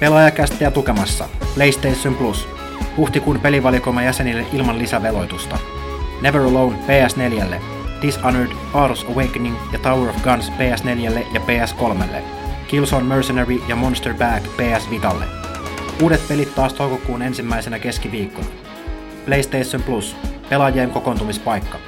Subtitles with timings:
[0.00, 2.48] Pelaajakästiä tukemassa PlayStation Plus.
[2.96, 5.58] Huhtikuun pelivalikoima jäsenille ilman lisäveloitusta.
[6.20, 7.54] Never Alone PS4,
[8.02, 12.16] Dishonored, Ars Awakening ja Tower of Guns PS4 ja PS3,
[12.68, 15.24] Killzone Mercenary ja Monster Bag PS Vitalle.
[16.02, 18.46] Uudet pelit taas toukokuun ensimmäisenä keskiviikkona.
[19.24, 20.16] PlayStation Plus,
[20.48, 21.78] pelaajien kokoontumispaikka.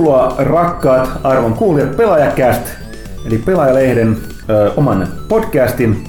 [0.00, 2.62] Tervetuloa rakkaat arvon kuulijat Pelaajakäst,
[3.26, 4.16] eli Pelaajalehden
[4.50, 6.04] ö, oman podcastin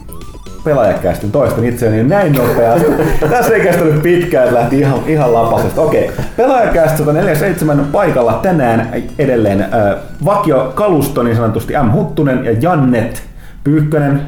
[0.64, 2.86] Pelaajakästin toistan itseäni näin nopeasti.
[3.30, 5.82] Tässä ei kestänyt pitkään, että lähti ihan, ihan lapasesta.
[5.82, 8.90] Okei, Pelaajakäst 147 paikalla tänään
[9.20, 11.92] edelleen ö, vakio kalusto niin sanotusti M.
[11.92, 13.24] Huttunen ja Jannet
[13.64, 14.22] Pyykkönen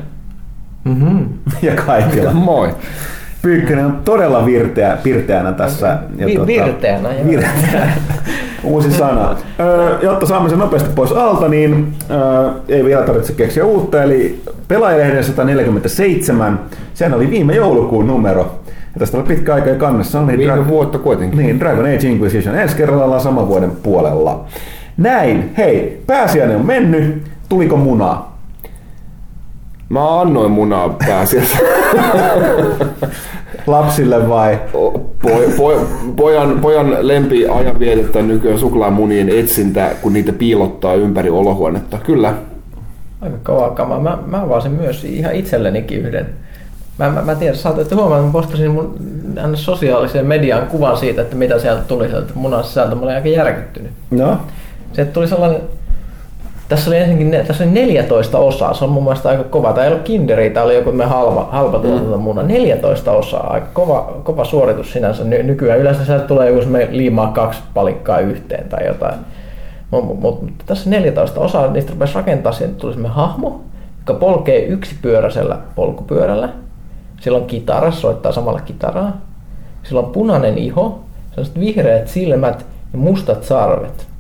[0.86, 1.26] Mm-hmm.
[1.62, 2.32] ja Kaikila.
[2.50, 2.70] Moi.
[3.42, 5.98] Pyykkönen on todella virteä, pirteänä tässä.
[6.18, 7.28] Ja Vi- virteänä, joo.
[7.30, 7.92] virteänä.
[8.64, 9.36] Uusi sana.
[10.02, 11.94] Jotta saamme sen nopeasti pois alta, niin
[12.68, 14.04] ei vielä tarvitse keksiä uutta.
[14.04, 16.60] Eli Pelaajalehden 147,
[16.94, 18.60] sehän oli viime joulukuun numero.
[18.68, 21.40] Ja tästä oli pitkä aika ja kannessa oli Viime Dra- vuotta kuitenkin.
[21.40, 22.56] niin, Dragon Age Inquisition.
[22.56, 24.46] Ensi kerralla ollaan saman vuoden puolella.
[24.98, 25.54] Näin.
[25.58, 27.24] Hei, pääsiäinen on mennyt.
[27.50, 28.38] Tuliko munaa?
[29.90, 31.58] Mä annoin munaa pääasiassa.
[33.68, 34.60] Lapsille vai?
[35.22, 41.98] Poi, poi, pojan, pojan lempi ajan vietettä nykyään suklaamunien etsintä, kun niitä piilottaa ympäri olohuonetta.
[41.98, 42.34] Kyllä.
[43.22, 44.00] Aika kova kama.
[44.00, 46.26] Mä, mä avasin myös ihan itsellenikin yhden.
[47.00, 48.96] Mä, mä, mä tiedän, saatatte huomata, että mä postasin mun
[49.54, 52.96] sosiaaliseen mediaan kuvan siitä, että mitä sieltä tuli sieltä munan sisältä.
[52.96, 53.92] Mä olin aika järkyttynyt.
[54.12, 54.38] No,
[54.94, 55.62] Sieltä tuli sellainen,
[56.70, 59.74] tässä oli ensinnäkin ne, tässä oli 14 osaa, se on mun mielestä aika kova.
[59.74, 62.44] Tämä ei ollut kinderi, tämä oli joku me halva, halpa tuotantomuna.
[62.44, 65.80] 14 osaa, aika kova, kova suoritus sinänsä ny, nykyään.
[65.80, 69.16] Yleensä sieltä tulee joku liimaa kaksi palikkaa yhteen tai jotain.
[69.92, 73.62] Mutta mut, mut, tässä 14 osaa, niistä rupesi rakentaa, siihen tuli semmoinen hahmo,
[74.00, 76.50] joka polkee yksipyöräisellä polkupyörällä.
[77.22, 79.18] Sillä on kitara, soittaa samalla kitaraa.
[79.84, 81.00] Sillä on punainen iho,
[81.30, 84.13] sellaiset vihreät silmät ja mustat sarvet.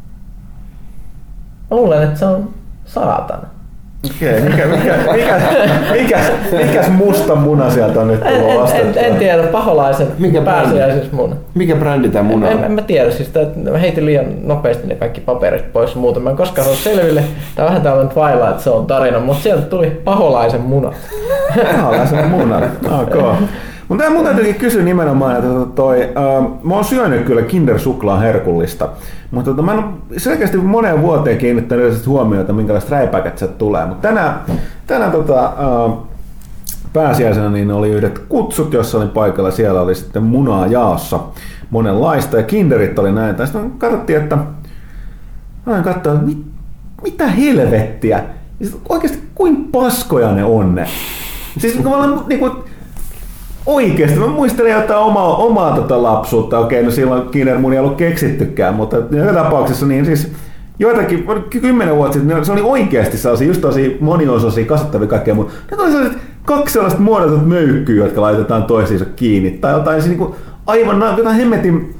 [1.73, 2.49] Mä luulen, että se on
[2.85, 3.47] saatana.
[4.15, 5.41] Okei, mikä, mikä, mikä,
[5.91, 6.19] mikä,
[6.65, 9.01] mikäs musta muna sieltä on nyt En, tullut en, en, vastettua?
[9.01, 11.35] en tiedä, paholaisen Mikä pääsiäisysmuna.
[11.53, 12.63] Mikä brändi tää muna En, on?
[12.63, 16.23] en mä tiedä, siis tää, mä heitin liian nopeasti ne kaikki paperit pois muuten.
[16.23, 17.23] Mä en koskaan saanut selville.
[17.55, 20.93] Tää on vähän tällainen Twilight Zone tarina, mutta sieltä tuli paholaisen muna.
[21.77, 22.61] Paholaisen muna.
[23.01, 23.37] Ok.
[23.87, 28.19] Mutta mun täytyykin kysyä nimenomaan, että tota toi, äh, mä oon syönyt kyllä Kinder Suklaa
[28.19, 28.89] herkullista,
[29.31, 29.83] mutta tota, mä en
[30.17, 33.85] selkeästi moneen vuoteen kiinnittänyt huomiota, minkälaiset räipäkät sieltä tulee.
[33.85, 34.39] Mutta tänään,
[34.87, 35.97] tänään tota, äh,
[36.93, 39.51] pääsiäisenä niin oli yhdet kutsut, jossa olin paikalla.
[39.51, 41.19] Siellä oli sitten munaa jaossa
[41.69, 43.35] monenlaista ja kinderit oli näin.
[43.43, 44.37] Sitten katsottiin, että
[45.77, 46.45] en katsoa, että mit,
[47.03, 48.23] mitä helvettiä.
[48.63, 50.87] Sit oikeasti kuinka paskoja ne on ne.
[51.57, 52.63] Siis kun mä olen niinku,
[53.65, 58.75] oikeasti, mä muistelen jotain omaa, omaa tota lapsuutta, okei, no silloin Kindermunia ei ollut keksittykään,
[58.75, 60.31] mutta joka tapauksessa niin siis
[60.79, 65.51] joitakin, kymmenen vuotta sitten, niin se oli oikeasti sellaisia, just tosi moniosaisia, kasattavia kaikkea muuta.
[65.71, 70.35] Ne oli sellaiset kaksi sellaista muodotut möykkyä, jotka laitetaan toisiinsa kiinni, tai jotain siis niinku,
[70.65, 71.95] aivan na- jotain hemmetin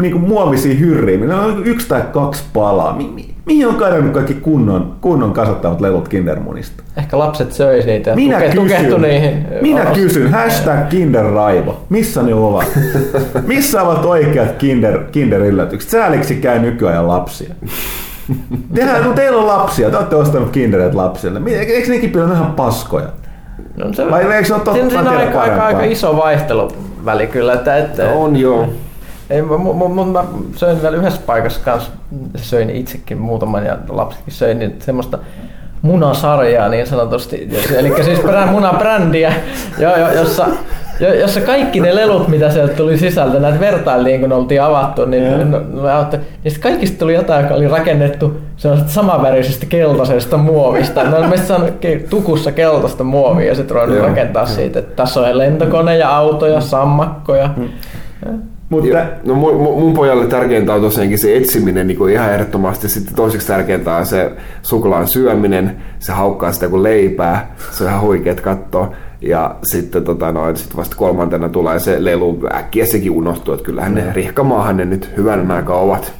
[0.00, 2.96] niinku muovisia hyrriä, ne on yksi tai kaksi palaa.
[2.96, 6.82] Mi- mi- mihin on kadonnut kaikki kunnon, kunnon kasattavat lelut Kindermunista?
[6.96, 9.46] Ehkä lapset söi niitä Minä tuke, kysyn, niihin.
[9.62, 12.66] minä onos- kysyn, hashtag kinderraivo, missä ne ovat?
[13.46, 15.90] missä ovat oikeat kinder, kinderyllätykset?
[15.90, 17.54] Sääliksi käy nykyajan lapsia.
[18.74, 21.40] Tehdään, kun teillä on lapsia, te olette ostanut kindereet lapsille.
[21.46, 23.06] Eikö nekin pidä ihan paskoja?
[23.76, 24.80] No, se, Vai eikö se ole totta?
[24.88, 27.52] siinä, on aika, aika, aika iso vaihteluväli kyllä.
[27.52, 28.68] Että, että, On joo.
[29.30, 30.24] Ei, mä, mä, mä, mä
[30.56, 31.90] söin vielä yhdessä paikassa kanssa,
[32.36, 35.18] söin itsekin muutaman ja lapsetkin söin niin semmoista
[35.82, 38.20] munasarjaa niin sanotusti, eli siis
[38.50, 39.32] munabrändiä,
[39.78, 40.46] jo, jo, jossa,
[41.00, 45.22] jo, jossa kaikki ne lelut, mitä sieltä tuli sisältä, näitä vertailtiin, kun oltiin avattu, niin,
[45.22, 45.48] yeah.
[45.48, 46.06] no, no,
[46.44, 51.00] niin kaikista tuli jotain, joka oli rakennettu sellaisesta samanvärisestä keltaisesta muovista.
[51.00, 51.70] Oli meistä saanut
[52.10, 54.56] tukussa keltaista muovia ja sitten ruvennut rakentaa yeah.
[54.56, 57.50] siitä, että tässä on lentokone ja auto ja sammakkoja.
[57.56, 57.68] Mm.
[58.68, 62.88] Mutta, no mun, mun pojalle tärkeintä on tosiaankin se etsiminen niin kuin ihan ehdottomasti.
[62.88, 64.32] Sitten toiseksi tärkeintä on se
[64.62, 65.76] suklaan syöminen.
[65.98, 67.54] Se haukkaa sitä kuin leipää.
[67.70, 68.92] Se on ihan huikeet katsoa.
[69.20, 72.38] Ja sitten tota noin, sit vasta kolmantena tulee se lelu.
[72.54, 76.12] Äkkiä sekin unohtuu, että kyllähän ne rihkamaahan ne nyt hyvän aikaa ovat.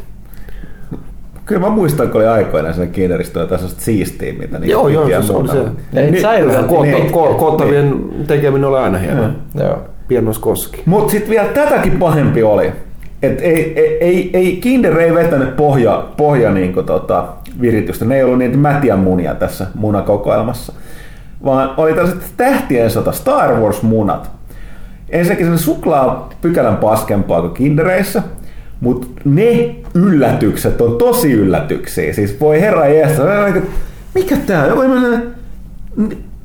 [1.44, 5.32] Kyllä mä muistan, kun oli aikoina sen kiineristoja tässä siistiä, mitä niin Joo, joo, se
[5.32, 5.58] on se.
[6.00, 6.22] Ei, niin,
[6.82, 9.31] niin, koottavien tekeminen oli aina hienoa.
[9.54, 9.78] Joo.
[10.08, 10.82] Pienos koski.
[10.86, 12.72] Mutta sitten vielä tätäkin pahempi oli.
[13.22, 17.28] Et ei, ei, ei, ei, Kinder ei vetänyt pohja, pohja niin tota,
[17.60, 18.04] viritystä.
[18.04, 20.72] Ne ei ollut niitä mätiä munia tässä munakokoelmassa.
[21.44, 24.26] Vaan oli tällaiset tähtien sota Star Wars-munat.
[25.10, 28.22] Ensinnäkin sen suklaa pykälän paskempaa kuin Kindereissä,
[28.80, 32.12] mutta ne yllätykset on tosi yllätyksiä.
[32.12, 33.22] Siis voi herra jeestä,
[34.14, 35.22] mikä tää on?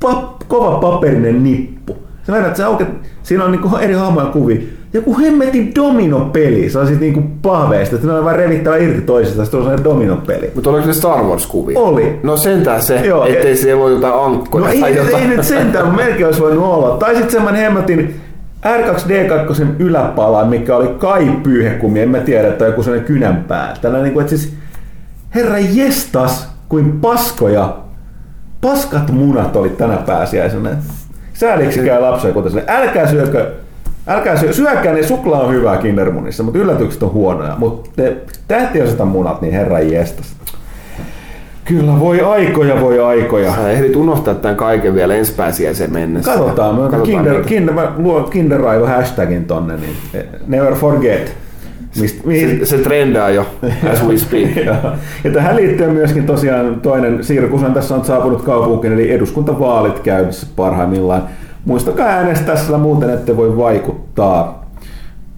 [0.00, 1.96] Pap, kova paperinen nippu.
[2.26, 2.88] Sä että sä auket,
[3.22, 4.60] siinä on niinku eri hahmoja kuvia.
[4.94, 9.44] Joku hemmetin domino-peli, se on sit niinku pahveista, että ne on vain revittävä irti toisesta,
[9.44, 10.50] se on sellainen domino-peli.
[10.54, 11.78] Mutta oliko ne Star Wars-kuvia?
[11.78, 12.20] Oli.
[12.22, 14.64] No sentään se, Joo, ettei siellä ole jotain ankkoja.
[14.64, 15.22] No ei, jotain.
[15.22, 16.96] ei nyt sentään, mutta melkein olisi voinut olla.
[16.96, 18.20] Tai sitten semmoinen hemmetin
[18.66, 23.74] R2D2 yläpala, mikä oli kai pyyhekumi, en mä tiedä, että joku sellainen kynän pää.
[23.80, 24.54] Tällainen, niin kuin, että siis,
[25.34, 27.76] herra jestas, kuin paskoja,
[28.60, 30.70] paskat munat oli tänä pääsiäisenä.
[31.42, 33.50] Sääliksi käy lapsia kuten älkää syökö
[34.06, 37.54] Älkää syö, syökää, niin suklaa on hyvää kindermunissa, mutta yllätykset on huonoja.
[37.58, 38.16] Mutta te
[38.48, 40.26] tähtiöisetä munat, niin herra jestas.
[41.64, 43.54] Kyllä, voi aikoja, voi aikoja.
[43.54, 46.32] Sä ehdit unohtaa tämän kaiken vielä ensi pääsiäiseen mennessä.
[46.32, 51.36] Katsotaan, mä, Katsotaan kinder, kinder, mä luon kinderaivo hashtagin tonne, niin eh, never forget.
[52.00, 52.58] Mist, mihin...
[52.58, 53.46] se, se trendaa jo,
[53.92, 54.56] as we speak.
[54.66, 54.74] ja,
[55.24, 61.22] ja tähän liittyy myöskin tosiaan toinen sirkushan tässä on saapunut kaupunkiin, eli eduskuntavaalit käynnissä parhaimmillaan.
[61.64, 64.62] Muistakaa äänestää, sillä muuten ette voi vaikuttaa.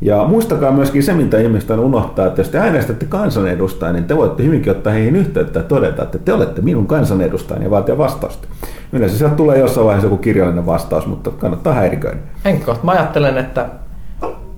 [0.00, 4.16] Ja muistakaa myöskin se, mitä ihmiset on unohtaa, että jos te äänestätte kansanedustajia, niin te
[4.16, 8.48] voitte hyvinkin ottaa heihin yhteyttä ja todeta, että te olette minun kansanedustajani ja vaatia vastausta.
[8.92, 12.16] Yleensä sieltä tulee jossain vaiheessa joku kirjallinen vastaus, mutta kannattaa häiriköidä.
[12.44, 13.66] Henkko, mä ajattelen, että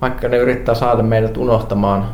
[0.01, 2.05] vaikka ne yrittää saada meidät unohtamaan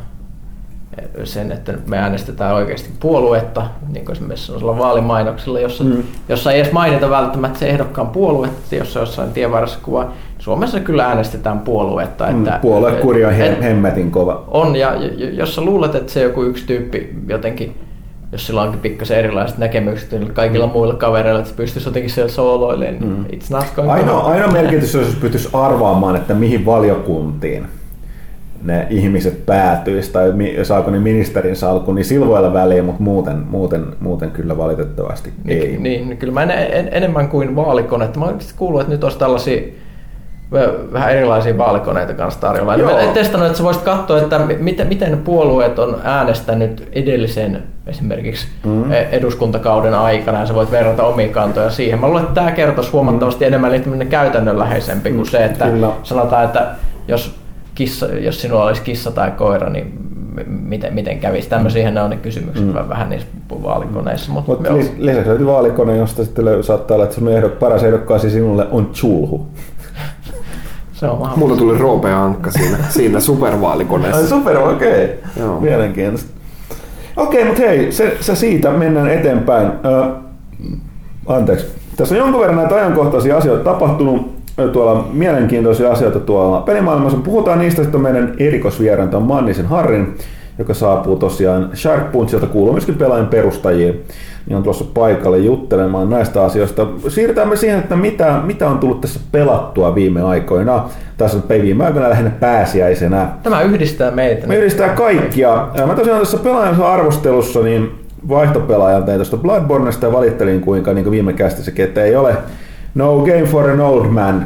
[1.24, 6.04] sen, että me äänestetään oikeasti puoluetta, niin kuin esimerkiksi sellaisella vaalimainoksilla, jossa, mm.
[6.30, 10.12] jossa ei edes mainita välttämättä se ehdokkaan puoluetta, jossa jossain tienvarassa kuva.
[10.40, 12.28] Suomessa kyllä äänestetään puoluetta.
[12.28, 14.44] Mm, että, Puoluekuri on he, hemmetin kova.
[14.48, 14.94] On, ja
[15.32, 17.78] jos sä luulet, että se joku yksi tyyppi jotenkin
[18.34, 20.74] jos sillä onkin pikkasen erilaiset näkemykset niin kaikilla mm.
[20.74, 23.26] muilla kavereilla, että se pystyisi jotenkin siellä sooloilemaan, niin mm.
[23.26, 27.68] it's not going ainoa, ainoa merkitys, jos pystyisi arvaamaan, että mihin valiokuntiin
[28.64, 30.34] ne ihmiset päätyisi tai
[30.64, 35.78] saako ne ministerin salku, niin silvoilla väliä, mutta muuten, muuten, muuten kyllä valitettavasti niin, ei.
[35.78, 38.10] Niin, kyllä mä en, en, enemmän kuin vaalikone.
[38.18, 39.62] Mä oon kuullut, että nyt olisi tällaisia
[40.94, 42.76] vähän erilaisia vaalikoneita kanssa tarjolla.
[42.76, 43.06] Joo.
[43.06, 48.92] Mä testannut, että sä voisit katsoa, että miten, miten puolueet on äänestänyt edellisen esimerkiksi mm.
[48.92, 52.00] eduskuntakauden aikana ja sä voit verrata omia kantoja siihen.
[52.00, 53.48] Mä luulen, että tämä kertoisi huomattavasti mm.
[53.48, 55.90] enemmän käytännönläheisempi kuin se, että Kyllä.
[56.04, 56.68] sanotaan, että
[57.08, 57.36] jos
[57.76, 59.94] kissa, jos sinulla olisi kissa tai koira, niin
[60.48, 61.50] miten, miten kävisi?
[61.50, 62.74] Tämmöisiä ne on ne kysymykset mm.
[62.74, 63.28] vähän niissä
[63.64, 64.32] vaalikoneissa.
[64.32, 68.68] Mutta Mut lisäksi löytyy vaalikone, josta sitten saattaa olla, että sun ehdok, paras ehdokkaasi sinulle
[68.72, 69.48] on chulhu.
[71.04, 74.18] Se on Mulla tuli Roope Ankka siinä, siinä supervaalikoneessa.
[74.18, 75.20] Ai super, okei.
[75.38, 75.60] Okay.
[75.60, 76.32] Mielenkiintoista.
[77.18, 79.68] Okei, okay, mutta hei, se, se, siitä mennään eteenpäin.
[79.68, 80.06] Ö,
[81.28, 81.68] anteeksi.
[81.98, 84.32] Tässä on jonkun verran näitä ajankohtaisia asioita tapahtunut
[84.72, 87.18] tuolla mielenkiintoisia asioita tuolla pelimaailmassa.
[87.18, 90.18] Puhutaan niistä sitten meidän erikoisvieraan, on Mannisen Harrin,
[90.58, 94.04] joka saapuu tosiaan Shark Punchilta, kuuluu myöskin pelaajan perustajiin,
[94.46, 96.88] niin on tuossa paikalle juttelemaan näistä asioista.
[97.08, 100.90] Siirrytään me siihen, että mitä, mitä on tullut tässä pelattua viime aikoina.
[101.18, 103.28] Tässä on viime aikoina lähinnä pääsiäisenä.
[103.44, 104.48] Tämä yhdistää meitä.
[104.48, 105.68] Me yhdistää kaikkia.
[105.88, 107.92] Mä tosiaan tässä pelaajan arvostelussa niin
[108.30, 112.38] vaihtopelaajalta tein tuosta Bloodborneista ja valittelin kuinka niin kuin viime kästissäkin, että ei ole
[112.96, 114.46] No game for an old man.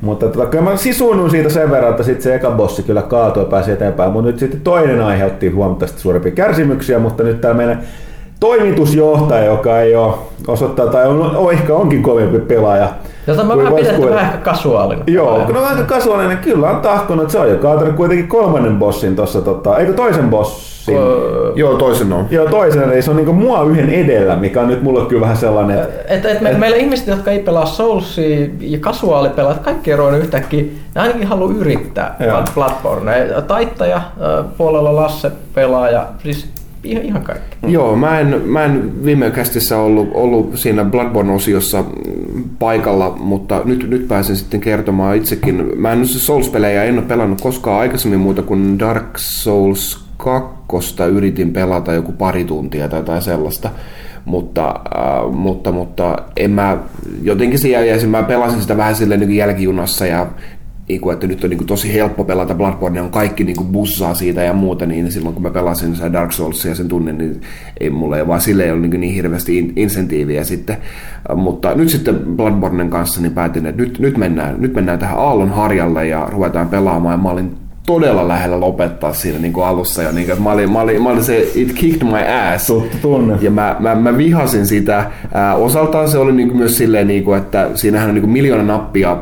[0.00, 3.42] Mutta tota, kyllä mä sisuunnun siitä sen verran, että sitten se eka bossi kyllä kaatui
[3.42, 4.12] ja pääsi eteenpäin.
[4.12, 7.82] Mutta nyt sitten toinen aiheutti huomattavasti suurempia kärsimyksiä, mutta nyt tämä meidän
[8.44, 10.14] toimitusjohtaja, joka ei ole
[10.46, 12.88] osoittaa, tai on, on, ehkä onkin kovempi pelaaja,
[13.26, 15.04] Jota mä vähän pidän vähän ehkä kasuaalinen.
[15.06, 17.30] Joo, kun on vähän kasuaalinen, kyllä on tahkonut.
[17.30, 20.96] Se on jo kaatanut kuitenkin kolmannen bossin tuossa, tota, eikö toisen bossin?
[20.96, 22.26] Öö, joo, toisen on.
[22.30, 25.36] Joo, toisen, eli se on niinku mua yhden edellä, mikä on nyt mulle kyllä vähän
[25.36, 25.78] sellainen...
[26.08, 30.64] Et, et, me, et, meillä ihmiset, jotka ei pelaa Soulsia ja kasuaalipelaat, kaikki eroon yhtäkkiä,
[30.94, 32.16] ne ainakin haluaa yrittää
[32.54, 33.26] Bloodborne.
[33.46, 34.00] Taittaja
[34.56, 36.53] puolella Lasse pelaa ja siis
[36.84, 37.56] ihan, ihan kaikki.
[37.66, 41.84] Joo, mä en, mä en viime kästissä ollut, ollut siinä Bloodborne-osiossa
[42.58, 45.72] paikalla, mutta nyt, nyt pääsen sitten kertomaan itsekin.
[45.76, 51.92] Mä en Souls-pelejä en ole pelannut koskaan aikaisemmin muuta kuin Dark Souls 2 yritin pelata
[51.92, 53.70] joku pari tuntia tai jotain sellaista
[54.24, 56.78] mutta, äh, mutta, mutta en mä,
[57.22, 60.26] jotenkin se jäi, mä pelasin sitä vähän silleen niin jälkijunassa ja
[60.88, 63.68] niin kuin, että nyt on niin kuin, tosi helppo pelata Bloodborne, on kaikki niin kuin,
[63.68, 67.40] bussaa siitä ja muuta, niin silloin kun mä pelasin sen Dark Soulsia sen tunnin, niin
[67.80, 70.76] ei mulle ei vaan sille ei ollut niin, niin hirveästi in, insentiiviä sitten.
[71.34, 75.50] Mutta nyt sitten Bloodbornen kanssa niin päätin, että nyt, nyt, mennään, nyt mennään tähän aallon
[75.50, 77.12] harjalle ja ruvetaan pelaamaan.
[77.12, 80.12] Ja mä olin todella lähellä lopettaa siinä niin kuin alussa jo.
[80.12, 82.66] Niin kuin, mä, olin, mä, olin, mä olin se It Kicked My Ass.
[82.66, 83.38] Tuttu tunne.
[83.40, 85.10] Ja mä, mä, mä vihasin sitä.
[85.34, 88.32] Ää, osaltaan se oli niin kuin myös silleen, niin kuin, että siinähän on niin kuin
[88.32, 89.16] miljoona nappia.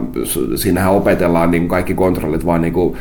[0.56, 2.96] Siinähän opetellaan niin kuin kaikki kontrollit vaan niin kuin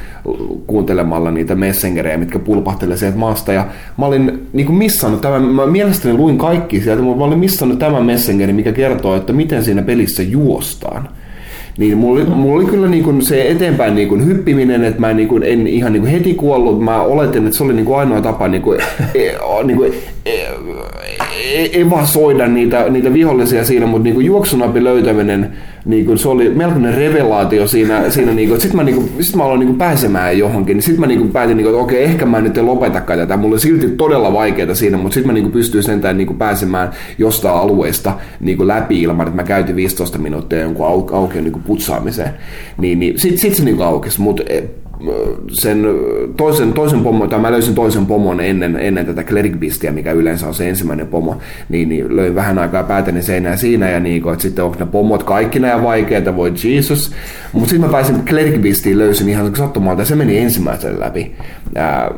[0.67, 3.53] kuuntelemalla niitä messengerejä, mitkä pulpahtelee sieltä maasta.
[3.53, 5.41] Ja mä olin niin kuin missannut tämän.
[5.43, 9.63] Mä mielestäni luin kaikki sieltä, mutta mä olin missannut tämän messengeri, mikä kertoo, että miten
[9.63, 11.09] siinä pelissä juostaan.
[11.81, 15.27] Niin mulla, mulla oli kyllä niin kuin se eteenpäin niin kuin hyppiminen, että mä niin
[15.27, 16.83] kuin en ihan niin kuin heti kuollut.
[16.83, 18.79] Mä oletin, että se oli niin kuin ainoa tapa niin kuin,
[19.15, 19.31] e,
[19.63, 19.93] niin kuin,
[21.41, 25.53] e, e, evasoida niitä, niitä vihollisia siinä, mutta niin kuin juoksunapi löytäminen
[25.86, 29.36] niin kuin se oli melkoinen revelaatio siinä, siinä niin kuin, sitten mä, niin kuin, sit
[29.36, 31.83] mä aloin niin kuin pääsemään johonkin, niin sitten mä niin kuin päätin, niin kuin, että
[31.83, 35.33] okei, ehkä mä nyt lopetakaan tätä, mulla oli silti todella vaikeaa siinä, mutta sitten mä
[35.33, 39.43] niin kuin pystyin sentään niin kuin pääsemään jostain alueesta niin kuin läpi ilman, että mä
[39.43, 42.33] käytin 15 minuuttia jonkun au, aukeon niin kuin putsaamiseen,
[42.77, 44.43] niin, niin sitten sit se niin kuin aukesi, mutta
[45.51, 45.86] sen
[46.38, 50.48] toisen, toisen pomon, tai mä löysin toisen pomon ennen, ennen tätä Cleric Beastia, mikä yleensä
[50.48, 51.38] on se ensimmäinen pomo,
[51.70, 55.24] niin, niin löin vähän aikaa päätäni seinään siinä, ja niin, että sitten onko ne pomot
[55.24, 57.12] kaikki nämä vaikeita, voi Jesus.
[57.53, 61.31] Mutta sitten mä pääsin Cleric Beastiin, löysin ihan sattumalta, ja se meni ensimmäisen läpi,
[61.75, 62.12] ää,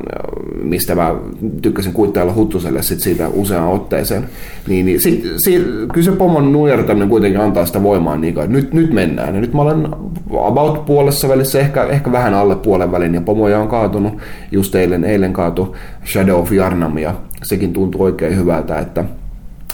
[0.62, 1.16] mistä mä
[1.62, 4.24] tykkäsin kuittailla Huttuselle sit siitä useaan otteeseen.
[4.68, 5.64] Niin, niin sit, sit,
[5.94, 9.36] kyllä se pomon nujertaminen kuitenkin antaa sitä voimaa, niin, että nyt, nyt mennään.
[9.36, 9.88] Ja nyt mä olen
[10.38, 14.18] about puolessa välissä, ehkä, ehkä vähän alle puolessa puolen ja pomoja on kaatunut.
[14.52, 15.76] Just eilen, eilen kaatu
[16.06, 17.14] Shadow of Yarnam ja
[17.44, 19.06] sekin tuntuu oikein hyvältä, että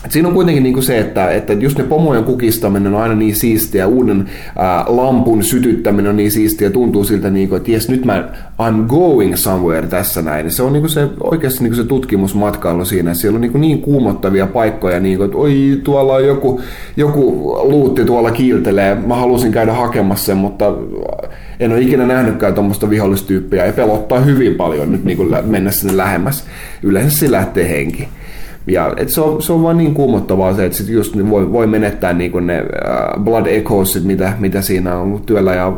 [0.05, 3.15] et siinä on kuitenkin niin kuin se, että, että just ne pomojen kukistaminen on aina
[3.15, 7.89] niin siistiä, uuden ää, lampun sytyttäminen on niin siistiä, tuntuu siltä, niin kuin, että jes,
[7.89, 8.29] nyt mä
[8.61, 10.51] I'm going somewhere tässä näin.
[10.51, 13.61] Se on niin kuin se, oikeasti niin kuin se tutkimusmatkailu siinä, siellä on niin, kuin
[13.61, 16.61] niin kuumottavia paikkoja, niin kuin, että oi, tuolla on joku,
[16.97, 20.73] joku luutti tuolla kiiltelee, mä halusin käydä hakemassa sen, mutta
[21.59, 25.97] en ole ikinä nähnytkään tuommoista vihollistyyppiä ja pelottaa hyvin paljon nyt niin kuin mennä sinne
[25.97, 26.43] lähemmäs.
[26.83, 28.07] Yleensä se lähtee henki.
[28.69, 31.67] Ja et se, on, se on vaan niin kuumottavaa se, että sit just voi, voi
[31.67, 35.73] menettää niin ne uh, blood echoes, mitä, mitä siinä on työllä ja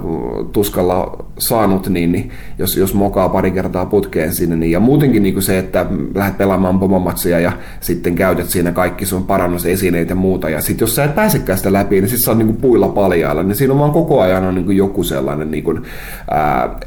[0.52, 4.56] tuskalla saanut, niin, niin jos, jos mokaa pari kertaa putkeen sinne.
[4.56, 9.26] Niin, ja muutenkin niin se, että lähdet pelaamaan pomomatsia ja sitten käytät siinä kaikki sun
[9.26, 10.50] parannusesineet ja muuta.
[10.50, 13.44] Ja sitten jos sä et pääsekään sitä läpi, niin sitten sä on niin puilla paljailla.
[13.44, 15.86] Niin siinä on vaan koko ajan on niin joku sellainen niin kuin, uh,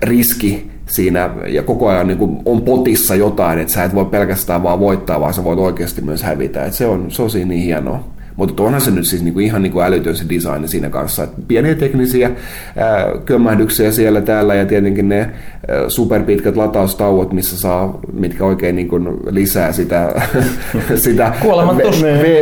[0.02, 4.62] riski, siinä ja koko ajan niin kuin on potissa jotain, että sä et voi pelkästään
[4.62, 6.64] vaan voittaa, vaan sä voit oikeasti myös hävitä.
[6.64, 8.13] Et se, on, se on siinä niin hienoa.
[8.37, 11.23] Mutta onhan se nyt siis niinku ihan niinku älytön se design siinä kanssa.
[11.23, 12.31] Et pieniä teknisiä
[12.76, 19.00] ää, kömmähdyksiä siellä täällä ja tietenkin ne ää, superpitkät lataustauot, missä saa, mitkä oikein niinku
[19.31, 20.23] lisää sitä,
[20.95, 21.33] sitä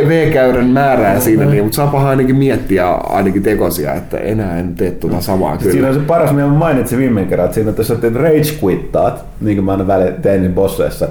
[0.07, 1.45] V-käyrän määrää siinä.
[1.45, 5.71] Niin, mutta saapahan ainakin miettiä ainakin tekosia, että enää en tee tuota samaa kyllä.
[5.71, 9.25] Siinä on se paras, mitä mainitsin viime kerran, että siinä että jos teet rage quittaat,
[9.41, 11.07] niin kuin mä aina välillä tein bosseissa,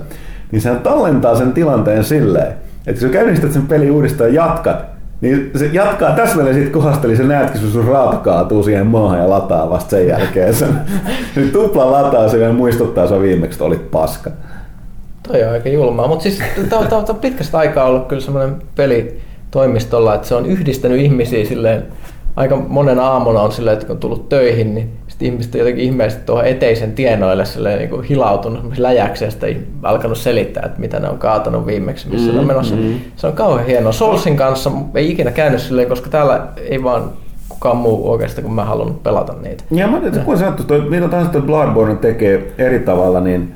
[0.53, 2.53] niin sehän tallentaa sen tilanteen silleen,
[2.87, 4.85] että kun käynnistät sen peli uudestaan ja jatkat,
[5.21, 9.19] niin se jatkaa täsmälleen siitä kohdasta, eli sä näetkin, kun sun raata kaatuu siihen maahan
[9.19, 10.81] ja lataa vasta sen jälkeen sen.
[11.37, 14.31] Nyt tupla lataa sen ja muistuttaa sua viimeksi, että olit paska.
[15.29, 19.21] Toi on aika julmaa, mutta siis tämä on pitkästä aikaa ollut kyllä semmoinen peli
[19.51, 21.85] toimistolla, että se on yhdistänyt ihmisiä silleen,
[22.37, 24.91] aika monen aamuna on silleen, että kun on tullut töihin, niin
[25.23, 30.62] ihmiset jotenkin ihmeellisesti tuohon eteisen tienoille silleen, niin kuin hilautunut läjäksi ja sitten alkanut selittää,
[30.67, 32.75] että mitä ne on kaatanut viimeksi, missä mm, ne on menossa.
[32.75, 32.95] Mm.
[33.17, 33.93] Se on kauhean hienoa.
[33.93, 37.11] Soulsin kanssa ei ikinä käynyt silleen, koska täällä ei vaan
[37.49, 39.64] kukaan muu oikeastaan, kun mä haluan pelata niitä.
[39.71, 43.55] Ja mä tiedän, kun sanottu, toi, mitä tahansa toi Bloodborne tekee eri tavalla, niin,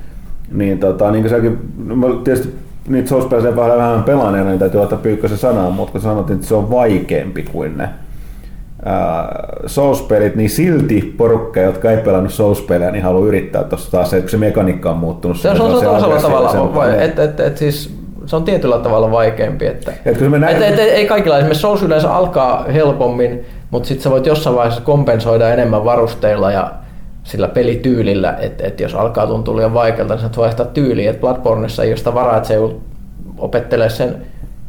[0.53, 2.55] niin, tota, niin kuin säkin, mä tietysti
[2.89, 6.55] niitä souls vähän, vähän pelaaneena, niin täytyy ottaa pyykkösen sanaa, mutta kun sanotin, että se
[6.55, 7.89] on vaikeampi kuin ne
[9.67, 14.31] Souls-pelit, niin silti porukka, jotka ei pelannut Souls-pelejä, niin haluaa yrittää tuossa taas se, kun
[14.31, 15.37] se mekaniikka on muuttunut.
[15.37, 17.95] Se on, se on toisella tavalla, vai, et, et, et, siis
[18.27, 19.67] se on tietyllä tavalla vaikeampi.
[19.67, 20.63] Että, et, et, näin...
[20.63, 24.81] et, et, ei kaikilla, esimerkiksi Souls yleensä alkaa helpommin, mutta sitten sä voit jossain vaiheessa
[24.81, 26.71] kompensoida enemmän varusteilla ja
[27.25, 31.11] sillä pelityylillä, että et jos alkaa tuntua liian vaikealta, niin sä vaihtaa tyyliä.
[31.11, 32.59] Et Bloodborneissa ei ole sitä varaa, että se
[33.39, 34.17] opettelee sen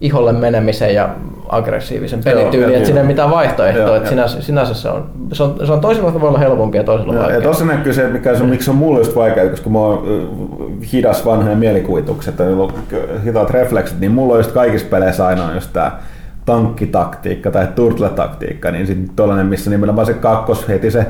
[0.02, 1.10] iholle menemisen ja
[1.50, 5.72] aggressiivisen pelityyli, että siinä ei mitään vaihtoehtoa, että sinänsä, sinänsä se on, se on, se
[5.72, 8.76] on toisella olla helpompi ja toisella joo, Ja tuossa näkyy se, mikä on, miksi on
[8.76, 10.08] mulle just vaikea, koska mä oon
[10.94, 11.24] hidas
[11.56, 12.46] mielikuvitukset, ja
[13.26, 16.00] hitaat refleksit, niin mulla on just kaikissa peleissä aina on just tää
[16.46, 21.06] tankkitaktiikka tai turtle-taktiikka, niin sitten tollainen, missä nimenomaan se kakkos heti se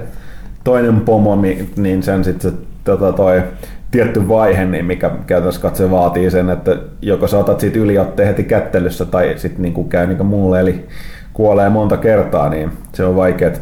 [0.64, 1.36] toinen pomo,
[1.76, 3.42] niin sen sitten se tota, toi
[3.92, 9.06] tietty vaihe, niin mikä käytännössä katse vaatii sen, että joko saatat siitä yliotteen heti kättelyssä
[9.06, 10.86] tai sitten niin käy niin kuin mulle, eli
[11.34, 13.62] kuolee monta kertaa, niin se on vaikeat.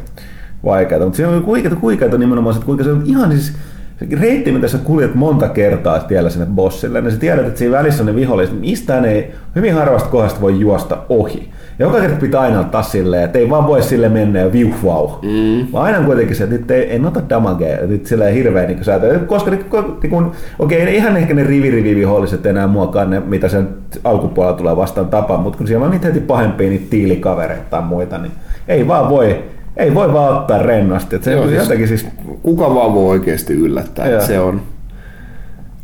[0.65, 1.03] vaikeaa.
[1.03, 3.53] Mutta se on kuikeita, kuikeita nimenomaan, että kuinka se on ihan siis
[3.99, 7.77] se reitti, mitä sä kuljet monta kertaa tiellä sinne bossille, niin sä tiedät, että siinä
[7.77, 11.49] välissä on ne viholliset, mistään ei hyvin harvasta kohdasta voi juosta ohi.
[11.79, 15.07] Joka kerta pitää aina ottaa silleen, että ei vaan voi sille mennä ja viuh vau.
[15.07, 15.67] Mm.
[15.73, 19.19] Vaan aina kuitenkin se, että nyt ei, en ota damagea, nyt silleen hirveän niin säätö.
[19.19, 19.65] Koska niin,
[20.09, 23.67] kun, okei, okay, ihan ehkä ne rivi viholliset enää muokaan ne, mitä sen
[24.03, 28.17] alkupuolella tulee vastaan tapaan, mutta kun siellä on niitä heti pahempia niitä tiilikavereita tai muita,
[28.17, 28.31] niin
[28.67, 29.43] ei vaan voi
[29.77, 31.15] ei voi vaan ottaa rennosti.
[31.15, 32.07] Että se Joo, siis, jotenkin siis...
[32.43, 34.21] Kuka vaan voi oikeasti yllättää.
[34.21, 34.61] Se on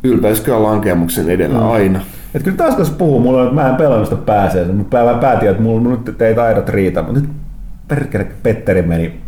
[0.03, 1.69] ylpeys kyllä lankemuksen edellä mm.
[1.69, 1.99] aina.
[2.35, 5.49] Et kyllä taas kun puhuu, mulla on, mä en pelannut sitä pääsee, mutta mä päätin,
[5.49, 7.29] että mulla nyt ei taidot riitä, mutta nyt
[7.87, 9.21] perkele Petteri meni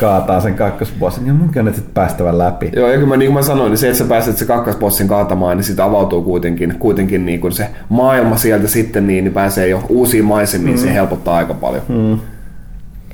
[0.00, 2.70] kaataa sen kakkosbossin, ja mun on sitten päästävä läpi.
[2.76, 5.56] Joo, ja mä, niin kuin mä sanoin, niin se, että sä pääset se kakkosbossin kaatamaan,
[5.56, 9.82] niin siitä avautuu kuitenkin, kuitenkin niin kuin se maailma sieltä sitten, niin, niin pääsee jo
[9.88, 10.82] uusiin maisemiin, mm.
[10.82, 11.82] se helpottaa aika paljon.
[11.88, 12.18] Mm.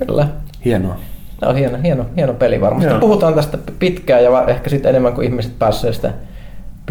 [0.07, 0.29] Kyllä.
[0.65, 0.97] Hienoa.
[1.41, 2.91] No, hieno, hieno, hieno peli varmasti.
[2.91, 3.01] Joo.
[3.01, 6.13] Puhutaan tästä pitkään ja ehkä sitten enemmän kuin ihmiset pääsee sitä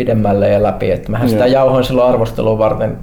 [0.02, 0.92] pidemmälle ja läpi.
[0.92, 2.98] Että mähän sitä jauhoin silloin arvostelua varten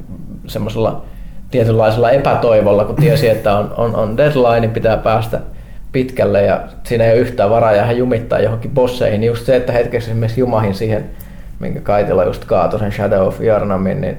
[0.46, 1.02] semmoisella
[1.50, 5.40] tietynlaisella epätoivolla, kun tiesi, että on, on, on deadline, niin pitää päästä
[5.92, 9.20] pitkälle ja siinä ei ole yhtään varaa jäädä jumittaa johonkin bosseihin.
[9.20, 11.04] Niin just se, että hetkeksi esimerkiksi jumahin siihen,
[11.60, 14.18] minkä Kaitila just kaatoi sen Shadow of Yarnamin, niin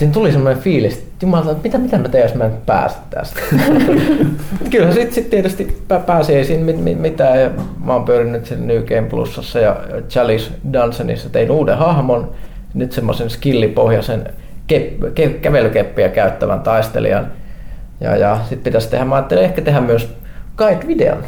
[0.00, 3.40] siinä tuli semmoinen fiilis, että jumala, mitä, mitä mä teen, jos mä en pääse tästä.
[4.70, 7.40] Kyllä sitten sit tietysti pääsi ei siinä mitään.
[7.40, 7.50] Ja
[7.84, 9.76] mä oon pyörinyt sen New Game Plusassa ja
[10.08, 12.32] Chalice Dunsenissa tein uuden hahmon,
[12.74, 14.26] nyt semmoisen skillipohjaisen
[14.72, 17.26] ke- ke- kävelykeppiä käyttävän taistelijan.
[18.00, 20.14] Ja, ja sitten pitäisi tehdä, mä ajattelin ehkä tehdä myös
[20.56, 21.24] guide-videon.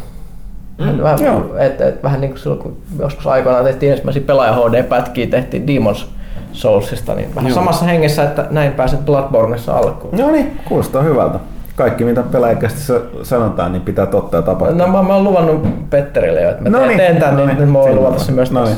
[0.79, 1.19] Mm, vähän,
[1.59, 6.09] et, et, vähän niin kuin silloin, kun joskus aikoinaan tehtiin ensimmäisiä pelaaja HD-pätkiä, tehtiin Demons
[6.53, 7.55] Soulsista, niin vähän Joo.
[7.55, 10.19] samassa hengessä, että näin pääset Bloodborneissa alkuun.
[10.19, 11.39] No niin, kuulostaa hyvältä.
[11.77, 14.87] Kaikki mitä pelaajakästi sanotaan, niin pitää totta ja tapahtua.
[14.87, 17.57] No mä, mä oon luvannut Petterille jo, että mä no niin, teen tämän, no niin,
[17.59, 18.77] niin mä voin luvata se myös no niin.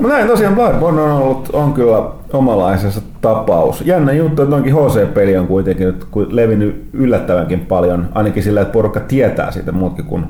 [0.00, 3.82] No näin tosiaan Bloodborne on ollut, on kyllä omalaisensa tapaus.
[3.86, 9.00] Jännä juttu, että noinkin HC-peli on kuitenkin nyt levinnyt yllättävänkin paljon, ainakin sillä, että porukka
[9.00, 10.26] tietää siitä muutkin kuin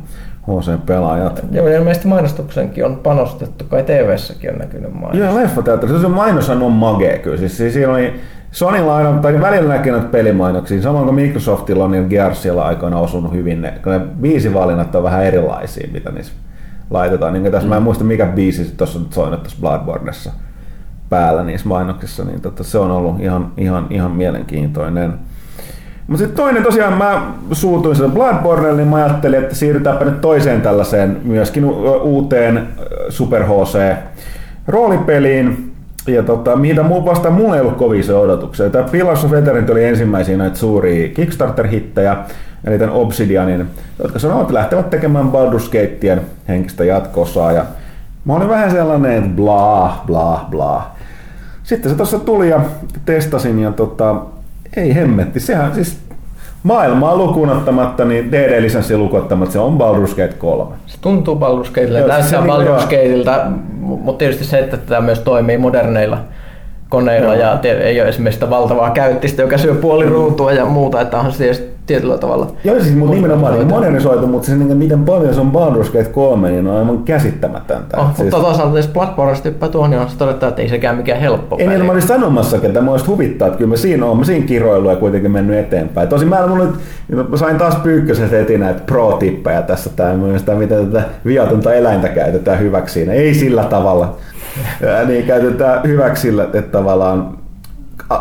[0.48, 1.42] HC-pelaajat.
[1.52, 5.18] Joo, ilmeisesti mainostuksenkin on panostettu, kai TV-säkin on näkynyt mainos.
[5.18, 6.00] Joo, leffateatterissa.
[6.00, 7.36] Se mainos on magea kyllä.
[7.36, 8.14] Siis, siis siinä oli
[8.52, 13.32] Sonylla aina, tai välillä näkee näitä pelimainoksia, samoin kuin Microsoftilla on niin Gearsilla aikoina osunut
[13.32, 16.32] hyvin ne, kun ne biisivalinnat on vähän erilaisia, mitä niissä
[16.90, 17.32] laitetaan.
[17.32, 17.68] Niin tässä, mm.
[17.68, 17.84] mä en mm.
[17.84, 20.32] muista mikä biisi tuossa on soinut tuossa Bloodborneissa
[21.08, 25.14] päällä niissä mainoksissa, niin tota, se on ollut ihan, ihan, ihan mielenkiintoinen.
[26.06, 30.60] Mutta sitten toinen tosiaan, mä suutuin sitä Bloodborne, niin mä ajattelin, että siirrytäänpä nyt toiseen
[30.60, 31.64] tällaiseen myöskin
[32.02, 32.68] uuteen
[33.08, 33.96] Super HC
[34.68, 35.72] roolipeliin.
[36.06, 38.70] Ja tota, mitä muu vasta mulla ei ollut kovin se odotuksia.
[38.70, 42.16] Tämä Pillars of Eternity oli ensimmäisiä näitä suuria Kickstarter-hittejä,
[42.64, 43.66] eli tämän Obsidianin,
[44.02, 47.52] jotka sanoivat, että lähtevät tekemään Baldur's Gateien henkistä jatkosaa.
[47.52, 47.64] Ja
[48.24, 50.90] mä olin vähän sellainen, että bla bla bla.
[51.62, 52.60] Sitten se tuossa tuli ja
[53.04, 54.16] testasin ja tota,
[54.76, 55.98] ei hemmetti, sehän siis
[56.62, 60.76] maailmaa lukuun ottamatta, niin DD-lisenssi lukuun ottamatta, se on Baldur's Gate 3.
[60.86, 63.44] Se tuntuu Baldur's Gatelta, näyttää niin Baldur's Gatelilta,
[63.80, 66.18] mutta tietysti se, että tämä myös toimii moderneilla
[66.88, 67.42] koneilla Joo.
[67.42, 71.32] ja ei ole esimerkiksi sitä valtavaa käyttistä, joka syö puoli ruutua ja muuta, että onhan
[71.32, 72.46] se tietyllä tavalla.
[72.64, 76.04] Joo, siis mutta nimenomaan niin modernisoitu, mutta se, niin, miten paljon se on Baldur's Gate
[76.04, 77.96] 3, niin on aivan käsittämätöntä.
[77.96, 78.18] Oh, siis...
[78.18, 81.56] Mutta toisaalta jos Bloodborneista hyppää tuohon, niin on se todeta, että ei sekään mikään helppo
[81.58, 84.24] Ei niin, mä olin sanomassakin, että mä olisin huvittaa, että kyllä mä siinä olen, mä
[84.24, 86.08] siinä kiroilu ja kuitenkin mennyt eteenpäin.
[86.08, 90.14] Tosin mä, mulla nyt, mä sain taas pyykkösen heti näitä pro-tippejä tässä, tämä,
[90.58, 93.12] miten tätä viatonta eläintä käytetään hyväksi siinä.
[93.12, 94.16] Ei sillä tavalla.
[94.80, 97.41] Ja niin käytetään hyväksi sillä, että tavallaan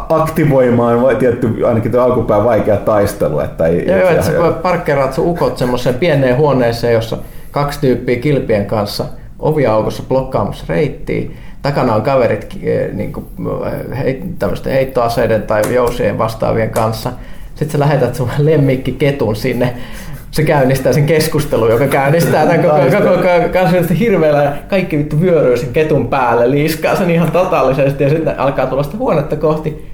[0.10, 3.40] aktivoimaan tietty ainakin tuo alkupään vaikea taistelu.
[3.40, 7.18] Että ei, joo, joo, että sä parkkeraat sun ukot semmoiseen pieneen huoneeseen, jossa
[7.52, 9.06] kaksi tyyppiä kilpien kanssa
[9.40, 11.30] oviaukossa blokkaamassa reittiä.
[11.62, 13.26] Takana on kaverit eh, niin kuin,
[13.66, 14.24] eh, heit,
[14.66, 17.12] heittoaseiden tai jousien vastaavien kanssa.
[17.56, 19.74] Sitten sä lähetät sun lemmikki ketun sinne
[20.32, 25.58] se käynnistää sen keskustelun, joka käynnistää tämän koko, koko, koko hirveellä ja kaikki vittu vyöryy
[25.58, 29.92] sen ketun päälle, liiskaa sen ihan totaalisesti ja sitten alkaa tulla sitä huonetta kohti.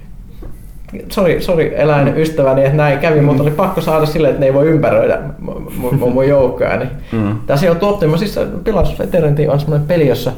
[1.08, 4.66] Sori, sori eläinystäväni, että näin kävi, mutta oli pakko saada silleen, että ne ei voi
[4.66, 6.76] ympäröidä mun, mun joukkoja.
[6.76, 7.38] Niin mm.
[7.46, 8.18] Tässä ole tuottu.
[8.18, 10.32] Siis Pilasus Eternity on semmoinen peli, jossa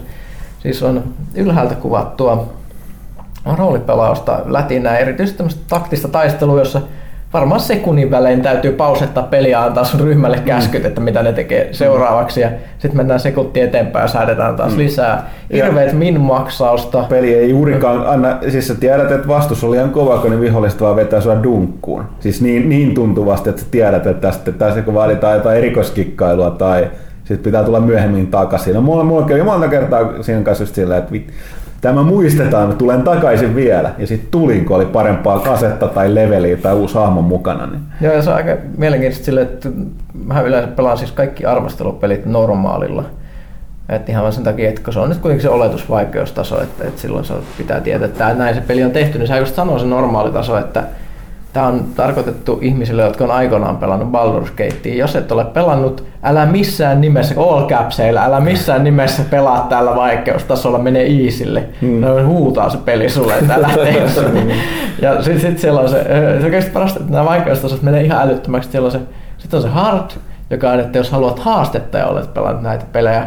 [0.59, 2.49] siis on ylhäältä kuvattua
[3.57, 6.81] roolipelausta lätinää, erityisesti tämmöistä taktista taistelua, jossa
[7.33, 10.43] varmaan sekunnin välein täytyy pausettaa peliä antaa sun ryhmälle mm.
[10.43, 12.41] käskyt, että mitä ne tekee seuraavaksi.
[12.41, 14.79] Ja sitten mennään sekunti eteenpäin ja säädetään taas mm.
[14.79, 15.31] lisää.
[15.53, 17.05] Hirveet min-maksausta.
[17.09, 20.81] Peli ei juurikaan anna, siis sä tiedät, että vastus oli ihan kova, kun ne viholliset
[20.81, 22.05] vaan vetää sua dunkkuun.
[22.21, 26.91] Siis niin, niin tuntuvasti, että sä tiedät, että tästä, tässä kun vaaditaan jotain erikoiskikkailua tai
[27.25, 28.75] sitten pitää tulla myöhemmin takaisin.
[28.75, 31.13] No mulla, mulla kävi monta kertaa siinä kanssa just sillä, että
[31.81, 33.91] tämä muistetaan, että tulen takaisin vielä.
[33.99, 37.67] Ja sitten tulin, kun oli parempaa kasetta tai leveliä tai uusi hahmo mukana.
[37.67, 37.83] Niin.
[38.01, 39.69] Joo, ja se on aika mielenkiintoista sille, että
[40.25, 43.05] mä yleensä pelaan siis kaikki arvostelupelit normaalilla.
[43.89, 47.01] Että ihan vain sen takia, että kun se on nyt kuitenkin se oletusvaikeustaso, että, että
[47.01, 49.87] silloin se pitää tietää, että näin se peli on tehty, niin sä just sanoo se
[49.87, 50.85] normaali taso, että
[51.53, 54.95] Tämä on tarkoitettu ihmisille, jotka on aikoinaan pelannut Baldur's Gatea.
[54.95, 60.79] Jos et ole pelannut, älä missään nimessä, all capseilla, älä missään nimessä pelaa tällä vaikeustasolla,
[60.79, 61.65] menee easylle.
[61.81, 62.01] Hmm.
[62.01, 64.07] No, huutaa se peli sulle, että älä tee
[65.03, 66.05] Ja sitten sit siellä on se,
[66.41, 68.71] se oikeasti parasta, että nämä vaikeustasot menee ihan älyttömäksi.
[68.71, 69.01] Siellä on se,
[69.39, 70.11] sitten on se hard,
[70.51, 73.27] joka on, että jos haluat haastetta ja olet pelannut näitä pelejä,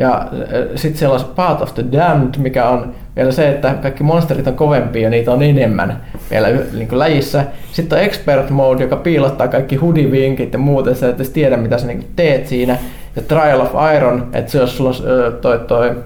[0.00, 0.28] ja äh,
[0.74, 4.54] sitten siellä on Path of the Damned, mikä on vielä se, että kaikki monsterit on
[4.54, 7.44] kovempia ja niitä on enemmän vielä niin kuin läjissä.
[7.72, 11.78] Sitten on Expert Mode, joka piilottaa kaikki hudivinkit ja muut, että sä et tiedä mitä
[11.78, 12.78] sä niin teet siinä.
[13.16, 14.96] Ja Trial of Iron, että jos sulla on
[15.40, 15.96] toi, toi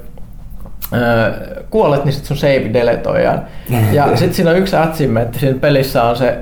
[1.70, 3.42] kuolet, niin sitten sun save deletoidaan.
[3.92, 4.76] Ja sitten siinä on yksi
[5.22, 6.38] että siinä pelissä on se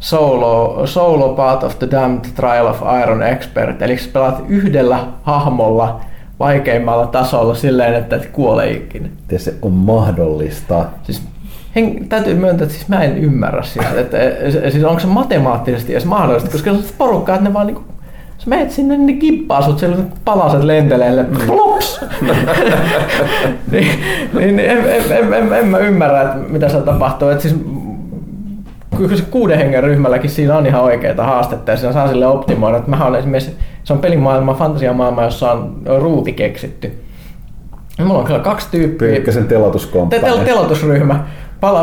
[0.00, 6.00] Solo, Solo Path of the Damned Trial of Iron Expert, eli sä pelaat yhdellä hahmolla
[6.42, 9.08] vaikeimmalla tasolla silleen, että et kuole ikinä.
[9.30, 10.84] Ja se on mahdollista.
[11.02, 11.22] Siis
[11.76, 14.18] hen, täytyy myöntää, että siis mä en ymmärrä siis, että
[14.70, 17.82] siis onko se matemaattisesti edes mahdollista, koska se porukka, että ne vaan niinku
[18.38, 21.36] sä meet sinne, niin ne kippaa sut siellä palaset lenteleille, mm.
[21.46, 22.00] plops!
[23.72, 23.88] niin,
[24.34, 27.28] niin, en, en, en, en, en, mä ymmärrä, että mitä se tapahtuu.
[27.28, 27.54] Et siis
[28.96, 32.76] kyllä se kuuden hengen ryhmälläkin siinä on ihan oikeita haastetta ja siinä saa sille optimoida.
[32.76, 36.92] Että mä olen esimerkiksi, se on pelimaailma, fantasiamaailma, jossa on ruuti keksitty.
[37.98, 39.08] Ja mulla on kyllä kaksi tyyppiä.
[39.08, 40.16] Pyykkäsen telotuskomppa.
[40.16, 41.24] Tel- telotusryhmä.
[41.60, 41.80] Pala,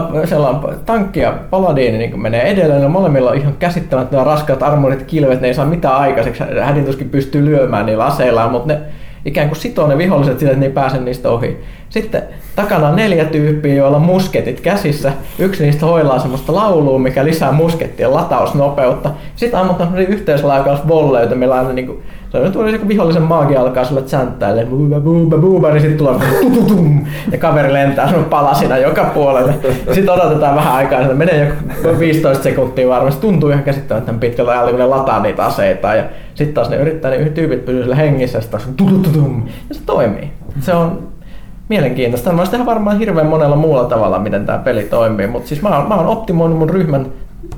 [0.49, 2.81] on tankki ja paladiini niin menee edelleen.
[2.81, 5.41] No molemmilla on ihan käsittämättömän raskaat armorit kilvet.
[5.41, 6.43] Ne ei saa mitään aikaiseksi.
[6.61, 8.79] Hädintuskin pystyy lyömään niillä aseillaan, mutta ne
[9.25, 11.57] ikään kuin sitoo ne viholliset sille, että ne ei pääse niistä ohi.
[11.89, 12.23] Sitten
[12.55, 15.13] takana on neljä tyyppiä, joilla on musketit käsissä.
[15.39, 19.11] Yksi niistä hoilaa semmoista laulua, mikä lisää muskettien latausnopeutta.
[19.35, 24.65] Sitten ammutaan yhteislaukausvolleita, millä aina niinku, se on nyt kun vihollisen maagi alkaa sulle chanttaille,
[24.65, 29.53] buuba, buuba, buuba, niin sitten tulee tututum, ja kaveri lentää sun palasina joka puolelle.
[29.93, 34.69] Sitten odotetaan vähän aikaa, että menee joku 15 sekuntia varmasti, tuntuu ihan käsittämättömän pitkällä ajalla,
[34.69, 35.95] kun ne lataa niitä aseita.
[35.95, 36.03] Ja
[36.35, 38.67] sitten taas ne yrittää, ne tyypit pysyä sillä hengissä, ja taas
[39.69, 40.31] ja se toimii.
[40.59, 41.07] Se on
[41.69, 42.33] mielenkiintoista.
[42.33, 45.87] Mä tehdä varmaan hirveän monella muulla tavalla, miten tämä peli toimii, mutta siis mä oon,
[45.87, 47.05] mä oon optimoinut mun ryhmän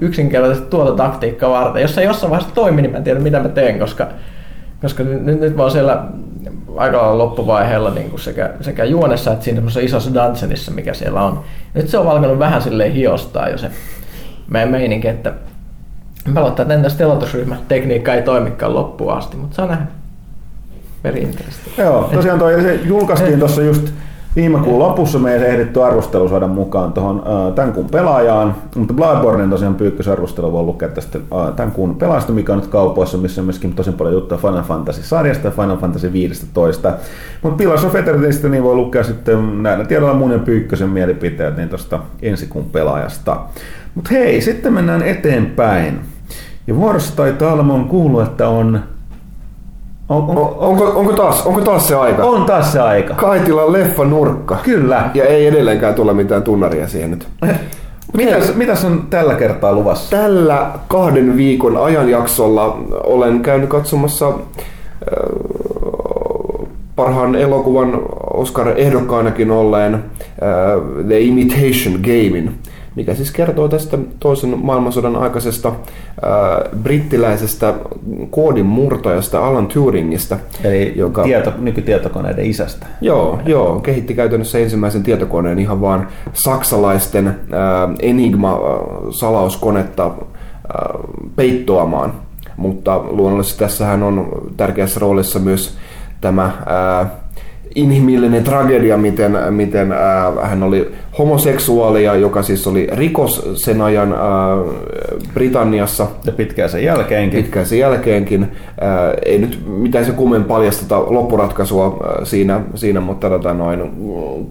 [0.02, 1.82] yksinkertaisesti tuota taktiikkaa varten.
[1.82, 4.08] Jos se jossain vaiheessa toimi, niin mä en tiedä mitä mä teen, koska,
[4.82, 6.04] koska nyt, nyt mä oon siellä
[6.78, 11.44] aika lailla loppuvaiheella niin kuin sekä, sekä juonessa että siinä isossa dungeonissa, mikä siellä on.
[11.74, 13.72] Nyt se on alkanut vähän silleen hiostaa jo se
[14.48, 15.34] meidän meininki, että
[16.34, 19.86] pelottaa, että entäs telotusryhmä tekniikka ei toimikaan loppuun asti, mutta saa nähdä.
[21.04, 21.32] Very
[21.78, 23.94] Joo, tosiaan toi, se julkaistiin tuossa just
[24.36, 27.24] viime kuun lopussa me ei ehditty arvostelu saada mukaan tuohon
[27.56, 31.20] tämän kuun pelaajaan, mutta Bloodborne tosiaan pyykkösarvostelu voi lukea tästä
[31.56, 35.48] tämän kuun pelaajasta, mikä on nyt kaupoissa, missä on myöskin tosi paljon juttua Final Fantasy-sarjasta
[35.48, 36.94] ja Final Fantasy 15.
[37.42, 41.70] Mutta Pillars of Eternitystä niin voi lukea sitten näillä tiedoilla mun ja Pyykkösen mielipiteet niin
[41.70, 43.40] tuosta ensi kuun pelaajasta.
[43.96, 46.00] Mutta hei, sitten mennään eteenpäin.
[46.68, 48.80] Ja vuorossa taitaa olla, kuullut, että on
[50.12, 52.24] on, on, onko, onko, taas, onko taas se aika?
[52.24, 53.14] On taas se aika.
[53.14, 54.58] Kaitila leffa nurkka.
[54.64, 55.10] Kyllä.
[55.14, 57.28] Ja ei edelleenkään tule mitään tunnaria siihen nyt.
[58.18, 60.18] Mitäs, mitäs on tällä kertaa luvassa?
[60.18, 64.34] Tällä kahden viikon ajanjaksolla olen käynyt katsomassa äh,
[66.96, 68.02] parhaan elokuvan
[68.34, 70.02] Oscar-ehdokkaanakin olleen äh,
[71.08, 72.56] The Imitation Gamein
[72.96, 75.76] mikä siis kertoo tästä toisen maailmansodan aikaisesta äh,
[76.84, 77.74] brittiläisestä
[78.30, 80.38] koodin murtajasta Alan Turingista.
[80.64, 82.86] Eli joka, tieto, nykytietokoneiden isästä.
[83.02, 87.36] Joo, joo, kehitti käytännössä ensimmäisen tietokoneen ihan vaan saksalaisten äh,
[88.02, 90.14] Enigma-salauskonetta äh,
[91.36, 92.14] peittoamaan.
[92.58, 94.28] Mutta luonnollisesti tässähän on
[94.58, 95.78] tärkeässä roolissa myös
[96.22, 97.10] tämä ää,
[97.76, 104.20] inhimillinen tragedia, miten, miten ää, hän oli homoseksuaalia, joka siis oli rikos sen ajan ää,
[105.34, 106.08] Britanniassa.
[106.26, 107.44] Ja pitkään sen jälkeenkin.
[107.44, 108.48] Pitkään sen jälkeenkin.
[108.82, 113.92] Ää, ei nyt mitään se kummen paljasteta loppuratkaisua ää, siinä, siinä, mutta tota noin.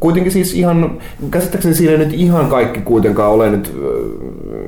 [0.01, 0.99] Kuitenkin siis ihan,
[1.31, 3.77] käsittääkseni siinä nyt ihan kaikki kuitenkaan ole nyt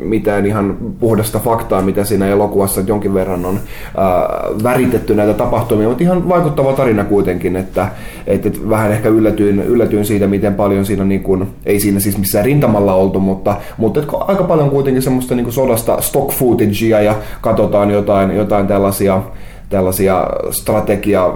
[0.02, 3.58] mitään ihan puhdasta faktaa, mitä siinä elokuvassa jonkin verran on
[3.96, 7.88] ää, väritetty näitä tapahtumia, mutta ihan vaikuttava tarina kuitenkin, että,
[8.26, 12.44] että vähän ehkä yllätyin, yllätyin siitä, miten paljon siinä niin kuin, ei siinä siis missään
[12.44, 18.30] rintamalla oltu, mutta, mutta aika paljon kuitenkin semmoista niin sodasta stock footagea ja katsotaan jotain,
[18.30, 19.22] jotain tällaisia,
[19.68, 21.26] tällaisia strategia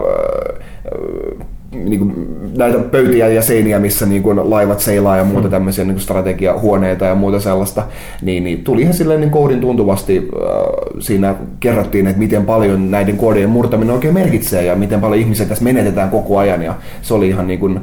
[1.85, 5.51] niin kuin näitä pöytiä ja seiniä, missä niin kuin laivat seilaa ja muuta mm.
[5.51, 7.83] tämmöisiä niin kuin strategiahuoneita ja muuta sellaista,
[8.23, 10.51] niin, niin tuli ihan silleen niin koodin tuntuvasti äh,
[10.99, 15.65] siinä kerrottiin, että miten paljon näiden koodien murtaminen oikein merkitsee ja miten paljon ihmisiä tässä
[15.65, 17.83] menetetään koko ajan ja se oli ihan niin kuin, äh,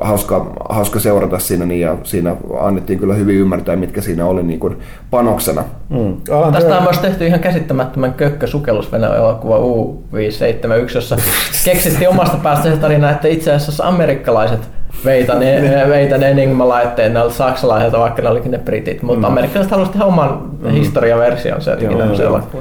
[0.00, 4.60] hauska, hauska seurata siinä niin, ja siinä annettiin kyllä hyvin ymmärtää, mitkä siinä oli niin
[4.60, 4.76] kuin
[5.10, 5.64] panoksena.
[5.88, 6.16] Mm.
[6.52, 11.16] Tästä on myös tehty ihan käsittämättömän kökkö sukellusvene-elokuva U571, jossa
[11.64, 14.60] keksittiin omasta päästä tarina, että itse asiassa amerikkalaiset
[15.04, 16.34] veitä ne, veitä ne
[17.28, 19.32] saksalaiset, vaikka ne olikin ne britit, mutta mm.
[19.32, 20.70] amerikkalaiset halusivat tehdä oman mm.
[20.70, 21.76] historiaversion se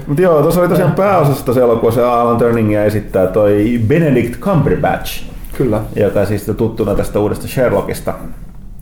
[0.08, 5.24] Mutta joo, tuossa oli tosiaan pääosassa tässä elokuvassa Alan Turningia esittää toi Benedict Cumberbatch.
[5.58, 5.82] Kyllä.
[5.96, 8.14] Joka siis tuttuna tästä uudesta Sherlockista.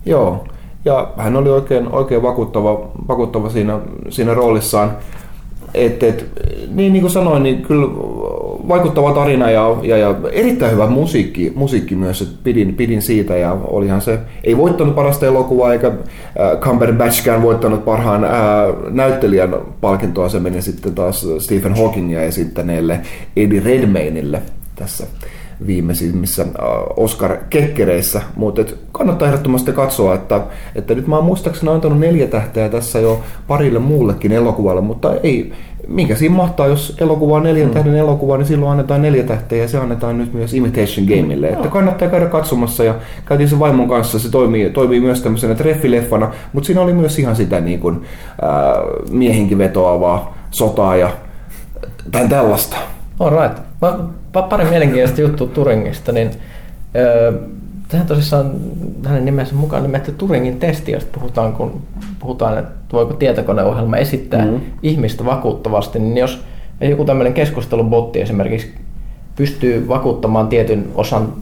[0.06, 0.44] Joo,
[0.84, 4.96] ja hän oli oikein, oikein vakuuttava, vakuuttava siinä, siinä roolissaan.
[5.74, 6.26] Et, et,
[6.70, 7.86] niin, niin kuin sanoin, niin kyllä
[8.68, 13.52] vaikuttava tarina ja, ja, ja erittäin hyvä musiikki, musiikki myös, että pidin, pidin siitä ja
[13.64, 18.30] olihan se, ei voittanut parasta elokuvaa eikä äh, Cumberbatchkään voittanut parhaan äh,
[18.90, 23.00] näyttelijän palkintoa, se meni sitten taas Stephen Hawkingia esittäneelle
[23.36, 24.42] Eddie Redmayneille
[24.76, 25.06] tässä
[25.66, 26.48] viimeisimmissä äh,
[26.96, 30.40] Oscar-kekkereissä, mutta kannattaa ehdottomasti katsoa, että,
[30.74, 35.52] että nyt mä oon muistaakseni antanut neljä tähteä tässä jo parille muullekin elokuvalle, mutta ei,
[35.88, 37.74] minkä siinä mahtaa, jos elokuva on neljän mm.
[37.74, 41.46] tähden elokuva, niin silloin annetaan neljä tähteä ja se annetaan nyt myös Imitation Gameille.
[41.46, 41.52] Mm.
[41.52, 42.94] Että kannattaa käydä katsomassa ja
[43.24, 47.36] käytiin se vaimon kanssa, se toimii, toimii myös tämmöisenä treffileffana, mutta siinä oli myös ihan
[47.36, 48.02] sitä niin kuin,
[48.42, 48.74] ää,
[49.10, 51.10] miehinkin vetoavaa sotaa ja
[52.12, 52.76] tai tällaista.
[53.20, 53.58] All right.
[54.42, 56.30] Pari mielenkiintoista juttu Turingista, niin
[56.96, 57.32] öö,
[57.88, 58.52] Tähän tosissaan
[59.04, 61.82] hänen nimensä mukaan nimetty Turingin testi, josta puhutaan, kun
[62.18, 64.60] puhutaan, että voiko tietokoneohjelma esittää mm-hmm.
[64.82, 66.44] ihmistä vakuuttavasti, niin jos
[66.80, 68.74] joku tämmöinen keskustelubotti esimerkiksi
[69.36, 71.32] pystyy vakuuttamaan tietyn osan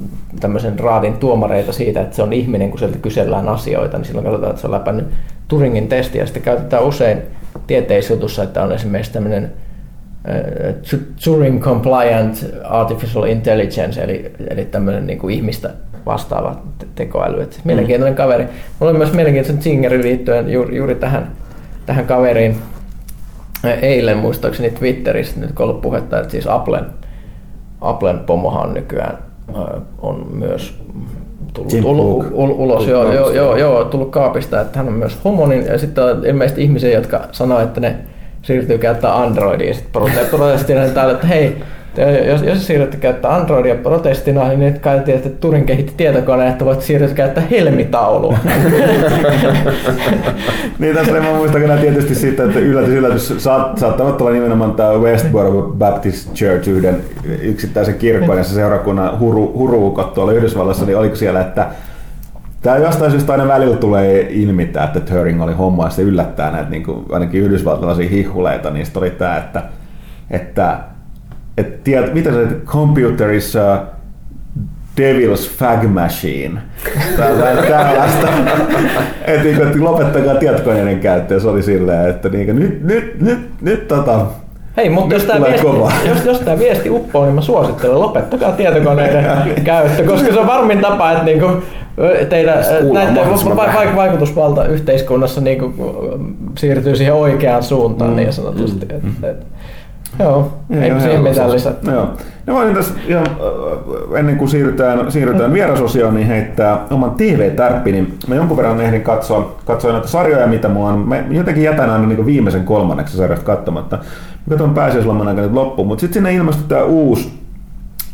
[0.41, 4.51] tämmöisen raadin tuomareita siitä, että se on ihminen, kun sieltä kysellään asioita, niin silloin katsotaan,
[4.51, 5.07] että se on läpänyt
[5.49, 6.27] Turingin testiä.
[6.27, 7.19] Sitten käytetään usein
[7.67, 9.53] tieteisjutussa, että on esimerkiksi tämmöinen
[11.25, 15.71] Turing Compliant Artificial Intelligence, eli, eli tämmöinen niin kuin ihmistä
[16.07, 16.57] vastaava
[16.95, 17.43] tekoäly.
[17.43, 18.17] Et mielenkiintoinen mm.
[18.17, 18.47] kaveri.
[18.79, 21.33] Mulla on myös mielenkiintoinen zingeri liittyen juuri, juuri tähän,
[21.87, 22.57] tähän kaveriin.
[23.83, 26.85] Eilen muistaakseni Twitterissä nyt kun ollut puhetta, että siis Applen,
[27.81, 29.19] Applen pomohan nykyään
[29.99, 30.79] on myös
[31.55, 35.47] tullut ul, ul, ulos, joo, joo, joo, joo, tullut kaapista, että hän on myös homo,
[35.47, 37.97] niin, ja sitten on ilmeisesti ihmisiä, jotka sanoo, että ne
[38.47, 41.57] siirtyy käyttämään Androidia, sitten protestina täällä, että hei,
[42.27, 46.83] jos, jos siirrytte käyttää Androidia protestina, niin nyt kai että Turin kehitti tietokoneen, että voit
[46.83, 48.39] siirtyä käyttää helmitaulua.
[50.79, 54.93] niin tässä mä muistan kyllä tietysti siitä, että yllätys, yllätys, saat, saattaa olla nimenomaan tämä
[54.93, 57.01] Westboro Baptist Church yhden
[57.41, 61.67] yksittäisen kirkon ja se seurakunnan huru, huruukot tuolla Yhdysvallassa, niin oliko siellä, että
[62.67, 66.71] Tämä jostain syystä aina välillä tulee ilmi, että Turing oli homma ja se yllättää näitä
[66.71, 69.63] niin kuin, ainakin yhdysvaltalaisia hihuleita, niin oli tämä, että,
[70.31, 70.79] että
[71.59, 73.83] että tiedät, mitä se, computer is a
[75.01, 76.61] devil's fag machine.
[77.17, 78.29] Tällaista.
[79.25, 81.41] että, niin, että lopettakaa tietokoneiden käyttö.
[81.41, 84.27] Se oli silleen, että niin, nyt, nyt, nyt, nyt tota,
[84.77, 85.67] Hei, mutta jos tämä, viesti,
[86.09, 89.25] jos, jos tämä viesti uppoo, niin mä suosittelen, lopettakaa tietokoneiden
[89.65, 91.63] käyttö, koska se on varmin tapa, että niinku
[92.29, 92.59] teidän
[92.93, 93.17] näiden
[93.57, 95.75] va- vaikutusvalta yhteiskunnassa niinku
[96.59, 98.17] siirtyy siihen oikeaan suuntaan mm.
[98.17, 98.87] niin sanotusti.
[99.03, 99.09] Mm.
[99.09, 99.47] Et, et,
[100.19, 101.91] Joo, ei siihen mitään lisätty.
[101.91, 102.09] Joo.
[102.47, 103.27] No voin tässä ihan
[104.19, 107.93] ennen kuin siirrytään, siirrytään vierasosioon, niin heittää oman TV-tärppi.
[107.93, 110.99] Niin mä jonkun verran ehdin katsoa, katsoa näitä sarjoja, mitä mua on.
[111.09, 113.97] Mä jotenkin jätän aina niin viimeisen kolmanneksi sarjasta katsomatta.
[113.97, 117.33] Mä katson pääsiäisloman aikana loppuun, mutta sitten sinne ilmestyi tämä uusi,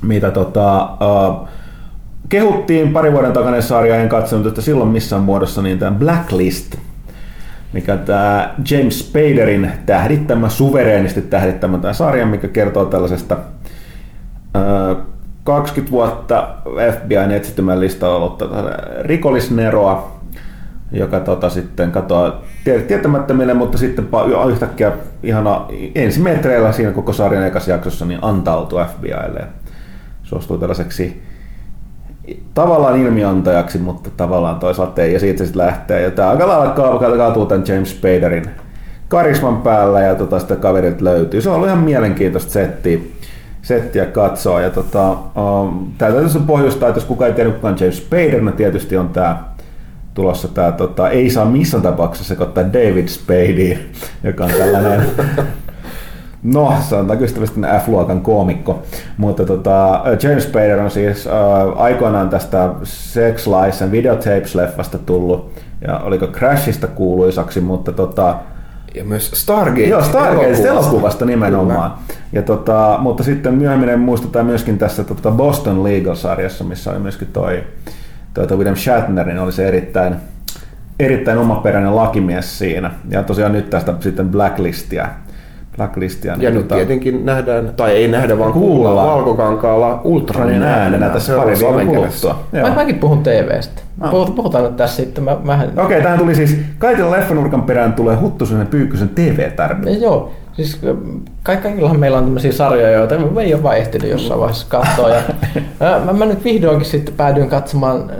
[0.02, 1.48] mitä tota, uh,
[2.32, 6.76] kehuttiin pari vuoden takainen sarja, en katsonut että silloin missään muodossa, niin tämä Blacklist,
[7.72, 13.36] mikä tämä James Spaderin tähdittämä, suvereenisti tähdittämä tämä sarja, mikä kertoo tällaisesta
[15.44, 16.48] 20 vuotta
[16.92, 18.42] FBIn etsitymän listalla ollut
[19.02, 20.20] rikollisneroa,
[20.92, 24.08] joka tota, sitten katoaa tietämättömille, mutta sitten
[24.50, 24.92] yhtäkkiä
[25.22, 29.46] ihana ensimetreillä siinä koko sarjan ekassa jaksossa niin antautuu FBIlle ja
[30.22, 31.31] suostuu tällaiseksi
[32.54, 36.02] tavallaan ilmiantajaksi, mutta tavallaan toisaalta ei, ja siitä sitten lähtee.
[36.02, 38.44] Ja tämä aika lailla kaatuu tämän James Spaderin
[39.08, 41.40] karisman päällä, ja tota, sitä kaverit löytyy.
[41.40, 42.98] Se on ollut ihan mielenkiintoista settiä,
[43.62, 44.60] settiä katsoa.
[44.60, 48.40] Ja tota, um, tämä täytyy pohjustaa, että jos kukaan ei tiedä, kuka on James Spader,
[48.40, 49.44] no tietysti on tämä
[50.14, 53.78] tulossa tämä, tota, ei saa missään tapauksessa sekoittaa David Spadea,
[54.28, 55.02] joka on tällainen
[56.42, 58.82] No, sanotaanko ystävästi F-luokan koomikko.
[59.16, 61.32] Mutta tota, James Spader on siis äh,
[61.76, 65.52] aikoinaan tästä Sex Lies and Videotapes-leffasta tullut,
[65.86, 68.36] ja oliko Crashista kuuluisaksi, mutta tota,
[68.94, 69.86] ja myös Stargate.
[69.86, 71.90] Joo, Stargate elokuvasta, elokuvasta nimenomaan.
[71.90, 72.20] Kyllä.
[72.32, 77.64] Ja tota, mutta sitten myöhemmin muistetaan myöskin tässä tota Boston Legal-sarjassa, missä oli myöskin toi,
[78.34, 80.16] toi, toi William Shatner, niin oli se erittäin,
[81.00, 82.90] erittäin omaperäinen lakimies siinä.
[83.08, 85.08] Ja tosiaan nyt tästä sitten Blacklistia
[85.76, 86.36] Blacklistia.
[86.36, 91.36] Niin ja nyt tota, tietenkin nähdään, tai ei nähdä, vaan kuulla valkokankaalla ultranin äänenä tässä
[91.36, 92.44] pari viikon kuluttua.
[92.52, 93.82] Mä, mäkin puhun TV-stä.
[94.00, 94.26] No.
[94.36, 95.24] Puhutaan nyt tässä sitten.
[95.24, 95.54] Mä, mä...
[95.54, 99.90] Okei, okay, tähän tuli siis, kaikilla leffanurkan perään tulee Huttusen Pyykkösen TV-tarve.
[99.90, 100.80] Joo, Siis
[101.42, 105.08] kaikillahan meillä on tämmöisiä sarjoja, joita me ei ole vaan ehtinyt jossain vaiheessa katsoa.
[105.08, 105.22] Ja,
[106.06, 108.10] mä, mä, nyt vihdoinkin sitten päädyin katsomaan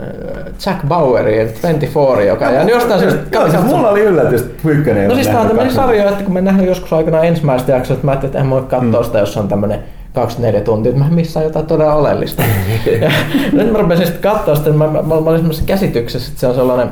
[0.65, 3.19] Jack Bauerin 24, joka ja jostain syystä...
[3.31, 6.33] Joo, siis mulla oli yllätys, että Pyykkönen No siis tämä on tämmöinen sarja, että kun
[6.33, 9.05] me nähdään joskus aikana ensimmäistä jaksoa, että mä ajattelin, että en voi katsoa mm.
[9.05, 9.79] sitä, jos on tämmöinen
[10.13, 12.43] 24 tuntia, että mä missään jotain todella oleellista.
[13.01, 13.11] ja,
[13.51, 16.47] nyt mä rupesin sitten katsoa sitä, mä, mä, mä, mä olin semmoisessa käsityksessä, että se
[16.47, 16.89] on sellainen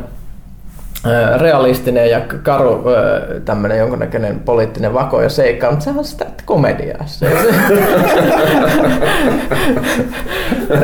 [1.37, 2.83] realistinen ja karu
[3.45, 7.03] tämmöinen jonkunnäköinen poliittinen vako ja seikka, mutta sehän on sitä komediaa.
[7.05, 7.25] Se,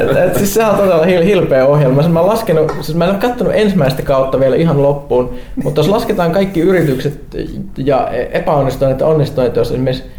[0.02, 2.08] et, et, siis sehän on todella hil, hilpeä ohjelma.
[2.08, 6.32] Mä, laskenut, siis mä en ole katsonut ensimmäistä kautta vielä ihan loppuun, mutta jos lasketaan
[6.32, 7.22] kaikki yritykset
[7.78, 10.17] ja epäonnistuneet ja onnistuneet, jos esimerkiksi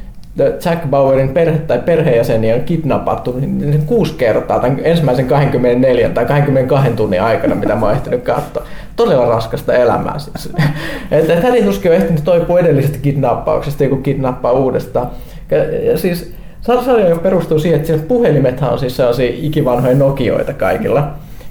[0.65, 6.91] Jack Bauerin perhe tai perheenjäseniä on kidnappattu niin kuusi kertaa tämän ensimmäisen 24 tai 22
[6.91, 8.65] tunnin aikana, mitä mä oon ehtinyt katsoa.
[8.97, 10.53] Todella raskasta elämää siis.
[11.11, 15.11] Että et hän tuskin on ehtinyt toipua edellisestä kidnappauksesta, joku kidnappaa uudestaan.
[15.83, 21.01] Ja siis sarja perustuu siihen, että puhelimethan on siis sellaisia ikivanhoja Nokioita kaikilla.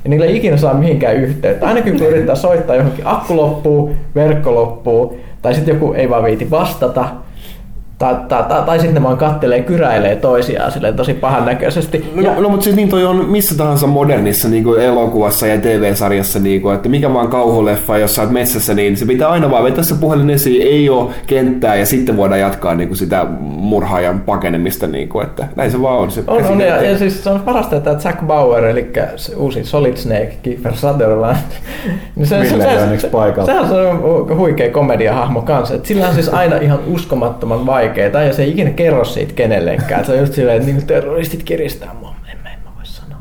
[0.03, 1.67] Ja niillä ei ikinä saa mihinkään yhteyttä.
[1.67, 6.51] Ainakin kun yrittää soittaa johonkin, akku loppuu, verkko loppuu, tai sitten joku ei vaan viiti
[6.51, 7.05] vastata,
[7.97, 12.11] tai, tai, tai, tai sitten ne vaan kattelee, kyräilee toisiaan silleen tosi pahan näköisesti.
[12.15, 15.61] No, ja, no, mutta siis niin toi on missä tahansa modernissa niin kuin elokuvassa ja
[15.61, 19.51] TV-sarjassa, niin kuin, että mikä vaan kauhuleffa, jos sä oot metsässä, niin se pitää aina
[19.51, 23.25] vaan vetää se puhelin esiin, ei ole kenttää ja sitten voidaan jatkaa niin kuin sitä
[23.39, 26.11] murhaajan pakenemista, niin kuin, että näin se vaan on.
[26.11, 29.63] Se on, on ja, ja, siis se on parasta, että Jack Bauer, eli se uusi
[29.63, 31.37] Solid Snake, Kiefer Sutherland,
[32.15, 32.57] niin se, se, se,
[32.97, 37.86] se, se, se, on huikea komediahahmo kanssa, että sillä on siis aina ihan uskomattoman vaikea
[37.87, 40.05] vaikeaa ja se ei ikinä kerro siitä kenellekään.
[40.05, 42.15] Se on just silleen, että niin terroristit kiristää mua.
[42.31, 43.19] En mä, en mä voi sanoa.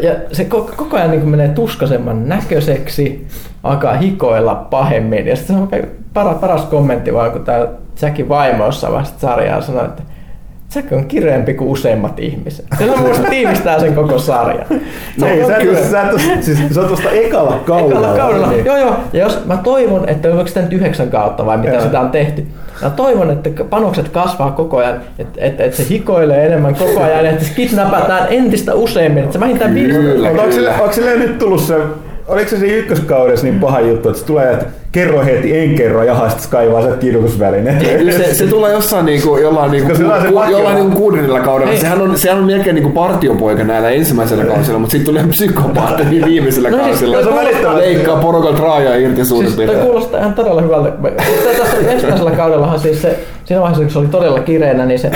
[0.00, 3.26] ja se koko ajan niin menee tuskasemman näköiseksi,
[3.62, 5.26] alkaa hikoilla pahemmin.
[5.26, 5.68] Ja sitten se on
[6.14, 7.66] paras, paras kommentti vaan, kun tämä
[8.02, 10.02] Jackin vaimo jossain vaiheessa sarjaa sanoi, että
[10.74, 12.66] Jack on kireempi kuin useimmat ihmiset.
[12.78, 14.66] Se on minusta tiivistää sen koko sarjan.
[15.18, 15.78] Se Ei, sä, kyllä.
[15.78, 16.04] sä,
[16.40, 18.00] siis, se on tuosta ekalla kaudella.
[18.00, 18.50] Ekalla kaudella.
[18.50, 18.64] Niin.
[18.64, 18.96] Joo, joo.
[19.12, 22.46] Ja jos mä toivon, että onko sitä nyt yhdeksän kautta vai mitä sitä on tehty.
[22.82, 27.26] Mä toivon, että panokset kasvaa koko ajan, että, että, että se hikoilee enemmän koko ajan,
[27.26, 29.98] että se kidnapataan entistä useammin, että se vähintään viisi.
[29.98, 31.76] Onko sille, onko sille nyt tullut se
[32.28, 36.02] oliko se siinä ykköskaudessa niin paha juttu, että se tulee, että kerro heti, en kerro,
[36.02, 37.76] ja sitten kaivaa se kidutusväline.
[38.10, 41.76] Se, se, tulee jossain niinku, jollain, niinku, ku, ku, jollain niinku kuudennella kaudella.
[41.76, 46.24] Sehän on, sehän on melkein niinku partiopoika näillä ensimmäisellä kausilla, mutta sitten tulee psykopaatti niin
[46.24, 47.22] viimeisellä no, siis kausilla.
[47.22, 50.92] Siis, se leikkaa porukalta raajaa irti suurin siis, Toi kuulostaa ihan todella hyvältä.
[51.58, 55.10] Tässä ensimmäisellä kaudellahan siis se, siinä vaiheessa, kun se oli todella kireänä, niin se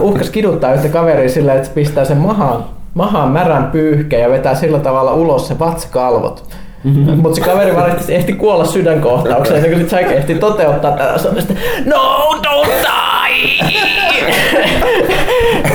[0.00, 2.64] uhkas kiduttaa yhtä kaveria sillä, että se pistää sen mahaan
[2.94, 6.44] mahaan märän pyyhkeä ja vetää sillä tavalla ulos se vatsakalvot.
[6.84, 7.18] Mm-hmm.
[7.18, 11.18] Mutta se kaveri valitettavasti ehti kuolla sydänkohtaukseen, niin kun se ehti toteuttaa tätä.
[11.18, 11.28] Se
[11.84, 13.74] no, don't die!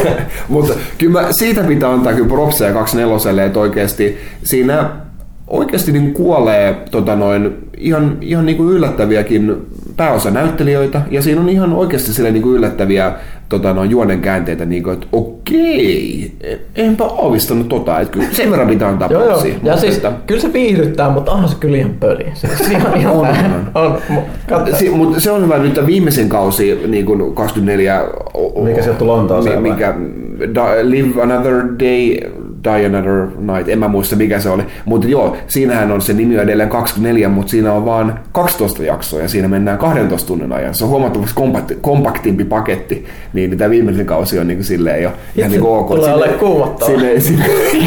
[0.47, 4.89] Mutta kyllä mä, siitä pitää antaa kyllä propseja 24 että oikeasti siinä
[5.49, 9.55] oikeasti niin kuolee tota noin, ihan, ihan niin kuin yllättäviäkin
[9.97, 13.13] pääosa näyttelijöitä, ja siinä on ihan oikeasti sille niin kuin yllättäviä
[13.49, 16.31] tota, noin juonen käänteitä, niin kuin, että okei,
[16.75, 19.43] enpä aavistanut tota, että kyllä sen verran pitää antaa joo, joo.
[19.63, 20.11] Ja siis, että...
[20.27, 22.25] kyllä se viihdyttää, mutta onhan se kyllä ihan pöli.
[22.33, 23.27] Siis ihan, ihan on,
[23.75, 23.97] on.
[24.51, 24.67] on.
[24.73, 28.01] Si, mutta se on hyvä nyt viimeisen kausi, niin kuin 24...
[28.63, 29.93] Mikä sieltä Lontooseen mikä,
[30.83, 32.31] Live Another Day
[32.63, 34.63] Die Another Night, en mä muista mikä se oli.
[34.85, 39.21] Mutta joo, siinähän on se nimi on edelleen 24, mutta siinä on vaan 12 jaksoa
[39.21, 40.75] ja siinä mennään 12 tunnin ajan.
[40.75, 45.51] Se on huomattavasti kompakti, kompaktimpi paketti, niin tämä viimeinen kausi on niin silleen jo ihan
[45.51, 45.87] niin ok.
[45.87, 46.91] Tulee ole kuumottava.
[46.91, 47.13] Sinne,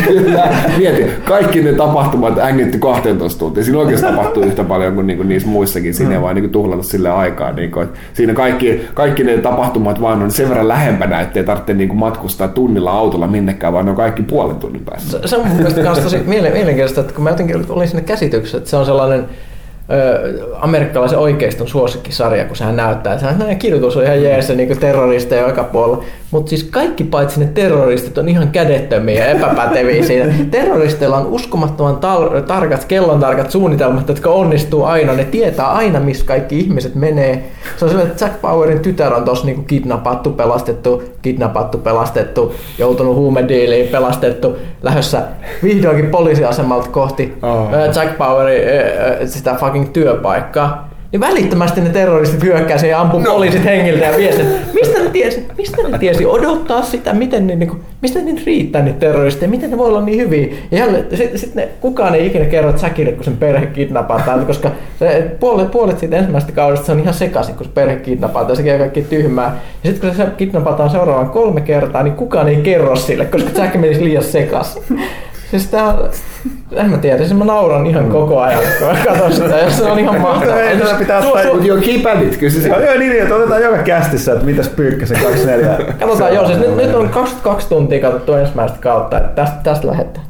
[0.79, 3.65] mieti, kaikki ne tapahtumat ängetty 12 tuntia.
[3.65, 5.95] Siinä oikeasti tapahtuu yhtä paljon kuin, niin kuin niissä muissakin.
[5.95, 6.23] Siinä ei mm.
[6.23, 7.53] vaan niin tuhlata sille aikaa.
[7.53, 11.89] Niin kuin, siinä kaikki, kaikki ne tapahtumat vaan on sen verran lähempänä, ettei tarvitse niin
[11.89, 15.11] kuin matkustaa tunnilla autolla minnekään, vaan ne on kaikki puolen tunnin päässä.
[15.11, 18.71] Se, se on mun mielestä tosi mielenkiintoista, että kun mä jotenkin olin sinne käsityksessä, että
[18.71, 19.29] se on sellainen
[20.61, 25.65] amerikkalaisen oikeiston suosikkisarja, kun sehän näyttää, että näin kirjoitus on ihan jees niin terroristeja joka
[25.65, 26.05] puolella.
[26.31, 30.35] Mutta siis kaikki paitsi ne terroristit on ihan kädettömiä ja epäpäteviä siinä.
[30.51, 35.13] Terroristeilla on uskomattoman tar- tarkat, kellon tarkat suunnitelmat, jotka onnistuu aina.
[35.13, 37.51] Ne tietää aina, missä kaikki ihmiset menee.
[37.77, 43.15] Se on sellainen, että Jack Powerin tytär on tossa niin kidnappattu, pelastettu, kidnappattu, pelastettu, joutunut
[43.15, 45.23] huumediiliin, pelastettu, lähdössä
[45.63, 47.69] vihdoinkin poliisiasemalta kohti oh.
[47.97, 48.63] Jack Powerin
[49.29, 53.33] sitä fucking työpaikkaa, niin välittömästi ne terroristit hyökkää ja ampuu no.
[53.33, 54.47] poliisit hengiltä ja vie sen.
[54.75, 58.83] Mistä ne tiesi, mistä ne tiesi odottaa sitä, miten ne, niin kuin, mistä ne riittää
[58.83, 60.47] niitä terroristeja, miten ne voi olla niin hyviä.
[60.71, 65.37] Ja sitten sit ne, kukaan ei ikinä kerro Jackille, kun sen perhe kidnapataan, koska se,
[65.41, 69.03] puolet, puolet siitä ensimmäisestä kaudesta se on ihan sekaisin, kun se perhe kidnapataan, se kaikki
[69.03, 69.59] tyhmää.
[69.85, 73.75] Ja sitten kun se kidnapataan seuraavan kolme kertaa, niin kukaan ei kerro sille, koska Jack
[73.75, 74.83] menisi liian sekaisin.
[75.53, 75.95] Siis tää,
[76.73, 79.85] en mä tiedä, siis mä nauran ihan koko ajan, kun mä katson sitä, ja se
[79.85, 80.61] on ihan mahtavaa.
[80.61, 81.53] Ei, tätä pitää ottaa...
[81.53, 84.45] Mutta joo, keep at it, kyllä se joo, joo, niin, että otetaan joka kästissä, että
[84.45, 85.95] mitäs Pyykkäsen 24.
[86.01, 90.27] Katsotaan, joo, siis nyt, nyt on 22 tuntia katsottu ensimmäistä kautta, että tästä, tästä lähdetään.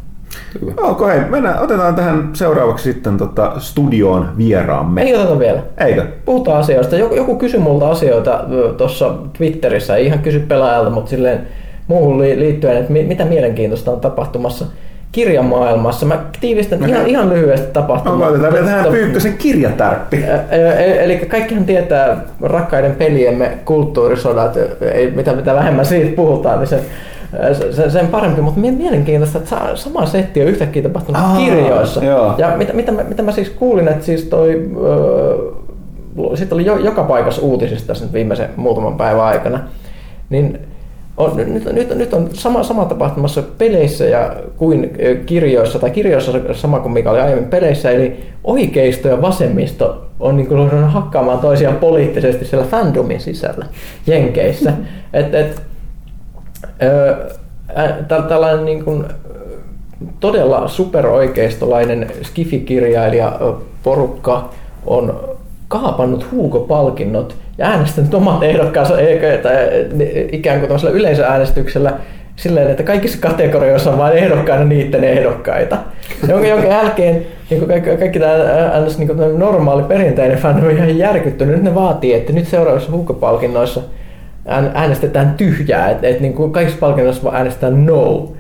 [0.77, 5.03] Okei, okay, mennään, otetaan tähän seuraavaksi sitten tota studioon vieraamme.
[5.03, 5.61] Ei oteta vielä.
[5.79, 6.07] Eikö?
[6.25, 6.97] Puhutaan asioista.
[6.97, 8.45] Joku, joku kysyi multa asioita
[8.77, 11.47] tuossa Twitterissä, ei ihan kysy pelaajalta, mutta silleen
[11.87, 14.67] muuhun liittyen, että mitä mielenkiintoista on tapahtumassa
[15.13, 16.07] kirjamaailmassa.
[16.07, 16.91] Mä tiivistän okay.
[16.91, 18.19] ihan, ihan lyhyesti tapahtumaa.
[18.19, 20.25] No, otetaan vielä tähän Pyykkösen kirjatärppi.
[21.01, 24.57] Eli kaikkihan tietää rakkaiden peliemme kulttuurisodat,
[24.93, 26.81] ei, mitä, mitä vähemmän siitä puhutaan, niin sen,
[27.71, 32.05] sen, sen parempi, mutta mielenkiintoista, että sama setti on yhtäkkiä tapahtunut Aa, kirjoissa.
[32.05, 32.35] Joo.
[32.39, 34.71] Ja mitä, mitä, mä, mitä mä siis kuulin, että siis toi,
[36.21, 39.61] äh, sitten oli jo, joka paikassa uutisista nyt viimeisen muutaman päivän aikana,
[40.31, 40.59] niin
[41.17, 44.91] on, nyt, nyt, nyt on sama, sama tapahtumassa peleissä ja kuin
[45.27, 50.47] kirjoissa, tai kirjoissa sama kuin mikä oli aiemmin peleissä, eli oikeisto ja vasemmisto on niin
[50.47, 53.67] kuin hakkaamaan toisiaan poliittisesti siellä fandomin sisällä
[54.07, 54.73] Jenkeissä.
[55.13, 55.63] et, et,
[56.83, 57.17] ö,
[58.29, 59.05] tällainen niin kuin,
[60.21, 63.41] todella superoikeistolainen skifikirjailija
[63.83, 64.51] porukka
[64.87, 65.21] on
[65.69, 68.95] kaapannut Hugo-palkinnot ja äänestänyt omat ehdokkaansa
[70.33, 71.93] ikään kuin yleisöäänestyksellä
[72.37, 75.77] silleen, että kaikissa kategorioissa on vain ehdokkaina niiden ehdokkaita.
[76.29, 78.33] Jonka, jonka jälkeen niin kaikki, kaikki tämä
[78.73, 81.55] äänes, niin normaali perinteinen fan on ihan järkyttynyt.
[81.55, 83.81] Nyt ne vaatii, että nyt seuraavissa huukkopalkinnoissa
[84.75, 88.33] äänestetään tyhjää, että, että niin kuin kaikissa palkinnoissa äänestetään no.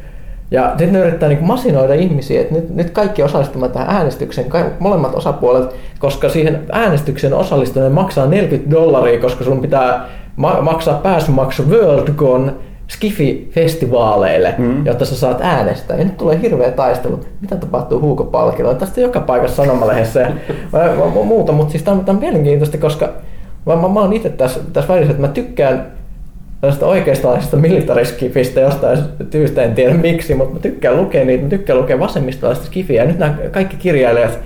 [0.52, 4.46] Ja sitten ne yrittää niin masinoida ihmisiä, että nyt, nyt kaikki osallistumaan tähän äänestykseen,
[4.78, 11.62] molemmat osapuolet, koska siihen äänestykseen osallistuminen maksaa 40 dollaria, koska sun pitää ma- maksaa pääsymaksu
[11.68, 12.56] WorldCon
[12.88, 14.86] Skifi-festivaaleille, mm.
[14.86, 15.96] jotta sä saat äänestää.
[15.96, 17.20] Ja nyt tulee hirveä taistelu.
[17.40, 18.78] Mitä tapahtuu huukopalkinnolla?
[18.78, 20.32] Tästä joka paikassa sanomalehdessä ja
[21.24, 23.08] muuta, mutta siis tämä on, tämä on mielenkiintoista, koska
[23.66, 25.92] mä, mä, mä oon itse tässä, tässä välissä, että mä tykkään
[26.62, 28.98] tällaista oikeistolaisesta militariskifistä jostain
[29.32, 33.02] syystä, en tiedä miksi, mutta mä tykkään lukea niitä, mä tykkään lukea vasemmistolaista skifiä.
[33.02, 34.38] Ja nyt nämä kaikki kirjailijat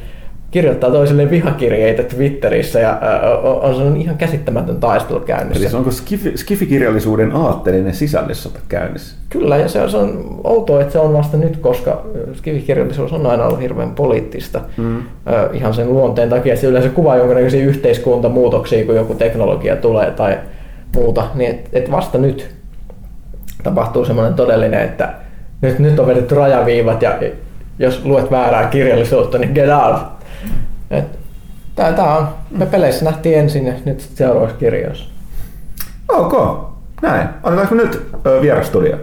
[0.50, 3.00] kirjoittaa toisille vihakirjeitä Twitterissä ja
[3.42, 5.62] on, on ihan käsittämätön taistelu käynnissä.
[5.62, 9.16] Eli se onko skifi, skifikirjallisuuden aatteellinen sisällissota käynnissä?
[9.28, 13.26] Kyllä, ja se on, se on outoa, että se on vasta nyt, koska skifikirjallisuus on
[13.26, 15.02] aina ollut hirveän poliittista mm.
[15.52, 20.38] ihan sen luonteen takia, että se yleensä kuvaa jonkinlaisia yhteiskuntamuutoksia, kun joku teknologia tulee tai
[20.96, 22.54] muuta, niin et, et vasta nyt
[23.62, 25.14] tapahtuu semmoinen todellinen, että
[25.60, 27.18] nyt, nyt on vedetty rajaviivat ja
[27.78, 29.96] jos luet väärää kirjallisuutta, niin get out.
[31.74, 35.04] Tämä on, me peleissä nähtiin ensin ja nyt seuraavassa kirjoissa.
[36.08, 36.32] Ok,
[37.02, 37.28] näin.
[37.42, 38.96] Otetaanko me nyt ö, vierastudio?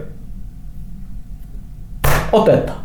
[2.32, 2.83] Otetaan.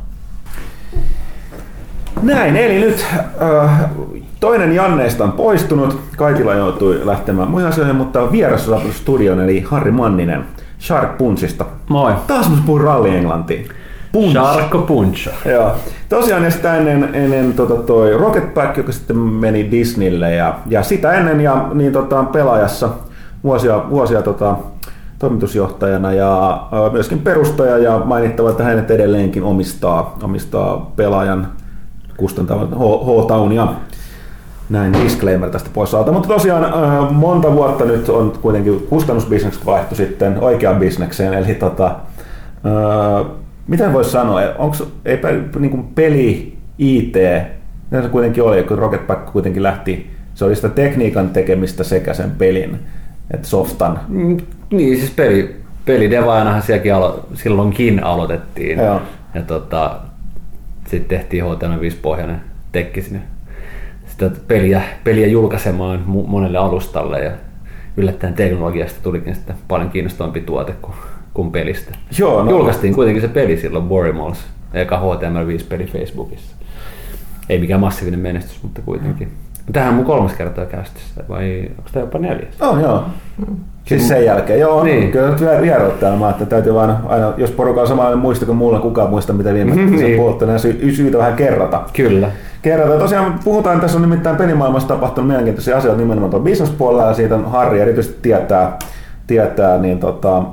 [2.21, 3.05] Näin, eli nyt
[3.41, 3.79] äh,
[4.39, 5.99] toinen Janneista on poistunut.
[6.17, 10.45] Kaikilla joutui lähtemään muihin asioihin, mutta vieras on saapunut studioon, eli Harri Manninen
[10.79, 11.65] Shark Punchista.
[11.89, 12.13] Moi.
[12.27, 13.67] Taas mä puhun ralli englantiin.
[14.11, 14.31] Punch.
[14.31, 15.29] Sharko Puncho.
[15.45, 15.71] Joo.
[16.09, 20.83] Tosiaan ja sitä ennen, ennen tota toi Rocket Pack, joka sitten meni Disneylle ja, ja
[20.83, 22.89] sitä ennen ja niin tota, pelaajassa
[23.43, 24.55] vuosia, vuosia tota,
[25.19, 26.49] toimitusjohtajana ja
[26.87, 31.47] ä, myöskin perustaja ja mainittava, että hänet edelleenkin omistaa, omistaa pelaajan
[32.19, 33.67] kustantavan H-Townia.
[34.69, 36.11] Näin disclaimer tästä pois alta.
[36.11, 36.69] Mutta tosiaan ä,
[37.11, 43.25] monta vuotta nyt on kuitenkin kustannusbisnekset vaihtu sitten oikeaan bisnekseen, eli tota, ä,
[43.67, 45.19] mitä voisi sanoa, onko ei
[45.59, 47.15] niin kuin peli, IT,
[47.91, 52.13] mitä se kuitenkin oli, kun Rocket Pack kuitenkin lähti, se oli sitä tekniikan tekemistä sekä
[52.13, 52.79] sen pelin,
[53.33, 53.99] että softan.
[54.07, 54.37] Mm,
[54.71, 55.55] Niin, siis peli,
[55.85, 58.79] pelidevaajanahan sielläkin alo, silloinkin aloitettiin.
[58.79, 59.01] Joo.
[59.33, 59.95] Ja tota,
[60.89, 63.21] sitten tehtiin HTML5-pohjainen tekki sinne
[64.07, 67.31] sitä peliä, peliä julkaisemaan monelle alustalle ja
[67.97, 70.95] yllättäen teknologiasta tulikin sitten paljon kiinnostavampi tuote kuin,
[71.33, 71.91] kuin pelistä.
[72.17, 74.37] Joo, no- Julkaistiin kuitenkin se peli silloin Borimals,
[74.73, 76.55] eka HTML5-peli Facebookissa.
[77.49, 79.27] Ei mikään massiivinen menestys, mutta kuitenkin.
[79.27, 82.61] Mutta Tämähän on mun kolmas kertaa kästissä, vai onko tämä jopa neljäs?
[82.61, 83.03] Oh, joo.
[83.85, 85.11] Siis sen jälkeen, joo, niin.
[85.11, 86.19] Kyllä nyt vielä vieroit täällä.
[86.19, 89.75] Mä että täytyy vaan aina, jos porukalla sama muista kuin mulla, kukaan muista mitä viime
[89.75, 90.17] niin.
[90.17, 91.81] puhuttu, niin sy- syytä vähän kerrata.
[91.93, 92.31] Kyllä.
[92.61, 92.99] Kerrata.
[92.99, 97.79] Tosiaan puhutaan, tässä on nimittäin pelimaailmassa tapahtunut mielenkiintoisia asioita nimenomaan tuon business-puolella ja siitä Harri
[97.79, 98.77] erityisesti tietää,
[99.27, 100.43] tietää niin tota,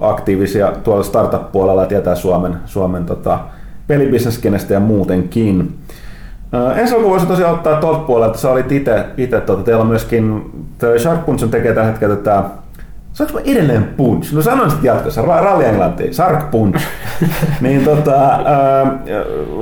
[0.00, 3.38] aktiivisia tuolla startup-puolella ja tietää Suomen, Suomen tota,
[3.86, 5.74] pelibisneskenestä ja muutenkin.
[6.76, 9.88] Ensi alkuun voisi tosiaan ottaa tuolta puolelta, että sä olit itse, itse tota, teillä on
[9.88, 10.50] myöskin,
[10.98, 12.42] Shark Punch tekee tällä hetkellä tätä
[13.14, 14.32] Saanko mä edelleen punch?
[14.32, 16.82] No sanoin sitten jatkossa, ra- ralli englantiin, Shark Punch.
[17.60, 18.98] niin tota, ää,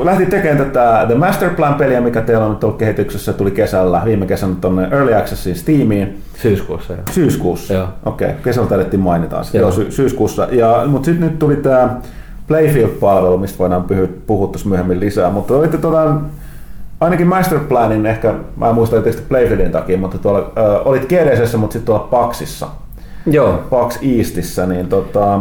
[0.05, 4.27] lähti tekemään tätä The Master Plan-peliä, mikä teillä on nyt ollut kehityksessä, tuli kesällä, viime
[4.27, 6.23] kesänä tuonne Early Accessiin Steamiin.
[6.35, 6.93] Syyskuussa.
[6.93, 7.03] Joo.
[7.11, 7.75] Syyskuussa.
[7.75, 7.89] Joo.
[8.07, 8.41] Okei, okay.
[8.43, 9.59] kesällä taidettiin mainita se.
[9.59, 9.69] Joo.
[9.69, 10.49] Joo, sy- syyskuussa.
[10.51, 11.97] Ja, mutta sitten nyt tuli tämä
[12.49, 13.85] Playfield-palvelu, mistä voidaan
[14.27, 15.31] puhua tuossa myöhemmin lisää.
[15.31, 16.15] Mutta olitte tota,
[17.03, 21.73] ainakin Masterplanin ehkä, mä en muista tietysti Playfieldin takia, mutta tuolla, äh, olit GDCssä, mutta
[21.73, 22.67] sitten tuolla Paxissa.
[23.27, 23.63] Joo.
[23.71, 25.41] Pax Eastissä, niin tota, äh,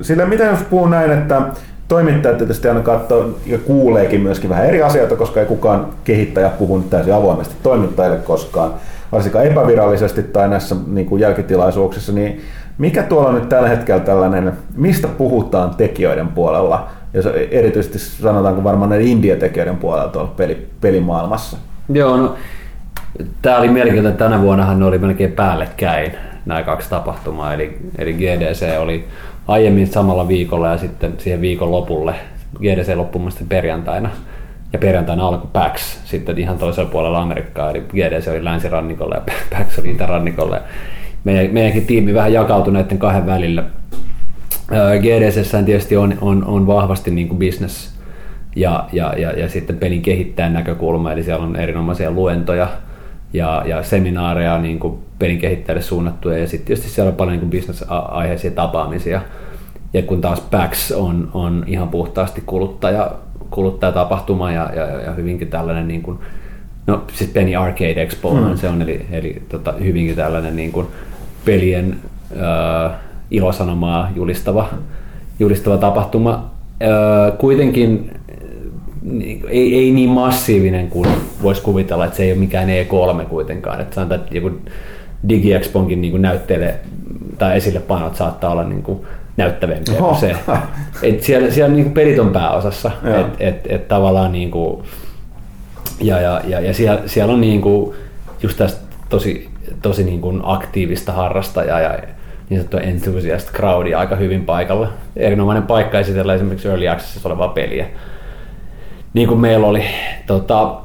[0.00, 1.42] sillä mitä jos puhuu näin, että
[1.88, 6.78] toimittajat tietysti aina katsoo ja kuuleekin myöskin vähän eri asioita, koska ei kukaan kehittäjä puhu
[6.78, 8.74] nyt täysin avoimesti toimittajille koskaan,
[9.12, 12.40] varsinkaan epävirallisesti tai näissä niin kuin jälkitilaisuuksissa, niin
[12.78, 18.90] mikä tuolla on nyt tällä hetkellä tällainen, mistä puhutaan tekijöiden puolella, jos erityisesti sanotaanko varmaan
[18.90, 21.56] näiden indie-tekijöiden puolella tuolla peli, pelimaailmassa?
[21.88, 22.34] Joo, no,
[23.42, 24.18] tämä oli mielenkiintoinen.
[24.18, 26.12] Tänä vuonnahan ne oli melkein päällekkäin
[26.46, 27.54] nämä kaksi tapahtumaa.
[27.54, 29.04] Eli, eli GDC oli
[29.48, 32.14] aiemmin samalla viikolla ja sitten siihen viikon lopulle.
[32.58, 34.10] GDC mielestä perjantaina.
[34.72, 37.70] Ja perjantaina alkoi PAX sitten ihan toisella puolella Amerikkaa.
[37.70, 40.60] Eli GDC oli länsirannikolla ja PAX oli itärannikolla.
[41.24, 43.64] Meidän, meidänkin tiimi vähän jakautui näiden kahden välillä.
[45.00, 47.92] GDC tietysti on, on, on vahvasti niin kuin business
[48.56, 52.68] ja, ja, ja, ja sitten pelin kehittäjän näkökulma, eli siellä on erinomaisia luentoja
[53.32, 57.40] ja, ja seminaareja niin kuin pelin kehittäjille suunnattuja ja sitten tietysti siellä on paljon niin
[57.40, 59.20] kuin business-aiheisia tapaamisia.
[59.92, 63.12] Ja kun taas PAX on, on ihan puhtaasti kuluttaja,
[63.50, 66.18] kuluttajatapahtuma ja, ja, ja hyvinkin tällainen niin kuin,
[66.86, 68.56] no siis Penny Arcade Expo mm.
[68.56, 70.86] se on, eli, eli tota, hyvinkin tällainen niin kuin
[71.44, 71.96] pelien
[72.32, 72.92] äh,
[73.32, 74.68] ilosanomaa julistava,
[75.38, 76.50] julistava tapahtuma.
[77.38, 78.10] Kuitenkin
[79.48, 81.08] ei, ei niin massiivinen kuin
[81.42, 83.80] voisi kuvitella, että se ei ole mikään E3 kuitenkaan.
[83.80, 84.50] Että sanotaan, että joku
[85.28, 86.74] DigiExponkin niin näytteille
[87.38, 89.00] tai esille panot saattaa olla niin kuin
[89.36, 90.36] näyttävämpiä kuin se.
[91.02, 92.90] Et siellä, siellä niin kuin pelit on pääosassa.
[93.20, 94.82] Et, et, et tavallaan niin kuin,
[96.00, 97.94] ja, ja, ja, ja siellä, siellä on niin kuin
[98.42, 99.48] just tästä tosi,
[99.82, 101.98] tosi niin kuin aktiivista harrastajaa ja
[102.52, 104.88] niin sanottua enthusiast crowdia aika hyvin paikalla.
[105.16, 107.86] Erinomainen paikka esitellä esimerkiksi Early Accessissa olevaa peliä.
[109.14, 109.84] Niin kuin meillä oli.
[110.26, 110.80] Tota,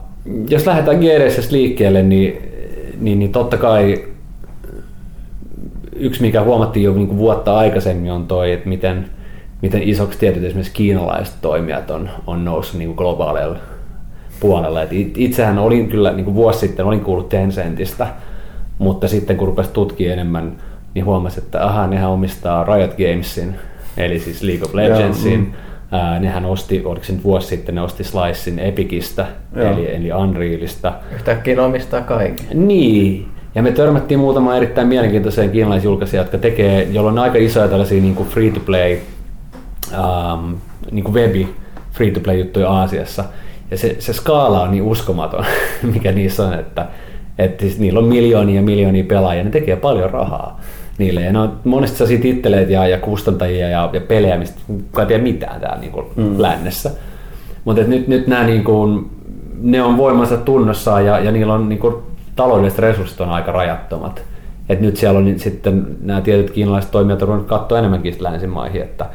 [0.50, 2.42] jos lähdetään GDS liikkeelle, niin,
[3.00, 4.06] niin, niin totta kai
[5.96, 9.10] yksi, mikä huomattiin jo niin kuin vuotta aikaisemmin, on toi, että miten,
[9.62, 13.58] miten isoksi tietyt esimerkiksi kiinalaiset toimijat on, on noussut niin kuin globaaleilla
[14.40, 14.82] puolella.
[14.82, 18.08] Et itsehän olin kyllä niin kuin vuosi sitten olin kuullut Tencentistä,
[18.78, 20.58] mutta sitten kun rupesi tutkimaan enemmän,
[20.94, 23.56] niin huomasi, että aha, nehän omistaa Riot Gamesin,
[23.98, 25.34] eli siis League of Legendsin.
[25.34, 25.54] Joo, mm.
[25.92, 29.26] Ää, nehän osti, oliko se nyt vuosi sitten, ne osti Slicein Epicistä,
[29.56, 30.94] eli, eli Unrealista.
[31.16, 32.68] Yhtäkkiä ne omistaa kaiken.
[32.68, 38.02] Niin, Ja me törmättiin muutama erittäin mielenkiintoiseen kiinalaisjulkaisijaan, jotka tekee, jolla on aika isoja tällaisia
[38.02, 38.98] niin kuin free-to-play,
[39.92, 40.58] um,
[40.92, 41.56] niin kuin webi
[41.92, 43.24] free-to-play juttuja Aasiassa.
[43.72, 45.46] Ja se, se skaala on niin uskomaton,
[45.94, 46.86] mikä niissä on, että,
[47.38, 50.62] että siis niillä on miljoonia ja miljoonia pelaajia, ne tekee paljon rahaa
[50.98, 51.22] niille.
[51.22, 55.08] Ja ne on monesti sellaisia titteleitä ja, ja kustantajia ja, ja pelejä, mistä kukaan ei
[55.08, 56.42] tiedä mitään täällä niin mm.
[56.42, 56.92] lännessä.
[57.66, 59.10] Mutta nyt, nyt nämä niin kuin,
[59.62, 61.96] ne on voimansa tunnossaan ja, ja niillä on niin kuin,
[62.36, 64.24] taloudelliset resurssit on aika rajattomat.
[64.70, 69.06] Et nyt siellä on sitten nämä tietyt kiinalaiset toimijat on katsoa enemmänkin länsimaihin, että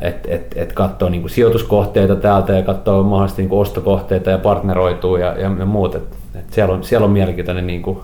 [0.00, 5.26] et, et, et katsoo niin sijoituskohteita täältä ja katsoo mahdollisesti niin ostokohteita ja partneroituu ja,
[5.26, 5.94] ja, ja muut.
[5.94, 7.98] Et, et siellä, on, siellä on mielenkiintoinen niin kuin,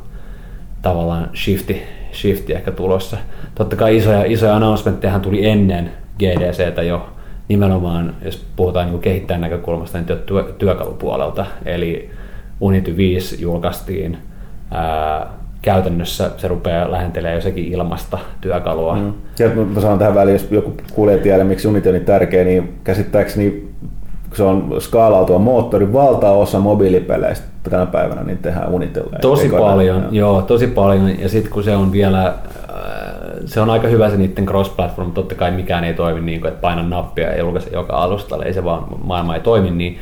[0.82, 3.16] tavallaan shifti, shifti ehkä tulossa.
[3.54, 7.08] Totta kai isoja, isoja announcementteja tuli ennen GDCtä jo
[7.48, 11.46] nimenomaan, jos puhutaan niin kehittäjän näkökulmasta, niin työ, työkalupuolelta.
[11.64, 12.10] Eli
[12.60, 14.18] Unity 5 julkaistiin,
[14.70, 15.26] ää,
[15.62, 18.96] käytännössä se rupeaa lähentelemään jo sekin ilmasta työkalua.
[18.96, 19.12] Mm.
[19.38, 22.74] Ja mä sanon tähän väliin, jos joku kuulee tiedä, miksi Unity on niin tärkeä, niin
[22.84, 23.69] käsittääkseni
[24.34, 29.18] se on skaalautua moottori, valtaosa mobiilipeleistä tänä päivänä niin tehdään Unitilla.
[29.20, 30.10] Tosi paljon, joo.
[30.10, 31.20] joo, tosi paljon.
[31.20, 32.34] Ja sitten kun se on vielä,
[33.46, 36.60] se on aika hyvä se niiden cross-platform, totta kai mikään ei toimi niin kuin, että
[36.60, 39.98] painan nappia ja julkaise joka alustalle, ei se vaan, maailma ei toimi niin.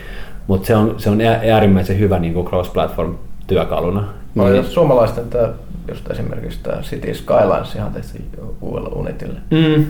[0.46, 1.18] Mutta se on, se on
[1.52, 3.14] äärimmäisen hyvä niin kuin cross-platform
[3.46, 4.04] työkaluna.
[4.34, 4.64] No, niin.
[4.64, 5.48] suomalaisten tämä,
[5.88, 8.22] just esimerkiksi tämä City Skylines ihan tehty
[8.60, 9.40] uudella Unitille.
[9.50, 9.86] Mm.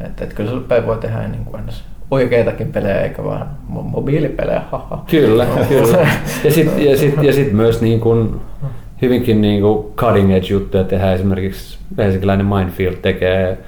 [0.00, 1.62] Että et kyllä se voi tehdä niin kuin
[2.10, 4.62] oikeitakin pelejä eikä vaan mobiilipelejä.
[4.70, 5.04] Haha.
[5.10, 6.08] Kyllä, kyllä.
[6.44, 8.40] Ja sitten ja sit, ja sit myös niin kuin
[9.02, 11.14] hyvinkin niin kuin cutting edge juttuja tehdään.
[11.14, 13.58] Esimerkiksi helsinkiläinen Mindfield tekee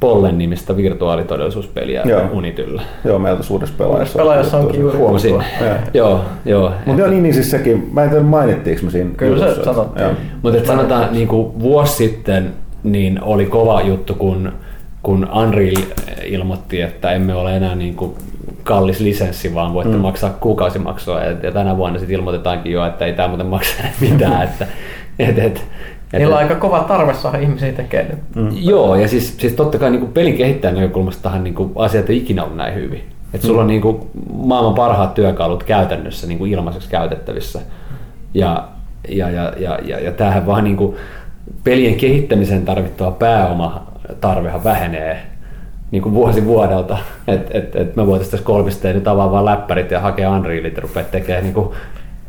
[0.00, 2.22] Pollen nimistä virtuaalitodellisuuspeliä joo.
[2.32, 2.82] Unityllä.
[3.04, 4.18] Joo, meiltä suuressa pelaajassa.
[4.18, 5.34] Pelaajassa onkin juuri Huomasin.
[5.94, 6.72] joo, joo.
[6.86, 9.64] Mutta joo, niin, niin siis sekin, mä en tiedä mainittiinko me siinä Kyllä jutussa, se
[9.64, 10.16] sanottiin.
[10.42, 14.52] Mutta sanotaan niin kuin vuosi sitten niin oli kova juttu, kun,
[15.04, 15.76] kun Unreal
[16.24, 18.14] ilmoitti, että emme ole enää niin kuin
[18.62, 20.00] kallis lisenssi, vaan voitte mm.
[20.00, 21.20] maksaa kuukausimaksua.
[21.20, 24.42] Ja tänä vuonna sitten ilmoitetaankin jo, että ei tämä muuten maksa mitään.
[24.42, 24.66] että,
[25.18, 25.66] et, et,
[26.12, 28.18] Niillä on aika kova tarve saada ihmisiä tekemään.
[28.36, 28.48] Mm.
[28.52, 32.44] Joo, ja siis, siis totta kai niin pelin kehittäjän näkökulmastahan niin kuin asiat ei ikinä
[32.44, 33.04] ole näin hyvin.
[33.34, 34.00] Että sulla on niin kuin
[34.32, 37.60] maailman parhaat työkalut käytännössä niin kuin ilmaiseksi käytettävissä.
[38.34, 38.68] Ja,
[39.08, 40.96] ja, ja, ja, ja, ja tämähän vaan niin kuin
[41.64, 45.22] pelien kehittämiseen tarvittava pääoma tarvehan vähenee
[45.90, 46.98] niin kuin vuosi vuodelta.
[47.28, 50.82] Että et, et me voitaisiin tässä kolmista nyt avaa vaan läppärit ja hakea Unrealit ja
[50.82, 51.68] rupea tekemään niin kuin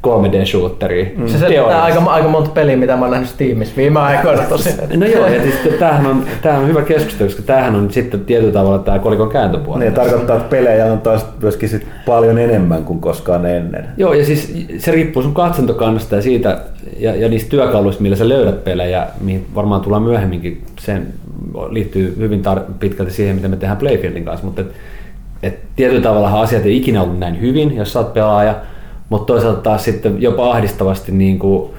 [0.05, 1.05] 3D-shooteria.
[1.17, 1.27] Mm.
[1.27, 4.73] Se selittää aika, aika monta peliä, mitä mä oon nähnyt Steamissa viime aikoina tosin.
[4.99, 8.53] no joo, ja siis tämähän on, tämähän on hyvä keskustelu, koska tämähän on sitten tietyllä
[8.53, 9.79] tavalla tämä kolikon kääntöpuoli.
[9.79, 13.85] Niin, tarkoittaa, että pelejä on taas myöskin sit paljon enemmän kuin koskaan ennen.
[13.97, 16.61] Joo, ja siis se riippuu sun katsontokannasta ja siitä,
[16.97, 21.07] ja, ja niistä työkaluista, millä sä löydät pelejä, mihin varmaan tullaan myöhemminkin, sen
[21.69, 24.67] liittyy hyvin tar- pitkälti siihen, mitä me tehdään Playfieldin kanssa, mutta et,
[25.43, 28.55] et tietyllä tavalla asiat ei ikinä ollut näin hyvin, jos sä oot pelaaja,
[29.09, 31.69] mutta toisaalta taas sitten jopa ahdistavasti niin kuin,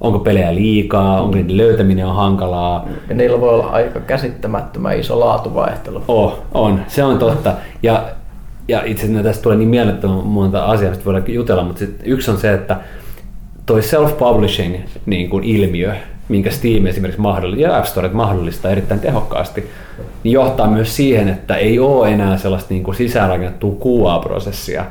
[0.00, 2.88] onko pelejä liikaa, onko niiden löytäminen on hankalaa.
[3.08, 6.02] Ja niillä voi olla aika käsittämättömän iso laatuvaihtelu.
[6.08, 7.54] Oh, on, se on totta.
[7.82, 8.04] Ja,
[8.68, 12.30] ja itse asiassa tästä tulee niin mielettömän monta asiaa, mistä voidaan jutella, mutta sit yksi
[12.30, 12.76] on se, että
[13.66, 15.94] toi self-publishing niin kuin ilmiö,
[16.28, 19.70] minkä Steam esimerkiksi mahdollistaa, ja App Store mahdollistaa erittäin tehokkaasti,
[20.24, 24.84] niin johtaa myös siihen, että ei ole enää sellaista niin kuin sisäänrakennettua QA-prosessia,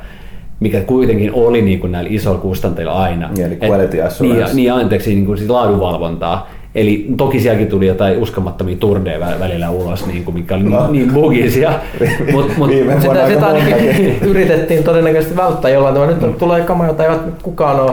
[0.60, 3.30] mikä kuitenkin oli niin kuin näillä isoilla kustantajilla aina.
[3.38, 6.49] Niin, eli quality Et, niin, niin, anteeksi, niin kuin siis laadunvalvontaa.
[6.76, 10.91] Eli toki sielläkin tuli jotain uskomattomia turdeja välillä ulos, niin kuin, mikä oli no.
[10.91, 11.74] niin bugisia.
[12.32, 12.70] mut, mut,
[13.01, 16.14] sitä, sitä ainakin yritettiin todennäköisesti välttää jollain tavalla.
[16.14, 16.34] Nyt mm.
[16.34, 17.91] tulee kama, jota ei kukaan ole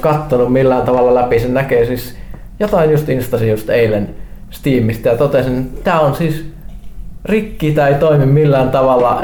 [0.00, 1.38] kattonut millään tavalla läpi.
[1.38, 2.16] Sen näkee siis
[2.60, 4.08] jotain just instasi just eilen
[4.50, 6.44] Steamista ja totesin, että tämä on siis
[7.24, 9.22] rikki tai ei toimi millään tavalla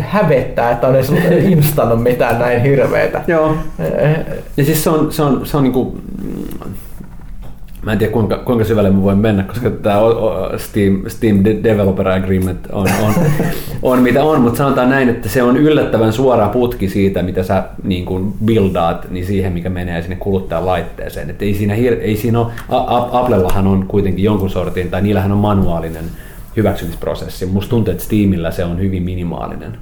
[0.00, 1.12] hävettää, että on edes
[1.44, 3.20] instannut mitään näin hirveitä.
[3.26, 3.56] Joo.
[4.56, 5.98] Ja siis se on, se on, se on niinku,
[7.84, 9.96] mä en tiedä kuinka, kuinka syvälle mä voin mennä, koska tämä
[10.56, 13.14] Steam, Steam Developer Agreement on, on,
[13.82, 17.64] on mitä on, mutta sanotaan näin, että se on yllättävän suora putki siitä, mitä sä
[17.82, 21.30] niin kuin buildaat, niin siihen, mikä menee sinne kuluttajan laitteeseen.
[21.30, 22.52] Että ei siinä, ei siinä ole,
[23.12, 26.04] Applellahan on kuitenkin jonkun sortin, tai niillähän on manuaalinen
[26.56, 27.46] hyväksymisprosessi.
[27.46, 29.76] Musta tuntuu, että Steamillä se on hyvin minimaalinen.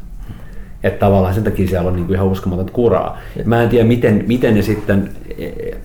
[0.83, 3.19] Että tavallaan sen takia siellä on niin kuin ihan uskomaton kuraa.
[3.45, 5.77] Mä en tiedä, miten, miten ne sitten, e, e,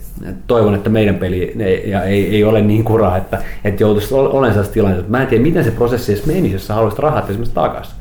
[0.48, 1.54] toivon, että meidän peli
[1.86, 5.12] ja ei, ei ole niin kuraa, että, että joutuisi olemaan sellaisessa tilanteessa.
[5.12, 7.96] Mä en tiedä, miten se prosessi edes menisi, jos sä haluaisit rahat esimerkiksi takaisin.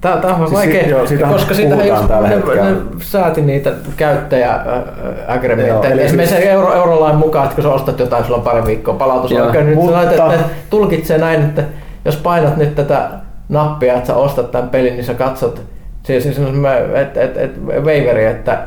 [0.00, 3.40] Tämä, tämä on Siis vaikea, joo, siitähän koska siitä puhutaan just, tällä ne, ne sääti
[3.40, 4.60] niitä käyttäjä
[5.66, 8.66] Joo, eli Esimerkiksi siis- euro, eurolain mukaan, että kun sä ostat jotain, sulla on pari
[8.66, 11.64] viikkoa palautusoikeus, niin nyt mutta- sä laitat, että tulkitsee näin, että
[12.10, 13.10] jos painat nyt tätä
[13.48, 15.62] nappia, että sä ostat tämän pelin, niin sä katsot,
[16.02, 16.38] siis, siis
[16.94, 18.58] että et, et, waiveri, että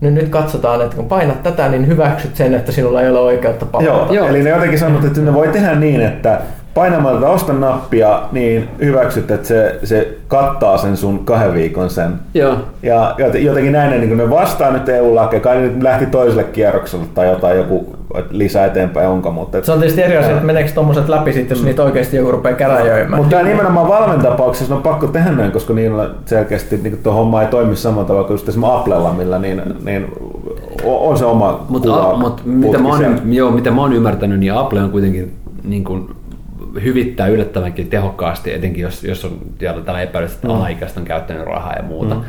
[0.00, 3.66] nyt, nyt katsotaan, että kun painat tätä, niin hyväksyt sen, että sinulla ei ole oikeutta
[3.66, 3.88] palata.
[3.88, 4.28] Joo, Joo.
[4.28, 6.40] eli ne jotenkin sanovat, että ne voi tehdä niin, että
[6.76, 12.12] painamalla tätä osta nappia, niin hyväksyt, että se, se kattaa sen sun kahden viikon sen.
[12.34, 12.54] Joo.
[12.82, 17.04] Ja joten- jotenkin näin ne, niin ne vastaa nyt EU-lakeja, kai nyt lähti toiselle kierrokselle
[17.14, 17.96] tai jotain joku
[18.30, 19.62] lisää eteenpäin onko, mutta...
[19.62, 22.54] Se on tietysti eri asia, että meneekö tommoset läpi sit, jos niitä oikeasti joku rupeaa
[22.54, 23.22] käräjöimään.
[23.22, 27.48] Mutta tämä nimenomaan valmentapauksessa on pakko tehdä näin, koska niillä selkeästi niin tuo homma ei
[27.48, 30.06] toimi samalla tavalla kuin esimerkiksi Applella, millä niin, niin
[30.84, 34.54] on se oma Mutta kuva- mut, mitä, mä oon, joo, mitä mä oon ymmärtänyt, niin
[34.54, 35.32] Apple on kuitenkin
[35.64, 36.15] niin kuin,
[36.84, 39.40] hyvittää yllättävänkin tehokkaasti, etenkin jos, jos on
[39.84, 42.14] tällä epäilystä, että alaikäiset on käyttänyt rahaa ja muuta.
[42.14, 42.20] Mm.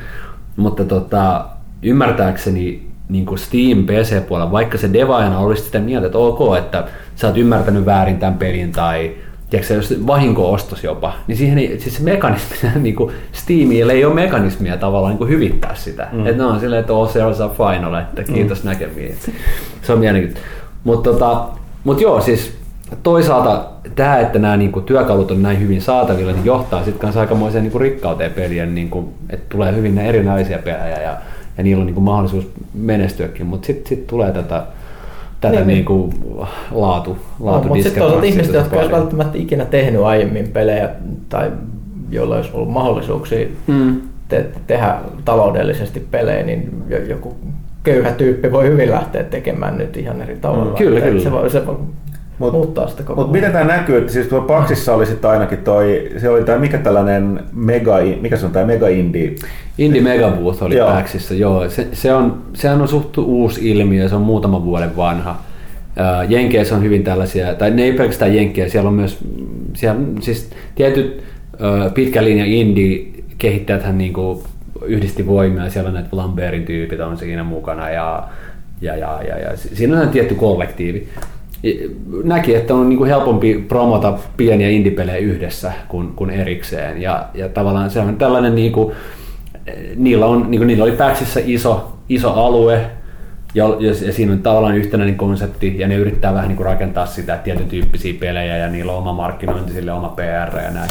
[0.56, 1.46] Mutta tota,
[1.82, 7.28] ymmärtääkseni niin kuin Steam PC-puolella, vaikka se devaajana olisi sitä mieltä, että ok, että sä
[7.28, 9.12] oot ymmärtänyt väärin tämän pelin tai
[9.50, 14.14] tiedätkö, jos vahinko-ostos jopa, niin siihen ei, siis se mekanismi, niin kuin Steamilla ei ole
[14.14, 16.08] mekanismia tavallaan niin kuin hyvittää sitä.
[16.12, 16.26] Mm.
[16.26, 18.70] Että ne on silleen, että all sales are final, että kiitos mm.
[18.70, 19.16] näkemiin.
[19.82, 20.50] Se on mielenkiintoista.
[20.84, 21.46] Mutta tota,
[21.84, 22.57] mut joo, siis
[23.04, 23.66] toisaalta
[23.96, 27.80] tämä, että nämä niinku työkalut on näin hyvin saatavilla, niin johtaa sitten kanssa aikamoiseen niinku
[27.80, 31.18] rikkauteen pelien, niinku, että tulee hyvin ne erinäisiä pelejä ja,
[31.58, 34.64] ja niillä on niinku mahdollisuus menestyäkin, mutta sitten sit tulee tätä,
[35.42, 35.76] tätä Niin, niin, niin.
[35.76, 36.14] niinku
[36.72, 38.92] laatu, No, laatu mutta sitten toisaalta ihmiset, jotka paljon.
[38.92, 40.90] välttämättä ikinä tehnyt aiemmin pelejä
[41.30, 41.52] tai
[42.12, 44.02] joilla olisi ollut mahdollisuuksia Mm.
[44.30, 47.36] te- tehdä taloudellisesti pelejä, niin jo- joku
[47.84, 50.66] köyhä tyyppi voi hyvin lähteä tekemään nyt ihan eri tavalla.
[50.66, 51.22] Mm, kyllä, kyllä.
[51.22, 51.76] Se, voi, se voi
[52.40, 55.58] Mut- muuttaa sitä koko Mutta miten tämä näkyy, että siis tuolla Paxissa oli sitten ainakin
[55.58, 59.36] toi, se oli tämä mikä tällainen mega, mikä se on tämä mega indie,
[59.78, 60.92] Indie Megabooth oli Joo.
[60.92, 61.70] Paxissa, joo.
[61.70, 65.42] Se, se on, sehän on suht uusi ilmiö, se on muutaman vuoden vanha.
[65.96, 69.18] Ää, Jenkeissä on hyvin tällaisia, tai ne ei pelkästään Jenkeissä, siellä on myös
[69.74, 71.24] siellä, siis tietyt
[71.60, 73.06] ää, pitkän linjan indie
[73.38, 74.44] kehittäjäthän niinku
[74.86, 78.28] yhdisti voimia, ja siellä on näitä Lambertin tyypit on siinä mukana, ja,
[78.82, 81.08] ja, ja, ja, ja siinä on tietty kollektiivi.
[82.24, 87.90] Näki, että on niinku helpompi promota pieniä indie-pelejä yhdessä kuin, kuin erikseen, ja, ja tavallaan
[87.90, 88.94] se on tällainen niinku,
[89.96, 92.82] niillä, on, niin kuin niillä oli Paxissa iso, iso alue,
[93.54, 97.06] ja, ja, ja siinä on tavallaan yhtenäinen konsepti, ja ne yrittää vähän niin kuin rakentaa
[97.06, 100.90] sitä tietyn tyyppisiä pelejä, ja niillä on oma markkinointi, sille oma PR ja näin.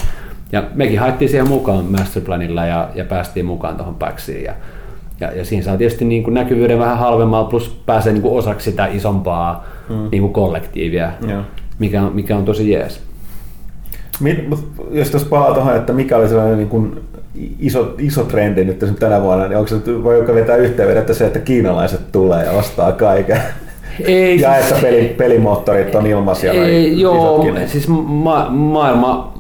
[0.53, 4.45] Ja mekin haettiin siihen mukaan Masterplanilla ja, ja päästiin mukaan tuohon Paxiin.
[4.45, 4.55] Ja,
[5.21, 8.71] ja, ja siinä saa tietysti niin kuin näkyvyyden vähän halvemmalla, plus pääsee niin kuin osaksi
[8.71, 10.09] sitä isompaa mm.
[10.13, 11.43] niin kuin kollektiivia, Joo.
[11.79, 13.01] mikä on, mikä on tosi jees.
[14.21, 14.49] Mit,
[14.91, 17.01] jos tuossa palaa tuohon, että mikä oli sellainen niin kuin
[17.59, 21.39] iso, iso trendi nyt tänä vuonna, niin onko se, voi joka vetää yhteenvedettä se, että
[21.39, 23.41] kiinalaiset tulee ja ostaa kaiken?
[24.05, 26.53] Ei, ja siis- että peli, pelimoottorit on ilmaisia.
[26.53, 27.69] Ei, joo, isotkin.
[27.69, 29.35] siis ma- maailma,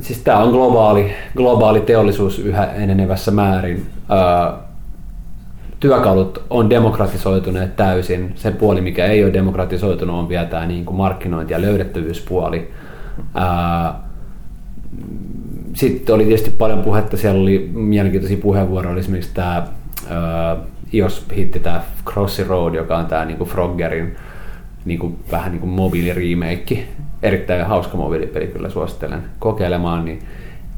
[0.00, 3.86] siis tämä on globaali, globaali teollisuus yhä enenevässä määrin.
[4.08, 4.67] Ää,
[5.80, 8.32] työkalut on demokratisoituneet täysin.
[8.34, 12.70] Se puoli, mikä ei ole demokratisoitunut, on vielä tämä niin kuin markkinointi- ja löydettävyyspuoli.
[15.74, 19.66] Sitten oli tietysti paljon puhetta, siellä oli mielenkiintoisia puheenvuoroja, oli esimerkiksi tämä
[20.02, 24.16] uh, ios hitti tämä Crossy Road, joka on tämä niinku Froggerin
[24.84, 26.84] niinku, vähän niinku mobiilirimake.
[27.22, 30.04] Erittäin hauska mobiilipeli, kyllä suosittelen kokeilemaan.
[30.04, 30.18] Niin,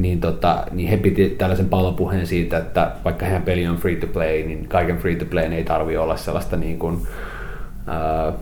[0.00, 4.06] niin, tota, niin he piti tällaisen palopuheen siitä, että vaikka heidän peli on free to
[4.06, 8.34] play, niin kaiken free to play ei tarvi olla sellaista niin kuin, uh,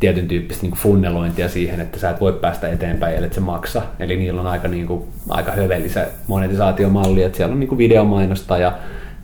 [0.00, 3.82] tietyn tyyppistä niin funnelointia siihen, että sä et voi päästä eteenpäin, ellei se maksa.
[3.98, 7.78] Eli niillä on aika, niin kuin, aika höveli se monetisaatiomalli, että siellä on niin kuin
[7.78, 8.72] videomainosta ja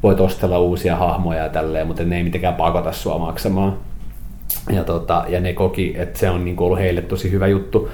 [0.03, 3.77] voit ostella uusia hahmoja ja tälleen, mutta ne ei mitenkään pakota sua maksamaan.
[4.71, 7.91] Ja, tota, ja ne koki, että se on niin kuin ollut heille tosi hyvä juttu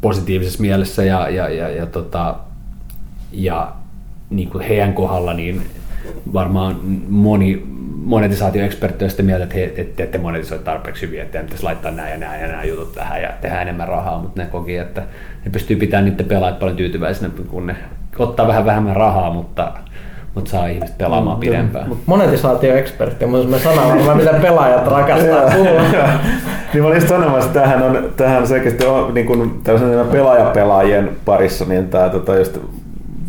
[0.00, 2.36] positiivisessa mielessä ja, ja, ja, ja, tota,
[3.32, 3.72] ja
[4.30, 5.62] niin kuin heidän kohdalla niin
[6.32, 6.76] varmaan
[7.08, 7.62] moni
[8.04, 12.08] monetisaatioekspertti on sitä mieltä, että he, et, ette monetisoi tarpeeksi hyvin, että pitäisi laittaa nämä
[12.08, 15.02] ja nämä ja nämä jutut tähän ja tehdä enemmän rahaa, mutta ne koki, että
[15.44, 17.76] ne pystyy pitämään niiden pelaajat paljon tyytyväisenä, kun ne
[18.18, 19.72] ottaa vähän vähemmän rahaa, mutta,
[20.34, 21.88] mutta saa ihmiset pelaamaan pidempään.
[21.88, 25.82] Mut monetisaatioekspertti on myös sana varmaan, mitä pelaajat rakastaa kuulla.
[26.72, 31.64] niin mä olin sanomassa, että tämähän on, tämähän selkeästi on niin kuin tällaisen pelaajapelaajien parissa,
[31.64, 32.58] niin tämä tota, just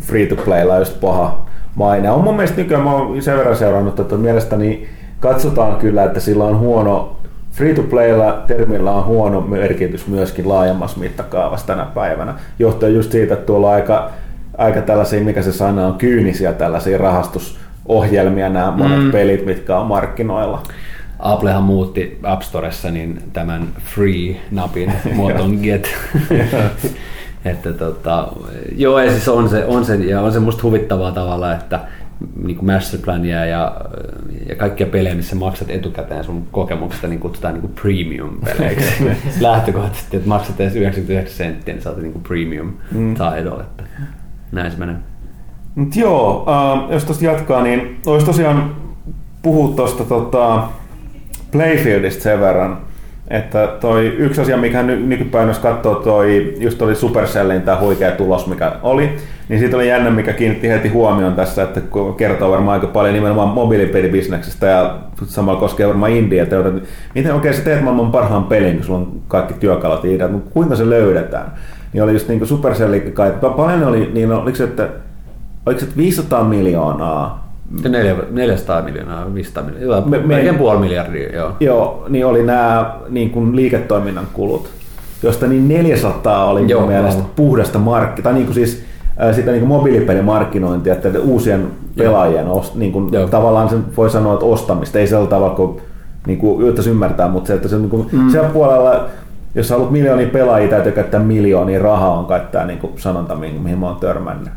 [0.00, 2.10] free to playlla just paha maine.
[2.10, 4.88] On mun mielestä nykyään, mä oon sen verran seurannut, että mielestäni
[5.20, 7.16] katsotaan kyllä, että sillä on huono,
[7.52, 12.34] free to playlla termillä on huono merkitys myöskin laajemmassa mittakaavassa tänä päivänä.
[12.58, 14.10] Johtuen just siitä, että tuolla on aika
[14.58, 19.12] aika tällaisia, mikä se sana on, kyynisiä tällaisia rahastusohjelmia nämä monet mm.
[19.12, 20.62] pelit, mitkä on markkinoilla.
[21.18, 25.88] Applehan muutti App Storessa niin tämän free-napin muotoon get.
[27.44, 28.28] että tota,
[28.76, 31.80] joo, ja siis on se, on se, ja on se musta huvittavaa tavalla, että
[32.44, 33.76] niin kuin masterplania ja,
[34.48, 39.04] ja kaikkia pelejä, missä maksat etukäteen sun kokemuksesta, niin kutsutaan niin premium-peleiksi.
[39.40, 43.14] Lähtökohtaisesti, että maksat edes 99 senttiä, niin saat niin kuin premium mm.
[44.54, 44.96] Näin se menee.
[45.74, 48.76] Mut joo, äh, jos tuosta jatkaa, niin olisi tosiaan
[49.42, 50.62] puhua tuosta tota,
[51.52, 52.78] Playfieldista sen verran,
[53.30, 58.10] että toi yksi asia, mikä ny, nykypäivänä jos katsoo, toi, just oli Supercellin tämä huikea
[58.10, 59.16] tulos, mikä oli,
[59.48, 61.80] niin siitä oli jännä, mikä kiinnitti heti huomioon tässä, että
[62.16, 66.56] kertoo varmaan aika paljon nimenomaan mobiilipelibisneksestä ja samalla koskee varmaan India, että
[67.14, 70.50] miten oikein sä teet maailman parhaan pelin, kun sulla on kaikki työkalut ja ideat, mutta
[70.50, 71.52] kuinka se löydetään?
[71.94, 74.88] Niin oli just niin kuin Supercell, kai, paljon oli, niin oliko se, että
[75.66, 77.44] oliko se 500 miljoonaa
[78.30, 81.52] 400 miljoonaa, 500 miljoonaa, me, melkein puoli miljardia, joo.
[81.60, 84.68] Joo, niin oli nämä niin kuin liiketoiminnan kulut,
[85.22, 87.30] josta niin 400 oli joo, mun mielestä no.
[87.36, 88.84] puhdasta markki, tai niin kuin siis
[89.22, 91.66] äh, sitä niin kuin mobiilipelimarkkinointia, että uusien
[91.98, 95.80] pelaajien ost, niin kuin, tavallaan sen voi sanoa, että ostamista, ei sillä tavalla kuin,
[96.26, 98.30] niin kuin ymmärtää, mutta se, että se, niin kuin, mm.
[98.30, 99.08] siellä puolella,
[99.54, 103.86] jos haluat miljoonia pelaajia, täytyy käyttää miljoonia rahaa on käyttää niin kuin sanonta, mihin mä
[103.86, 104.52] oon törmännyt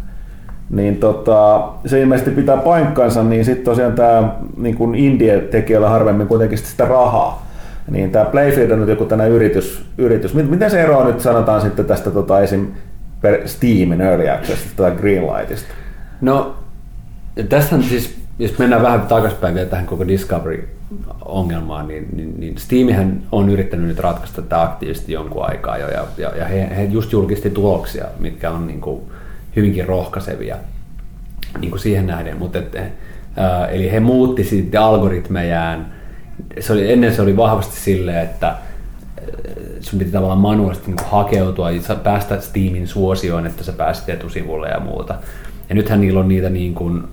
[0.70, 6.86] niin tota, se ilmeisesti pitää paikkansa, niin sitten tosiaan tämä niin indie-tekijöillä harvemmin kuitenkin sitä
[6.86, 7.48] rahaa.
[7.92, 10.34] Niin tämä Playfield on nyt joku tänä yritys, yritys.
[10.34, 12.68] Miten se eroaa nyt sanotaan sitten tästä tota, esim.
[13.46, 15.68] Steamin Early Accessista tai Greenlightista?
[16.22, 16.56] No,
[17.50, 20.08] tästä siis, jos mennään vähän takaisinpäin vielä tähän koko
[20.92, 26.06] Discovery-ongelmaan, niin, niin, niin Steamihän on yrittänyt nyt ratkaista tätä aktiivisesti jonkun aikaa jo, ja,
[26.18, 29.02] ja, ja he, he just julkisti tuloksia, mitkä on niin kuin,
[29.56, 30.58] hyvinkin rohkaisevia
[31.60, 32.38] niin kuin siihen nähden.
[32.38, 32.78] Mutta et,
[33.38, 35.86] ää, eli he muutti sitten algoritmejaan.
[36.60, 38.56] Se oli, ennen se oli vahvasti silleen, että
[39.82, 44.80] sun piti tavallaan manuaalisesti niin hakeutua ja päästä Steamin suosioon, että sä pääsit etusivulle ja
[44.80, 45.16] muuta.
[45.70, 47.04] Ja nythän niillä on niitä, niin kuin,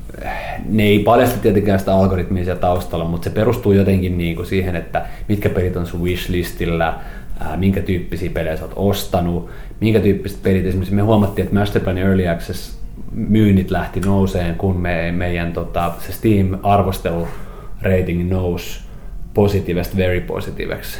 [0.68, 4.76] ne ei paljasta tietenkään sitä algoritmia siellä taustalla, mutta se perustuu jotenkin niin kuin siihen,
[4.76, 6.94] että mitkä pelit on sun wishlistillä,
[7.56, 9.50] minkä tyyppisiä pelejä sä oot ostanut,
[9.80, 10.66] minkä tyyppiset pelit.
[10.66, 12.78] Esimerkiksi me huomattiin, että Masterplan Early Access
[13.12, 17.28] myynnit lähti nouseen, kun me, meidän tota, se Steam-arvostelu
[17.82, 18.80] rating nousi
[19.34, 20.98] positiivista very positiiveksi.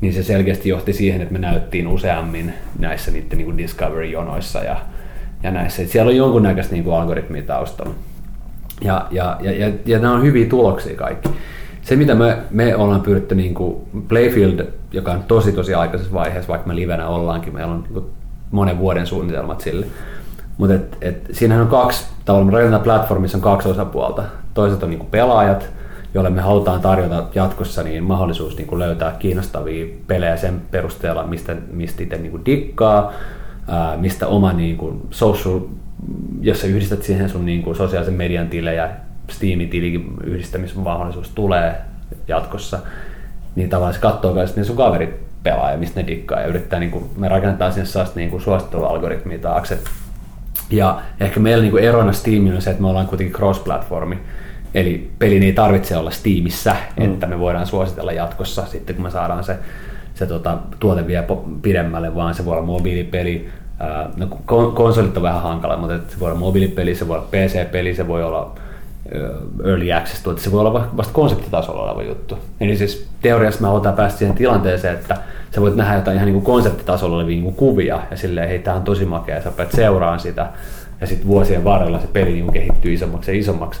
[0.00, 4.76] Niin se selkeästi johti siihen, että me näyttiin useammin näissä niiden niin Discovery-jonoissa ja,
[5.44, 5.82] ja näissä.
[5.82, 7.94] Et siellä on jonkunnäköistä niin algoritmia taustalla.
[8.80, 11.28] Ja, ja, ja, ja, ja nämä on hyviä tuloksia kaikki
[11.84, 13.76] se, mitä me, me ollaan pyritty, niin kuin
[14.08, 18.04] Playfield, joka on tosi tosi aikaisessa vaiheessa, vaikka me livenä ollaankin, meillä on niin
[18.50, 19.86] monen vuoden suunnitelmat sille.
[20.58, 24.22] Mutta et, et, siinähän on kaksi, tavallaan rakennetaan platformissa on kaksi osapuolta.
[24.54, 25.68] Toiset on kuin pelaajat,
[26.14, 31.56] joille me halutaan tarjota jatkossa niin mahdollisuus niin kuin löytää kiinnostavia pelejä sen perusteella, mistä,
[31.72, 33.12] mistä itse kuin dikkaa,
[33.68, 35.60] ää, mistä oma niin kuin social,
[36.40, 38.90] jos sä yhdistät siihen sun niin kuin sosiaalisen median tilejä
[39.30, 41.74] Steamin tilikin yhdistämismahdollisuus tulee
[42.28, 42.78] jatkossa,
[43.56, 46.80] niin tavallaan se katsoo myös ne sun kaverit pelaa ja mistä ne dikkaa ja yrittää,
[46.80, 49.78] niin kuin, me rakennetaan sinne sellaista niin suosittelualgoritmia taakse.
[50.70, 54.16] Ja ehkä meillä niin kuin erona Steamin on se, että me ollaan kuitenkin cross-platformi,
[54.74, 57.04] Eli pelin ei tarvitse olla Steamissa, mm.
[57.04, 59.58] että me voidaan suositella jatkossa sitten, kun me saadaan se,
[60.14, 61.24] se tota, tuote vielä
[61.62, 63.48] pidemmälle, vaan se voi olla mobiilipeli.
[64.16, 64.26] no,
[64.74, 68.22] konsolit on vähän hankala, mutta se voi olla mobiilipeli, se voi olla PC-peli, se voi
[68.22, 68.54] olla
[69.64, 72.38] early access tuote, se voi olla vasta konseptitasolla oleva juttu.
[72.60, 75.16] Eli siis teoriassa me halutaan päästä siihen tilanteeseen, että
[75.54, 78.82] sä voit nähdä jotain ihan niin konseptitasolla olevia niin kuvia ja silleen, hei, tämä on
[78.82, 80.48] tosi makea, sä päät seuraan sitä
[81.00, 83.80] ja sitten vuosien varrella se peli niin kehittyy isommaksi ja isommaksi.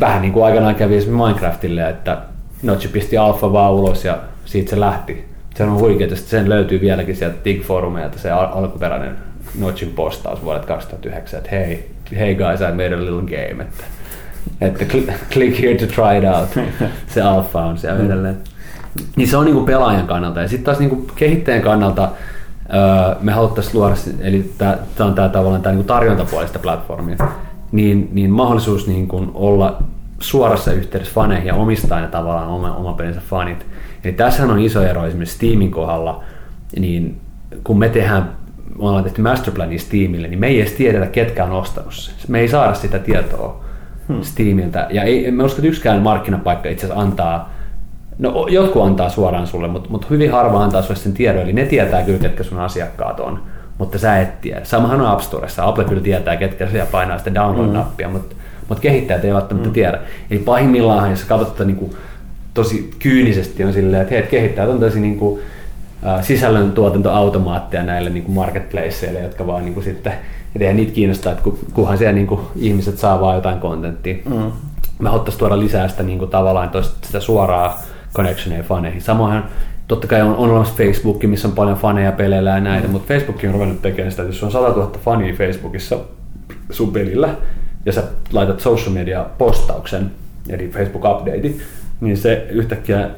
[0.00, 2.18] Vähän niin kuin aikanaan kävi Minecraftille, että
[2.62, 5.35] Notch pisti alfa vaan ulos ja siitä se lähti.
[5.56, 9.16] Se on huikeaa, että sen löytyy vieläkin sieltä Dig-foorumeilta se al- alkuperäinen
[9.58, 13.84] Notchin postaus vuodelta 2009, että hei, hey guys, I made a little game, että
[14.60, 14.84] että
[15.32, 16.48] click here to try it out.
[17.14, 18.06] Se alfa on siellä mm.
[18.06, 18.36] edelleen.
[19.16, 20.40] Niin se on niinku pelaajan kannalta.
[20.40, 22.08] Ja sitten taas niinku kehittäjän kannalta
[22.74, 27.16] öö, me haluttaisiin luoda, eli tämä on tämä tavallaan tää niinku tarjontapuolista platformia,
[27.72, 29.82] niin, niin mahdollisuus niinku olla
[30.20, 33.66] suorassa yhteydessä faneihin ja omistaa ne tavallaan oma, oma pelinsä fanit.
[34.06, 36.24] Eli tässähän on iso ero esimerkiksi Steamin kohdalla,
[36.78, 37.20] niin
[37.64, 38.36] kun me tehdään
[38.78, 42.12] me ollaan tehty masterplania Steamille, niin me ei edes tiedetä, ketkä on ostanut se.
[42.28, 43.64] Me ei saada sitä tietoa
[44.08, 44.22] hmm.
[44.22, 44.86] Steamiltä.
[44.90, 47.52] Ja ei, mä usko, että yksikään markkinapaikka itse asiassa antaa,
[48.18, 51.64] no jotkut antaa suoraan sulle, mutta, mutta hyvin harva antaa sulle sen tiedon, eli ne
[51.64, 53.42] tietää kyllä, ketkä sun asiakkaat on.
[53.78, 54.64] mutta sä et tiedä.
[54.64, 55.68] Samahan on App Storessa.
[55.68, 58.12] Apple kyllä tietää, ketkä siellä painaa sitä download-nappia, mm.
[58.12, 58.36] mutta,
[58.68, 59.74] mutta kehittäjät ei välttämättä mm.
[59.74, 59.98] tiedä.
[60.30, 61.92] Eli pahimmillaan, jos katsot niin kuin,
[62.56, 65.40] tosi kyynisesti, on silleen, että hei, kehittäjät on tosi niin kuin,
[66.06, 70.12] äh, sisällön tuotantoautomaatteja näille niin marketplaceille, jotka vaan niin kuin, sitten,
[70.56, 74.16] et eihän niitä kiinnostaa, että kunhan siellä niin kuin, ihmiset saa vaan jotain kontenttia.
[74.24, 74.52] Mm.
[74.98, 77.82] Me haluttaisiin tuoda lisää sitä niin kuin, tavallaan toista, sitä suoraa
[78.14, 79.02] connectionia faneihin.
[79.02, 79.42] Samoin
[79.88, 82.92] totta kai on, on olemassa Facebook, missä on paljon faneja peleillä ja näitä, mm.
[82.92, 85.98] mutta Facebook on ruvennut tekemään sitä, että jos on 100 000 fania Facebookissa
[86.70, 87.28] sun pelillä,
[87.86, 88.02] ja sä
[88.32, 90.10] laitat social media postauksen,
[90.48, 91.52] eli Facebook update,
[92.00, 93.10] niin se yhtäkkiä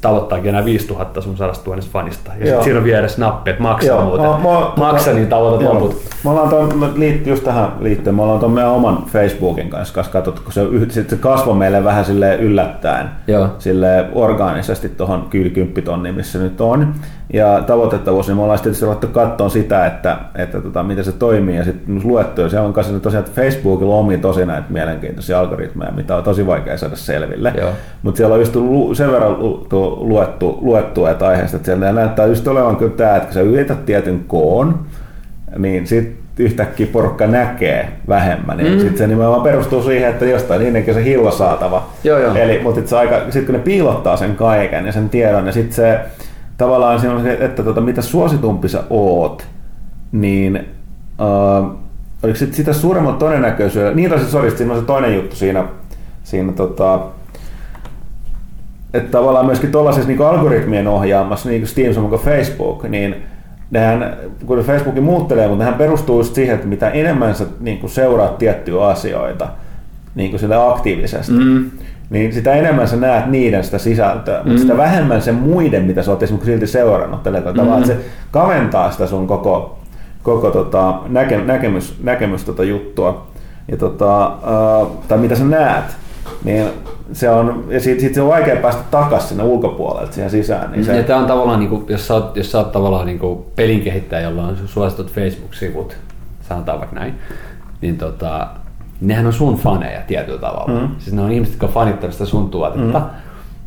[0.00, 2.32] tavoittaakin enää 5000 sun 100 000 fanista.
[2.38, 4.24] Ja sitten siinä on vieressä nappi, että maksaa Joo, muuten.
[4.24, 5.74] No, mä, Maksa, niin tavoitat Joo.
[5.74, 6.02] loput.
[6.24, 10.12] Me ollaan ton, liitty just tähän liittyen, me ollaan tuon meidän oman Facebookin kanssa, kanssa
[10.12, 10.62] katsottu, kun se,
[11.08, 13.48] se kasvoi meille vähän sille yllättäen, Joo.
[13.58, 16.94] sille orgaanisesti tuohon kyylikymppitonniin, missä nyt on.
[17.32, 21.56] Ja tavoitettavuus, niin me ollaan tietysti ruvettu katsoa sitä, että, että tota, miten se toimii,
[21.56, 25.40] ja sitten luettu, ja se on kanssa tosiaan, että Facebookilla on omia tosi näitä mielenkiintoisia
[25.40, 27.52] algoritmeja, mitä on tosi vaikea saada selville.
[28.02, 28.56] Mutta siellä on just
[28.92, 29.36] sen verran
[30.00, 33.86] luettu, luettu että aiheesta, että siellä näyttää just olevan kyllä tämä, että kun sä yrität
[33.86, 34.78] tietyn koon,
[35.58, 38.56] niin sitten yhtäkkiä porukka näkee vähemmän.
[38.56, 38.78] Niin mm.
[38.78, 41.86] Sitten se nimenomaan perustuu siihen, että jostain niinkin se hillo saatava.
[42.04, 42.34] Joo, joo.
[42.34, 45.72] Eli, mutta sit, aika, sit kun ne piilottaa sen kaiken ja sen tiedon, ja sitten
[45.72, 46.00] se
[46.56, 49.46] tavallaan siinä on se, että tota, mitä suositumpi sä oot,
[50.12, 50.66] niin
[51.20, 51.78] uh,
[52.22, 55.64] oliko sit sitä suuremman todennäköisyydellä, niin tosiaan, sori, siinä on se toinen juttu siinä,
[56.24, 57.00] siinä tota,
[58.94, 63.16] että tavallaan myöskin tuollaisessa niin algoritmien ohjaamassa, niin kuin Steam samoin Facebook, niin
[63.70, 67.90] nehän, kun Facebookin muuttelee, mutta nehän perustuu just siihen, että mitä enemmän sä niin kuin
[67.90, 69.48] seuraat tiettyjä asioita
[70.14, 71.70] niin kuin sille aktiivisesti, mm.
[72.10, 74.48] Niin sitä enemmän sä näet niiden sitä sisältöä, mm.
[74.48, 77.22] mutta sitä vähemmän se muiden, mitä sä oot esimerkiksi silti seurannut.
[77.22, 77.82] Tällä tavalla, mm.
[77.82, 77.98] että se
[78.30, 79.78] kaventaa sitä sun koko,
[80.22, 83.26] koko tota, näke, näkemys, näkemys tota juttua.
[83.68, 85.84] Ja tota, uh, tai mitä sä näet,
[86.44, 86.66] niin
[87.12, 90.72] se on, ja siitä, siitä se on vaikea päästä takaisin sinne ulkopuolelle siihen sisään.
[90.72, 90.96] Niin se...
[90.96, 93.44] ja tämä on tavallaan, niin kuin, jos, sä oot, jos sä oot tavallaan niin kuin
[93.56, 95.96] pelin kehittäjä, jolla on suositut Facebook-sivut,
[96.48, 97.14] sanotaan vaikka näin,
[97.80, 98.46] niin tota,
[99.00, 100.80] nehän on sun faneja tietyllä tavalla.
[100.80, 100.88] Mm.
[100.98, 102.98] Siis ne on ihmiset, jotka fanittavat sitä sun tuotetta.
[102.98, 103.06] Mm.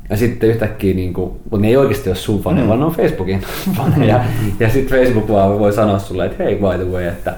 [0.09, 2.67] Ja sitten yhtäkkiä, niin kuin, mutta ne ei oikeasti ole sun faneja, mm.
[2.67, 3.41] vaan ne on Facebookin
[3.77, 4.17] faneja.
[4.17, 4.51] Mm.
[4.59, 7.33] Ja sitten Facebook vaan voi sanoa sulle, että hei, by the way, että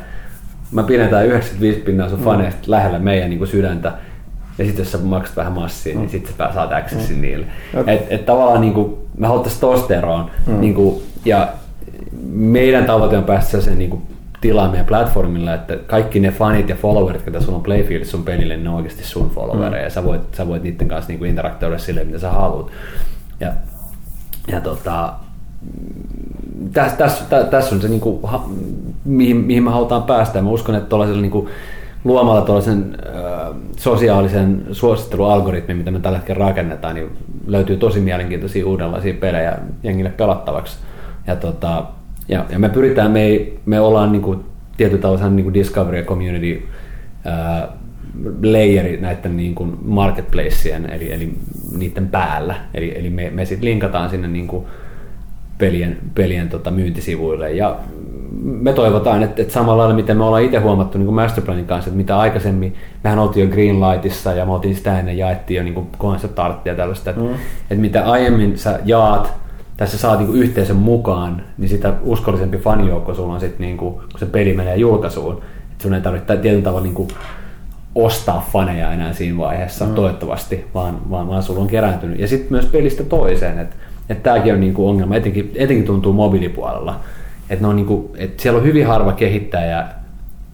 [0.72, 2.26] mä pidetään 95 pinnaa sun mm.
[2.26, 3.92] faneista lähellä meidän niin kuin sydäntä
[4.58, 6.10] ja sitten jos sä maksat vähän massia, niin mm.
[6.10, 7.22] sitten sä saat accessin mm.
[7.22, 7.46] niille.
[7.88, 10.32] Et, et tavallaan niin kuin, me haluttaisiin tosta eroon.
[10.48, 10.62] Mm.
[10.62, 11.48] Niin kuin, ja
[12.32, 14.02] meidän tavoite on päästä sen niin kuin,
[14.42, 18.58] tilaan meidän platformilla, että kaikki ne fanit ja followerit, joita sulla on Playfield sun pelille,
[18.58, 19.82] ne on oikeasti sun followereja.
[19.82, 19.84] Mm.
[19.84, 22.72] Ja sä voit, sä voit niiden kanssa niin kuin interaktoida silleen, mitä sä haluat.
[23.40, 23.54] Ja,
[24.48, 25.14] ja tota,
[26.74, 28.50] tässä täs, täs, täs on se, niin kuin, ha,
[29.06, 30.40] mihin, mihin me halutaan päästä.
[30.40, 31.50] Ja mä uskon, että tuollaisella niin kuin,
[32.04, 37.10] luomalla tuollaisen äh, sosiaalisen suosittelualgoritmin, mitä me tällä hetkellä rakennetaan, niin
[37.48, 40.78] löytyy tosi mielenkiintoisia uudenlaisia pelejä jengille pelattavaksi.
[41.28, 41.84] Ja, tota,
[42.28, 44.40] ja, ja me pyritään, me, ei, me ollaan niin kuin,
[44.78, 46.68] tietyllä tavalla niin kuin Discovery ja Community
[47.28, 47.70] äh,
[48.44, 51.34] layeri näiden niin kuin marketplaceien, eli, eli
[51.78, 52.56] niiden päällä.
[52.74, 54.66] Eli, eli me, me sitten linkataan sinne niin kuin
[55.58, 57.52] pelien, pelien tota, myyntisivuille.
[57.52, 57.76] Ja
[58.42, 61.90] me toivotaan, että, että samalla lailla, miten me ollaan itse huomattu niin kuin Masterplanin kanssa,
[61.90, 65.88] että mitä aikaisemmin, mehän oltiin jo Greenlightissa ja me oltiin sitä ennen jaettiin jo niin
[66.00, 67.34] concept arttia ja tällaista, että, mm.
[67.62, 69.34] että mitä aiemmin sä jaat,
[69.82, 73.94] tässä saat niin kuin yhteisön mukaan, niin sitä uskollisempi fanijoukko sulla on sitten, niin kuin,
[73.94, 75.42] kun se peli menee julkaisuun.
[75.72, 77.10] Että sun ei tarvitse tietyllä tavalla niin kuin,
[77.96, 79.94] ostaa faneja enää siinä vaiheessa, mm.
[79.94, 82.20] toivottavasti, vaan, vaan, vaan sulla on kerääntynyt.
[82.20, 83.76] Ja sitten myös pelistä toiseen, että
[84.10, 87.00] että tämäkin on niin kuin ongelma, etenkin, etenkin tuntuu mobiilipuolella
[87.52, 89.88] että, niinku, että siellä on hyvin harva kehittäjä,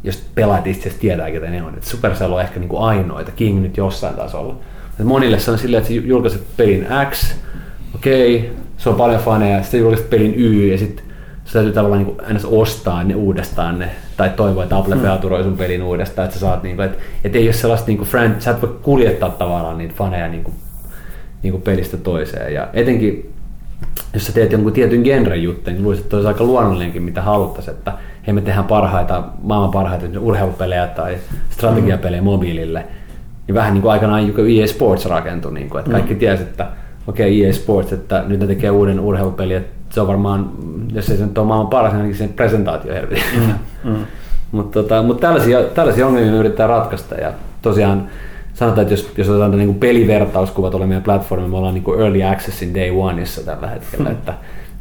[0.04, 1.74] jos pelaat itse asiassa tietää, ketä ne on.
[1.78, 4.56] Et Supercell on ehkä niinku ainoita, King nyt jossain tasolla.
[5.00, 7.36] Et monille se on silleen, että julkaiset pelin X,
[7.98, 11.06] okei, okay, se on paljon faneja, sitten julkaiset pelin Y, ja sitten
[11.46, 15.44] se täytyy tavallaan niin aina ostaa ne uudestaan ne, tai toivoa, että Apple mm.
[15.44, 18.08] sun pelin uudestaan, että sä saat, niin kuin, että, että ei ole sellaista niin kuin
[18.08, 20.56] friend, sä et voi kuljettaa tavallaan niitä faneja niin kuin,
[21.44, 22.54] niin kuin pelistä toiseen.
[22.54, 23.34] Ja etenkin
[24.14, 27.78] jos sä teet jonkun tietyn genren juttu, niin luulisin, että olisi aika luonnollinenkin, mitä haluttaisiin,
[27.78, 27.94] että
[28.28, 31.18] hei me tehdään parhaita, maailman parhaita urheilupelejä tai
[31.50, 32.26] strategiapelejä mm.
[32.26, 32.86] mobiilille.
[33.48, 36.20] Niin vähän niin kuin aikanaan EA Sports rakentui, niin kuin, että kaikki mm.
[36.20, 36.68] tiesi, että
[37.08, 40.52] okei okay, EA Sports, että nyt ne tekee uuden urheilupeli, että se on varmaan,
[40.94, 43.24] jos ei se nyt ole maailman paras, niin sen presentaatio helvetin.
[43.36, 43.92] Mm.
[43.92, 44.06] Mm.
[44.52, 47.32] Mutta tota, mut tällaisia, tällaisia ongelmia me yritetään ratkaista ja
[47.62, 48.08] tosiaan
[48.54, 52.02] sanotaan, että jos, jos otetaan niin kuin pelivertauskuvat ole meidän platformi, me ollaan niin kuin
[52.02, 54.18] early accessin day oneissa tällä hetkellä, hmm.
[54.18, 54.34] että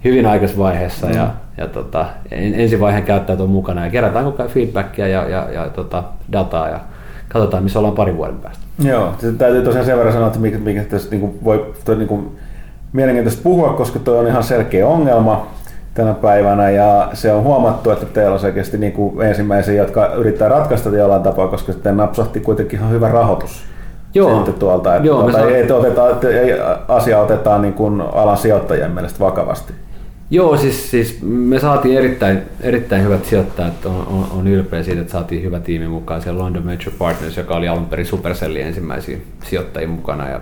[0.05, 1.14] hyvin aikaisessa vaiheessa mm.
[1.14, 5.68] ja, ja tota, ensivaiheen käyttäjät on mukana ja kerätään koko ajan feedbackia ja, ja, ja
[5.68, 6.03] tota,
[6.33, 6.81] dataa ja
[7.29, 8.64] katsotaan, missä ollaan parin vuoden päästä.
[8.79, 12.09] Joo, täytyy tosiaan sen verran sanoa, että mikä, mikä tässä niin kuin voi toi, niin
[12.09, 12.37] kuin,
[12.93, 15.47] mielenkiintoista puhua, koska tuo on ihan selkeä ongelma
[15.95, 20.49] tänä päivänä ja se on huomattu, että teillä on selkeästi niin kuin ensimmäisiä, jotka yrittää
[20.49, 23.64] ratkaista jollain tapaa, koska sitten napsahti kuitenkin ihan hyvä rahoitus
[24.14, 24.37] Joo.
[24.37, 24.97] sitten tuolta.
[24.97, 26.53] Että Joo, tuolta ei, ei, oteta, ei,
[26.89, 29.72] asia otetaan niin kuin alan sijoittajien mielestä vakavasti.
[30.31, 35.12] Joo, siis, siis me saatiin erittäin, erittäin hyvät sijoittajat, on, on, on ylpeä siitä, että
[35.12, 36.22] saatiin hyvä tiimi mukaan.
[36.22, 40.29] Siellä London Venture Partners, joka oli alun perin Supercellin ensimmäisiä sijoittajia mukana.
[40.29, 40.41] Ja,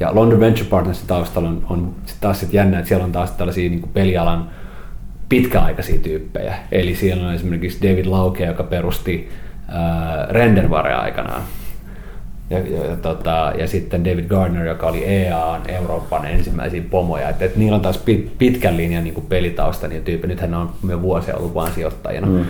[0.00, 3.30] ja London Venture Partnersin taustalla on, on sit taas sit jännä, että siellä on taas
[3.30, 4.50] tällaisia niin pelialan
[5.28, 6.54] pitkäaikaisia tyyppejä.
[6.72, 9.30] Eli siellä on esimerkiksi David Lauke, joka perusti
[9.68, 11.42] äh, Renderware aikanaan
[12.52, 17.28] ja, ja, ja, tota, ja sitten David Gardner, joka oli EAN Euroopan ensimmäisiä pomoja.
[17.28, 20.26] Et, et niillä on taas pit, pitkän linjan niin pelitausta niin tyyppi.
[20.26, 22.26] Nythän on jo vuosia ollut vain sijoittajina.
[22.26, 22.44] Mm.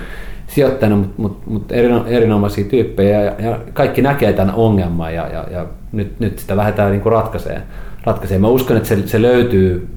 [0.46, 5.46] Sijoittajina, mutta mut, mut erino, erinomaisia tyyppejä ja, ja, kaikki näkee tämän ongelman ja, ja,
[5.50, 7.62] ja nyt, nyt sitä lähdetään niin kuin ratkaiseen.
[8.04, 8.40] ratkaiseen.
[8.40, 9.88] Mä uskon, että se, se löytyy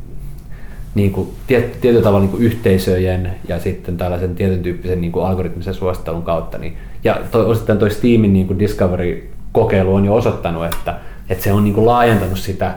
[0.96, 5.26] niin kuin, tiet, tietyllä tavalla niin kuin yhteisöjen ja sitten tällaisen tietyn tyyppisen niin kuin
[5.26, 6.58] algoritmisen suosittelun kautta.
[6.58, 10.96] Niin, ja to, osittain toi Steamin niin kuin Discovery kokeilu on jo osoittanut, että,
[11.30, 12.74] että se on niin kuin laajentanut sitä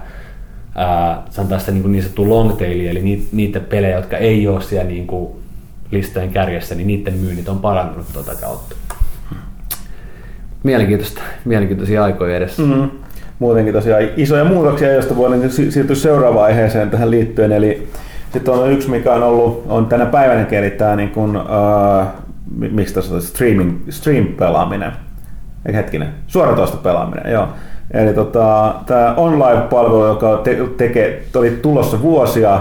[0.75, 4.61] ää, sanotaan sitä niin, kuin niin sanottua long tailia, eli niitä, pelejä, jotka ei ole
[4.61, 5.31] siellä niin kuin
[5.91, 8.77] listojen kärjessä, niin niiden myynnit on parantunut tuota kautta.
[10.63, 12.63] Mielenkiintoista, mielenkiintoisia aikoja edessä.
[12.63, 12.91] Mm-hmm.
[13.39, 17.89] Muutenkin tosiaan isoja muutoksia, joista voi niin siirtyä seuraavaan aiheeseen tähän liittyen, eli
[18.33, 22.07] sitten on yksi, mikä on ollut, on tänä päivänä eli tämä niin kuin, uh,
[22.71, 24.93] miksi tässä streaming, stream-pelaaminen
[25.75, 27.49] hetkinen, suoratoista pelaaminen, joo.
[27.91, 32.61] Eli tota, tämä online-palvelu, joka te, tekee, oli tulossa vuosia,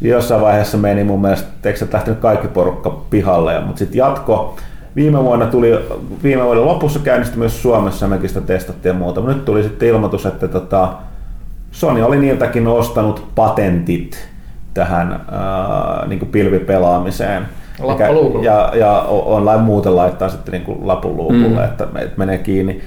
[0.00, 4.56] jossain vaiheessa meni mun mielestä, eikö se lähtenyt kaikki porukka pihalle, mutta sitten jatko.
[4.96, 5.78] Viime vuonna tuli,
[6.22, 9.88] viime vuoden lopussa käynnistyi myös Suomessa, mekin sitä testattiin ja muuta, mutta nyt tuli sitten
[9.88, 10.92] ilmoitus, että tota,
[11.70, 14.28] Sony oli niiltäkin ostanut patentit
[14.74, 17.48] tähän ää, niin pilvipelaamiseen
[18.42, 21.64] ja, ja online muuten laittaa sitten niin kuin lapun luukulle, mm.
[21.64, 22.80] että menee kiinni.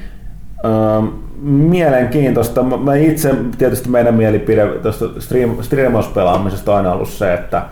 [0.65, 1.01] Öö,
[1.41, 2.63] mielenkiintoista.
[2.63, 7.63] Mä itse, tietysti meidän mielipide tuosta stream, streamauspelaamisesta on aina ollut se, että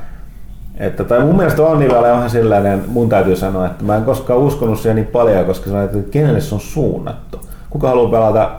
[0.80, 4.04] että, tai mun mielestä on niin vielä ihan sellainen, mun täytyy sanoa, että mä en
[4.04, 7.42] koskaan uskonut siihen niin paljon, koska se on, että kenelle se on suunnattu.
[7.70, 8.52] Kuka haluaa pelata,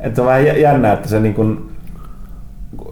[0.00, 1.70] että on vähän jännä, että se niin kuin,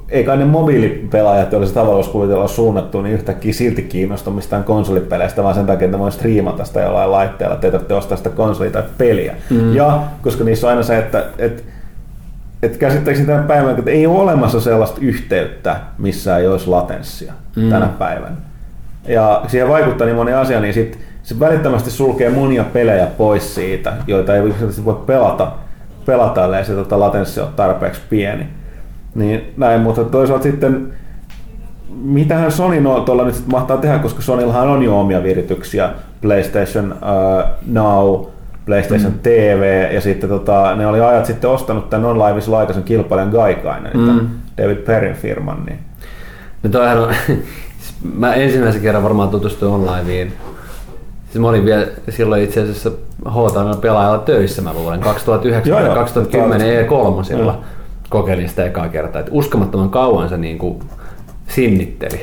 [0.09, 5.55] ei kai ne mobiilipelaajat, se tavallaan kuvitella suunnattu, niin yhtäkkiä silti kiinnosta mistään konsolipeleistä, vaan
[5.55, 8.83] sen takia, että voi striimata sitä jollain laitteella, että ei tarvitse ostaa sitä konsolia tai
[8.99, 9.35] peliä.
[9.51, 9.75] Mm.
[9.75, 11.63] Ja koska niissä on aina se, että, että
[12.63, 17.71] että käsittääkseni tänä päivänä, että ei ole olemassa sellaista yhteyttä, missä ei olisi latenssia mm.
[17.71, 18.37] tänä päivänä.
[19.09, 23.93] Ja siihen vaikuttaa niin moni asia, niin sit se välittömästi sulkee monia pelejä pois siitä,
[24.07, 24.43] joita ei
[24.85, 25.53] voi pelata,
[26.07, 28.49] pelata ellei se tota, latenssi ole tarpeeksi pieni.
[29.15, 30.93] Niin näin, mutta toisaalta sitten
[32.03, 35.91] mitähän Sony no, tuolla nyt mahtaa tehdä, koska Sonyllahan on jo omia virityksiä,
[36.21, 38.25] PlayStation uh, Now,
[38.67, 39.19] PlayStation mm.
[39.23, 43.97] TV ja sitten tota, ne oli ajat sitten ostanut tämän on live laikaisen kilpailijan Gaikainen,
[43.97, 44.29] mm.
[44.59, 45.65] David Perrin firman.
[45.67, 45.79] Niin.
[46.63, 47.15] No toihan on,
[48.19, 50.33] mä ensimmäisen kerran varmaan tutustuin onlineen.
[51.25, 52.91] Siis mä olin vielä silloin itse asiassa
[53.29, 57.55] HTML pelaajalla töissä, mä luulen, 2009-2010 E3 sillä
[58.15, 59.21] kokeilin sitä ekaa kertaa.
[59.21, 60.79] Että uskomattoman kauan se niin kuin
[61.49, 62.21] sinnitteli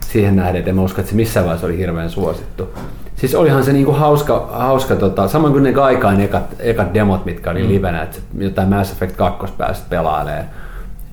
[0.00, 2.68] siihen nähden, että en mä usko, että se missään vaiheessa oli hirveän suosittu.
[3.16, 7.50] Siis olihan se niinku hauska, hauska tota, samoin kuin ne Gaikaan ekat, ekat demot, mitkä
[7.50, 7.68] oli mm.
[7.68, 10.44] livenä, että jotain Mass Effect 2 pääsit pelailemaan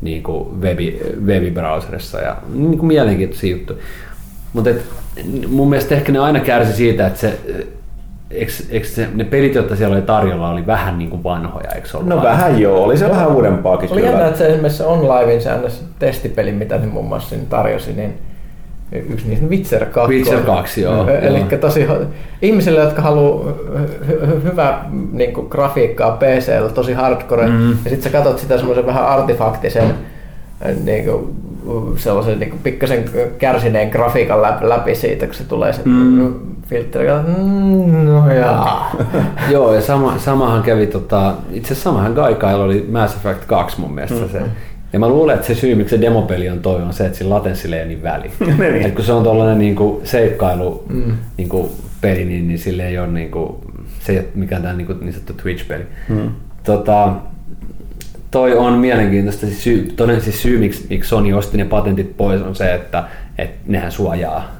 [0.01, 3.79] niin kuin webi, webibrowserissa ja niin kuin mielenkiintoisia juttuja.
[4.53, 4.69] Mutta
[5.47, 7.39] mun mielestä ehkä ne aina kärsi siitä, että se
[8.31, 11.87] eikö, eikö se, ne pelit, joita siellä oli tarjolla, oli vähän niin kuin vanhoja, eikö
[11.93, 12.09] ollut?
[12.09, 15.49] No vähän joo, oli se vähän uudempaakin Oli jännä, että se esimerkiksi OnLivein se
[15.99, 18.19] testipeli, mitä ne muun muassa tarjosi, niin
[18.91, 20.15] yksi niistä Witcher 2.
[20.15, 21.09] Witcher 2, joo.
[21.09, 21.87] Eli tosi
[22.41, 27.69] ihmisille, jotka haluaa hy- hy- hyvää niin kuin, grafiikkaa PCllä, tosi hardcore, mm.
[27.69, 29.93] ja sitten sä katsot sitä semmoisen vähän artefaktisen
[30.83, 31.35] niin kuin,
[31.97, 33.05] sellaisen niin pikkasen
[33.37, 36.33] kärsineen grafiikan läpi, läpi siitä, kun se tulee se mm.
[36.67, 37.07] filtteri.
[37.37, 38.95] Mm, no jaa.
[39.51, 43.93] Joo, ja sama, samahan kävi, tota, itse asiassa samahan Gaikailla oli Mass Effect 2 mun
[43.93, 44.39] mielestä mm-hmm.
[44.39, 44.41] se.
[44.93, 47.35] Ja mä luulen, että se syy, miksi se demopeli on toi, on se, että sillä
[47.35, 48.31] latenssille ei niin väli.
[48.79, 48.95] niin.
[48.95, 51.13] kun se on tuollainen niin seikkailu mm.
[51.37, 51.69] niin kuin
[52.01, 53.55] peli, niin, niin sille ei ole, niin kuin,
[53.99, 55.83] se ei ole mikään tämä niin, niin sanottu Twitch-peli.
[56.09, 56.29] Mm.
[56.63, 57.13] Tota,
[58.35, 59.45] toi on mielenkiintoista.
[59.45, 63.03] Siis syy, todennäköisesti siis syy, miksi, miksi Sony osti ne patentit pois, on se, että,
[63.37, 64.51] että nehän suojaa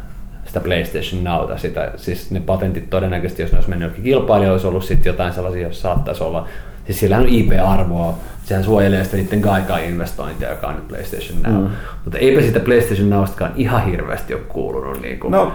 [0.45, 1.57] sitä PlayStation Nowta.
[1.57, 5.67] Sitä, siis ne patentit todennäköisesti, jos ne olisi mennyt kilpailija, olisi ollut sitten jotain sellaisia,
[5.67, 6.47] jos saattaisi olla.
[6.85, 11.53] Siis sillä on IP-arvoa, sehän suojelee sitä niiden Gaikai-investointia, joka on nyt PlayStation Now.
[11.53, 11.69] Mm.
[12.03, 15.01] Mutta eipä sitä PlayStation Nowstakaan ihan hirveästi ole kuulunut.
[15.01, 15.53] Niin kuin, no,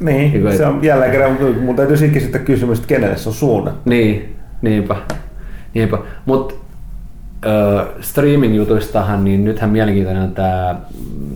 [0.00, 3.34] niin, niin kuin, se on jälleen kerran, mun täytyy sitten kysymys, että kenelle se on
[3.34, 3.90] suunnattu.
[3.90, 4.96] Niin, niinpä.
[5.74, 5.98] niinpä.
[6.24, 6.61] Mutta
[8.00, 10.80] streaming-jutuistahan, niin nythän mielenkiintoinen on tämä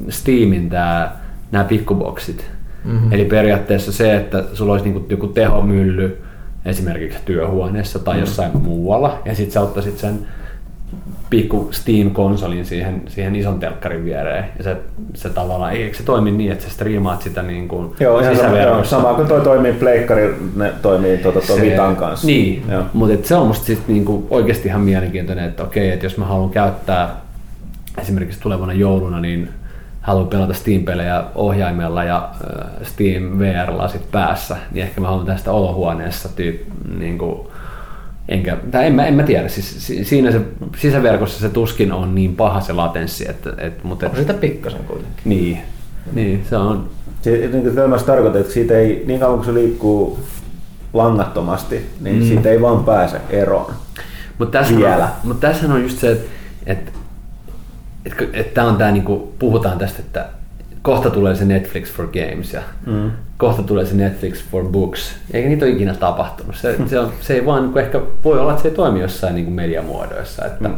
[0.08, 1.16] Steamin tää,
[1.52, 2.50] nämä pikkuboksit.
[2.84, 3.12] Mm-hmm.
[3.12, 6.22] Eli periaatteessa se, että sulla olisi niinku joku tehomylly
[6.64, 8.26] esimerkiksi työhuoneessa tai mm-hmm.
[8.26, 10.18] jossain muualla, ja sitten sä ottaisit sen
[11.30, 14.44] pikku Steam-konsolin siihen, siihen ison telkkarin viereen.
[14.58, 14.76] Ja se,
[15.14, 18.58] se tavallaan, eikö se toimi niin, että sä striimaat sitä niin kuin Joo, ihan sama,
[18.58, 22.26] joo, sama kuin toi toimii pleikkari, ne toimii tuota, tuo Vitan kanssa.
[22.26, 26.18] Niin, mutta se on musta sit niin kuin oikeasti ihan mielenkiintoinen, että okei, että jos
[26.18, 27.08] mä haluan käyttää
[27.98, 29.48] esimerkiksi tulevana jouluna, niin
[30.00, 32.28] haluan pelata Steam-pelejä ohjaimella ja
[32.82, 36.60] Steam VR-lasit päässä, niin ehkä mä haluan tästä olohuoneessa tyyp,
[36.98, 37.48] niin kuin,
[38.28, 40.40] enkä, tai en, mä, en mä tiedä, siis siinä se,
[40.76, 44.06] sisäverkossa se tuskin on niin paha se latenssi, että, et, mutta...
[44.06, 45.22] On sitä pikkasen kuitenkin.
[45.24, 45.58] Niin,
[46.12, 46.90] niin se on.
[47.22, 50.18] Se, niin kuin tarkoittaa, että siitä ei, niin kauan kuin se liikkuu
[50.92, 52.28] langattomasti, niin mm.
[52.28, 53.72] siitä ei vaan pääse eroon.
[54.38, 55.04] Mutta tässä, Vielä.
[55.04, 56.30] On, mutta tässä on just se, että,
[56.66, 56.90] että,
[58.06, 60.26] että, että tämä on tämä, niin kuin, puhutaan tästä, että
[60.82, 63.10] kohta tulee se Netflix for Games ja mm.
[63.38, 65.16] Kohta tulee se Netflix for Books.
[65.32, 66.56] Eikä niitä ole ikinä tapahtunut.
[66.56, 66.88] Se, mm.
[66.88, 69.34] se, on, se ei vaan niin kuin ehkä voi olla, että se ei toimi jossain
[69.34, 70.46] niin kuin mediamuodoissa.
[70.46, 70.74] Että, mm.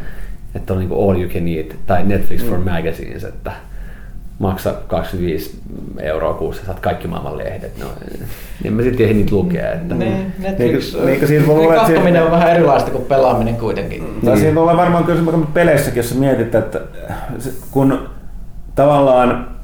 [0.54, 2.48] että on niin kuin all you can eat tai Netflix mm.
[2.48, 3.52] for Magazines, että
[4.38, 5.60] maksa 25
[5.98, 7.78] euroa kuussa, saat kaikki maailman lehdet.
[7.78, 7.86] No,
[8.62, 9.72] niin mä sitten niitä lukea.
[9.72, 9.94] Että...
[9.94, 14.02] Ne, Netflix, niin, niin, siitä voi olla, katsominen on vähän erilaista kuin pelaaminen kuitenkin.
[14.02, 14.20] Mm.
[14.24, 15.22] Tai siinä on varmaan kyllä
[15.54, 16.80] peleissäkin, jos sä mietit, että
[17.70, 18.08] kun
[18.74, 19.57] tavallaan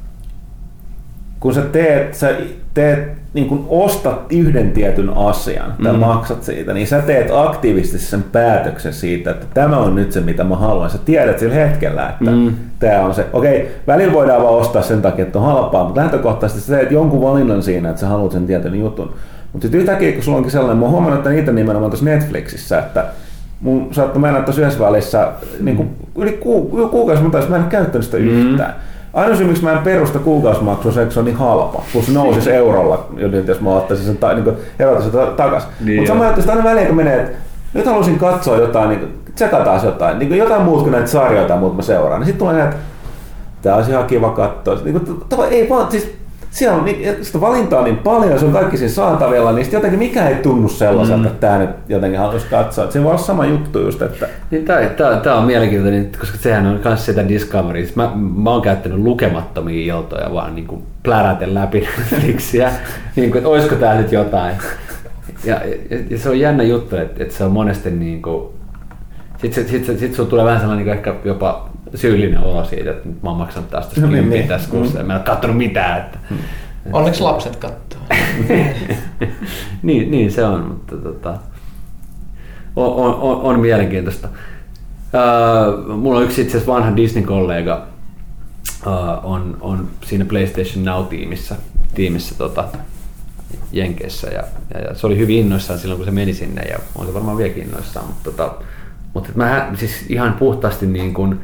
[1.45, 2.35] kun sä teet, sä
[2.73, 2.99] teet
[3.33, 5.99] niin kun ostat yhden tietyn asian tai mm.
[5.99, 10.43] maksat siitä, niin sä teet aktiivisesti sen päätöksen siitä, että tämä on nyt se, mitä
[10.43, 10.89] mä haluan.
[10.89, 12.53] Sä tiedät sillä hetkellä, että mm.
[12.79, 13.25] tämä on se.
[13.33, 17.21] Okei, välillä voidaan vaan ostaa sen takia, että on halpaa, mutta lähtökohtaisesti sä teet jonkun
[17.21, 19.13] valinnan siinä, että sä haluat sen tietyn jutun.
[19.53, 22.79] Mutta sitten yhtäkkiä, kun sulla onkin sellainen, mä oon huomannut, että niitä nimenomaan tuossa Netflixissä,
[22.79, 23.05] että
[23.61, 26.61] mun saattoi mennä tuossa yhdessä välissä niin kuin yli ku,
[26.91, 28.57] kuukausi, mutta mä en käyttänyt sitä mm.
[29.15, 31.83] Ainoa syy, miksi mä en perusta kuukausimaksua, se, se on niin halpa.
[31.93, 33.07] Plus nousisi eurolla,
[33.47, 34.55] jos mä ottaisin sen, niin kuin,
[35.01, 35.69] sen takaisin.
[35.79, 37.37] Niin Mutta sama että aina väliin, kun menee, että
[37.73, 41.75] nyt haluaisin katsoa jotain, niin tsekataan jotain, niin kuin jotain muuta kuin näitä sarjoita, mutta
[41.75, 42.19] mä seuraan.
[42.19, 42.75] Niin sitten tulee näitä,
[43.61, 44.77] tämä olisi ihan kiva katsoa.
[44.83, 46.15] Niin kuin, ei vaan, siis
[46.55, 50.27] siellä on niin, sitä valintaa niin paljon, se on kaikki siinä saatavilla, niin jotenkin mikä
[50.29, 51.27] ei tunnu sellaiselta, mm.
[51.27, 52.91] että tämä nyt jotenkin haluaisi katsoa.
[52.91, 54.27] Se voi olla sama juttu just, että...
[54.51, 57.87] Niin, tämä, tämä, tämä on mielenkiintoinen, koska sehän on myös sitä Discovery.
[57.95, 61.79] Mä, mä oon käyttänyt lukemattomia iltoja vaan niin kuin pläräten läpi
[62.11, 62.71] Netflixiä,
[63.15, 64.55] niin kuin, että olisiko tämä nyt jotain.
[65.43, 68.47] Ja, ja, ja, se on jännä juttu, että, että se on monesti niin kuin,
[69.37, 73.09] sitten sit, sit, sit sulla tulee vähän sellainen niin ehkä jopa syyllinen olo siitä, että
[73.09, 74.47] mä oon maksanut tästä no, niin, niin.
[74.47, 75.05] tässä kuussa mm.
[75.05, 75.99] mä en ole katsonut mitään.
[75.99, 76.37] Että, mm.
[76.93, 78.01] Onneksi lapset katsoo.
[79.83, 81.29] niin, niin, se on, mutta tota,
[82.75, 84.27] on, on, on, on mielenkiintoista.
[84.27, 87.87] Uh, mulla on yksi itse asiassa vanha Disney-kollega
[88.87, 91.55] uh, on, on siinä PlayStation Now-tiimissä
[91.95, 92.63] tiimissä, tota,
[93.71, 94.43] Jenkeissä ja,
[94.73, 97.37] ja, ja, se oli hyvin innoissaan silloin kun se meni sinne ja on se varmaan
[97.37, 98.53] vieläkin innoissaan, mutta, tota,
[99.13, 101.39] mutta mä siis ihan puhtaasti niin kuin,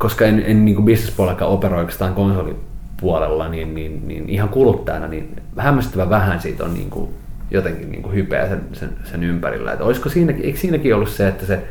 [0.00, 6.10] koska en, en niin bisnespuolellakaan operoi oikeastaan konsolipuolella, niin, niin, niin ihan kuluttajana, niin hämmästyvän
[6.10, 7.10] vähän siitä on niin kuin
[7.50, 9.72] jotenkin niin kuin hypeä sen, sen, sen ympärillä.
[9.72, 11.62] Että olisiko siinäkin, eikö siinäkin ollut se, että se,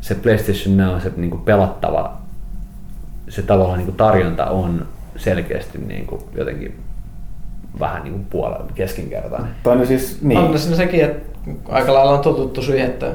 [0.00, 2.18] se PlayStation Now, se niin kuin pelattava,
[3.28, 4.86] se tavallaan niin kuin tarjonta on
[5.16, 6.80] selkeästi niin kuin jotenkin
[7.80, 9.50] vähän niin kuin puolella keskinkertainen.
[9.62, 10.40] Tai siis, niin.
[10.40, 13.10] On siinä sekin, että aika lailla on totuttu siihen, että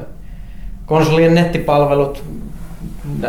[0.86, 2.24] konsolien nettipalvelut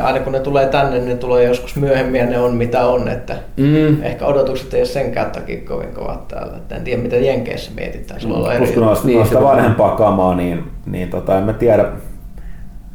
[0.03, 3.36] aina kun ne tulee tänne, ne tulee joskus myöhemmin ja ne on mitä on, että
[3.57, 4.03] mm.
[4.03, 6.57] ehkä odotukset ei ole senkään takia kovin kovat täällä.
[6.57, 8.22] Että en tiedä, mitä Jenkeissä mietitään.
[8.22, 8.68] Sulla on eri...
[8.68, 11.86] kun on niin, sitä vanhempaa kamaa, niin, niin tota, en mä tiedä.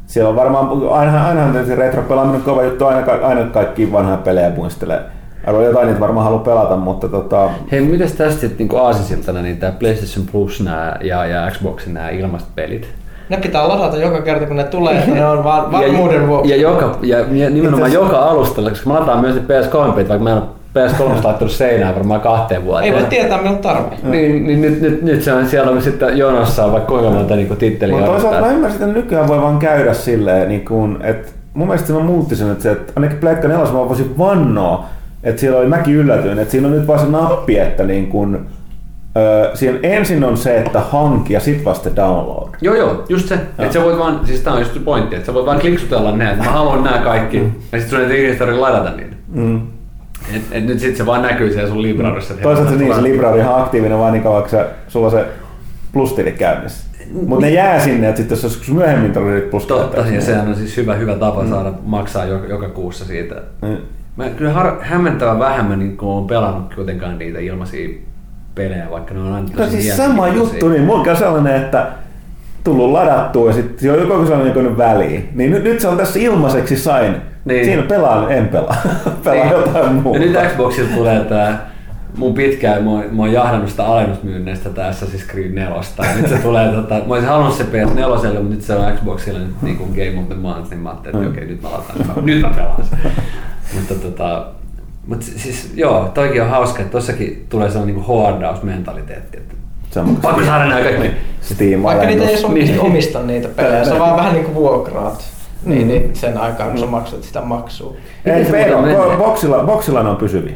[0.05, 5.01] Siellä on varmaan, aina, aina on retro-pelaaminen kova juttu, aina, aina kaikki vanhaa pelejä muistelee.
[5.47, 7.49] Arvo jotain niitä varmaan haluaa pelata, mutta tota...
[7.71, 12.09] Hei, mitäs tästä sitten niin aasisiltana, niin tämä PlayStation Plus nää, ja, ja Xboxin nämä
[12.09, 12.87] ilmaiset pelit?
[13.29, 16.51] Ne pitää ladata joka kerta, kun ne tulee, että ne on vaan varmuuden vuoksi.
[16.51, 17.17] Ja, joka, ja
[17.49, 20.43] nimenomaan joka alustalla, koska mä lataan myös PS3 pelit, vaikka mä en ole
[20.77, 22.93] PS3 laittanut seinään varmaan kahteen vuoteen.
[22.93, 23.95] Ei voi tietää, milloin tarve.
[24.03, 27.35] Niin, niin nyt, nyt, nyt, se on siellä on sitten jonossa on vaikka kuinka monta
[27.35, 27.95] niin titteliä.
[27.95, 31.87] Mutta toisaalta mä ymmärsin, että nykyään voi vaan käydä silleen, niin kuin, että mun mielestä
[31.87, 34.85] se muutti sen, että, se, että ainakin Pleikka 4 mä voisin vannoa,
[35.23, 38.47] että siellä oli, mäkin yllätyin, että siinä on nyt vaan se nappi, että niin kuin,
[39.17, 42.49] Öö, siinä ensin on se, että hanki ja sitten vasta download.
[42.61, 43.35] Joo, joo, just se.
[43.35, 46.11] Että sä voit vaan, siis tää on just se pointti, että sä voit vaan kliksutella
[46.11, 47.51] ne, että mä haluan nämä kaikki, mm.
[47.71, 49.15] ja sitten sun ei tarvitse ladata niitä.
[49.27, 49.61] Mm.
[50.35, 52.33] Et, et nyt sit se vaan näkyy siellä sun librarissa.
[52.33, 52.39] Mm.
[52.39, 55.25] Toisaalta se niin, se librari on aktiivinen vaan niin kauan, kun sulla on se
[55.93, 56.87] plustili käynnissä.
[57.11, 60.55] Mutta ne jää sinne, että sitten jos joskus myöhemmin tarvitsee plus Totta, ja sehän on
[60.55, 61.49] siis hyvä, hyvä tapa mm.
[61.49, 63.35] saada maksaa joka, joka kuussa siitä.
[63.61, 63.77] Mm.
[64.15, 67.89] Mä kyllä har, hämmentävän vähän mä niin kun pelannut kuitenkaan niitä ilmaisia
[68.57, 71.87] pelejä, vaikka ne on aina tosi siis sama juttu, niin mulla on sellainen, että
[72.63, 75.29] tullut ladattua ja sitten on joku sellainen niin väliin.
[75.35, 77.15] Niin nyt, nyt se on tässä ilmaiseksi sain.
[77.45, 77.65] Niin.
[77.65, 78.75] Siinä pelaan, en pelaa.
[79.23, 79.59] pelaan niin.
[79.59, 80.19] jotain muuta.
[80.19, 81.57] Ja nyt Xboxilla tulee tämä
[82.17, 85.75] mun pitkään, mä, mä oon jahdannut sitä alennusmyynneistä tässä siis Creed 4.
[86.15, 89.61] nyt se tulee, tota, mä olisin halunnut se PS4, mutta nyt se on Xboxilla nyt
[89.61, 91.31] niin kuin Game of the Month, niin mä ajattelin, että mm.
[91.31, 93.11] okei, okay, nyt mä lataan, nyt mä pelaan sen.
[93.75, 94.45] mutta tota,
[95.07, 99.55] mutta siis joo, toikin on hauska, että tossakin tulee sellainen niin hoardausmentaliteetti, että
[100.21, 101.11] Pakko saada nämä kaikki.
[101.41, 102.79] Steam Vaikka niitä ei edes niin.
[102.79, 105.23] omista niitä pelejä, se on vaan vähän niin kuin vuokraat.
[105.65, 105.87] Niin, mm.
[105.87, 107.95] niin sen aikaa, kun sä maksat sitä maksua.
[108.25, 110.53] Ei, se on, boxilla, boxilla ne on pysyviä.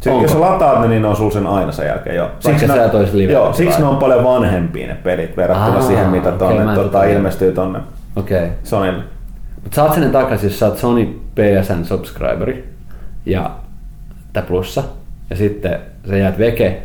[0.00, 2.30] Se, jos sä lataat ne, niin ne on sulla sen aina sen jälkeen jo.
[2.40, 2.74] Siksi, ne,
[3.12, 6.74] live joo, siksi ne on paljon vanhempia ne pelit verrattuna Aa, siihen, mitä tonne, okay,
[6.74, 7.80] tota, ilmestyy tonne
[8.16, 8.48] okay.
[8.64, 9.02] Sonylle.
[9.62, 12.74] Mutta saat sinne takaisin, jos sä oot Sony PSN subscriberi
[13.26, 13.50] ja
[14.40, 14.82] plussa,
[15.30, 15.78] ja sitten
[16.08, 16.82] sä jäät veke,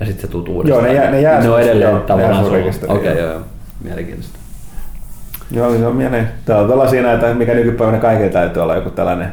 [0.00, 0.84] ja sitten sä tuut uudestaan.
[0.84, 3.40] Joo, ne jää, ne jää ne on edelleen joo, tavallaan Okei, okay, joo, joo.
[3.84, 4.38] Mielenkiintoista.
[5.50, 6.28] Joo, se on mieleen.
[6.44, 9.32] Tämä on tällaisia näitä, mikä nykypäivänä kaikille täytyy olla joku tällainen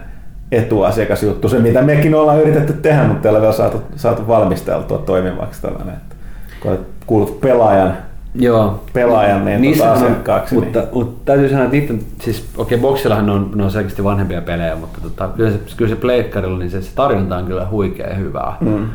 [0.51, 1.49] etuasiakasjuttu.
[1.49, 5.93] Se, mitä mekin ollaan yritetty tehdä, mutta ei ole vielä saatu, saatu valmisteltua toimivaksi tällainen.
[5.93, 6.15] Että
[6.59, 7.97] kun kuulut pelaajan
[8.35, 8.83] Joo.
[8.93, 10.55] pelaajan niin Niissä tota asiakkaaksi.
[10.55, 10.89] Mutta, niin.
[10.93, 14.75] mutta täytyy sanoa, että niiden, siis okei, okay, Boxillahan on, ne on selkeästi vanhempia pelejä,
[14.75, 18.57] mutta tota, kyllä se, kyllä se pleikkarilla, niin se, se tarjonta on kyllä huikea hyvää.
[18.61, 18.85] Mm.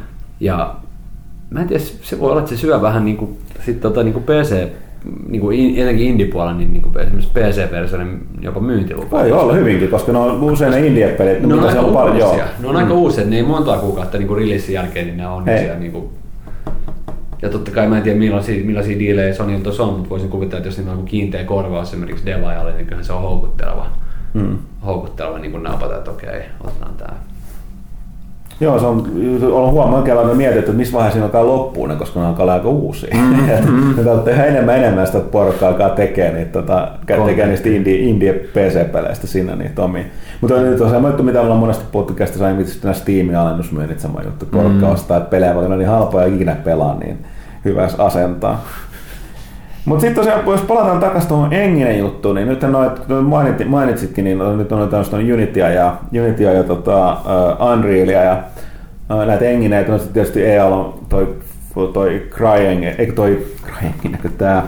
[0.41, 0.75] Ja
[1.51, 4.13] mä en tiedä, se voi olla, että se syö vähän niin kuin, sit, tota, niin
[4.13, 4.69] kuin PC,
[5.29, 9.19] niin kuin etenkin indie-puolella, niin, niin kuin esimerkiksi PC-versioiden jopa myyntilupa.
[9.19, 12.19] Voi olla hyvinkin, koska ne on usein ne indie-pelit, no, ne on, on paljon.
[12.19, 12.37] Joo.
[12.59, 12.99] Ne on aika mm.
[12.99, 16.09] uusia, ne ei montaa kuukautta niin releasin jälkeen, niin ne on siellä niin kuin
[17.43, 20.59] ja totta kai mä en tiedä millaisia, millaisia diilejä Sony tuossa on, mutta voisin kuvitella,
[20.59, 23.87] että jos niillä on kiinteä korvaus esimerkiksi devaajalle, niin kyllähän se on houkutteleva,
[24.35, 24.59] hmm.
[24.87, 27.13] houkutteleva niin napata, että okei, otetaan tämä.
[28.61, 29.07] Joo, se on,
[29.53, 33.17] on huomaa kevään, mietin, että missä vaiheessa siinä alkaa loppuun, koska ne alkaa aika uusia.
[33.67, 34.05] Mm-hmm.
[34.05, 36.89] ne tehdä enemmän enemmän sitä, että porukka alkaa tekemään niitä, tota,
[37.27, 40.05] tekee niistä indie, indie PC-peleistä siinä niitä omia.
[40.41, 41.85] Mutta nyt on sama juttu, mitä ollaan monesti
[42.17, 44.47] käsistä, niin nämä Steamin alennusmyynnit sama juttu.
[44.47, 44.93] Porukka mm.
[44.93, 47.19] ostaa, että pelejä voi olla niin halpoja ja ikinä pelaa, niin
[47.65, 48.65] hyvä asentaa.
[49.87, 52.93] Mutta sitten tosiaan, jos palataan takaisin tuohon Enginen juttuun, niin nyt noit,
[53.23, 57.13] mainit, mainitsitkin, niin nyt on tämmöistä Unitya ja, Unitya ja tota,
[57.61, 58.43] uh, Unrealia ja
[59.15, 61.37] uh, näitä Engineitä, no tietysti EA on toi,
[61.93, 64.63] toi CryEngine, eikö toi CryEngine, kun tää,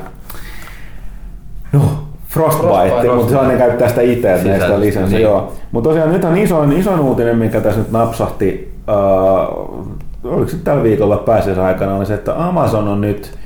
[1.72, 1.80] no,
[2.28, 5.22] Frostbite, Frostbite mutta se on käyttää sitä itse näistä lisänsä, niin.
[5.22, 5.52] joo.
[5.72, 9.86] Mutta tosiaan nyt on isoin, isoin uutinen, mikä tässä nyt napsahti, uh,
[10.24, 13.38] oliko se tällä viikolla pääsiäisen aikana, oli se, että Amazon on nyt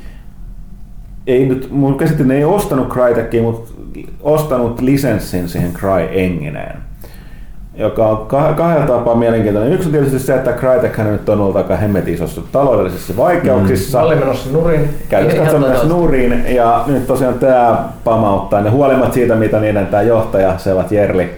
[1.27, 3.73] ei nyt, mun käsittääkseni ei ostanut Crytekia, mutta
[4.21, 6.77] ostanut lisenssin siihen Cry-engineen,
[7.75, 8.27] joka on
[8.57, 9.73] kahdella tapaa mielenkiintoinen.
[9.73, 13.99] Yksi on tietysti se, että Crytek nyt on ollut aika hemmetin isossa taloudellisissa vaikeuksissa.
[13.99, 14.07] Mm.
[14.07, 14.89] Oli menossa nurin.
[15.09, 20.59] Käytössä katsomassa nurin, ja nyt tosiaan tämä pamauttaa ne huolimatta siitä, mitä niiden tämä johtaja
[20.59, 21.31] Sevat Jerli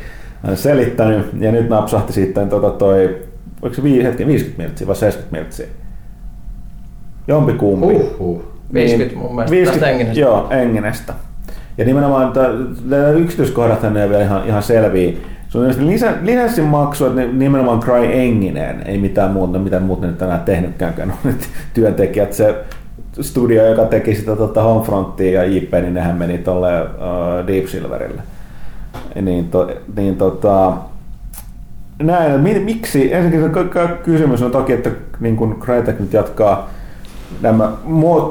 [0.49, 3.17] on selittänyt, ja nyt napsahti sitten tota toi,
[3.63, 5.67] oliko se 50 miltsiä vai 70 miltsiä?
[7.29, 7.87] Jompikumpi.
[7.87, 8.54] Uhuh.
[8.75, 10.21] 50 mun mielestä 50, tästä Enginestä.
[10.21, 11.13] Joo, Enginestä.
[11.79, 12.33] Ja nimenomaan
[12.85, 15.13] nämä yksityiskohdat ne ei vielä ihan, ihan selviä.
[15.49, 20.19] Se on lisä, lisenssin maksu, että nimenomaan Cry Enginen, ei mitään muuta, mitä muuta nyt
[20.19, 21.35] tänään tehnytkään, on
[21.75, 22.33] työntekijät.
[22.33, 22.55] Se
[23.21, 28.23] studio, joka teki sitä tota Homefrontia ja JP, niin nehän meni tuolle uh, Deep Silverille.
[29.23, 30.73] Niin, to, niin tota,
[32.03, 33.71] näin, miksi, ensinnäkin
[34.03, 34.91] kysymys on toki, että
[35.21, 36.71] niin kun Crytek nyt jatkaa
[37.43, 37.73] nämä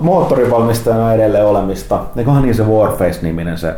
[0.01, 1.99] moottorivalmistajana edelleen olemista.
[2.17, 3.75] Eiköhän niin se Warface-niminen se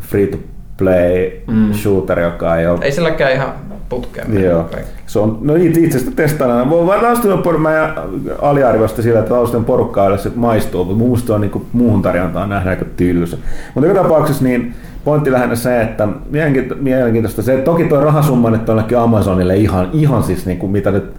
[0.00, 0.36] free to
[0.76, 1.72] play mm.
[1.72, 2.78] shooter, joka ei ole...
[2.82, 3.52] Ei silläkään ihan
[3.88, 4.42] putkeen.
[4.42, 4.70] Joo.
[5.06, 6.70] Se on, no itse asiassa testaillaan.
[7.02, 7.94] Lausten mä
[8.42, 12.84] aliarvoista sillä, että lausten porukkaa se maistuu, mutta muusta on niin muuhun tarjontaan nähdä aika
[12.96, 13.36] tyylysä.
[13.74, 14.74] Mutta joka tapauksessa niin
[15.04, 16.08] pointti lähinnä se, että
[16.80, 20.90] mielenkiintoista se, että toki tuo rahasumma nyt onnekin Amazonille ihan, ihan siis niin kuin mitä
[20.90, 21.14] nyt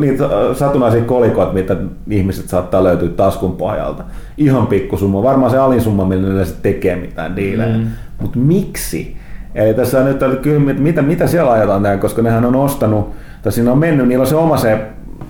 [0.00, 1.76] niitä satunnaisia kolikoita, mitä
[2.10, 4.04] ihmiset saattaa löytyä taskun pohjalta.
[4.36, 5.22] Ihan pikkusumma.
[5.22, 7.76] Varmaan se alinsumma, millä se tekee mitään diilejä.
[7.76, 7.86] Mm.
[8.20, 9.16] Mutta miksi?
[9.54, 13.10] Eli tässä on nyt kyllä, mitä, mitä siellä ajetaan tähän, koska nehän on ostanut,
[13.42, 14.78] tai siinä on mennyt, niillä on se oma se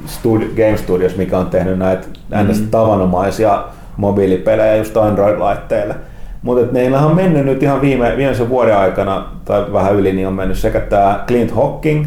[0.07, 2.69] studi, Game Studios, mikä on tehnyt näitä mm.
[2.71, 3.65] tavanomaisia
[3.97, 5.95] mobiilipelejä just Android-laitteille.
[6.43, 10.35] Mutta neillähän on mennyt nyt ihan viime, viimeisen vuoden aikana, tai vähän yli, niin on
[10.35, 12.07] mennyt sekä tämä Clint Hawking,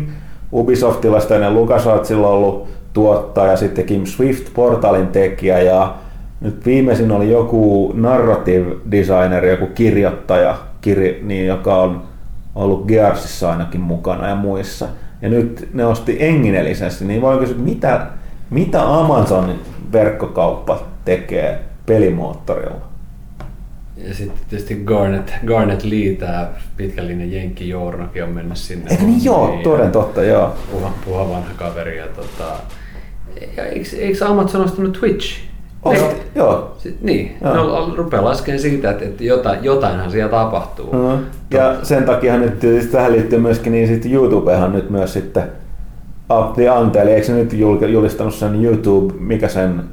[0.55, 5.95] Ubisoftilaista ennen LucasArtsilla ollut tuottaja, sitten Kim Swift, Portalin tekijä ja
[6.41, 12.01] nyt viimeisin oli joku narrative designer, joku kirjoittaja, kir, niin, joka on
[12.55, 14.87] ollut Gearsissa ainakin mukana ja muissa.
[15.21, 18.07] Ja nyt ne osti enginellisesti, niin voi kysyä, mitä,
[18.49, 19.59] mitä Amazonin
[19.91, 22.94] verkkokauppa tekee pelimoottorilla?
[23.97, 28.91] Ja sitten tietysti Garnet, Garnet Lee, tämä pitkällinen Jenkki Journokin on mennyt sinne.
[28.91, 30.53] Eikö niin joo, niin, toden totta, joo.
[30.71, 31.97] Puha, puha vanha kaveri.
[31.97, 32.53] Ja tota,
[33.57, 35.39] ja eikö, eikö Amazon ostanut Twitch?
[35.83, 35.95] Oh,
[36.35, 36.75] joo.
[36.77, 37.87] Sit, niin, joo.
[37.87, 40.93] ne rupeaa laskemaan siitä, että, että jotain, jotainhan siellä tapahtuu.
[40.93, 41.25] Mm.
[41.51, 45.43] Ja sen takia nyt tietysti tähän liittyy myöskin, niin sitten YouTubehan nyt myös sitten
[46.29, 47.53] Apti Anteli, eikö se nyt
[47.87, 49.83] julistanut sen YouTube, mikä sen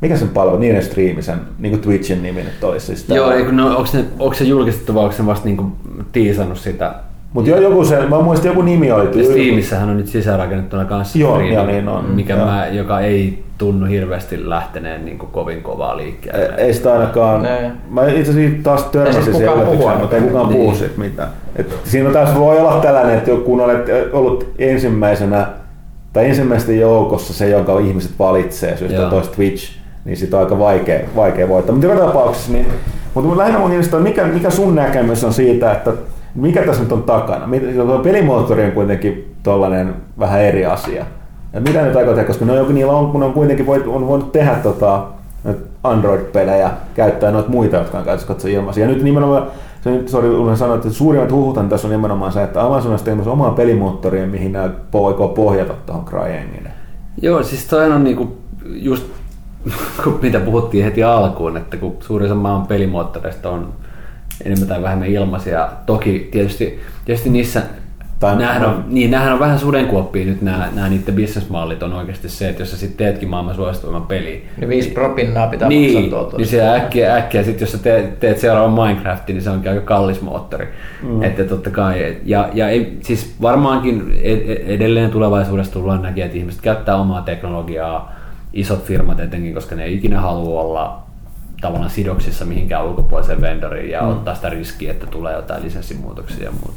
[0.00, 2.86] mikä sen palvelu, niiden striimi sen, niin kuin Twitchin nimi nyt olisi.
[2.86, 5.72] Siis Joo, eikö, no, onko, ne, onko se julkistettu vai onko se vasta niin kuin
[6.12, 6.94] tiisannut sitä?
[7.32, 9.24] Mutta joo, joku se, mä muistin joku nimi oli.
[9.24, 13.86] Steamissähän on nyt sisäänrakennettuna kanssa joo, stream, ja niin on, mikä mä, joka ei tunnu
[13.86, 16.44] hirveästi lähteneen niin kuin kovin kovaa liikkeelle.
[16.44, 17.42] Ei, ei sitä ainakaan.
[17.42, 17.72] Ne.
[17.90, 20.60] Mä itse asiassa taas törmäsin siis siihen yllätykseen, mutta ei kukaan niin.
[20.60, 21.28] puhu siitä mitään.
[21.56, 25.46] Et siinä taas voi olla tällainen, että kun olet ollut ensimmäisenä
[26.12, 29.79] tai ensimmäisten joukossa se, jonka ihmiset valitsee, syystä toista Twitch,
[30.10, 31.74] niin sitä on aika vaikea, vaikea voittaa.
[31.74, 32.66] Mutta joka tapauksessa, niin,
[33.14, 35.92] mutta lähinnä mun on, mikä, mikä sun näkemys on siitä, että
[36.34, 37.48] mikä tässä nyt on takana?
[38.02, 41.04] Pelimoottori on kuitenkin tollainen vähän eri asia.
[41.52, 44.06] Ja mitä nyt aikoo tehdä, koska ne on, niillä on, kun on kuitenkin voit, on
[44.06, 45.06] voinut tehdä tota,
[45.84, 48.84] Android-pelejä, käyttää noita muita, jotka on käytössä katsoa ilmaisia.
[48.84, 49.46] Ja nyt nimenomaan,
[49.84, 52.98] se nyt, sorry, unohdin sanoa, että suurimmat huhutan tässä on nimenomaan se, että Amazon on
[53.04, 56.70] tehnyt omaa pelimoottoria, mihin nämä voiko pohjata tuohon CryEngine.
[57.22, 59.19] Joo, siis toi on niinku just
[60.22, 63.72] mitä puhuttiin heti alkuun, että kun suurin osa maan pelimoottoreista on
[64.44, 65.68] enemmän tai vähemmän ilmaisia.
[65.86, 67.62] Toki tietysti, tietysti niissä
[68.20, 72.28] tai näähän on, niin, näähän on vähän sudenkuoppia nyt nämä, nämä niiden bisnesmallit on oikeasti
[72.28, 74.44] se, että jos sä sitten teetkin maailman suosituimman peli.
[74.56, 78.38] Niin viisi propinnaa pitää niin, maksaa Niin se äkkiä, äkkiä sit jos sä teet, teet
[78.38, 80.68] seuraavan Minecraftin, niin se onkin aika kallis moottori.
[81.02, 81.22] Mm.
[81.22, 86.38] Että totta kai, ja, ja ei, siis varmaankin e, e, edelleen tulevaisuudessa tullaan näkemään, että
[86.38, 88.19] ihmiset käyttää omaa teknologiaa,
[88.52, 91.02] isot firmat etenkin, koska ne ei ikinä halua olla
[91.60, 94.08] tavallaan sidoksissa mihinkään ulkopuoliseen vendoriin ja mm.
[94.08, 96.74] ottaa sitä riskiä, että tulee jotain lisenssimuutoksia ja muuta.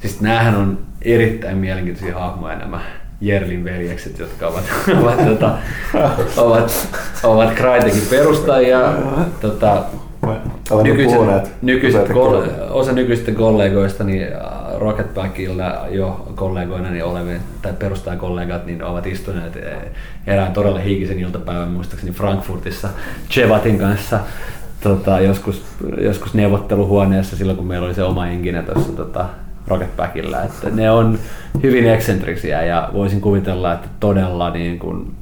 [0.00, 2.80] Siis näähän on erittäin mielenkiintoisia hahmoja nämä
[3.20, 4.64] Jerlin veljekset, jotka ovat,
[5.02, 5.58] ovat, tota,
[6.36, 6.88] ovat,
[7.22, 8.94] ovat Crytekin perustajia.
[9.40, 9.84] Tota,
[10.82, 12.06] nykyiset, nykyiset
[12.70, 14.26] osa nykyisistä kollegoista niin
[14.78, 19.76] Rocketbackilla jo kollegoina niin olevien, tai perustajakollegat niin ovat istuneet eh,
[20.26, 22.88] erään todella hiikisen iltapäivän muistaakseni Frankfurtissa
[23.30, 24.20] Chevatin kanssa
[24.80, 25.62] tota, joskus,
[26.00, 29.26] joskus neuvotteluhuoneessa silloin, kun meillä oli se oma engine tuossa tota,
[29.66, 30.42] Rocketbackilla.
[30.42, 31.18] Että ne on
[31.62, 35.14] hyvin eksentrisiä ja voisin kuvitella, että todella niin kun,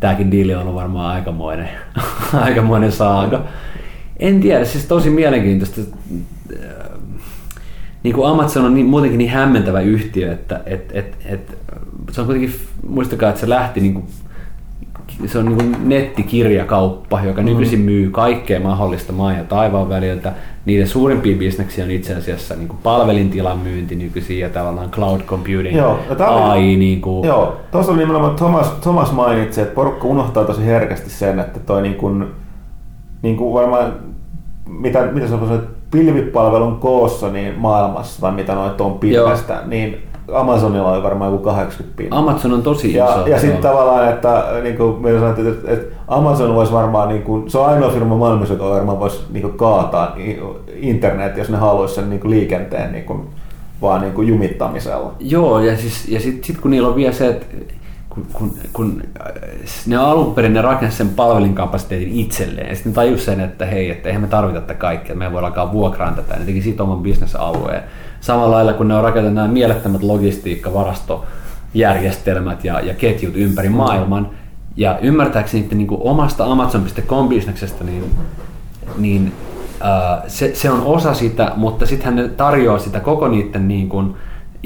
[0.00, 1.68] tämäkin diili on ollut varmaan aikamoinen,
[2.32, 3.44] aikamoinen saaga.
[4.18, 5.80] En tiedä, siis tosi mielenkiintoista
[8.06, 11.58] niin kuin Amazon on niin, muutenkin niin hämmentävä yhtiö, että et, et, et,
[12.12, 12.54] se on kuitenkin,
[12.88, 14.06] muistakaa, että se lähti niin kuin,
[15.26, 17.46] se on niin kuin nettikirjakauppa, joka mm.
[17.46, 20.32] nykyisin myy kaikkea mahdollista maan ja taivaan väliltä.
[20.66, 25.76] Niiden suurimpia bisneksiä on itse asiassa niin kuin palvelintilan myynti nykyisin ja tavallaan cloud computing,
[25.76, 26.58] joo, AI.
[26.58, 27.26] Oli, niin kuin...
[27.26, 31.82] Joo, tuossa oli nimenomaan Thomas, Thomas mainitsi, että porukka unohtaa tosi herkästi sen, että toi
[31.82, 32.26] niin kuin,
[33.22, 33.92] niin kuin varmaan,
[34.66, 39.62] mitä, mitä se on, pilvipalvelun koossa niin maailmassa, tai mitä noita on pilvestä, Joo.
[39.66, 42.18] niin Amazonilla on varmaan joku 80 pinnaa.
[42.18, 42.98] Amazon on tosi iso.
[42.98, 47.22] Ja, ja sitten tavallaan, että niin kuin me sanottiin, että, että Amazon voisi varmaan, niin
[47.22, 50.16] kuin, se on ainoa firma maailmassa, joka varmaan voisi niin kuin, kaataa
[50.74, 53.20] internet, jos ne haluaisi sen niin kuin, liikenteen niin kuin,
[53.82, 55.12] vaan niin kuin, jumittamisella.
[55.20, 57.46] Joo, ja, siis, ja sitten sit kun niillä on vielä se, että
[58.16, 59.02] kun, kun, kun
[59.86, 63.90] ne alun perin ne rakensi sen palvelinkapasiteetin itselleen, ja sitten ne tajus sen, että hei,
[63.90, 66.82] että eihän me tarvita tätä kaikkea, me voidaan alkaa vuokraan tätä, ja ne teki siitä
[66.82, 67.82] oman bisnesalueen.
[68.20, 74.30] samalla lailla kun ne on rakentanut nämä mielettömät logistiikkavarastojärjestelmät ja, ja ketjut ympäri maailman,
[74.76, 78.04] ja ymmärtääkseni niiden niin omasta Amazon.com-bisneksestä, niin,
[78.98, 79.32] niin
[79.84, 84.14] äh, se, se, on osa sitä, mutta sitten ne tarjoaa sitä koko niiden niin kuin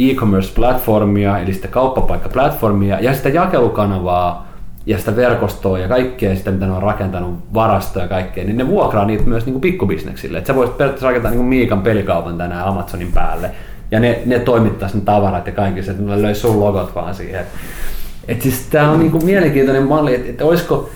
[0.08, 4.50] e-commerce-platformia, eli sitä kauppapaikka-platformia ja sitä jakelukanavaa
[4.86, 8.68] ja sitä verkostoa ja kaikkea sitä, mitä ne on rakentanut, varastoja ja kaikkea, niin ne
[8.68, 10.38] vuokraa niitä myös niin kuin pikkubisneksille.
[10.38, 13.50] Että sä voisit periaatteessa rakentaa niin kuin Miikan pelikaupan tänään Amazonin päälle
[13.90, 17.14] ja ne, ne toimittaisi ne tavarat ja kaikki se, että ne löisi sun logot vaan
[17.14, 17.44] siihen.
[18.28, 20.90] Et siis tää on niinku mielenkiintoinen malli, että et olisiko,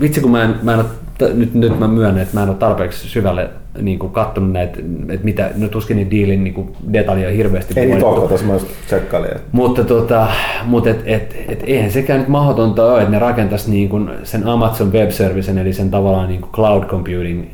[0.00, 0.88] vitsi kun mä en, mä en ole,
[1.34, 3.50] nyt, nyt mä myönnän, että mä en ole tarpeeksi syvälle
[3.82, 7.86] niin kuin kattonut näitä, että mitä, no tuskin niin diilin niin kuin detaljeja hirveästi Ei
[7.86, 8.52] niitä ole, tässä mä
[8.86, 9.30] tsekkailin.
[9.52, 10.26] Mutta, tota,
[10.64, 14.46] mutta et, et, et, eihän sekään nyt mahdotonta ole, että ne rakentaisi niin kuin sen
[14.46, 17.44] Amazon Web Servicen, eli sen tavallaan niin kuin cloud computing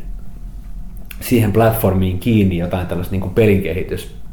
[1.20, 4.23] siihen platformiin kiinni jotain tällaista niin pelinkehitys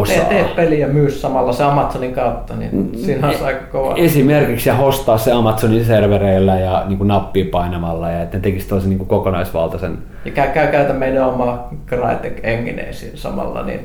[0.00, 0.16] osaa.
[0.16, 3.94] Tee, tee peliä myös samalla se Amazonin kautta, niin mm, siinä on e- aika kova.
[3.96, 8.68] Esimerkiksi ja hostaa se Amazonin servereillä ja niin kuin nappia painamalla ja että ne tekisi
[8.68, 9.98] tosi niin kuin kokonaisvaltaisen.
[10.24, 13.80] Ja käy, käy käytä meidän oma Crytek Engineesi samalla, niin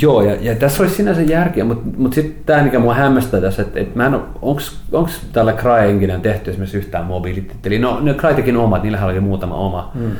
[0.00, 3.62] Joo, ja, ja tässä olisi sinänsä järkeä, mutta, mutta sitten tämä, mikä mua hämmästää tässä,
[3.62, 7.78] että, että mä en onko tällä Cry tehty esimerkiksi yhtään mobiilititteliä?
[7.78, 9.90] No, ne Crytekin omat, niillähän oli muutama oma.
[9.94, 10.12] Hmm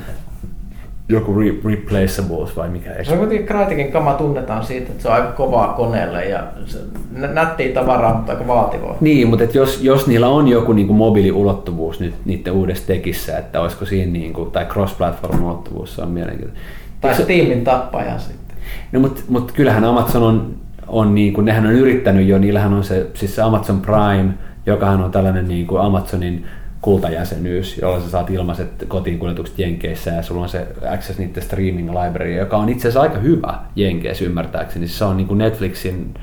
[1.08, 2.90] joku re- replaceables vai mikä?
[3.02, 6.78] Se on kuitenkin Crytekin kama tunnetaan siitä, että se on aika kovaa koneelle ja se
[7.12, 8.96] nättiä tavaraa, mutta aika vaativaa.
[9.00, 13.38] Niin, mutta et jos, jos niillä on joku niin kuin mobiiliulottuvuus nyt niiden uudessa tekissä,
[13.38, 16.66] että olisiko siinä, niin kuin, tai cross-platform ulottuvuus, se on mielenkiintoista.
[17.00, 18.56] Tai se tiimin tappaja sitten.
[18.92, 20.54] No, mutta, mutta kyllähän Amazon on,
[20.88, 24.34] on niin kuin, nehän on yrittänyt jo, niillähän on se, siis se Amazon Prime,
[24.66, 26.44] jokahan on tällainen niin kuin Amazonin
[26.82, 31.90] kultajäsenyys, jolla sä saat ilmaiset kotiin kuljetukset Jenkeissä ja sulla on se access niiden streaming
[31.90, 34.88] library, joka on itse asiassa aika hyvä Jenkeissä ymmärtääkseni.
[34.88, 36.14] Se on niin kuin Netflixin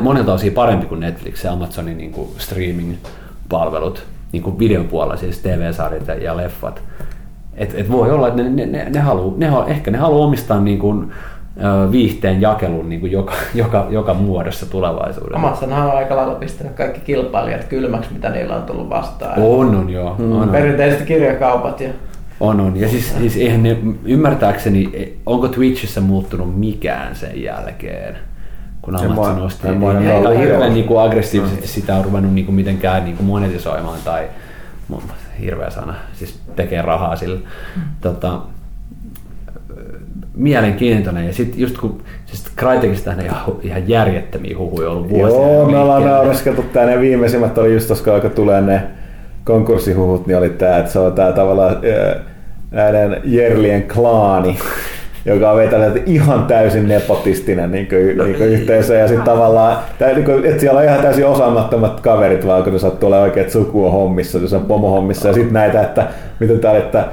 [0.00, 4.02] monelta osin parempi kuin Netflix ja Amazonin niin kuin streaming-palvelut,
[4.32, 6.82] niin kuin videon puolella, siis TV-sarjat ja leffat.
[7.54, 10.60] Et, et voi olla, että ne, ne, ne, ne haluaa, ne, ehkä ne haluaa omistaa
[10.60, 11.12] niin kuin
[11.92, 15.36] viihteen jakelun niin kuin joka, joka, joka muodossa tulevaisuudessa.
[15.36, 19.42] Amazonhan on aika lailla pistänyt kaikki kilpailijat kylmäksi, mitä niillä on tullut vastaan.
[19.42, 20.16] On, on joo.
[20.18, 20.32] Mm.
[20.32, 21.80] On, Perinteiset kirjakaupat.
[21.80, 21.90] Ja...
[22.40, 22.76] On, on.
[22.76, 28.16] Ja siis, siis eihän ne, ymmärtääkseni, e, onko Twitchissä muuttunut mikään sen jälkeen?
[28.82, 29.68] kun Amazon osti.
[29.68, 33.16] Ei, ei, ei ole hirveän niin kuin aggressiivisesti sitä on ruvennut niin kuin mitenkään niin
[33.16, 34.28] kuin monetisoimaan tai
[35.40, 37.40] hirveä sana, siis tekee rahaa sillä.
[37.76, 37.82] Mm.
[38.00, 38.40] Tota,
[40.40, 41.26] mielenkiintoinen.
[41.26, 45.38] Ja sitten just kun siis Crytekistä on ihan, ihan järjettömiä huhuja ollut vuosia.
[45.38, 46.86] Joo, me ollaan naureskeltu tää.
[46.86, 48.82] Ne viimeisimmät oli just koska alkoi tulee ne
[49.44, 51.76] konkurssihuhut, niin oli tää, että se on tää tavallaan
[52.70, 54.58] näiden Jerlien klaani,
[55.24, 58.94] joka on vetänyt ihan täysin nepotistinen niin kuin, no, niin kuin yhteisö.
[58.94, 62.72] Ja sitten tavallaan, tää, niin kuin, että siellä on ihan täysin osaamattomat kaverit, vaan kun
[62.72, 65.28] ne sattuu olla oikeat sukua hommissa, se on pomohommissa.
[65.28, 66.06] Ja sitten näitä, että
[66.40, 67.04] miten tää, että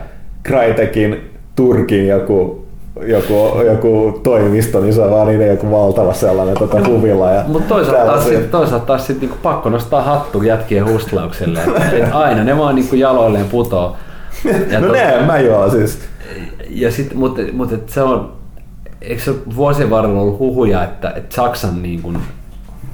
[0.47, 2.66] Crytekin Turkin joku
[3.05, 7.31] joku, joku toimisto, niin se on vaan niiden joku valtava sellainen tota, huvilla.
[7.31, 11.59] Ja Mutta toisaalta taas, sit, toisaalta taas sit, niinku pakko nostaa hattu jätkien hustlaukselle.
[11.93, 13.95] et aina ne vaan niinku jaloilleen putoo.
[14.71, 15.99] Ja no ne mä joo siis.
[16.69, 18.33] Ja sit, mutta mut, se on,
[19.01, 22.19] eikö se vuosien varrella ollut huhuja, että, että Saksan, niin kun,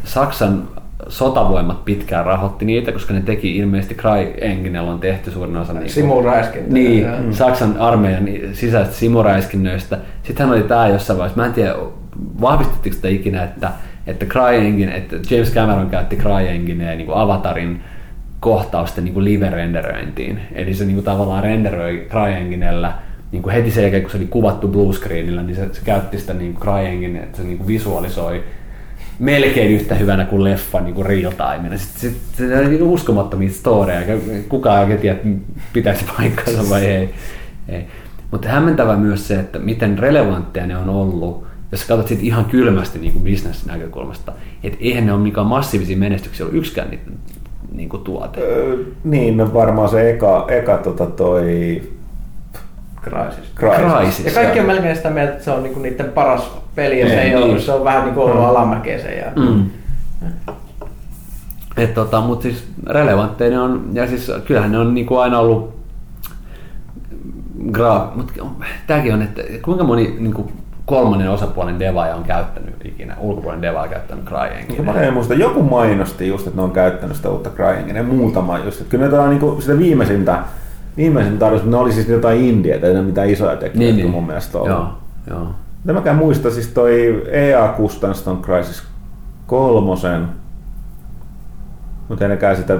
[0.03, 0.67] Saksan
[1.07, 5.89] sotavoimat pitkään rahoitti niitä, koska ne teki ilmeisesti Cry Enginellä on tehty suurin osa niin
[5.89, 6.73] simuräiskintöjä.
[6.73, 7.31] Niin, mm.
[7.33, 9.97] Saksan armeijan sisäistä simuräiskinnöistä.
[10.23, 11.75] Sitten hän oli tämä jossain vaiheessa, mä en tiedä
[12.41, 13.71] vahvistitteko sitä ikinä, että,
[14.07, 17.81] että Cry Engine, että James Cameron käytti Cry Engineä niin kuin Avatarin
[18.43, 20.39] kohtausten niin kuin live-renderöintiin.
[20.51, 22.93] Eli se niin kuin tavallaan renderöi CryEnginellä
[23.31, 26.33] niin kuin heti sen jälkeen, kun se oli kuvattu bluescreenillä, niin se, se käytti sitä
[26.33, 28.43] niin kuin CryEngine, että se niin kuin visualisoi
[29.19, 31.77] melkein yhtä hyvänä kuin leffa niin kuin real time.
[31.77, 34.17] Sit, sit, on niin uskomattomia storeja,
[34.49, 35.19] kukaan ei oikein tiedä,
[35.73, 37.09] pitäisi paikkansa vai ei.
[37.69, 37.87] ei.
[38.31, 42.99] Mutta hämmentävä myös se, että miten relevantteja ne on ollut, jos katsot sit ihan kylmästi
[42.99, 44.33] niin kuin business näkökulmasta,
[44.63, 47.11] että eihän ne ole mikään massiivisia menestyksiä ollut yksikään niitä
[47.71, 48.41] niin kuin tuote.
[48.41, 51.81] Öö, niin, no varmaan se eka, eka tota toi
[53.03, 53.53] Crysis.
[53.55, 54.25] Crysis.
[54.25, 57.21] Ja kaikki on melkein sitä mieltä, että se on niinku niiden paras peli ja se
[57.21, 57.61] ei niin.
[57.61, 58.45] se on vähän niinku ollut mm.
[58.45, 59.25] alamäkeä sen ja...
[59.35, 59.69] Mm.
[61.77, 65.75] Et tota, mut siis relevantteja ne on, ja siis kyllähän ne on niinku aina ollut
[67.71, 68.31] gra, mut
[68.87, 70.51] tääkin on, että kuinka moni niinku
[70.85, 74.93] kolmannen osapuolen devaaja on käyttänyt ikinä, ulkopuolen devaaja on käyttänyt CryEnginea.
[74.93, 78.81] Mä en muista, joku mainosti just, että ne on käyttänyt sitä uutta CryEnginea, muutama just,
[78.81, 80.39] että kyllä ne on niinku sitä viimeisintä
[80.97, 84.09] viimeisen tarjous, ne oli siis jotain indietä, ei mitään isoja tekijöitä niin, niin.
[84.09, 84.69] mun mielestä ollut.
[84.69, 84.87] Joo,
[85.29, 85.47] joo.
[85.85, 88.83] Tämäkään muista siis toi EA Kustanston Crisis
[89.47, 90.27] kolmosen,
[92.09, 92.79] mutta ennekään sitä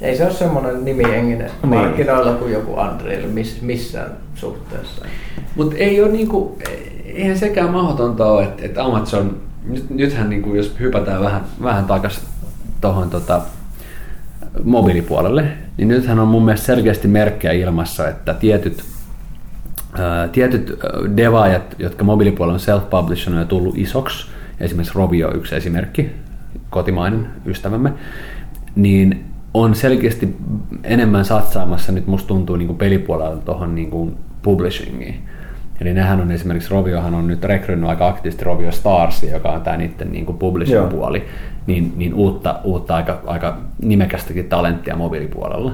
[0.00, 1.68] ei se ole semmoinen nimienginen niin.
[1.68, 5.04] markkinoilla kuin joku Unreal miss, missään suhteessa.
[5.56, 6.58] Mutta ei ole niinku,
[7.04, 12.22] eihän sekään mahdotonta ole, että, että Amazon, nyt, nythän niinku, jos hypätään vähän, vähän takaisin
[12.80, 13.42] tuohon tota,
[14.64, 15.44] mobiilipuolelle,
[15.76, 18.84] niin nythän on mun mielestä selkeästi merkkejä ilmassa, että tietyt,
[19.98, 20.78] ää, tietyt
[21.16, 24.28] devaajat, jotka mobiilipuolella on self-publishing, on tullut isoksi,
[24.60, 26.10] esimerkiksi Rovio yksi esimerkki,
[26.70, 27.92] kotimainen ystävämme,
[28.76, 30.36] niin on selkeästi
[30.84, 35.22] enemmän satsaamassa nyt musta tuntuu niin kuin pelipuolella tuohon niin publishingiin.
[35.80, 39.76] Eli nehän on esimerkiksi, Roviohan on nyt rekrynyt aika aktiivisesti Rovio Stars, joka on tämä
[39.76, 41.24] niiden niin kuin publishing-puoli,
[41.68, 45.72] niin, niin uutta, uutta aika, aika nimekästäkin talenttia mobiilipuolella.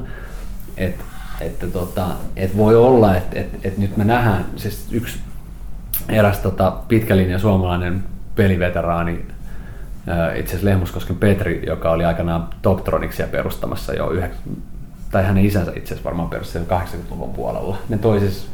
[0.77, 0.95] Et,
[1.41, 2.07] että tota,
[2.37, 5.19] et voi olla, että et, et nyt me nähdään, siis yksi
[6.09, 8.05] eräs tota, pitkälinja suomalainen
[8.37, 9.27] peliveteraani
[10.37, 14.43] itse asiassa Lehmuskosken Petri, joka oli aikanaan Toptroniksia perustamassa jo yhdeksän,
[15.11, 17.79] tai hänen isänsä itse asiassa varmaan perusti 80-luvun puolella.
[17.89, 18.49] Ne toi siis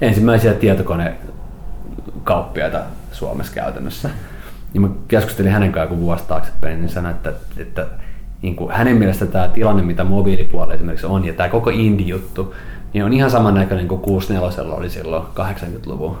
[0.00, 2.80] ensimmäisiä tietokonekauppiaita
[3.12, 4.10] Suomessa käytännössä.
[4.72, 7.86] Niin mä keskustelin hänen kanssaan kun vuosi taaksepäin, niin sanoin, että, että
[8.42, 12.54] niin kuin hänen mielestä tämä tilanne, mitä mobiilipuolella esimerkiksi on, ja tämä koko indie-juttu,
[12.92, 16.18] niin on ihan samannäköinen kuin 64 oli silloin 80-luvun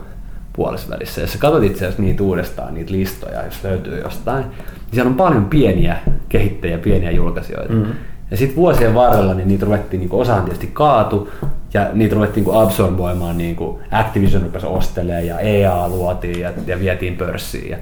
[0.52, 5.08] puolessa Jos sä katsot itse asiassa niitä uudestaan, niitä listoja, jos löytyy jostain, niin siellä
[5.08, 5.96] on paljon pieniä
[6.28, 7.72] kehittäjiä, pieniä julkaisijoita.
[7.72, 7.86] Mm.
[8.30, 11.30] Ja sitten vuosien varrella niin niitä ruvettiin, niin osaan tietysti kaatu,
[11.74, 16.80] ja niitä ruvettiin niin absorboimaan, niin kuin Activision rupesi ostelemaan, ja EA luotiin, ja, ja
[16.80, 17.70] vietiin pörssiin.
[17.70, 17.76] Ja,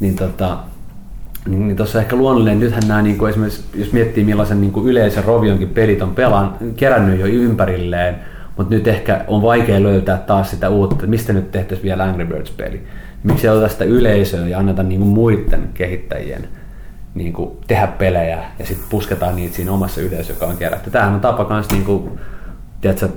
[0.00, 0.58] niin tota,
[1.48, 4.86] niin, niin tuossa ehkä luonnollinen, nythän nämä niin kuin esimerkiksi, jos miettii millaisen niin kuin
[4.86, 8.16] yleisen Rovionkin pelit on pelan, kerännyt jo ympärilleen,
[8.56, 12.26] mutta nyt ehkä on vaikea löytää taas sitä uutta, että mistä nyt tehtäisiin vielä Angry
[12.26, 12.82] Birds-peli.
[13.24, 16.48] Miksi ei oteta sitä yleisöä ja anneta niinku muiden kehittäjien
[17.14, 20.90] niinku tehdä pelejä ja sitten pusketaan niitä siinä omassa yleisössä, joka on kerätty.
[20.90, 22.18] Tämähän on tapa myös niinku,
[22.80, 23.08] tiedätkö,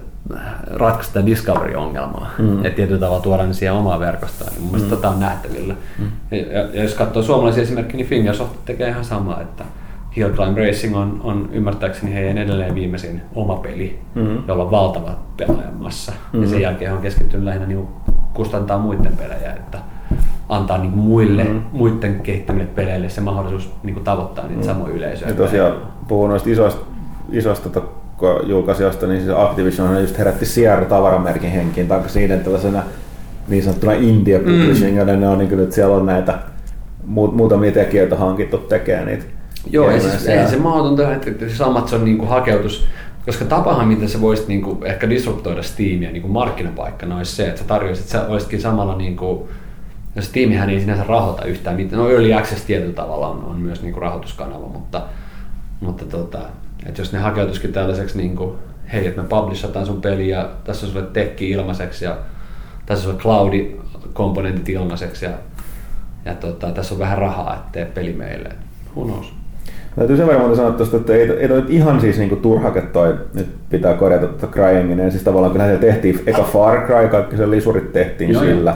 [0.66, 2.32] ratkaista tätä discovery-ongelmaa.
[2.40, 2.58] Mm.
[2.58, 4.52] Että tietyllä tavalla tuodaan ne siihen omaan verkostoon.
[4.52, 4.96] Niin mun mielestä mm.
[4.96, 5.76] tota on nähtävillä.
[6.00, 6.12] Mm.
[6.32, 9.64] Ja, ja, jos katsoo suomalaisia esimerkkejä, niin Fingersoft tekee ihan samaa, että
[10.16, 14.44] Hill Climb Racing on, on ymmärtääkseni heidän edelleen viimeisin oma peli, mm-hmm.
[14.48, 16.12] jolla on valtava pelaajamassa.
[16.12, 16.42] Mm-hmm.
[16.42, 17.88] Ja sen jälkeen on keskittynyt lähinnä niin
[18.34, 19.78] kustantaa muiden pelejä, että
[20.50, 21.62] antaa niin muille, mm-hmm.
[21.72, 24.74] muiden kehittämille peleille se mahdollisuus niin kuin tavoittaa niitä mm-hmm.
[24.74, 25.30] samoja yleisöjä.
[25.30, 25.74] Ja tosiaan
[26.08, 26.86] puhun noista isoista,
[27.32, 27.88] isoista tota,
[28.44, 32.84] julkaisijoista, niin siis Activision just herätti Sierra tavaramerkin henkiin, tai siinä tällaisena
[33.48, 35.20] niin sanottuna India Publishing, mm.
[35.20, 36.40] ne on niin kuin, että siellä on näitä
[37.06, 39.26] muutamia tekijöitä hankittu tekemään niitä
[39.72, 42.88] Joo, ja siis ei se mahdotonta, että siis Amazon niin hakeutus,
[43.26, 47.48] koska tapahan, miten se voisit niin kuin, ehkä disruptoida Steamia niin kuin markkinapaikkana, olisi se,
[47.48, 49.50] että sä tarjoisit, että sä olisitkin samalla niin kuin,
[50.16, 52.02] jos Steamihän ei sinänsä rahoita yhtään mitään.
[52.02, 55.02] No Early Access tietyllä tavalla on, on myös niin kuin rahoituskanava, mutta,
[55.82, 56.40] mutta tota,
[56.86, 58.56] että jos ne hakeutuisikin tällaiseksi, niin kuin,
[58.94, 62.18] hei, että me publishataan sun peli ja tässä on sulle tekki ilmaiseksi ja
[62.86, 65.32] tässä on sulle cloud-komponentit ilmaiseksi ja,
[66.26, 68.50] ja tota, tässä on vähän rahaa, että tee peli meille.
[68.96, 69.34] Who knows?
[69.96, 73.18] Täytyy sen verran sanoa tuosta, että ei, ei toi nyt ihan siis niinku turhake toi,
[73.34, 75.12] nyt pitää korjata tuota Cryingin.
[75.12, 78.76] Siis tavallaan kyllä se tehtiin, eka Far Cry, kaikki se lisurit tehtiin Joo, sillä.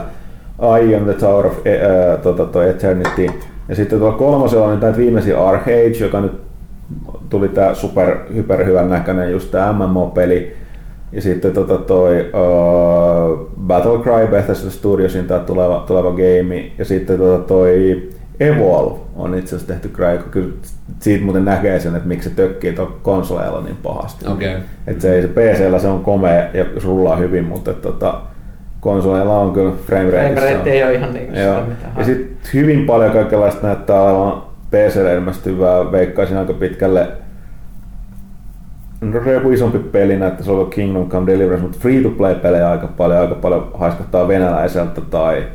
[0.80, 3.26] I am the Tower of uh, tota, toi Eternity.
[3.68, 6.47] Ja sitten tuolla kolmosella on näitä viimeisiä Arcade, joka nyt
[7.30, 10.56] tuli tää super, hyper hyvän näköinen just tää MMO-peli.
[11.12, 16.70] Ja sitten tota toi uh, Battlecry Bethesda Studiosin tää tuleva, tuleva game.
[16.78, 18.08] Ja sitten tota toi
[18.40, 20.54] Evolve on itse asiassa tehty Cry, kyllä
[21.00, 24.28] siitä muuten näkee sen, että miksi se tökkii tuon konsoleilla niin pahasti.
[24.28, 24.56] Okay.
[24.86, 28.20] Että se, se PC-llä se on komea ja rullaa hyvin, mutta tota,
[28.80, 30.34] konsoleilla on kyllä frame rate.
[30.34, 31.62] Frame rate ei ole ihan niin Joo.
[31.98, 37.08] Ja sitten hyvin paljon kaikenlaista näyttää olevan PClle ilmestyvää, veikkaisin aika pitkälle
[39.00, 43.70] No joku isompi peli näyttäisi olla Kingdom Come Deliverance, mutta free-to-play-pelejä aika paljon, aika paljon
[43.74, 45.46] haiskattaa venäläiseltä tai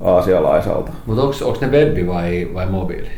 [0.00, 0.92] aasialaiselta.
[1.06, 3.08] Mutta onko ne web vai, vai mobiili?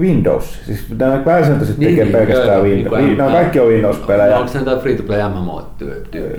[0.00, 0.66] Windows.
[0.66, 2.98] Siis nämä pääsääntöisesti niin, tekee niin, pelkästään joo, Windows.
[2.98, 4.30] Niin, nämä kaikki on Windows-pelejä.
[4.30, 5.70] No, onko se näitä free-to-play MMO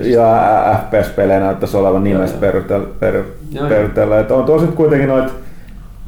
[0.00, 2.38] Ja FPS-pelejä näyttäisi olevan nimestä
[3.68, 4.18] perusteella.
[4.18, 5.32] Että on tosi kuitenkin noit,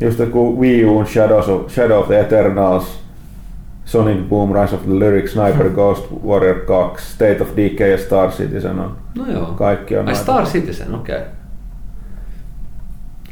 [0.00, 3.00] just kuin Wii U, Shadows of, Shadow of the Eternals,
[3.84, 5.74] Sonic Boom, Rise of the Lyric, Sniper hmm.
[5.74, 8.96] Ghost Warrior 2, State of Decay ja Star Citizen on.
[9.18, 9.46] No joo.
[9.46, 10.08] Kaikki on.
[10.08, 11.16] Ai Star Citizen, okei.
[11.16, 11.28] Okay.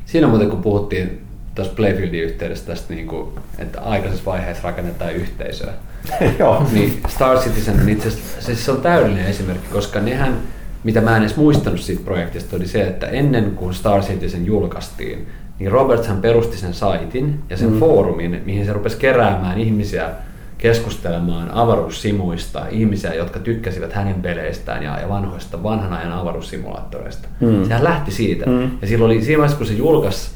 [0.05, 1.21] Siinä muuten kun puhuttiin
[1.55, 3.29] tuossa Playfieldin yhteydessä tästä, niin kuin,
[3.59, 5.73] että aikaisessa vaiheessa rakennetaan yhteisöä.
[6.39, 6.67] Joo.
[6.73, 10.37] Niin Star Citizen on itse asiassa, siis se on täydellinen esimerkki, koska nehän
[10.85, 15.29] mitä mä en edes muistanut siitä projektista, oli se, että ennen kuin Star Citizen julkaistiin,
[15.59, 17.79] niin Robertshan perusti sen saitin ja sen mm.
[17.79, 20.11] foorumin, mihin se rupesi keräämään ihmisiä
[20.59, 27.29] keskustelemaan avaruussimuista, ihmisiä, jotka tykkäsivät hänen peleistään ja, ja vanhoista, vanhan ajan avaruussimulaattoreista.
[27.41, 27.65] Mm.
[27.65, 28.51] Sehän lähti siitä.
[28.51, 28.71] Mm.
[28.83, 30.31] Ja silloin oli siinä vaiheessa, kun se julkaisi,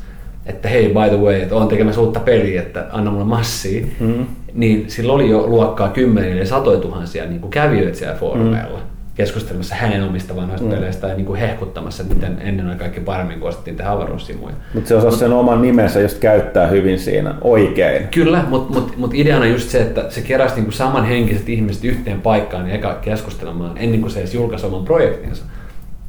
[0.46, 4.26] että hei, by the way, että on tekemässä uutta peliä, että anna mulle massia, mm.
[4.54, 8.78] niin sillä oli jo luokkaa kymmeniä ja satoja tuhansia niin kävijöitä siellä foorumeilla.
[8.78, 10.72] Mm keskustelemassa hänen omista vanhoista mm.
[10.72, 14.54] peleistä ja niin kuin hehkuttamassa, että miten ennen oli kaikki paremmin, kun ostettiin tehdä avaruussimuja.
[14.74, 18.08] Mutta se osasi sen oman nimensä just käyttää hyvin siinä oikein.
[18.08, 22.20] Kyllä, mutta mut, mut ideana just se, että se keräsi niin kuin samanhenkiset ihmiset yhteen
[22.20, 25.44] paikkaan ja eka keskustelemaan ennen kuin se edes julkaisi oman projektinsa.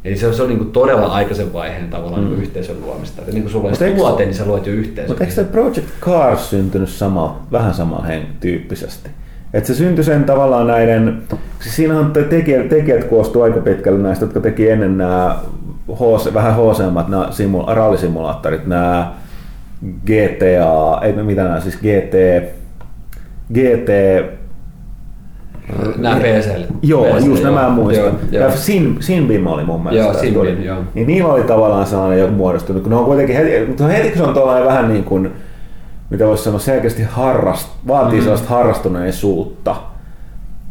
[0.06, 2.30] Eli se, se on niin kuin todella aikaisen vaiheen tavallaan mm.
[2.30, 3.22] niin yhteisön luomista.
[3.22, 5.12] Että niin kuin sulla on tuote, niin sä luot jo yhteisön.
[5.12, 8.06] Mutta eikö se Project Cars syntynyt sama, vähän saman
[8.40, 9.10] tyyppisesti?
[9.54, 11.24] Että se syntyi sen tavallaan näiden,
[11.60, 15.38] siis siinä on tekijät, tekijät koostuu aika pitkälle näistä, jotka teki ennen nämä
[15.92, 19.14] HC, vähän HC-mat nämä simula, rallisimulaattorit, nämä
[20.06, 22.14] GTA, ei mitä nämä siis GT,
[23.54, 23.90] GT
[25.98, 26.62] Nämä PSL.
[26.82, 28.20] Joo, PSL, just nämä muistan.
[28.32, 28.52] Joo, joo.
[28.56, 30.06] Sin, Sinbin oli mun mielestä.
[30.06, 30.78] Joo, Sinbin, joo.
[30.94, 34.18] Niin niillä oli tavallaan sellainen joku muodostunut, kun ne on kuitenkin heti, mutta heti kun
[34.18, 35.32] se on tuollainen vähän niin kuin,
[36.14, 38.24] mitä voisi sanoa, selkeästi harrast, vaatii mm.
[38.24, 39.76] sellaista harrastuneisuutta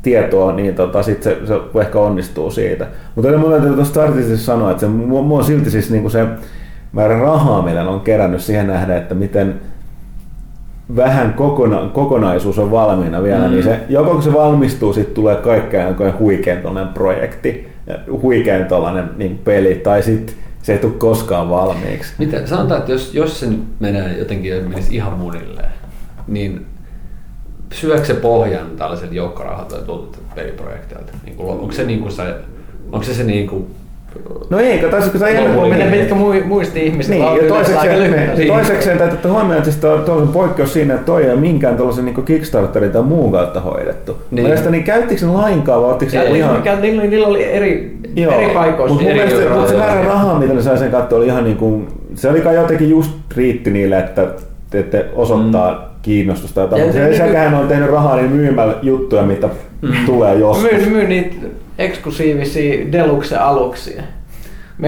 [0.02, 2.86] tietoa, niin tota, sit se, se, ehkä onnistuu siitä.
[3.14, 6.26] Mutta mun täytyy tuosta startisesti sanoa, että se, mua on silti siis niinku se
[6.92, 9.60] määrä rahaa, millä on kerännyt siihen nähdä, että miten
[10.96, 13.50] vähän kokona, kokonaisuus on valmiina vielä, mm.
[13.50, 17.68] niin se, joko kun se valmistuu, sitten tulee kaikkea huikean projekti,
[18.22, 18.66] huikean
[19.16, 22.14] niin peli, tai sitten se ei tule koskaan valmiiksi.
[22.18, 25.72] Mitä, sanotaan, että jos, jos se nyt menee jotenkin menisi ihan munilleen,
[26.26, 26.66] niin
[27.72, 31.12] syökö se pohjan tällaisen joukkorahoitetulta peliprojektilta?
[31.24, 32.34] Niin kuin, onko se, niin kuin se,
[32.92, 33.74] onko se, se niin kuin
[34.50, 35.74] No ei, kato, kun sä ennen kuin...
[35.74, 36.14] Mitkä, mitkä
[36.44, 38.48] muisti ihmiset niin, ja toisekseen, niin.
[38.48, 41.76] toisekseen täytyy ottaa huomioon, että siis tuo on poikkeus siinä, että toi ei ole minkään
[41.76, 44.16] tuollaisen niin Kickstarterin tai muun kautta hoidettu.
[44.30, 44.42] Niin.
[44.42, 46.56] Mielestäni niin käyttikö ne lainkaan vai ottiko ne ihan...
[46.56, 48.32] Mikä, niillä, niillä oli eri, Joo.
[48.32, 48.94] eri paikoissa.
[48.94, 51.56] Mutta mun mielestä mutta se määrä rahaa, mitä ne sai sen katsoa, oli ihan niin
[51.56, 51.88] kuin...
[52.14, 54.28] Se oli kai jotenkin just riitti niille, että,
[54.74, 55.91] että osoittaa mm.
[56.02, 56.60] Kiinnostusta.
[56.60, 59.48] Ja, ja se, sekähän on tehnyt rahaa niin myymällä juttuja, mitä
[59.82, 60.06] mm.
[60.06, 60.72] tulee joskus.
[60.72, 61.36] Myy, myy niitä
[61.78, 64.02] eksklusiivisia deluxe-aluksia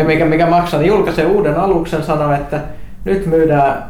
[0.03, 2.61] mikä, mikä maksaa, niin julkaisee uuden aluksen, sanoo, että
[3.05, 3.85] nyt myydään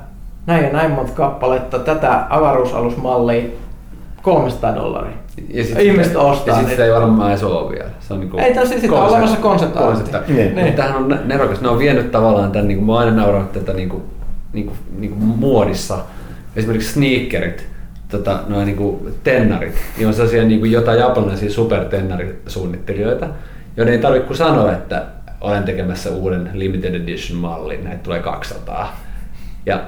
[0.47, 3.45] näin ja näin monta kappaletta tätä avaruusalusmallia
[4.23, 5.17] 300 dollaria.
[5.49, 6.47] Ja sit Ihmiset ostaa.
[6.47, 7.91] Ja sitten sitä ei varmaan edes ole vielä.
[8.01, 9.79] Se on niinku ei, tässä sitten on olemassa konsepti.
[10.29, 10.55] Niin.
[10.55, 10.75] niin.
[10.75, 11.61] Tämähän on nerokas.
[11.61, 14.03] Ne on vienyt tavallaan tämän, niin kuin mä aina nauran tätä niin kuin,
[14.53, 15.99] niin kuin, niin kuin muodissa.
[16.57, 17.67] Esimerkiksi sneakerit,
[18.09, 23.29] tota, noin niin kuin tennarit, niin on sellaisia niin jotain japanilaisia supertennarisuunnittelijoita,
[23.77, 25.03] joiden ei tarvitse kuin sanoa, että
[25.41, 28.97] olen tekemässä uuden limited edition mallin, näitä tulee 200.
[29.67, 29.83] Ja,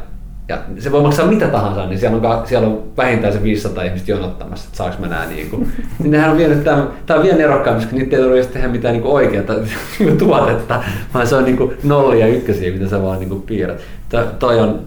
[0.49, 4.11] ja se voi maksaa mitä tahansa, niin siellä on, siellä on vähintään se 500 ihmistä
[4.11, 5.73] jonottamassa, että saaks mä nää niin kuin.
[5.99, 8.95] Niin nehän on vienyt, tämä, tämä on vielä nerokkaampi, koska niitä ei tarvitse tehdä mitään
[8.95, 9.45] niin oikeaa
[10.19, 10.85] tuotetta,
[11.15, 13.81] vaan se on niin kuin nollia ja ykkösiä, mitä sä vaan niin kuin piirrät.
[14.09, 14.87] Tämä, toi on,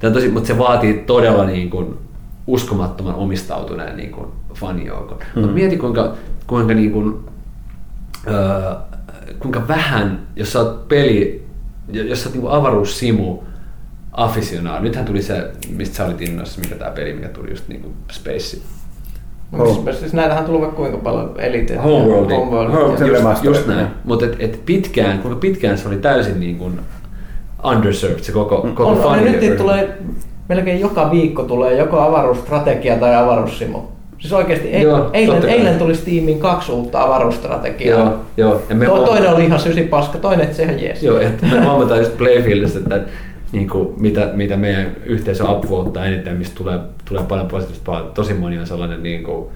[0.00, 1.98] tämä tosi, mutta se vaatii todella niin kuin
[2.46, 5.18] uskomattoman omistautuneen niin kuin fanijoukon.
[5.34, 5.42] Hmm.
[5.42, 6.14] Mutta mieti kuinka,
[6.46, 7.16] kuinka niin kuin,
[8.26, 8.74] öö,
[9.38, 11.46] kuinka vähän, jos sä oot peli,
[11.92, 13.38] jos sä oot niinku avaruussimu,
[14.12, 14.80] aficionaa.
[14.80, 18.60] Nythän tuli se, mistä sä olit innoissa, mikä tämä peli, mikä tuli just niinku Space.
[19.58, 19.92] Home.
[19.92, 21.76] Siis näitähän tuli vaikka kuinka paljon Elite.
[21.76, 22.30] Homeworld.
[22.30, 22.72] Homeworld.
[22.72, 23.86] Home, just, just näin.
[24.04, 26.80] Mutta et, et pitkään, kuinka pitkään se oli täysin niin kuin
[27.64, 29.98] underserved se koko, koko on, on, nyt tulee
[30.48, 33.78] melkein joka viikko tulee joko avaruusstrategia tai avaruussimu.
[34.18, 38.00] Siis oikeasti joo, eilen, eilen tuli Steamiin kaksi uutta avaruusstrategiaa.
[38.00, 38.62] Joo, joo.
[38.68, 41.02] Ja me to, toinen oli ihan sysi paska, toinen että sehän jees.
[41.02, 43.00] Joo, että me huomataan just Playfieldistä, että
[43.52, 48.58] niin kuin, mitä, mitä meidän yhteisö upvoteaa eniten, mistä tulee, tulee paljon positiivista, tosi moni
[48.58, 49.46] on sellainen niin kuin,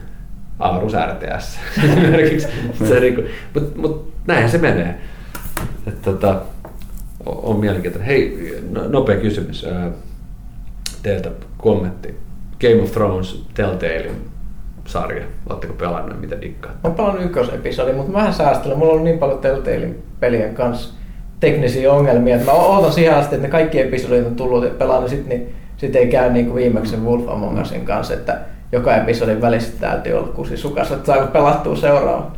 [0.58, 2.48] avaruus RTS esimerkiksi.
[2.88, 4.94] se, niin kuin, mutta mut, näinhän se menee.
[5.86, 6.36] Et, tota,
[7.26, 8.06] on mielenkiintoinen.
[8.06, 9.66] Hei, no, nopea kysymys
[11.02, 12.14] teiltä kommentti.
[12.60, 14.10] Game of Thrones Telltale
[14.86, 15.24] sarja?
[15.50, 16.72] Oletteko pelannut, mitä dikkaa?
[16.84, 18.78] Oon pelannut ykkösepisodi, mutta mä vähän säästelen.
[18.78, 20.94] Mulla on niin paljon Telltalein pelien kanssa
[21.40, 25.10] teknisiä ongelmia, että mä ootan siihen asti, että ne kaikki episodit on tullut ja pelannut,
[25.10, 28.38] sit, niin sit ei käy niin kuin viimeksi Wolf Among Usin kanssa, että
[28.72, 32.30] joka episodin välissä täytyy olla kusi sukassa, että saako pelattua seuraava.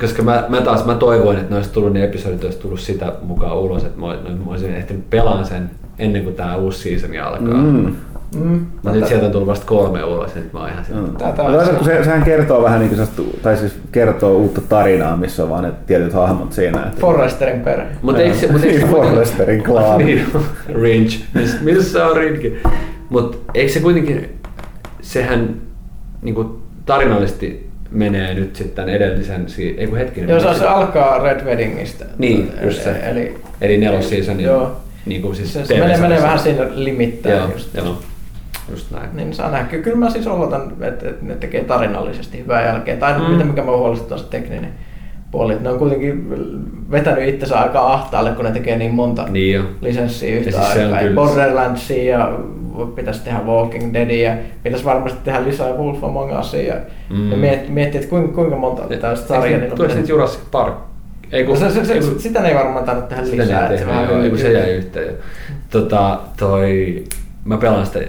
[0.00, 3.12] Koska mä, mä taas mä toivoin, että ne olisi tullut, ne episodit olisi tullut sitä
[3.22, 7.54] mukaan ulos, että mä, mä olisin ehtinyt pelaan sen ennen kuin tämä uusi season alkaa.
[7.54, 7.96] Mm.
[8.34, 8.66] Mm.
[8.74, 11.76] Mutta nyt sieltä on tullut vasta kolme ulos, nyt mä oon ihan mm.
[11.76, 15.64] Kun se, sehän kertoo vähän niin kuin, tai siis kertoo uutta tarinaa, missä on vaan
[15.64, 16.86] ne tietyt hahmot siinä.
[16.86, 17.00] Että...
[17.00, 17.86] Forresterin perhe.
[18.02, 18.52] Mutta eikö se...
[18.52, 20.04] Mut eikö niin, Forresterin klaani.
[20.04, 20.26] niin,
[20.82, 21.16] Ringe.
[21.60, 22.52] Missä on Ringe?
[23.10, 24.38] Mutta eikö se kuitenkin,
[25.00, 25.56] sehän
[26.22, 26.48] niin kuin
[26.86, 27.63] tarinallisesti
[27.94, 29.46] menee nyt sitten edellisen,
[29.76, 30.30] ei kun hetkinen.
[30.30, 32.04] Joo, se, se alkaa Red Weddingistä.
[32.18, 32.90] Niin, just se.
[32.90, 34.46] Eli, Eli nelos seasonin.
[34.46, 34.76] Joo.
[35.06, 37.36] Niin kuin siis se, se menee, menee vähän siinä limittäin.
[37.36, 37.74] Joo, just.
[37.74, 37.98] joo.
[38.70, 39.08] Just näin.
[39.12, 39.78] Niin saa nähdä.
[39.78, 42.98] Kyllä mä siis oletan, että, ne tekee tarinallisesti hyvää jälkeen.
[42.98, 43.24] Tai mm.
[43.24, 44.74] mitä mikä mä huolestuttaa se tekninen
[45.30, 45.56] puoli.
[45.60, 46.30] Ne on kuitenkin
[46.90, 51.00] vetänyt itsensä aika ahtaalle, kun ne tekee niin monta niin lisenssiä yhtä siis aikaa.
[51.14, 52.38] Borderlandsia ja
[52.94, 56.74] pitäisi tehdä Walking Deadia, pitäisi varmasti tehdä lisää Wolf Among Usia.
[57.10, 57.30] Mm.
[57.30, 59.76] Ja miettiä, miettiä, että kuinka, kuinka monta tällaista sarjaa niillä on.
[59.76, 60.74] Tuossa Jurassic Park
[61.32, 63.76] ei, kun, no se, se, se, kun, sitä ei varmaan tarvitse tehdä sitä lisää.
[63.76, 65.14] Sitä ei tehdä, kun se jäi yhteen.
[65.70, 67.04] Tota, toi,
[67.44, 68.06] mä pelaan sitä äh,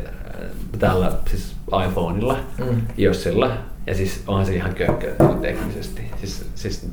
[0.79, 1.55] tällä siis
[1.87, 2.81] iPhoneilla, mm.
[2.97, 3.51] Jossilla,
[3.87, 5.11] ja siis onhan se ihan kökkö
[5.41, 6.01] teknisesti.
[6.17, 6.89] Siis, siis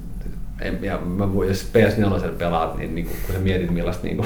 [0.80, 4.24] ja mä voin, jos PS4 pelaat, niin, niin kun sä mietit millaista niin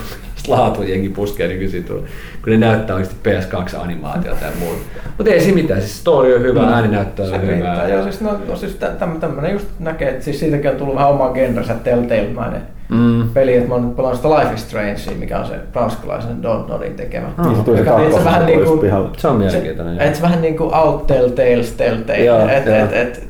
[0.49, 2.07] laatu jengi puskee niin kyllä
[2.43, 4.81] kun ne näyttää oikeasti PS2-animaatiota ja muuta.
[5.19, 7.89] Mutta ei se mitään, siis story on hyvä, no, ääninäyttö on hyvä.
[7.89, 8.79] Joo, siis, no, no siis
[9.21, 13.29] tämmöinen just näkee, että siis siitäkin on tullut vähän omaa genrensä Telltale-mainen mm.
[13.35, 16.95] peli, että mä oon nyt pelannut sitä Life is Strange, mikä on se ranskalaisen Dontnodin
[16.95, 17.29] tekemä.
[17.39, 19.97] Ah, se tuli se vähän niin kuin, Se on mielenkiintoinen.
[19.97, 22.57] Se, et vähän niin kuin Out Telltales Telltale.
[22.57, 23.29] et, et, et,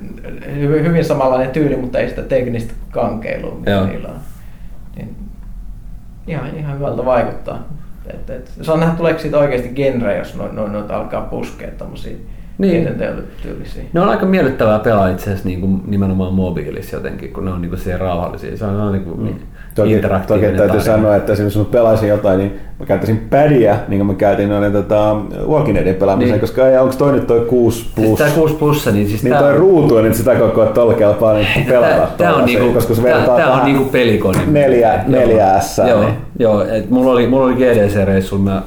[0.61, 3.87] hyvin samanlainen tyyli, mutta ei sitä teknistä kankeilua, mitä Joo.
[3.87, 4.17] niillä on.
[4.97, 5.17] Niin,
[6.27, 7.63] ihan, ihan hyvältä vaikuttaa.
[8.07, 11.71] Et, et, se on nähdä, tuleeko siitä oikeasti genre, jos noita no, no, alkaa puskea
[11.79, 12.17] tommosia
[12.59, 12.89] niin.
[13.43, 13.83] tyylisiä.
[13.93, 17.61] Ne on aika miellyttävää pelaa itse asiassa niin kuin nimenomaan mobiilissa jotenkin, kun ne on
[17.63, 18.57] niin kuin siellä rauhallisia.
[18.57, 19.35] Se on, on niin kuin mm.
[19.77, 20.81] Toki, toki täytyy tarina.
[20.81, 24.73] sanoa, että esimerkiksi kun pelaisin jotain, niin mä käyttäisin pädiä, niin kuin mä käytin noiden
[24.73, 25.17] tota,
[25.49, 26.41] Walking Deadin pelaamiseen, niin.
[26.41, 28.19] koska ei, onko toi nyt toi 6 siis plus?
[28.19, 29.57] Siis 6 plus, niin siis niin toi on...
[29.57, 32.09] ruutu, niin sitä koko ajan tuolla kelpaa niin pelata.
[32.19, 34.39] Tää, on niinku, koska se tää, tää on niinku pelikone.
[34.47, 35.79] Neljä, neljä S.
[35.79, 36.15] Joo, niin.
[36.39, 38.63] joo et mulla oli, mulla oli GDC-reissulla, mä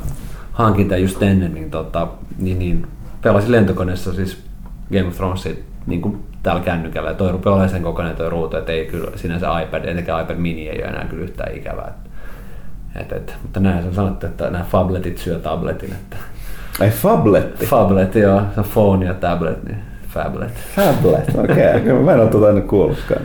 [0.52, 2.08] hankin tämän just ennen, niin, tota,
[2.40, 2.88] niin, niin
[3.22, 4.44] pelasin lentokoneessa siis
[4.94, 5.54] Game of Thronesia
[5.88, 7.10] niin kuin täällä kännykällä.
[7.10, 10.36] Ja toi rupeaa olemaan sen kokoinen toi ruutu, että ei kyllä sinänsä iPad, etenkään iPad
[10.36, 11.94] mini ei ole enää kyllä yhtään ikävää.
[12.96, 15.92] Et, et, mutta näin on sanottu, että nämä fabletit syö tabletin.
[15.92, 16.18] Että
[16.82, 17.66] ei fabletti?
[17.66, 18.42] Fablet, joo.
[18.54, 19.78] Se on phone ja tablet, niin
[20.08, 20.54] fablet.
[20.76, 21.76] Fablet, okei.
[21.82, 22.04] Okay.
[22.04, 23.22] mä en ole tuota ennen kuullutkaan.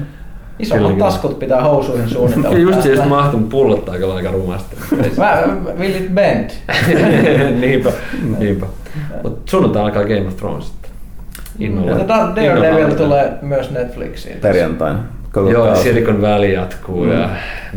[0.58, 2.58] Isommat taskut pitää housuihin suunnitella.
[2.58, 4.76] Just jos mahtun pullottaa kyllä aika rumasti.
[5.18, 5.42] Mä,
[5.78, 6.50] will it bend?
[7.60, 7.92] niinpä,
[8.38, 8.66] niinpä.
[9.22, 10.72] Mutta sunnuntai alkaa Game of Thrones.
[11.58, 12.08] Innolla.
[12.08, 14.38] Daredevil tulee myös Netflixiin.
[14.38, 14.98] Perjantaina.
[15.32, 15.82] Koko Joo, kausi.
[15.82, 17.12] Silicon Valley jatkuu mm.
[17.12, 17.28] ja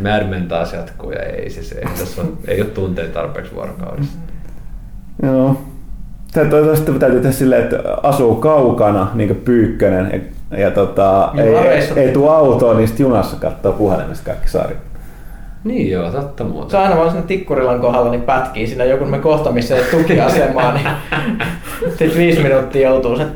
[0.02, 4.18] Mad Men taas jatkuu ja ei siis ei, tässä on, ei ole tunteita tarpeeksi vuorokaudessa.
[5.22, 5.60] Joo.
[6.32, 11.88] Tästä täytyy tehdä silleen, että asuu kaukana, niin kuin Pyykkönen, ja, ja tota, ei, ei,
[11.96, 14.87] ei tule autoon, niin sitten junassa katsoo puhelimesta kaikki sarjat.
[15.68, 16.70] Niin joo, totta muuta.
[16.70, 19.84] Se on aina vaan sinne Tikkurilan kohdalla niin pätkii siinä joku me kohta, missä ei
[19.90, 20.86] tukiasemaa, niin
[21.88, 23.26] sitten viisi minuuttia joutuu se,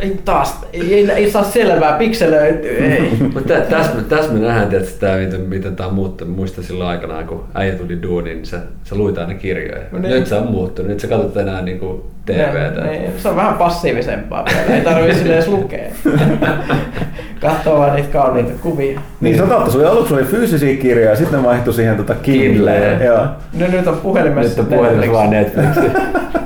[0.00, 3.12] ei taas, ei, ei, ei saa selvää, pikselöityy, ei.
[3.34, 6.36] Mutta tässä, tässä me nähdään tietysti tämä, miten, miten tämä on muuttunut.
[6.36, 9.82] Muista silloin aikana, kun äijä tuli duuniin, niin se, se luit aina kirjoja.
[9.92, 10.10] No niin.
[10.10, 12.80] Nyt se on muuttunut, nyt sä katsot enää niin kuin TVtä.
[12.80, 13.12] Ne, niin.
[13.18, 15.90] Se on vähän passiivisempaa vielä, ei tarvitse edes lukea.
[17.40, 19.00] Katsoo vaan niitä kauniita kuvia.
[19.20, 23.04] Niin se on totta, sulla aluksi oli fyysisiä kirjoja, sitten ne vaihtui siihen tota Kindleen.
[23.04, 23.26] Joo.
[23.58, 25.68] No nyt on puhelimessa Nyt on puhelimessa vaan Netflix.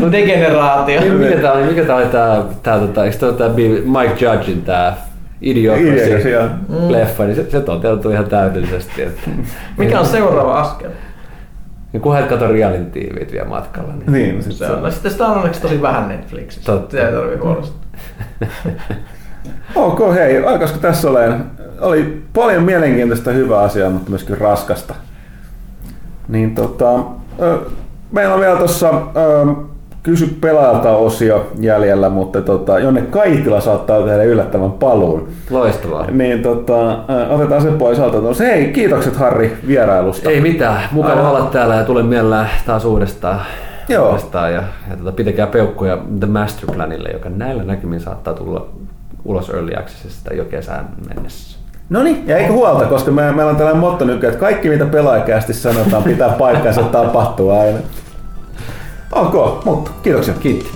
[0.00, 1.00] no degeneraatio.
[1.00, 4.96] Mikä tää oli, mikä tää oli tää, tää tota, eikö tää, tää Mike Judgein tää
[5.40, 6.40] Idiocracy
[6.88, 9.02] leffa, niin se, se toteutui ihan täydellisesti.
[9.02, 9.30] Että.
[9.78, 10.90] Mikä on seuraava askel?
[11.92, 13.92] Niin kunhan et katso reality vielä matkalla.
[13.92, 14.82] Niin, niin se, se on.
[14.82, 16.72] No, sitten sitä on onneksi tosi vähän Netflixissä.
[16.72, 16.90] Totta.
[16.90, 17.78] Sitä ei tarvitse huolestua.
[19.74, 21.50] ok, hei, alkaisiko tässä olemaan?
[21.80, 24.94] Oli paljon mielenkiintoista hyvää asiaa, mutta myöskin raskasta.
[26.28, 27.04] Niin tota,
[28.12, 28.92] meillä on vielä tuossa
[30.02, 35.28] kysy pelaajalta osio jäljellä, mutta tota, Jonne Kaitila saattaa tehdä yllättävän paluun.
[35.50, 36.06] Loistavaa.
[36.10, 36.98] Niin tota,
[37.28, 38.44] otetaan se pois alta.
[38.44, 40.30] Hei, kiitokset Harri vierailusta.
[40.30, 41.30] Ei mitään, mukava Aivan.
[41.30, 43.40] olla täällä ja tulen mielellään taas uudestaan.
[43.88, 44.08] Joo.
[44.08, 48.66] uudestaan ja, ja tota, pitäkää peukkuja The Master Planille, joka näillä näkymin saattaa tulla
[49.24, 51.61] ulos Early Accessista jo kesään mennessä.
[51.92, 54.86] No niin, ja eikö huolta, koska me, meillä on tällainen motto nykyään, että kaikki mitä
[54.86, 57.78] pelaajakästi sanotaan pitää paikkansa tapahtua aina.
[59.12, 60.34] Ok, mutta kiitoksia.
[60.34, 60.70] Kiitti.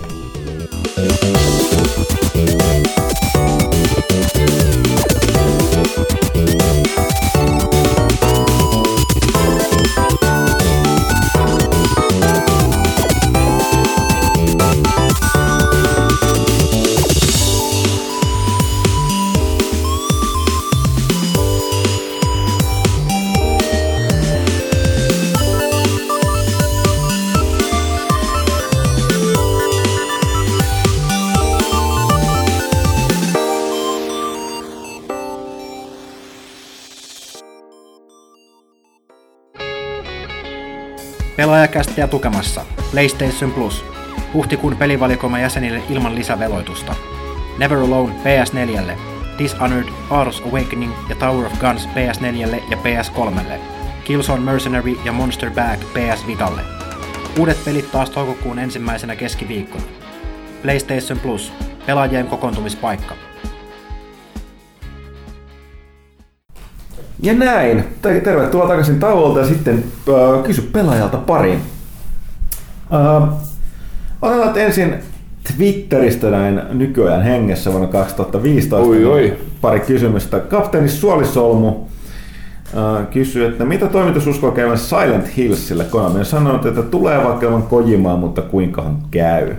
[41.96, 43.84] Pelaajakästiä tukemassa PlayStation Plus.
[44.34, 46.94] Huhtikuun pelivalikoima jäsenille ilman lisäveloitusta.
[47.58, 48.92] Never Alone PS4,
[49.38, 53.58] Dishonored, Ars Awakening ja Tower of Guns PS4 ja PS3,
[54.04, 56.60] Killzone Mercenary ja Monster Bag PS Vitalle.
[57.38, 59.84] Uudet pelit taas toukokuun ensimmäisenä keskiviikkona.
[60.62, 61.52] PlayStation Plus,
[61.86, 63.14] pelaajien kokoontumispaikka.
[67.22, 67.84] Ja näin.
[68.02, 71.58] Tervetuloa takaisin tauolta ja sitten äh, kysy pelaajalta pari.
[72.94, 73.28] Äh,
[74.22, 74.94] otetaan ensin
[75.56, 78.76] Twitteristä näin nykyajan hengessä vuonna 2015.
[78.76, 79.36] Oi, oi.
[79.60, 80.40] Pari kysymystä.
[80.40, 85.84] Kapteeni Suolisolmu äh, kysyy, että mitä toimitus uskoo käyvän Silent Hillsille?
[85.84, 89.54] Konami on sanonut, että tulee vaikka ilman Kojimaa, mutta kuinkahan käy.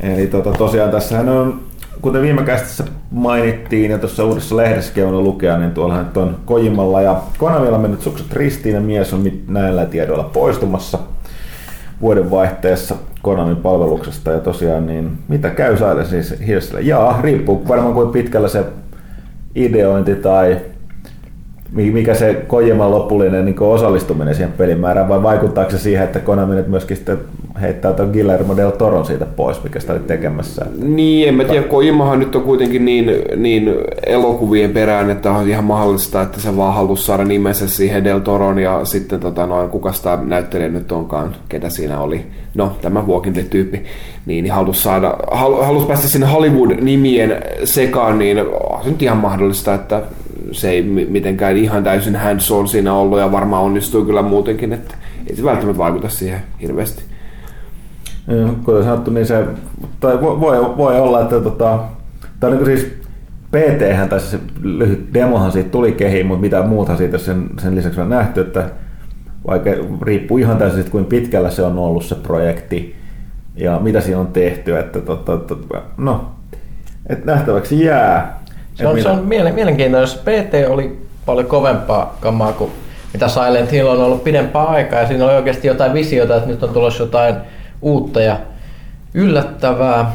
[0.00, 1.60] Eli tota, tosiaan tässähän on
[2.02, 7.02] kuten viime kästissä mainittiin ja tuossa uudessa lehdessäkin on lukea, niin tuolla nyt on Kojimalla
[7.02, 10.98] ja Konamilla mennyt sukset ristiin ja mies on näillä tiedoilla poistumassa
[12.00, 16.80] vuodenvaihteessa Konamin palveluksesta ja tosiaan niin mitä käy saada siis Hirsille?
[16.80, 18.64] Jaa, riippuu varmaan kuin pitkällä se
[19.54, 20.56] ideointi tai
[21.72, 26.68] mikä se Kojiman lopullinen niin osallistuminen siihen pelimäärään, vai vaikuttaako se siihen, että Konami nyt
[26.68, 27.18] myöskin sitten
[27.60, 30.66] heittää tuon Guillermo del Toron siitä pois, mikä sitä oli tekemässä?
[30.82, 33.74] Niin, en mä tiedä, Kojimahan nyt on kuitenkin niin, niin
[34.06, 38.58] elokuvien perään, että on ihan mahdollista, että se vaan halusi saada nimensä siihen del Toron
[38.58, 43.36] ja sitten tota, noin, kuka sitä näyttelijä nyt onkaan, ketä siinä oli, no tämä Walking
[43.50, 43.76] tyyppi
[44.26, 49.18] niin, niin halusi, saada, halu, halusi päästä sinne Hollywood-nimien sekaan, niin on se nyt ihan
[49.18, 50.02] mahdollista, että
[50.52, 54.94] se ei mitenkään ihan täysin hands on siinä ollut ja varmaan onnistuu kyllä muutenkin, että
[55.26, 57.15] ei se välttämättä vaikuta siihen hirveästi.
[58.64, 59.44] Kuten sanottu, niin se,
[60.00, 61.78] tai voi, voi olla, että tota,
[62.40, 62.96] tai niin siis
[63.50, 68.00] PT, tai se lyhyt demohan siitä tuli kehiin, mutta mitä muuta siitä sen, sen lisäksi
[68.00, 68.64] on nähty, että
[69.46, 69.70] vaikka
[70.02, 72.96] riippuu ihan täysin kuin pitkällä se on ollut se projekti
[73.56, 76.30] ja mitä siinä on tehty, että tota, tota, no,
[77.06, 78.42] että nähtäväksi jää.
[78.74, 82.70] Se on, se on mielenkiintoinen, jos PT oli paljon kovempaa kamaa kuin
[83.12, 86.62] mitä Silent Hill on ollut pidempään aikaa ja siinä oli oikeasti jotain visiota, että nyt
[86.62, 87.34] on tulossa jotain
[87.82, 88.36] uutta ja
[89.14, 90.12] yllättävää.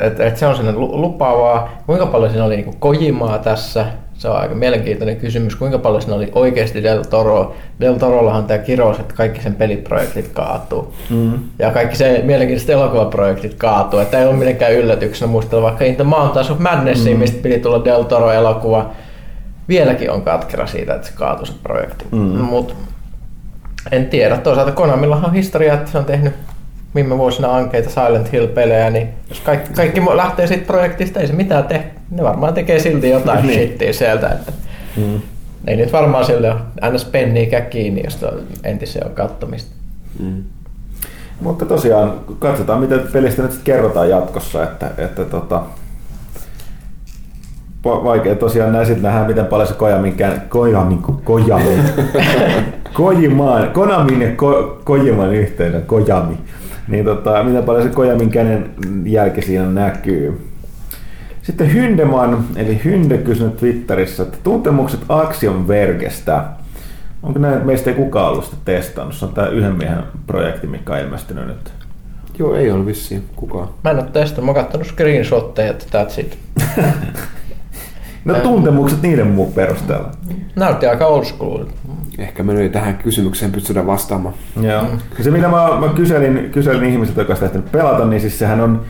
[0.00, 1.82] Et, et se on sinne lupaavaa.
[1.86, 3.86] Kuinka paljon siinä oli niin kojimaa tässä?
[4.14, 5.56] Se on aika mielenkiintoinen kysymys.
[5.56, 7.54] Kuinka paljon siinä oli oikeasti Del Toro?
[7.80, 10.94] Del Torollahan tämä kirous, että kaikki sen peliprojektit kaatuu.
[11.10, 11.32] Mm.
[11.58, 14.00] Ja kaikki se mielenkiintoiset elokuvaprojektit kaatuu.
[14.00, 17.18] Että ei ole mitenkään yllätyksenä muistella vaikka Into Mountains of Madness, mm.
[17.18, 18.90] mistä piti tulla Del Toro-elokuva.
[19.68, 22.04] Vieläkin on katkera siitä, että se kaatui se projekti.
[22.10, 22.18] Mm.
[22.18, 22.76] Mut
[23.90, 24.36] en tiedä.
[24.36, 26.34] Toisaalta Konamillahan on historia, että se on tehnyt
[26.94, 31.64] viime vuosina ankeita Silent Hill-pelejä, niin jos kaikki, kaikki lähtee siitä projektista, ei se mitään
[31.64, 31.90] tee.
[32.10, 33.58] Ne varmaan tekee silti jotain niin.
[33.58, 34.28] shittiä sieltä.
[34.28, 34.52] Että
[34.96, 35.20] mm.
[35.66, 37.04] Ei nyt varmaan sille ole ns.
[37.04, 38.24] penniikään kiinni, jos
[38.64, 39.74] entisiä on kattomista.
[40.18, 40.42] Mm.
[41.40, 45.62] Mutta tosiaan, katsotaan miten pelistä nyt kerrotaan jatkossa, että, että tota,
[47.84, 50.16] vaikea tosiaan näin sitten nähdään, miten paljon se Kojamin,
[50.48, 51.78] Kojamin, Kojamin,
[52.92, 56.38] Kojimaan, Konamin ja Ko, Kojiman yhteydessä, Kojami,
[56.88, 58.70] niin tota, miten paljon se Kojamin käden
[59.04, 60.48] jälki siinä näkyy.
[61.42, 66.44] Sitten Hyndeman, eli Hynde kysynyt Twitterissä, että tuntemukset Axiom Vergestä.
[67.22, 69.14] Onko näin, meistä ei kukaan ollut sitä testannut?
[69.14, 71.72] Se on tämä yhden miehen projekti, mikä on ilmestynyt nyt.
[72.38, 73.68] Joo, ei ole vissiin kukaan.
[73.84, 76.38] Mä en ole testannut, mä oon katsonut screenshotteja, että that's it.
[78.24, 80.10] No tuntemukset niiden muun perusteella.
[80.56, 81.64] Näytti aika old school.
[82.18, 84.34] Ehkä me nyt tähän kysymykseen pystytään vastaamaan.
[84.60, 84.86] Joo.
[85.20, 88.84] Se mitä mä, mä kyselin, kyselin ihmisiltä, jotka sitä pelata, niin siis sehän on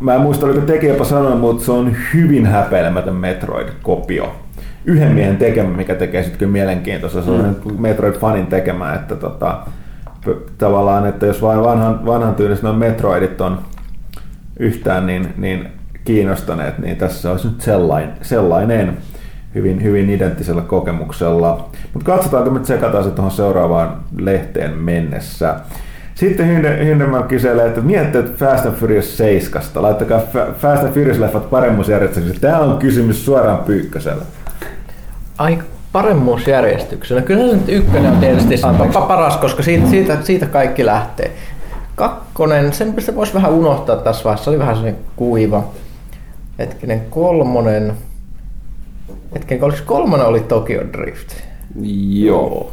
[0.00, 4.36] Mä en muista, oliko tekijäpä sanonut, mutta se on hyvin häpeilemätön Metroid-kopio.
[4.84, 7.22] Yhden miehen tekemä, mikä tekee sitten kyllä mielenkiintoista.
[7.22, 7.72] Se on mm.
[7.78, 9.58] Metroid-fanin tekemä, että tota,
[10.58, 13.58] tavallaan, että jos vain vanhan, vanhan tyyliset noin Metroidit on
[14.58, 15.68] yhtään niin, niin
[16.04, 18.96] kiinnostaneet, niin tässä olisi nyt sellainen, sellainen
[19.54, 21.68] hyvin, hyvin identtisellä kokemuksella.
[21.92, 25.54] Mutta katsotaanko me tsekataan se tuohon seuraavaan lehteen mennessä.
[26.14, 26.46] Sitten
[26.84, 29.62] Hindeman kyselee, että miettii Fast and Furious 7.
[29.74, 30.20] Laittakaa
[30.58, 32.40] Fast and Furious-leffat paremmuusjärjestyksessä.
[32.40, 34.22] Tämä on kysymys suoraan Pyykkösellä.
[35.38, 35.58] Ai
[35.92, 37.22] paremmuusjärjestyksellä.
[37.22, 38.54] Kyllä se nyt ykkönen on tietysti
[39.08, 41.30] paras, koska siitä, siitä, siitä kaikki lähtee.
[41.94, 44.44] Kakkonen, sen voisi vähän unohtaa tässä vaiheessa.
[44.44, 45.64] Se oli vähän sellainen kuiva.
[46.58, 47.92] Hetkinen, kolmonen.
[49.36, 51.28] Hetken, oliko kolmonen oli Tokyo Drift?
[52.10, 52.72] Joo.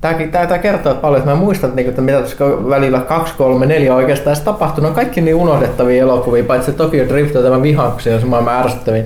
[0.00, 3.66] Tämäkin, tämä, tämä kertoo paljon, että mä muistan, että, että mitä tässä välillä 2, 3,
[3.66, 4.88] 4 oikeastaan edes tapahtunut.
[4.88, 8.26] On kaikki niin unohdettavia elokuvia, paitsi Tokyo Drift on tämä vihan, kun siinä on se
[8.26, 9.04] maailman ärsyttävin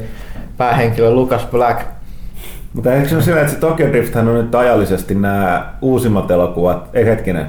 [0.57, 1.81] päähenkilö Lucas Black.
[2.73, 6.89] Mutta eikö se ole sillä, että se Tokyo Drift on nyt ajallisesti nämä uusimmat elokuvat,
[6.95, 7.47] ei hetkinen,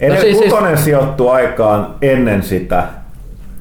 [0.00, 0.84] Eli no siis, kutonen siis...
[0.84, 2.84] sijoittuu aikaan ennen sitä.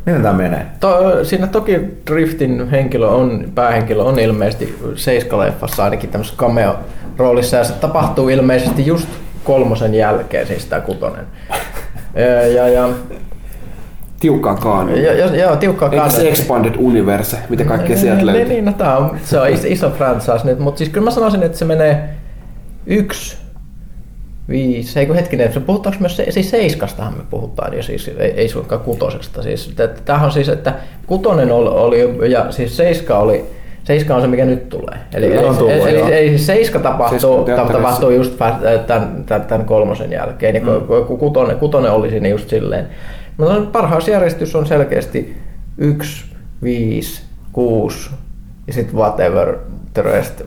[0.07, 0.65] Miten tämä menee?
[0.79, 1.79] To, siinä toki
[2.11, 9.07] Driftin henkilö on, päähenkilö on ilmeisesti Seiska-leffassa ainakin tämmöisessä cameo-roolissa ja se tapahtuu ilmeisesti just
[9.43, 11.25] kolmosen jälkeen, siis tämä kutonen.
[12.15, 12.89] Ja, ja, ja
[14.19, 14.95] tiukkaa kaanoa.
[14.95, 16.09] Joo, joo, tiukkaa kaanoa.
[16.09, 18.45] se Expanded Universe, mitä kaikkea sieltä löytyy.
[18.45, 21.43] Niin, no, tää on, se on iso, iso franchise nyt, mutta siis kyllä mä sanoisin,
[21.43, 22.09] että se menee
[22.85, 23.37] yksi
[24.49, 28.81] Viisi, eikö hetkinen, puhutaanko myös, se, siis seiskastahan me puhutaan jo, siis ei, ei suinkaan
[28.81, 29.43] kutosesta.
[29.43, 29.75] Siis,
[30.05, 30.73] tämähän on siis, että
[31.07, 33.45] kutonen oli, oli ja siis seiska oli,
[33.87, 34.97] Seiska on se, mikä nyt tulee.
[35.13, 38.37] Eli, eli, tullut, eli, eli, eli Seiska tapahtuu, siis tapahtuu just
[38.87, 41.17] tämän, tämän, tämän kolmosen jälkeen, niin mm.
[41.19, 42.87] kutonen, kutonen oli siinä just silleen.
[43.37, 45.37] Mutta parhausjärjestys on selkeästi
[45.77, 46.25] 1,
[46.63, 47.21] 5,
[47.51, 48.09] 6
[48.67, 49.55] ja sitten whatever
[49.93, 50.41] the rest.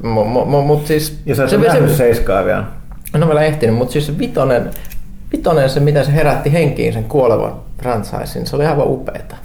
[0.66, 2.64] Mut siis, ja sä et se, nähnyt Seiskaa vielä?
[3.14, 4.70] En ole vielä ehtinyt, mutta siis vitonen,
[5.32, 9.36] vitonen se, mitä se herätti henkiin sen kuolevan franchisein, se oli aivan upeeta.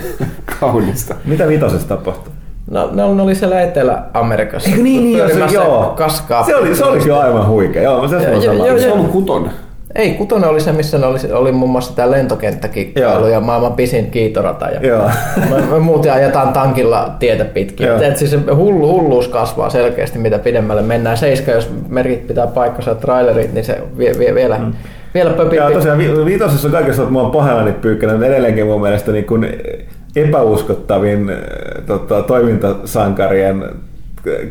[0.60, 1.14] Kaunista.
[1.24, 2.32] Mitä vitosessa tapahtui?
[2.70, 4.70] No, ne, oli siellä Etelä-Amerikassa.
[4.70, 5.94] Eikö niin, niin se, joo.
[5.96, 6.44] Kaskaa.
[6.44, 7.82] Se oli, se oli kyllä aivan huikea.
[7.82, 9.52] Joo, se, jo, jo, jo, se on kutonen.
[9.94, 14.68] Ei, kutonen oli se, missä oli, oli muun muassa tämä lentokenttäkikkailu ja maailman pisin kiitorata.
[14.68, 15.10] Ja Joo.
[15.50, 17.86] me, me muuten ajetaan tankilla tietä pitkin.
[17.86, 18.02] Joo.
[18.02, 21.16] Et siis se hullu, hulluus kasvaa selkeästi, mitä pidemmälle mennään.
[21.16, 24.72] Seiska, jos merkit pitää paikkansa trailerit, niin se vie, vie, vielä, mm.
[25.14, 25.56] vielä pöpi.
[25.56, 29.26] Ja tosiaan vi- viitosessa on kaikessa, että mä oon pahallani pyykkäinen, edelleenkin mun mielestä niin
[30.16, 31.32] epäuskottavin
[31.86, 33.64] tota, toimintasankarien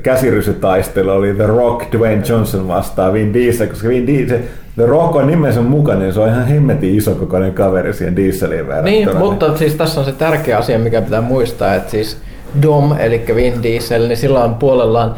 [0.03, 4.39] käsirysytaistelu oli The Rock Dwayne Johnson vastaan Vin Diesel, koska Vin Diesel,
[4.75, 8.91] The Rock on nimensä mukana, niin se on ihan hemmetin isokokoinen kaveri siihen Dieseliin verrattuna.
[8.91, 12.17] Niin, mutta siis tässä on se tärkeä asia, mikä pitää muistaa, että siis
[12.61, 15.15] Dom, eli Vin Diesel, niin sillä on puolellaan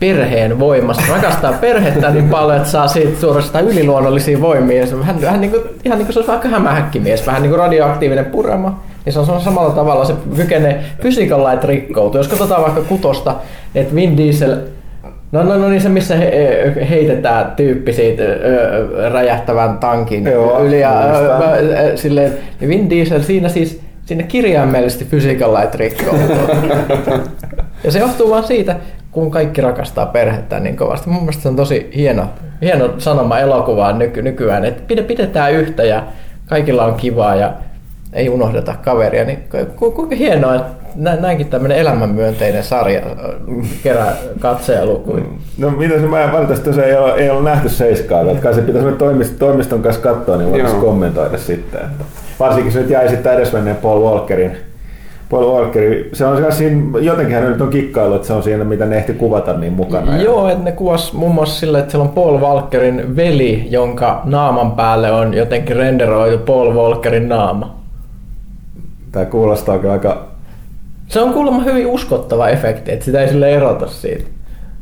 [0.00, 4.86] perheen voimassa, rakastaa perhettä niin paljon, että saa siitä suorastaan yliluonnollisia voimia.
[5.02, 8.24] Hän, hän niin kuin, ihan niin kuin se olisi vaikka hämähäkkimies, vähän niin kuin radioaktiivinen
[8.24, 12.18] purema niin se on samalla tavalla, se kykenee physical light rikkoutuu.
[12.18, 13.34] Jos katsotaan vaikka kutosta,
[13.74, 14.56] että Vin Diesel
[15.32, 16.32] No, no, no niin se, missä he,
[16.90, 23.48] heitetään tyyppi siitä ö, räjähtävän tankin Joo, yli ja ö, silleen, niin Vin Diesel siinä
[23.48, 26.36] siis sinne kirjaimellisesti physical light rikkoutuu.
[27.84, 28.76] ja se johtuu vaan siitä,
[29.10, 31.10] kun kaikki rakastaa perhettä niin kovasti.
[31.10, 32.26] Mun mielestä se on tosi hieno,
[32.62, 36.02] hieno sanoma elokuvaan nyky, nykyään, että pidetään yhtä ja
[36.46, 37.52] kaikilla on kivaa ja
[38.14, 39.38] ei unohdeta kaveria, niin
[39.76, 43.00] ku, kuinka hienoa, että näinkin tämmöinen elämänmyönteinen sarja
[43.82, 45.24] kerää katsejalukuja.
[45.58, 48.62] No mitä se mä valitettavasti se ei ole, ei ole nähty seiskaa, että kai se
[48.62, 51.80] pitäisi toimiston, toimiston kanssa katsoa, niin voitaisiin kommentoida sitten.
[51.80, 52.04] Että
[52.40, 54.56] varsinkin se nyt jäi sitten edesmenneen Paul Walkerin
[55.30, 55.82] Paul Walker,
[56.12, 59.12] se on siinä, jotenkin hän nyt on kikkailu, että se on siinä, mitä ne ehti
[59.12, 60.16] kuvata niin mukana.
[60.16, 64.72] Joo, että ne kuvas muun muassa sille, että siellä on Paul Walkerin veli, jonka naaman
[64.72, 67.83] päälle on jotenkin renderoitu Paul Walkerin naama.
[69.14, 70.28] Tämä kuulostaa aika...
[71.06, 74.24] Se on kuulemma hyvin uskottava efekti, että sitä ei sille erota siitä.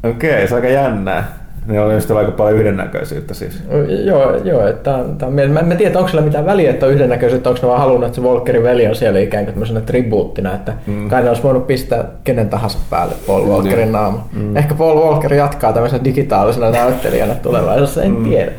[0.02, 1.41] Okei, okay, se on aika jännää.
[1.66, 3.62] Ne on just aika paljon yhdennäköisyyttä siis.
[4.04, 7.62] Joo, joo että tämä, mä, en tiedä, onko sillä mitään väliä, että on yhdennäköisyyttä, onko
[7.62, 11.08] ne vaan halunnut, että se Volkerin veli on siellä ikään kuin tämmöisenä tribuuttina, että mm.
[11.08, 13.92] kai ne olisi voinut pistää kenen tahansa päälle Paul Walkerin mm.
[13.92, 14.28] naama.
[14.32, 14.56] Mm.
[14.56, 18.24] Ehkä Paul Walker jatkaa tämmöisenä digitaalisena näyttelijänä tulevaisuudessa, en mm.
[18.24, 18.52] tiedä.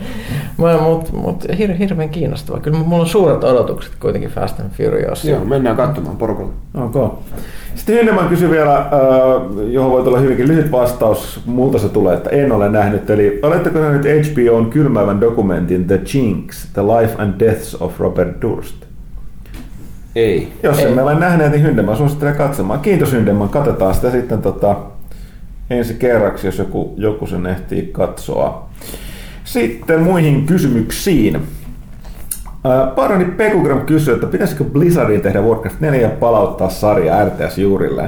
[0.57, 2.59] Mutta mut, hir, hirveän kiinnostava.
[2.59, 5.25] Kyllä mulla on suuret odotukset kuitenkin Fast and Furious.
[5.25, 6.53] Joo, mennään katsomaan porukalla.
[6.73, 7.09] Okay.
[7.75, 8.87] Sitten enemmän kysy vielä, äh,
[9.67, 13.09] johon voi tulla hyvinkin lyhyt vastaus, multa se tulee, että en ole nähnyt.
[13.09, 18.75] Eli oletteko nähnyt HBOn kylmäävän dokumentin The Jinx, The Life and Deaths of Robert Durst?
[20.15, 20.53] Ei.
[20.63, 20.85] Jos ei.
[20.85, 22.79] emme ole nähneet, niin Hyndeman suosittelen katsomaan.
[22.79, 24.75] Kiitos Hyndeman, katsotaan sitä sitten tota,
[25.69, 28.69] ensi kerraksi, jos joku, joku sen ehtii katsoa.
[29.43, 31.41] Sitten muihin kysymyksiin.
[32.95, 38.03] Paroni Pekugram kysyy, että pitäisikö Blizzardin tehdä Warcraft 4 ja palauttaa sarja RTS-juurille.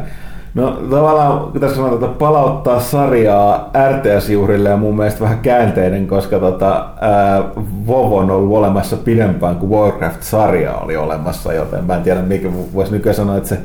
[0.53, 6.85] No tavallaan tässä sanotaan, että palauttaa sarjaa RTS-juurille on mun mielestä vähän käänteinen, koska tota,
[7.01, 7.43] ää,
[7.87, 12.91] WoW on ollut olemassa pidempään kuin Warcraft-sarja oli olemassa, joten mä en tiedä mikä voisi
[12.91, 13.57] nykyään sanoa, että se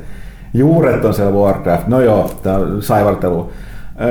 [0.54, 1.86] juuret on siellä Warcraft.
[1.86, 3.50] No joo, tämä saivartelu.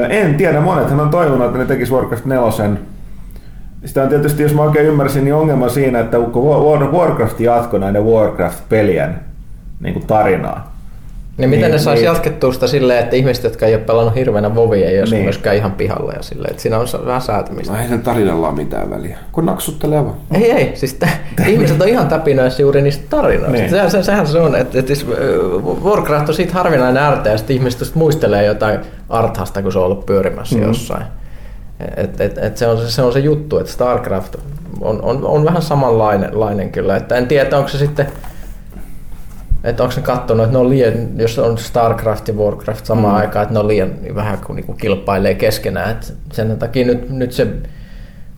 [0.10, 2.41] En tiedä, monethan on toivonut, että ne tekis Warcraft 4
[3.85, 7.39] sitä on tietysti, jos mä oikein ymmärsin, niin ongelma siinä, että kun World of Warcraft
[7.39, 9.15] jatko näiden Warcraft-pelien
[9.80, 10.76] niin kuin tarinaa,
[11.38, 12.06] Niin miten niin, ne saisi niin.
[12.06, 15.23] jatkettua sitä silleen, että ihmiset, jotka ei ole pelannut hirveänä vovia, ei olisi niin.
[15.23, 17.73] myöskään ihan pihalla ja silleen, että siinä on vähän säätämistä.
[17.73, 20.15] No ei sen tarinalla ole mitään väliä, kun naksuttelee vaan.
[20.31, 23.57] Ei, ei, siis t- ihmiset on ihan täpinöissä juuri niistä tarinoista.
[23.57, 23.69] Niin.
[23.69, 24.93] Sehän, se, sehän se on, että, että
[25.84, 28.80] Warcraft on siitä harvinainen RT ja sitten ihmiset muistelee jotain
[29.10, 30.64] arthasta, kun se on ollut pyörimässä mm.
[30.64, 31.03] jossain.
[31.97, 34.35] Et, et, et se, on, se on se juttu, että StarCraft
[34.81, 36.95] on, on, on vähän samanlainen kyllä.
[36.95, 38.07] Että en tiedä, onko se sitten
[39.64, 43.19] että onko ne katsonut, että ne on liian, jos on StarCraft ja Warcraft samaan mm.
[43.19, 45.91] aikaan, että ne on liian vähän kuin niinku kilpailee keskenään.
[45.91, 47.47] Et sen takia nyt, nyt se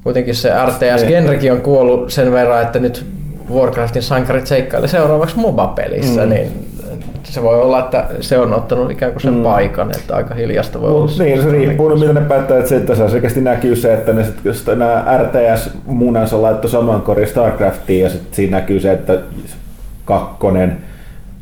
[0.03, 3.05] kuitenkin se RTS-genrekin on kuollut sen verran, että nyt
[3.53, 6.29] Warcraftin sankarit seikkailee seuraavaksi MOBA-pelissä, mm.
[6.29, 6.67] niin
[7.23, 9.43] se voi olla, että se on ottanut ikään kuin sen mm.
[9.43, 11.11] paikan, että aika hiljasta voi no, olla.
[11.19, 14.13] Niin, se riippuu, no, mitä ne päättää, että, se, että se selkeästi näkyy se, että
[14.13, 19.17] ne, jos nämä RTS-munansa laittoi saman korin StarCraftiin ja sitten siinä näkyy se, että
[20.05, 20.77] kakkonen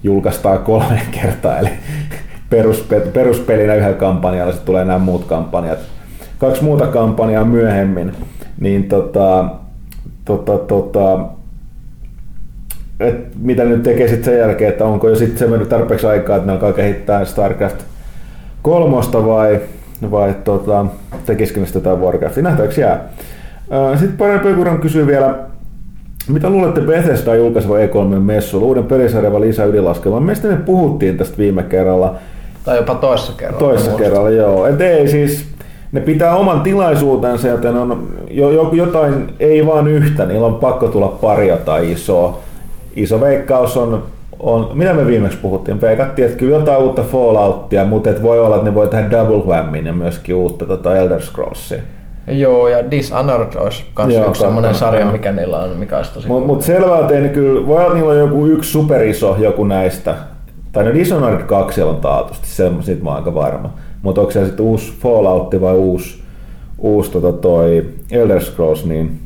[0.04, 1.70] julkaistaan kolme kertaa, eli
[3.14, 5.80] peruspelinä yhdellä kampanjalla, sitten tulee nämä muut kampanjat.
[6.38, 8.12] Kaksi muuta kampanjaa myöhemmin,
[8.60, 9.46] niin tota,
[10.26, 11.20] tota, tota,
[13.00, 16.36] et mitä nyt tekee sitten sen jälkeen, että onko jo sitten se mennyt tarpeeksi aikaa,
[16.36, 17.82] että ne alkaa kehittää StarCraft
[18.62, 19.60] kolmosta vai,
[20.12, 20.86] vai tota,
[21.26, 23.10] tekisikö ne sitä jotain Warcraftia, nähtäväksi jää.
[24.00, 25.36] Sitten Pari Pöykuran kysyy vielä,
[26.30, 30.24] mitä luulette Bethesda julkaiseva E3-messuilla uuden pelisarjan vai lisää ylilaskelman?
[30.24, 32.16] Meistä me puhuttiin tästä viime kerralla.
[32.66, 33.60] Tai jopa toisessa kerralla.
[33.60, 34.66] Toisessa kerralla, joo.
[34.68, 35.46] Et ei siis,
[35.92, 40.88] ne pitää oman tilaisuutensa, joten on jo, jo, jotain, ei vaan yhtä, niillä on pakko
[40.88, 42.40] tulla pari jotain isoa.
[43.04, 44.04] Iso veikkaus on,
[44.40, 48.56] on mitä me viimeksi puhuttiin, veikattiin, että kyllä jotain uutta Falloutia, mutta et voi olla,
[48.56, 51.82] että ne voi tehdä double whammin ja myöskin uutta tota Elder Scrollsia.
[52.28, 56.48] Joo, ja Dishonored olisi myös yksi sellainen sarja, mikä niillä on, mikä olisi tosi Mutta
[56.48, 60.16] mut selvää, että ne kyllä, voi olla, että niillä on joku yksi superiso joku näistä.
[60.72, 63.74] Tai no Dishonored 2 on taatusti, se, siitä mä oon aika varma.
[64.02, 66.22] Mutta onko se sitten uusi Fallout vai uusi,
[66.78, 69.20] uusi tota toi Elder Scrolls, niin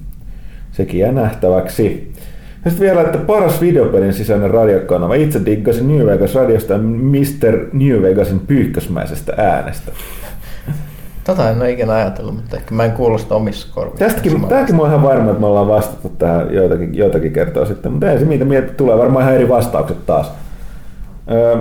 [0.72, 2.13] sekin jää nähtäväksi.
[2.66, 5.14] Ja sitten vielä, että paras videopelin sisäinen radiokanava.
[5.14, 7.68] Itse diggasin New Vegas radiosta ja Mr.
[7.74, 9.92] New Vegasin pyykkösmäisestä äänestä.
[11.24, 14.06] Tota en ole ikinä ajatellut, mutta ehkä mä en kuulosta omissa korvissa.
[14.06, 17.92] Tästäkin, tämäkin mä oon ihan varma, että me ollaan vastattu tähän joitakin, joitakin kertoa sitten,
[17.92, 20.32] mutta ei se mitä mieltä tulee, varmaan ihan eri vastaukset taas.
[21.32, 21.58] Öö,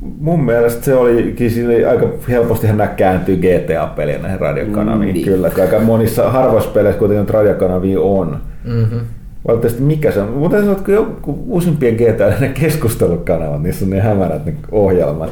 [0.00, 1.36] mun mielestä se oli,
[1.66, 5.16] oli aika helposti hän kääntyy GTA-peliä näihin radiokanaviin.
[5.16, 8.40] Mm, kyllä, aika monissa harvoissa peleissä kuitenkin radiokanavia on.
[8.64, 9.00] Mm-hmm.
[9.48, 10.28] Valitettavasti mikä se on?
[10.28, 15.30] Mutta se on joku uusimpien GTA keskustelukanavat, niissä on ne hämärät ne ohjelmat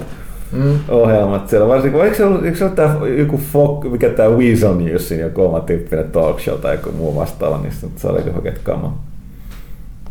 [0.52, 0.78] mm.
[0.88, 1.68] ohjelmat siellä.
[1.68, 5.42] Varsinkin, eikö se ollut, eikö se ollut tämä joku Fok, mikä tämä Weasel Newsin joku
[5.42, 8.98] oma tyyppinen talk show tai joku muu vastaava, niin se oli joku kama.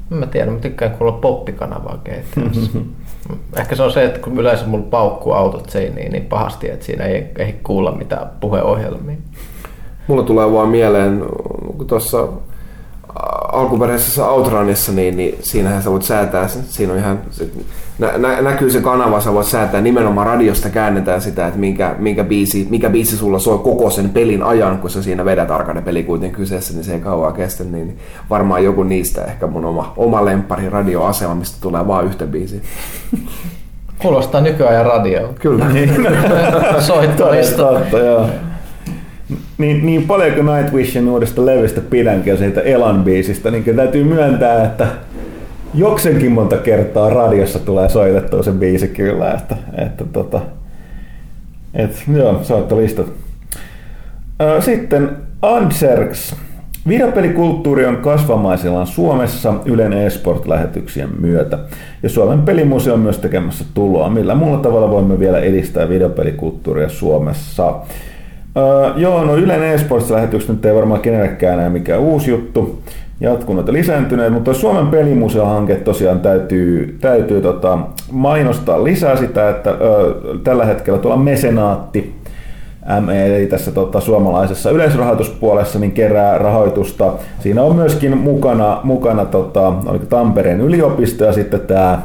[0.09, 2.71] Mä tiedän, mä tykkään kuulla poppikanavaa GTS.
[3.57, 7.05] Ehkä se on se, että kun yleensä mulla paukkuu autot seiniin niin pahasti, että siinä
[7.05, 9.15] ei, ei kuulla mitään puheohjelmia.
[10.07, 11.25] Mulla tulee vaan mieleen,
[11.77, 12.27] kun tuossa
[13.57, 17.49] alkuperäisessä Outranissa, niin, niin siinähän sä voit säätää, siinä on ihan, se,
[17.99, 22.23] nä, nä, näkyy se kanava, sä voit säätää, nimenomaan radiosta käännetään sitä, että minkä, minkä,
[22.23, 26.03] biisi, mikä biisi sulla soi koko sen pelin ajan, kun sä siinä vedät arcade peli
[26.03, 27.97] kuitenkin kyseessä, niin se ei kauan kestä, niin
[28.29, 32.59] varmaan joku niistä ehkä mun oma, oma lempari radioasema, mistä tulee vaan yhtä biisiä.
[33.99, 35.34] Kuulostaa nykyajan radio.
[35.39, 35.65] Kyllä.
[36.79, 37.63] Soittamista.
[37.63, 38.29] Totta, joo
[39.57, 44.63] niin, niin paljon kuin Nightwishin uudesta levystä pidänkin ja siitä Elan biisistä, niin täytyy myöntää,
[44.63, 44.87] että
[45.73, 49.55] joksenkin monta kertaa radiossa tulee soitettua se biisi kyllä, että,
[49.85, 50.41] että tota,
[51.73, 53.07] et, joo, soittolistat.
[54.59, 55.09] Sitten
[55.41, 56.35] Anserks.
[56.87, 61.59] Videopelikulttuuri on kasvamaisillaan Suomessa Ylen eSport-lähetyksien myötä.
[62.03, 64.09] Ja Suomen pelimuseo on myös tekemässä tuloa.
[64.09, 67.73] Millä muulla tavalla voimme vielä edistää videopelikulttuuria Suomessa?
[68.57, 72.81] Öö, joo, no Ylen eSports-lähetykset nyt ei varmaan kenellekään enää mikään uusi juttu
[73.21, 77.79] jatkunut ja lisääntyneet, mutta Suomen pelimuseo-hanke tosiaan täytyy, täytyy tota,
[78.11, 82.15] mainostaa lisää sitä, että ö, tällä hetkellä tuolla mesenaatti,
[83.05, 87.13] ME, eli tässä tota, suomalaisessa yleisrahoituspuolessa, niin kerää rahoitusta.
[87.39, 89.73] Siinä on myöskin mukana, mukana tota,
[90.09, 92.01] Tampereen yliopisto ja sitten tämä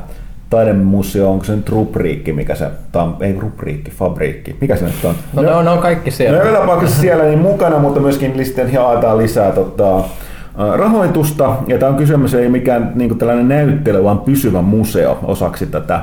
[0.53, 5.15] taidemuseo, onko se nyt rubriikki, mikä se, tam, ei rubriikki, fabriikki, mikä se nyt on?
[5.33, 6.45] No, no, ne on kaikki siellä.
[6.45, 10.01] No, tapauksessa siellä niin mukana, mutta myöskin sitten jaetaan lisää tota,
[10.77, 11.57] rahoitusta.
[11.67, 16.01] Ja tämä on kysymys ei mikään niin tällainen näyttely, vaan pysyvä museo osaksi tätä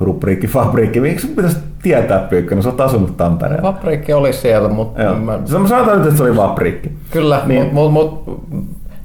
[0.00, 1.00] rubriikki, fabriikki.
[1.00, 2.62] Miksi pitäisi tietää, Pyykkönen?
[2.62, 3.72] Sä oot asunut Tampereella.
[3.72, 5.02] Fabriikki oli siellä, mutta...
[5.02, 5.14] Joo.
[5.14, 5.38] Mä...
[5.44, 6.92] Sanotaan nyt, että se oli fabriikki.
[7.10, 7.62] Kyllä, niin.
[7.72, 8.40] mutta mut, mut,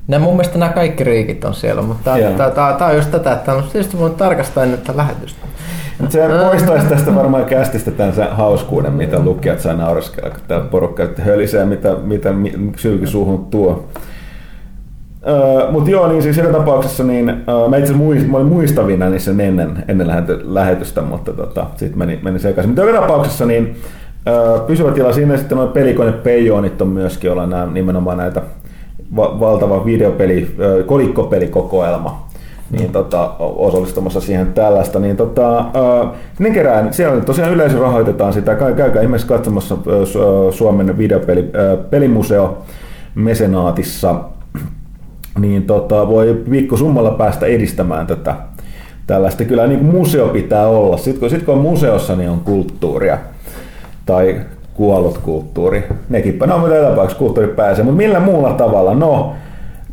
[0.07, 2.17] nämä, mun mielestä nämä kaikki riikit on siellä, mutta
[2.77, 5.47] tämä on just tätä, että on tietysti voinut tarkastaa ennen tätä lähetystä.
[6.09, 6.19] Se
[6.49, 11.95] poistaisi tästä varmaan kästistä tämän hauskuuden, mitä lukijat saa nauraskella, kun täällä porukka hölisee, mitä,
[12.03, 12.33] mitä
[12.75, 13.85] sylki suuhun tuo.
[15.71, 19.83] Mutta joo, niin siis joka tapauksessa niin, mä itse muist, mä olin muistavina niissä ennen,
[19.87, 20.07] ennen
[20.43, 22.69] lähetystä, mutta tota, sitten meni, meni sekaisin.
[22.69, 23.75] Mutta joka tapauksessa niin,
[24.67, 28.41] pysyvä tila siinä sitten noin pelikone Peijonit on myöskin olla nämä, nimenomaan näitä
[29.15, 30.55] va- valtava videopeli,
[30.85, 32.27] kolikkopelikokoelma
[32.71, 35.65] niin tota, osallistumassa siihen tällaista, niin tota,
[36.39, 39.77] ne kerään, siellä tosiaan yleisö rahoitetaan sitä, käykää ihmeessä katsomassa
[40.51, 41.49] Suomen videopeli,
[41.89, 42.57] pelimuseo
[43.15, 44.15] Mesenaatissa,
[45.39, 46.43] niin tota, voi
[46.75, 48.35] summalla päästä edistämään tätä
[49.07, 49.45] tällaista.
[49.45, 50.97] Kyllä niin museo pitää olla.
[50.97, 53.17] Sitten kun, sit kun on museossa, niin on kulttuuria
[54.05, 54.41] tai
[54.77, 55.83] kuollut kulttuuri.
[56.09, 58.93] Nekin, no mitä tapauksessa kulttuuri pääsee, mutta millä muulla tavalla?
[58.93, 59.33] No,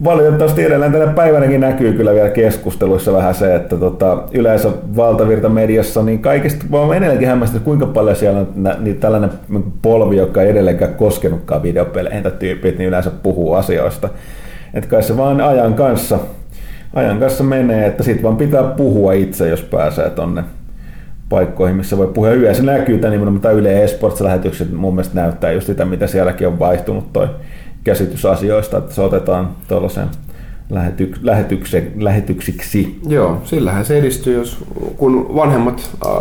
[0.04, 6.02] valitettavasti edelleen tänä päivänäkin näkyy kyllä vielä keskusteluissa vähän se, että tota, yleensä valtavirta mediassa,
[6.02, 8.48] niin kaikista vaan edelleenkin hämmästä, kuinka paljon siellä on
[8.78, 9.30] niin tällainen
[9.82, 14.08] polvi, joka ei edelleenkään koskenutkaan videopeleihin tyypit, niin yleensä puhuu asioista.
[14.74, 16.18] Että kai se vaan ajan kanssa,
[16.94, 20.42] ajan kanssa menee, että sit vaan pitää puhua itse, jos pääsee tonne
[21.28, 22.30] paikkoihin, missä voi puhua.
[22.30, 27.12] Yleensä näkyy tämä nimenomaan Yle Esports-lähetykset mun mielestä näyttää just sitä, mitä sielläkin on vaihtunut
[27.12, 27.28] toi
[27.84, 30.08] käsitys asioista, että se otetaan tuollaisen
[30.70, 33.00] lähetyk- lähetykse- lähetyksiksi.
[33.08, 34.64] Joo, sillähän se edistyy, jos,
[34.96, 36.12] kun vanhemmat äh,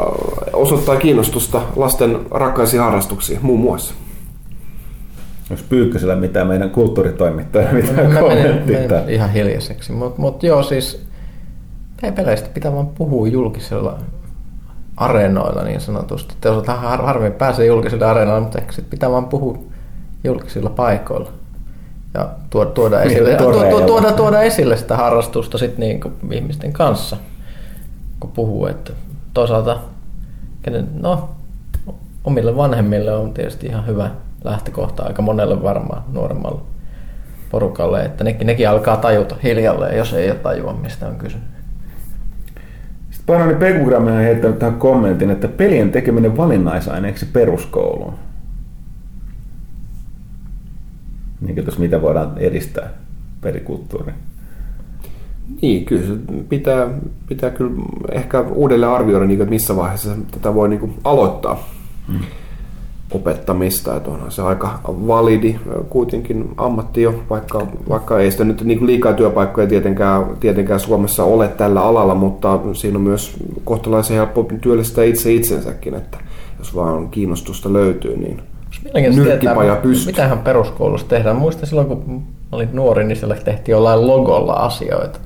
[0.53, 3.93] osoittaa kiinnostusta lasten rakkaisiin harrastuksiin muun muassa.
[5.51, 9.09] Onko Pyykkösellä mitään meidän kulttuuritoimittajia, mitä kommenttia?
[9.09, 11.05] ihan hiljaiseksi, mutta mut joo siis
[12.03, 13.99] ei peleistä pitää vaan puhua julkisella
[14.98, 16.36] areenoilla niin sanotusti.
[16.41, 19.57] Te har- harvemmin pääsee julkiselle areenoille, mutta ehkä sit pitää vaan puhua
[20.24, 21.32] julkisilla paikoilla
[22.14, 26.14] ja tuoda, tuoda, niin, esille, tuoda, tuoda, tuoda, tuoda esille sitä harrastusta sit niin kuin
[26.32, 27.18] ihmisten kanssa,
[28.20, 28.65] kun puhuu.
[28.65, 28.94] Että
[29.34, 29.80] toisaalta
[30.61, 31.30] kenen, no,
[32.24, 34.10] omille vanhemmille on tietysti ihan hyvä
[34.44, 36.60] lähtökohta aika monelle varmaan nuoremmalle
[37.52, 41.48] porukalle, että nekin, nekin alkaa tajuta hiljalleen, jos ei ole tajua, mistä on kysymys.
[43.24, 48.14] Sitten Parani Pekugramme on heittänyt tähän kommentin, että pelien tekeminen valinnaisaineeksi peruskouluun.
[51.41, 52.90] Niin tuossa mitä voidaan edistää
[53.41, 54.16] pelikulttuuriin.
[55.62, 56.14] Niin, kyllä se
[56.50, 56.88] pitää,
[57.30, 57.72] pitää kyllä
[58.12, 61.70] ehkä uudelleen arvioida, niin, että missä vaiheessa tätä voi niin kuin aloittaa.
[62.08, 62.20] Hmm
[63.14, 65.56] opettamista, että onhan se aika validi
[65.90, 71.48] kuitenkin ammatti jo, vaikka, vaikka ei sitä nyt niin liikaa työpaikkoja tietenkään, tietenkään Suomessa ole
[71.48, 76.18] tällä alalla, mutta siinä on myös kohtalaisen helppo työllistää itse itsensäkin, että
[76.60, 78.41] jos vaan kiinnostusta löytyy, niin
[79.15, 80.14] nyrkkipaja pystyy.
[80.14, 81.35] Mitähän peruskoulussa tehdään?
[81.35, 85.19] Muistan silloin, kun olin nuori, niin siellä tehtiin jollain logolla asioita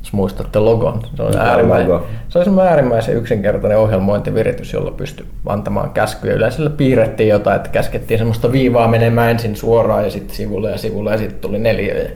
[0.00, 1.02] jos muistatte logon.
[1.16, 2.06] Se on, äärimmäisen, logo?
[2.28, 6.34] se on äärimmäisen yksinkertainen ohjelmointiviritys, jolla pystyy antamaan käskyjä.
[6.34, 11.10] Yleensä piirrettiin jotain, että käskettiin semmoista viivaa menemään ensin suoraan ja sitten sivulle ja sivulle
[11.10, 11.94] ja sitten tuli neljä.
[11.94, 12.10] Ja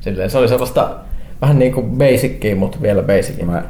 [0.00, 0.90] silleen, se oli sellaista
[1.40, 3.46] vähän niin kuin basickia, mutta vielä basicin.
[3.46, 3.62] Mä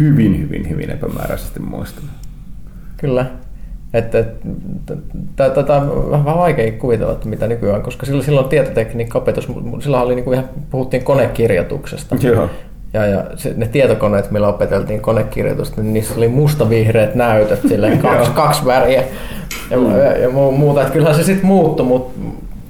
[0.00, 2.04] hyvin, hyvin, hyvin epämääräisesti muistan.
[2.96, 3.26] Kyllä.
[3.94, 4.24] Että
[5.36, 9.48] tätä on vähän vaikea kuvitella, että mitä nykyään, koska silloin, silloin tietotekniikka-opetus,
[9.80, 12.16] silloin oli niin kuin ihan, puhuttiin konekirjoituksesta.
[12.20, 12.50] Joo.
[12.94, 18.30] Ja, ja se, ne tietokoneet, millä opeteltiin konekirjoitusta, niin niissä oli mustavihreät näytöt, silleen kaksi,
[18.30, 19.04] kaksi väriä
[19.70, 19.90] ja, mm.
[19.90, 20.80] ja, ja muuta.
[20.80, 22.14] Että kyllähän se sitten muuttui mut,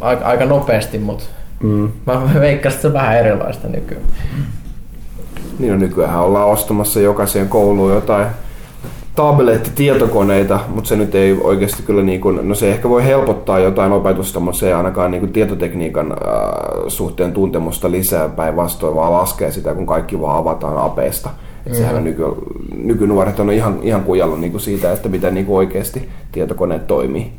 [0.00, 1.24] aika, aika nopeasti, mutta
[1.62, 1.88] mm.
[2.06, 4.04] mä veikkasin, että se on vähän erilaista nykyään.
[5.58, 8.26] Niin no, nykyään ollaan ostamassa jokaiseen kouluun jotain
[9.14, 13.92] tabletti-tietokoneita, mutta se nyt ei oikeasti kyllä, niin kuin, no se ehkä voi helpottaa jotain
[13.92, 16.18] opetusta, mutta se ei ainakaan niin kuin tietotekniikan äh,
[16.88, 21.28] suhteen tuntemusta lisää päinvastoin, vaan laskee sitä, kun kaikki vaan avataan apeesta.
[21.28, 21.74] Mm-hmm.
[21.74, 22.22] Sehän nyky,
[22.76, 27.32] nykynuoret on ihan, ihan kujalla niin kuin siitä, että miten niin kuin oikeasti tietokoneet toimii.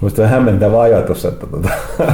[0.00, 1.68] Minusta on hämmentävä ajatus, että, tuota,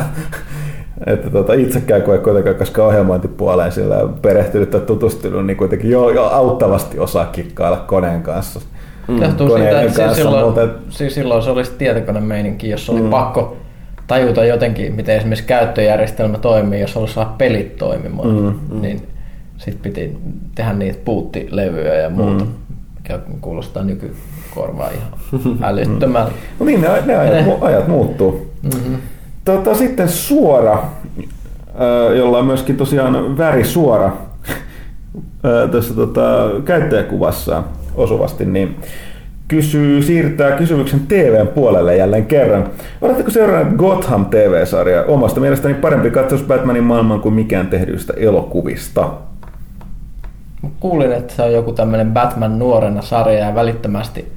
[1.12, 6.10] että tuota, itsekään kun ei kuitenkaan koska ohjelmointipuoleen sillä perehtynyt tai tutustunut, niin kuitenkin jo,
[6.10, 8.60] jo auttavasti osaa kikkailla koneen kanssa
[9.08, 9.22] Mm.
[9.22, 10.68] Johtuu siitä, että siis silloin, mutta...
[10.88, 13.10] siis silloin se olisi tietokonemeininki, jos oli mm.
[13.10, 13.56] pakko
[14.06, 18.80] tajuta jotenkin, miten esimerkiksi käyttöjärjestelmä toimii, jos halusi saada pelit toimimaan, mm.
[18.80, 19.02] niin
[19.56, 20.16] sitten piti
[20.54, 22.50] tehdä niitä puuttilevyjä ja muuta, mm.
[22.96, 25.08] mikä kuulostaa nykykorvaa ihan
[25.70, 26.32] älyttömältä.
[26.60, 27.56] no niin, ne, ne ajat, ne.
[27.68, 28.50] ajat muuttuu.
[28.62, 28.96] Mm-hmm.
[29.44, 30.82] Tota, sitten suora,
[32.16, 34.12] jolla on myöskin tosiaan värisuora
[35.72, 37.62] tässä tota, käyttäjäkuvassa
[37.94, 38.76] osuvasti, niin
[39.48, 42.70] kysyy, siirtää kysymyksen TVn puolelle jälleen kerran.
[43.00, 45.04] Oletteko seurannut Gotham TV-sarjaa?
[45.04, 49.10] Omasta mielestäni parempi katsaus Batmanin maailman kuin mikään tehdyistä elokuvista.
[50.80, 54.32] kuulin, että se on joku tämmöinen Batman nuorena sarja ja välittömästi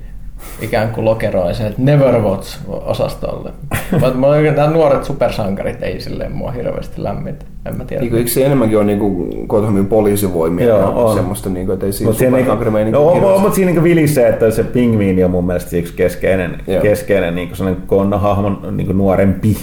[0.61, 3.51] ikään kuin lokeroi sen, että Neverwatch-osastolle.
[3.91, 4.17] Mutta
[4.55, 7.45] nämä nuoret supersankarit ei silleen mua hirveästi lämmitä.
[7.65, 8.03] En mä tiedä.
[8.03, 8.99] Niin, eikö se enemmänkin ole niin
[9.47, 11.15] Gothamin poliisivoimia Joo, on.
[11.15, 14.29] semmoista, niin kuin, että ei siinä mut siinä niin, no, on, mutta siinä niin vilisee,
[14.29, 16.81] että se pingviini on mun mielestä yksi keskeinen, Joo.
[16.81, 19.57] keskeinen niin kuin sellainen konnahahmon niin nuorempi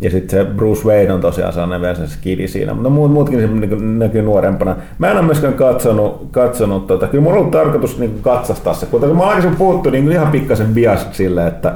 [0.00, 3.40] ja sitten se Bruce Wayne on tosiaan sellainen vielä se skidi siinä, mutta muut, muutkin
[3.40, 4.76] se niin näkyy nuorempana.
[4.98, 8.86] Mä en ole myöskään katsonut, katsonut tota, kyllä mulla on ollut tarkoitus niin katsastaa se,
[8.86, 11.74] kun mä aikaisemmin puhuttu niin ihan pikkasen bias sille, että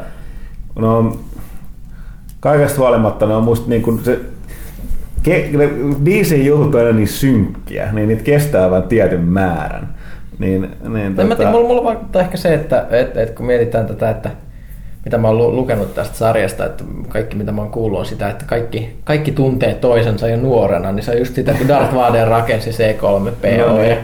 [0.78, 1.16] no,
[2.40, 4.20] kaikesta huolimatta ne on musta niin kuin se,
[6.04, 9.94] DC-jutut on aina niin synkkiä, niin niitä kestää vain tietyn määrän.
[10.38, 11.28] Niin, niin, tota...
[11.28, 14.30] mä tiedä, mulla, mulla on ehkä se, että et, et, kun mietitään tätä, että
[15.04, 18.44] mitä mä oon lukenut tästä sarjasta, että kaikki mitä mä oon kuullut on sitä, että
[18.44, 22.70] kaikki, kaikki tuntee toisensa jo nuorena, niin se on just sitä, kun Darth Vader rakensi
[22.70, 23.68] C3PO.
[23.68, 23.98] No, niin.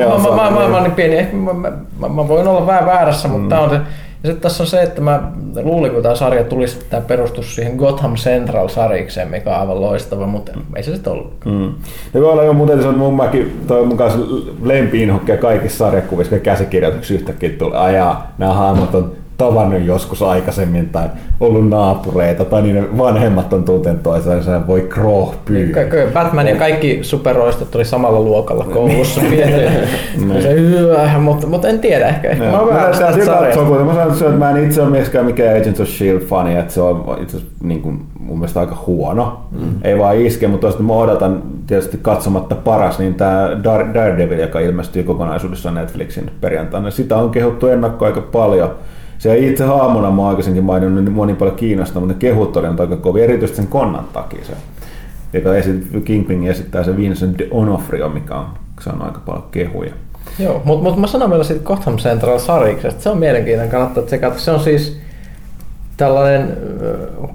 [0.00, 2.66] ja, mä, mä, mä, mä, mä, niin pieni, ehkä mä, mä, mä, mä, voin olla
[2.66, 3.34] vähän väärässä, mm.
[3.34, 3.76] mutta on se,
[4.22, 5.22] ja sitten tässä on se, että mä
[5.62, 10.26] luulin, kun tämä sarja tulisi, että tämä perustus siihen Gotham Central-sarikseen, mikä on aivan loistava,
[10.26, 11.34] mutta ei se sitten ollut.
[11.44, 11.72] Mm.
[12.14, 14.18] Ja voi olla jo muuten, se on mun, mäkin, toi mun kanssa
[14.62, 21.08] lempiin kaikissa sarjakuvissa, kun käsikirjoituksissa yhtäkkiä tulee, ajaa, nämä hahmot on tavannut joskus aikaisemmin tai
[21.40, 25.72] ollut naapureita tai niiden vanhemmat on tuntenut toisensa voi kroh niin,
[26.12, 30.42] Batman ja kaikki superroistot oli samalla luokalla koulussa niin.
[30.42, 32.30] se hyvä, mutta, mutta en tiedä ehkä.
[32.30, 33.64] ehkä mä tästä sarjasta.
[33.64, 37.18] Mä sanon, että mä en itse ole myöskään mikään Agents of S.H.I.E.L.-fani, että se on
[37.22, 39.40] itse niin kuin, mun mielestä aika huono.
[39.50, 39.74] Mm.
[39.84, 43.50] Ei vaan iske, mutta toista mä odotan tietysti katsomatta paras, niin tämä
[43.94, 48.70] Daredevil, joka ilmestyy kokonaisuudessaan Netflixin perjantaina, sitä on kehuttu ennakko aika paljon
[49.22, 52.66] se itse haamuna mä aikaisemmin maininnut, niin mua niin paljon kiinnostaa, mutta ne kehut oli
[52.66, 54.52] aika kovin, erityisesti sen konnan takia se.
[55.32, 58.46] Joka esit, Kingpin esittää se Vincent Onofrio, mikä on
[58.80, 59.92] saanut aika paljon kehuja.
[60.38, 64.38] Joo, mutta mut mä sanon vielä siitä Gotham Central sariksesta, se on mielenkiintoinen, kannattaa tsekata.
[64.38, 65.00] Se on siis
[65.96, 66.56] tällainen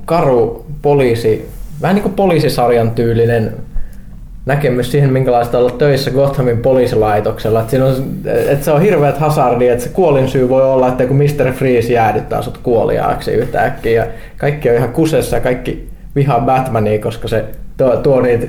[0.05, 1.49] karu poliisi,
[1.81, 3.53] vähän niin kuin poliisisarjan tyylinen
[4.47, 7.59] näkemys siihen, minkälaista olla töissä Gothamin poliisilaitoksella.
[7.59, 7.93] Että, siinä on,
[8.25, 11.51] että se on hirveät hazardia, että se kuolin syy voi olla, että kun Mr.
[11.53, 14.03] Freeze jäädyttää sut kuoliaaksi yhtäkkiä.
[14.03, 17.45] Ja kaikki on ihan kusessa ja kaikki vihaa Batmania, koska se
[17.77, 18.47] tuo, tuo niitä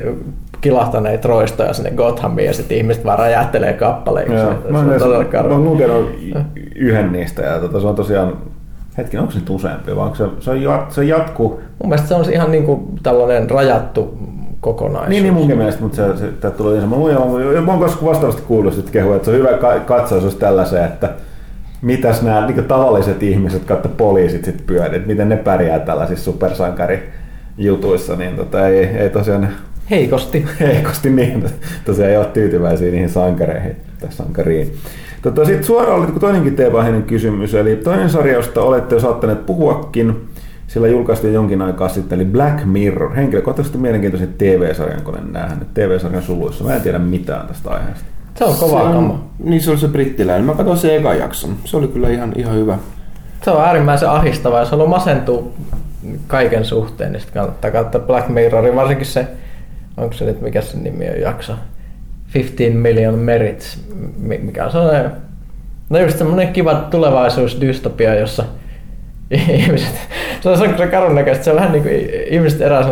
[0.60, 4.34] kilahtaneita roistoja sinne Gothamiin ja sitten ihmiset vaan räjähtelee kappaleiksi.
[4.34, 6.10] Joo, se, mä, se on mä oon lukenut
[6.74, 8.36] yhden niistä ja tota, se on tosiaan
[8.98, 11.60] Hetki, onko se nyt useampi, vai onko se, se, on, se jatkuu?
[11.82, 14.18] Mun mielestä se on ihan niin kuin tällainen rajattu
[14.60, 15.08] kokonaisuus.
[15.08, 16.88] Niin, niin munkin mielestä, mutta se, se, se tuli ihan.
[16.88, 17.14] Mä, luin,
[17.64, 21.10] mä oon vastaavasti kuullut että kehu, että se on hyvä katsoa jos tällaiseen, että
[21.82, 28.16] mitäs nämä niin tavalliset ihmiset, kautta poliisit sit pyörii, että miten ne pärjää tällaisissa supersankarijutuissa,
[28.16, 29.48] niin tota, ei, ei tosiaan
[29.90, 30.46] Heikosti.
[30.60, 31.44] Heikosti niin,
[31.84, 34.74] tosiaan ei ole tyytyväisiä niihin sankareihin tai sankariin.
[35.22, 40.28] Tota, Sitten suoraan oli toinenkin teemäinen kysymys, eli toinen sarja, josta olette jo saattaneet puhuakin,
[40.68, 43.14] sillä julkaistiin jonkin aikaa sitten, eli Black Mirror.
[43.14, 46.64] Henkilökohtaisesti mielenkiintoisen TV-sarjan, kun olen nähnyt TV-sarjan suluissa.
[46.64, 48.04] Mä en tiedä mitään tästä aiheesta.
[48.34, 49.24] Se on kova kama.
[49.38, 50.44] Niin se oli se brittiläinen.
[50.44, 51.56] Mä katsoin se eka jakson.
[51.64, 52.78] Se oli kyllä ihan, ihan hyvä.
[53.44, 54.58] Se on äärimmäisen ahistava.
[54.58, 55.52] Jos haluaa masentua
[56.26, 58.76] kaiken suhteen, niin sitten kannattaa katsoa Black Mirrorin.
[58.76, 59.26] Varsinkin se,
[59.96, 61.52] onko se nyt, mikä se nimi on jakso?
[62.34, 63.80] 15 Million Merits,
[64.18, 65.12] mikä on sellainen,
[65.90, 68.44] no just semmoinen kiva tulevaisuusdystopia, jossa
[69.30, 69.94] ihmiset,
[70.40, 71.94] se on se karun näköistä, se on vähän niin kuin
[72.30, 72.82] ihmiset erää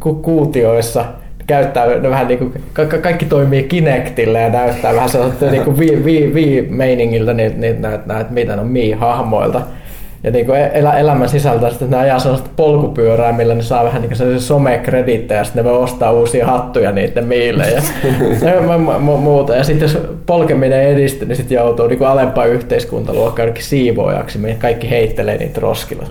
[0.00, 1.04] ku- kuutioissa,
[1.46, 5.78] käyttää ne vähän niin kuin, ka- kaikki toimii Kinectillä ja näyttää vähän sellaiselta niin kuin
[5.78, 9.60] vi, vi, vi meiningiltä niitä, niitä näitä, näitä, mitä on mi-hahmoilta
[10.24, 14.02] ja niin kuin elä, elämän sisältä sitten ne ajaa sellaista polkupyörää, millä ne saa vähän
[14.02, 17.82] niin kuin somekredittejä ja sitten ne voi ostaa uusia hattuja niiden miille ja,
[18.50, 19.56] ja muuta.
[19.56, 24.38] Ja sitten jos polkeminen ei edisty, niin sitten joutuu niin kuin alempaa yhteiskuntaluokkaa ainakin siivoojaksi,
[24.38, 26.06] mihin kaikki heittelee niitä roskilla.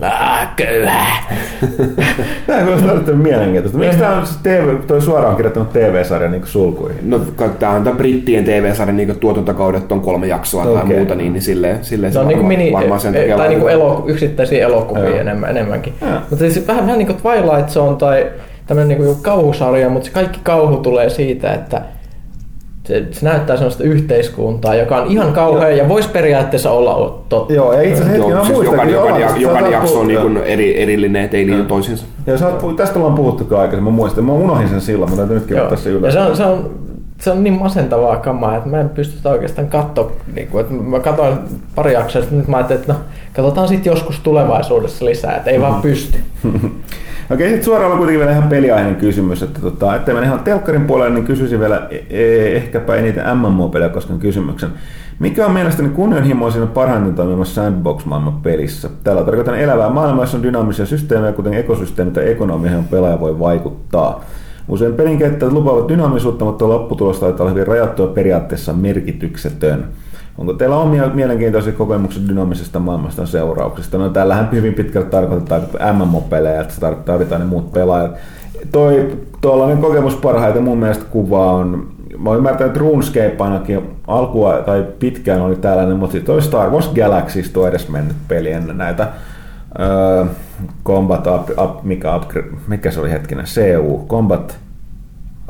[0.56, 1.06] Köyhä!
[2.48, 3.78] Tämä on kyllä mielenkiintoista.
[3.78, 7.10] Miksi tämä on TV, toi suoraan kirjoittanut TV-sarja niin sulkuihin?
[7.10, 7.20] No
[7.60, 10.74] tämä on tämä brittien TV-sarja niin tuotantokaudet on kolme jaksoa okay.
[10.74, 13.38] tai muuta, niin, niin silleen, silleen se, on varmaan, niin kuin mini, varmaan sen takia
[13.38, 13.74] tai niin kuin
[14.08, 15.20] yksittäisiä elokuvia Joo.
[15.20, 15.94] enemmän, enemmänkin.
[16.02, 16.12] Joo.
[16.30, 18.28] Mutta siis vähän, vähän niin kuin Twilight Zone tai
[18.68, 21.82] tämmöinen niin kuin kauhusarja, mutta se kaikki kauhu tulee siitä, että
[22.84, 27.54] se, se näyttää sellaista yhteiskuntaa, joka on ihan kauhea ja voisi periaatteessa olla totta.
[27.54, 31.46] Joo, ja itse asiassa hetki, siis jokainen, jokainen, jokainen jakso on niin eri, erillinen, ettei
[31.46, 32.06] liity toisiinsa.
[32.28, 35.58] Ja sä oot, tästä ollaan puhuttu aikaisemmin, mä muistan, mä unohdin sen silloin, mutta nytkin
[35.58, 35.70] Joo.
[35.70, 36.16] tässä ylös.
[36.16, 36.72] Ja se on, se on
[37.22, 40.12] se on niin masentavaa kamaa, että mä en pysty sitä oikeastaan katsoa.
[40.36, 41.38] Niin kuin, että mä katsoin
[41.76, 43.00] pari jaksoa, nyt mä ajattelin, että no,
[43.34, 45.72] katsotaan sitten joskus tulevaisuudessa lisää, että ei mm-hmm.
[45.72, 46.18] vaan pysty.
[47.32, 50.86] Okei, sitten suoraan on kuitenkin vielä ihan peliainen kysymys, että tota, ettei mene ihan telkkarin
[50.86, 54.70] puolelle, niin kysyisin vielä e- e- ehkäpä eniten MMO-pelejä kosken kysymyksen.
[55.20, 58.90] Mikä on mielestäni kunnianhimoisin parhaiten toimimassa sandbox-maailman pelissä?
[59.04, 63.40] Täällä tarkoitan elävää maailmaa, jossa on dynaamisia systeemejä, kuten ekosysteemit ja ekonomia, johon pelaaja voi
[63.40, 64.24] vaikuttaa.
[64.68, 65.20] Usein pelin
[65.52, 69.86] lupaavat dynaamisuutta, mutta lopputulos taitaa olla hyvin rajattua periaatteessa merkityksetön.
[70.38, 73.98] Onko teillä omia mielenkiintoisia kokemuksia dynaamisesta maailmasta seurauksista?
[73.98, 75.62] No täällähän hyvin pitkälti tarkoitetaan
[75.94, 78.12] MMO-pelejä, että tarvitaan ne muut pelaajat.
[78.72, 84.54] Toi tuollainen kokemus parhaiten mun mielestä kuva on mä oon ymmärtänyt, että RuneScape ainakin alkua
[84.54, 88.78] tai pitkään oli tällainen, mutta sitten toi Star Wars Galaxy on edes mennyt peli ennen
[88.78, 89.08] näitä
[90.86, 94.60] Combat up, up, mikä, upgrade, mikä se oli hetkinen, CU, Combat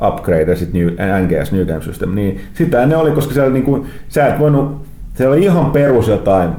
[0.08, 4.26] Upgrade ja sitten NGS, New Game System, niin sitä ne oli, koska siellä niinku, sä
[4.26, 4.82] et voinut,
[5.14, 6.50] se oli ihan perus jotain,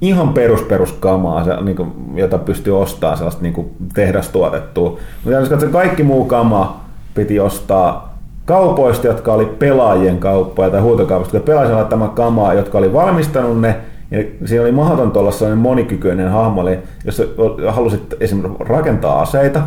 [0.00, 4.98] ihan perus perus kamaa, se, niin kuin, jota pystyy ostamaan sellaista niin kuin tehdastuotettua.
[5.24, 6.84] Mutta se kaikki muu kama
[7.14, 12.92] piti ostaa kaupoista, jotka oli pelaajien kauppoja tai huutokaupasta, jotka pelaajien tämä kamaa, jotka oli
[12.92, 13.76] valmistanut ne,
[14.10, 17.22] ja siinä oli mahdotonta olla sellainen monikykyinen hahmo, eli jos
[17.70, 19.62] halusit esimerkiksi rakentaa aseita,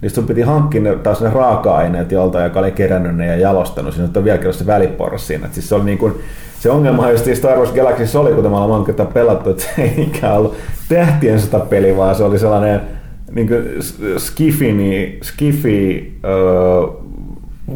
[0.00, 3.94] niin sun piti hankkia ne, taas ne raaka-aineet jolta, joka oli kerännyt ne ja jalostanut.
[3.94, 5.48] Siinä on vielä kerran se väliporras siinä.
[5.52, 6.14] Siis se, oli niin kuin,
[6.60, 10.36] se ongelma just Star Wars Galaxy oli, me ollaan monta pelattu, että se ei ikään
[10.36, 10.54] ollut
[10.88, 12.80] tähtien sota peli, vaan se oli sellainen
[13.30, 13.48] niin
[14.18, 16.18] skifi, niin, skifi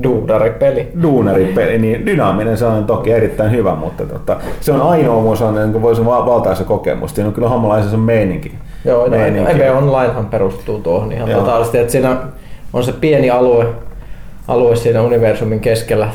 [0.02, 0.88] Duunaripeli.
[1.02, 5.72] Duunaripeli, niin dynaaminen se on toki erittäin hyvä, mutta tota, se on ainoa mun sellainen,
[5.72, 7.14] kun voisi valtaisa kokemus.
[7.14, 8.54] Siinä on kyllä hommalaisen se meininki.
[8.84, 9.52] Joo, meininki.
[9.52, 11.40] EVE Onlinehan perustuu tuohon ihan Joo.
[11.40, 12.16] totaalisesti, että siinä
[12.72, 13.66] on se pieni alue,
[14.48, 16.08] alue siinä universumin keskellä,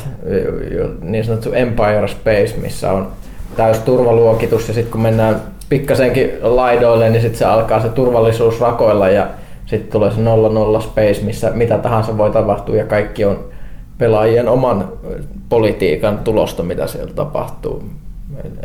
[1.01, 3.07] niin sanottu Empire Space, missä on
[3.55, 9.09] täys turvaluokitus ja sitten kun mennään pikkasenkin laidoille, niin sitten se alkaa se turvallisuus rakoilla
[9.09, 9.27] ja
[9.65, 13.52] sitten tulee se 00 space, missä mitä tahansa voi tapahtua ja kaikki on
[14.03, 14.89] pelaajien oman
[15.49, 17.83] politiikan tulosta, mitä siellä tapahtuu.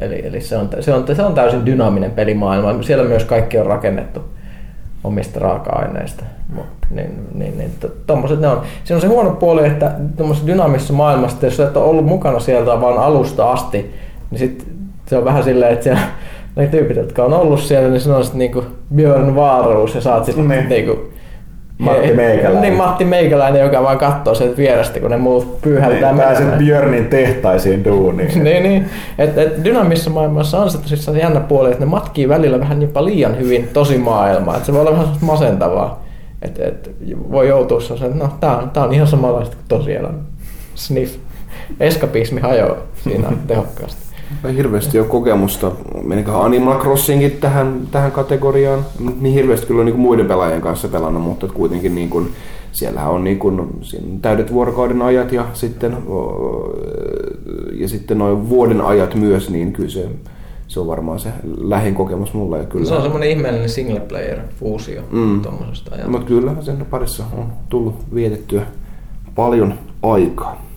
[0.00, 2.82] Eli, eli se, on, se, on, se on täysin dynaaminen pelimaailma.
[2.82, 4.20] Siellä myös kaikki on rakennettu
[5.04, 6.24] omista raaka-aineista.
[6.90, 7.70] Niin, niin, niin,
[8.06, 8.62] tommoset ne on.
[8.84, 12.80] Siinä on se huono puoli, että tuommoisessa dynaamisessa maailmassa, jos et ole ollut mukana sieltä
[12.80, 13.94] vaan alusta asti,
[14.30, 14.66] niin sit
[15.06, 16.00] se on vähän silleen, että siellä
[16.56, 20.24] ne tyypit, jotka on ollut siellä, niin se on sitten niinku Björn Vaaruus ja saat
[20.24, 20.68] sitten niin.
[20.68, 21.10] niinku
[21.78, 22.62] Matti Meikäläinen.
[22.62, 27.06] Niin Matti Meikäläinen, joka vaan katsoo sen vierestä, kun ne muut pyyhältää niin, Pääset Björnin
[27.06, 28.44] tehtaisiin duuniin.
[28.44, 28.86] niin, niin.
[29.18, 33.04] Et, et dynamissa maailmassa on se tosissaan jännä puoli, että ne matkii välillä vähän jopa
[33.04, 34.56] liian hyvin tosi maailmaa.
[34.56, 36.04] Et se voi olla vähän masentavaa.
[36.42, 36.90] Et, et,
[37.30, 40.18] voi joutua sellaisen, että no tää on, tää on ihan samanlaista kuin tosielämä.
[40.74, 41.16] Sniff.
[41.80, 44.07] Eskapismi hajoaa siinä tehokkaasti.
[44.56, 45.72] Hirveästi ole kokemusta.
[46.02, 48.84] Meniköhän Animal Crossingin tähän, tähän kategoriaan.
[49.20, 52.30] Niin hirveästi kyllä on niin muiden pelaajien kanssa pelannut, mutta kuitenkin niin kuin,
[52.72, 53.80] siellähän on niin kuin,
[54.22, 55.96] täydet vuorokauden ajat ja sitten,
[57.72, 60.08] ja sitten noin vuoden ajat myös, niin kyllä se,
[60.68, 61.28] se on varmaan se
[61.60, 62.58] lähin kokemus mulle.
[62.58, 62.86] Ja kyllä...
[62.86, 65.40] Se on semmoinen ihmeellinen single player fuusio mm.
[65.40, 68.62] tuommoisesta Mutta kyllä sen parissa on tullut vietettyä
[69.34, 70.67] paljon aikaa.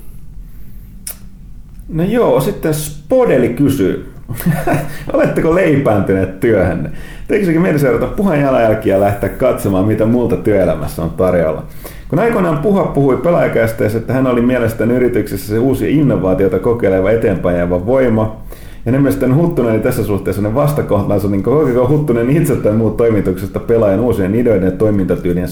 [1.91, 4.11] No joo, sitten Spodeli kysyy.
[5.13, 6.89] Oletteko leipääntyneet työhönne?
[7.27, 11.63] Tekisikin mieli seurata puheen jalanjälkiä ja lähteä katsomaan, mitä muulta työelämässä on tarjolla.
[12.09, 17.57] Kun aikoinaan Puha puhui pelaajakästeessä, että hän oli mielestäni yrityksessä se uusi innovaatiota kokeileva eteenpäin
[17.57, 18.41] jäävä voima,
[18.85, 22.97] ja ne mielestäni Huttunen oli tässä suhteessa ne vastakohtansa, niin koko Huttunen itse tai muut
[22.97, 25.47] toimituksesta pelaajan uusien ideoiden ja toimintatyylien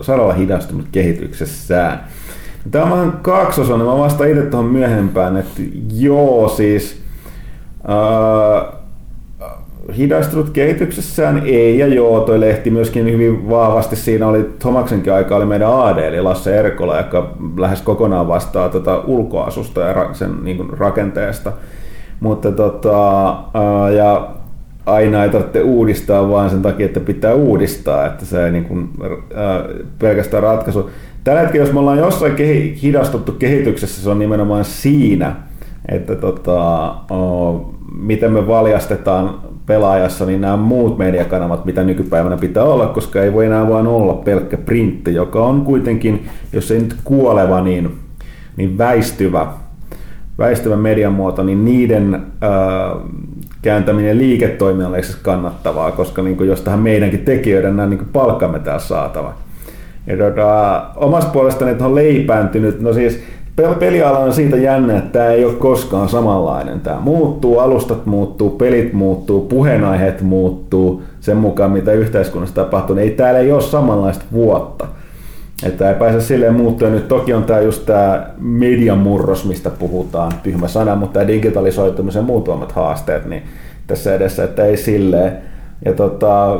[0.00, 2.00] saralla hidastunut kehityksessään.
[2.70, 5.62] Tämä on vähän kaksosonen, mä vastaan itse tuohon myöhempään, että
[5.92, 7.02] joo siis
[7.88, 8.74] äh,
[9.96, 15.46] hidastunut kehityksessään ei ja joo, toi lehti myöskin hyvin vahvasti siinä oli Tomaksenkin aika oli
[15.46, 20.70] meidän AD eli Lasse Erkola, joka lähes kokonaan vastaa tota ulkoasusta ja sen niin kuin,
[20.70, 21.52] rakenteesta.
[22.20, 24.28] Mutta tota, äh, ja
[24.86, 28.90] aina ei tarvitse uudistaa vaan sen takia, että pitää uudistaa, että se ei niin kuin,
[29.02, 30.90] äh, pelkästään ratkaisu.
[31.24, 35.36] Tällä hetkellä, jos me ollaan jossain kehi, hidastuttu kehityksessä, se on nimenomaan siinä,
[35.88, 39.34] että tota, o, miten me valjastetaan
[39.66, 44.14] pelaajassa niin nämä muut mediakanavat, mitä nykypäivänä pitää olla, koska ei voi enää vain olla
[44.14, 47.94] pelkkä printti, joka on kuitenkin, jos ei nyt kuoleva, niin,
[48.56, 49.46] niin väistyvä,
[50.38, 52.50] väistyvä median muoto, niin niiden ää,
[53.62, 59.43] kääntäminen liiketoiminnalliseksi kannattavaa, koska niin kuin, jos tähän meidänkin tekijöiden nämä niin palkkamme täällä saatava.
[60.06, 63.20] Ja tota, omasta puolestani on leipääntynyt, no siis
[63.78, 66.80] peliala on siitä jännä, että tämä ei ole koskaan samanlainen.
[66.80, 72.96] Tämä muuttuu, alustat muuttuu, pelit muuttuu, puheenaiheet muuttuu sen mukaan, mitä yhteiskunnassa tapahtuu.
[72.96, 74.86] Ei täällä ei ole samanlaista vuotta.
[75.62, 76.88] Että ei pääse silleen muuttua.
[76.88, 82.20] Nyt toki on tämä just tämä median murros, mistä puhutaan, tyhmä sana, mutta tämä digitalisoitumisen
[82.20, 83.42] ja muut haasteet, niin
[83.86, 85.32] tässä edessä, että ei silleen.
[85.84, 86.58] Ja tota,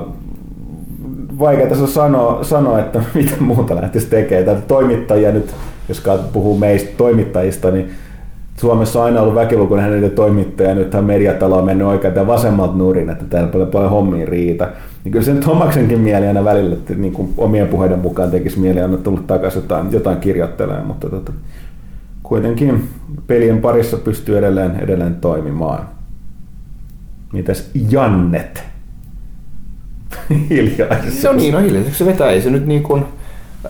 [1.39, 4.63] vaikea tässä sanoa, sanoa, että mitä muuta lähtisi tekemään.
[4.63, 5.55] toimittajia nyt,
[5.89, 6.03] jos
[6.33, 7.91] puhuu meistä toimittajista, niin
[8.57, 13.11] Suomessa on aina ollut väkilukuinen hänen toimittaja, nythän mediatalo on mennyt oikein tämän vasemmalta nurin,
[13.11, 14.73] että täällä paljon, paljon hommiin riitä.
[15.05, 18.59] Niin kyllä se nyt Tomaksenkin mieli aina välillä, että niin kuin omien puheiden mukaan tekisi
[18.61, 21.33] mieli aina tullut takaisin jotain, jotain kirjoittelemaan, mutta tota,
[22.23, 22.89] kuitenkin
[23.27, 25.89] pelien parissa pystyy edelleen, edelleen toimimaan.
[27.33, 28.74] Mitäs Jannet?
[30.51, 31.23] hiljaisuus.
[31.25, 32.31] No niin, no hiljaiseksi se vetää.
[32.31, 33.03] Ei se nyt niin kuin,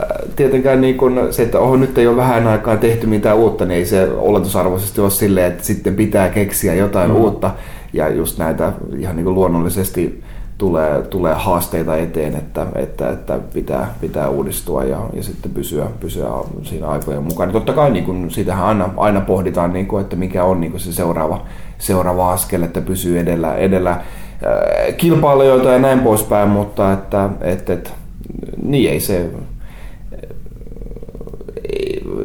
[0.01, 3.65] äh, tietenkään niin kuin se, että oho, nyt ei ole vähän aikaa tehty mitään uutta,
[3.65, 7.17] niin ei se oletusarvoisesti ole silleen, että sitten pitää keksiä jotain mm.
[7.17, 7.51] uutta.
[7.93, 10.23] Ja just näitä ihan niin kuin luonnollisesti
[10.59, 16.29] tulee, tulee haasteita eteen, että, että, että pitää, pitää uudistua ja, ja sitten pysyä, pysyä
[16.63, 17.53] siinä aikojen mukaan.
[17.53, 20.81] Totta kai niin kuin, siitähän aina, aina pohditaan, niin kuin, että mikä on niin kuin
[20.81, 21.47] se seuraava,
[21.79, 24.01] seuraava askel, että pysyy edellä, edellä
[24.97, 27.91] kilpailijoita ja näin poispäin, mutta että, että, että
[28.63, 29.31] niin ei se,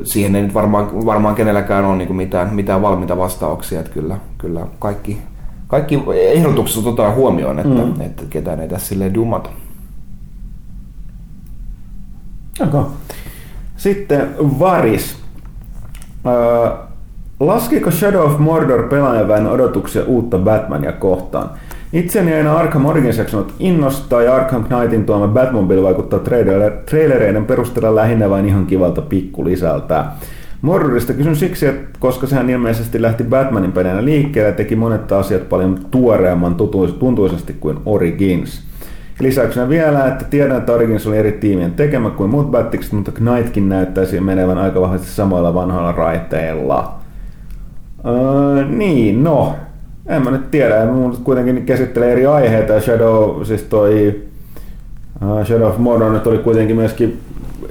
[0.04, 4.68] siihen ei nyt varmaan, varmaan kenelläkään ole niin mitään, mitään valmiita vastauksia, että kyllä, kyllä
[4.80, 5.22] kaikki,
[5.68, 8.02] kaikki ehdotukset otetaan huomioon, että, mm.
[8.02, 9.50] että ketään ei tässä silleen dumata.
[12.68, 12.84] Okay.
[13.78, 15.18] Sitten Varis.
[16.28, 16.70] Öö,
[17.40, 21.50] laskiko Shadow of Mordor pelaajaväen odotuksia uutta Batmania kohtaan?
[21.94, 23.22] Itseni aina Arkham Origins
[23.60, 26.20] innostaa ja Arkham Knightin tuoma Batmobile vaikuttaa
[26.86, 30.06] trailereiden perusteella lähinnä vain ihan kivalta pikkulisältä.
[30.62, 35.50] Mordorista kysyn siksi, että koska sehän ilmeisesti lähti Batmanin pelinä liikkeelle ja teki monet asiat
[35.50, 36.56] paljon tuoreemman
[37.00, 38.64] tuntuisesti kuin Origins.
[39.20, 43.70] Lisäyksenä vielä, että tiedän, että Origins oli eri tiimien tekemä kuin muut Batikset, mutta Knightkin
[43.70, 46.94] näyttäisi menevän aika vahvasti samoilla vanhoilla raiteilla.
[48.06, 49.56] Öö, niin, no,
[50.08, 52.82] en mä nyt tiedä, mun kuitenkin käsittelee eri aiheita.
[52.82, 54.22] Shadow, siis toi
[55.22, 57.20] uh, Shadow of Mordor nyt oli kuitenkin myöskin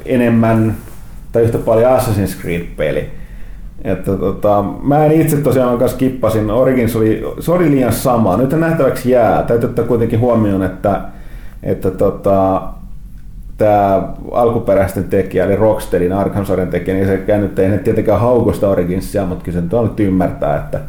[0.04, 0.74] enemmän
[1.32, 3.10] tai yhtä paljon Assassin's Creed-peli.
[3.84, 8.36] Että tota, mä en itse tosiaan kanssa kippasin, Origins oli, se oli liian sama.
[8.36, 9.42] Nyt nähtäväksi jää.
[9.42, 11.00] Täytyy ottaa kuitenkin huomioon, että,
[11.62, 12.62] että tota,
[13.58, 19.44] tämä alkuperäisten tekijä, eli Rocksteadin Arkham-sarjan tekijä, niin se nyt ei tietenkään haukosta Originsia, mutta
[19.44, 20.80] kyllä se nyt ymmärtää, että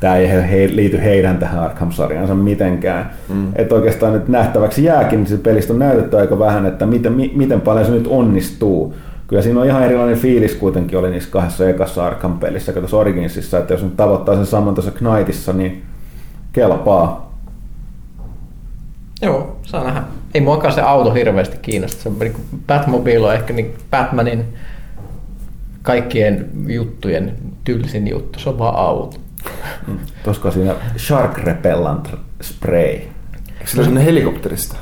[0.00, 3.10] tämä ei he, liity heidän tähän Arkham-sarjansa mitenkään.
[3.28, 3.52] Mm.
[3.56, 7.32] Että oikeastaan nyt nähtäväksi jääkin, niin se pelistä on näytetty aika vähän, että miten, mi,
[7.34, 8.94] miten paljon se nyt onnistuu.
[9.26, 13.74] Kyllä siinä on ihan erilainen fiilis kuitenkin oli niissä kahdessa ekassa Arkham-pelissä kuin Originsissa, että
[13.74, 15.82] jos nyt tavoittaa sen saman tuossa Knightissa, niin
[16.52, 17.34] kelpaa.
[19.22, 20.02] Joo, saa nähdä.
[20.34, 22.02] Ei muakaan se auto hirveästi kiinnosta.
[22.02, 22.34] Se niin
[22.66, 24.44] Batmobile on ehkä niin Batmanin
[25.82, 27.32] kaikkien juttujen
[27.64, 28.38] tylsin juttu.
[28.38, 29.16] Se on vaan auto.
[29.86, 29.98] Mm.
[30.24, 32.10] Tuosko siinä Shark Repellent
[32.42, 32.80] Spray?
[32.80, 34.76] Eikö se ole helikopterista?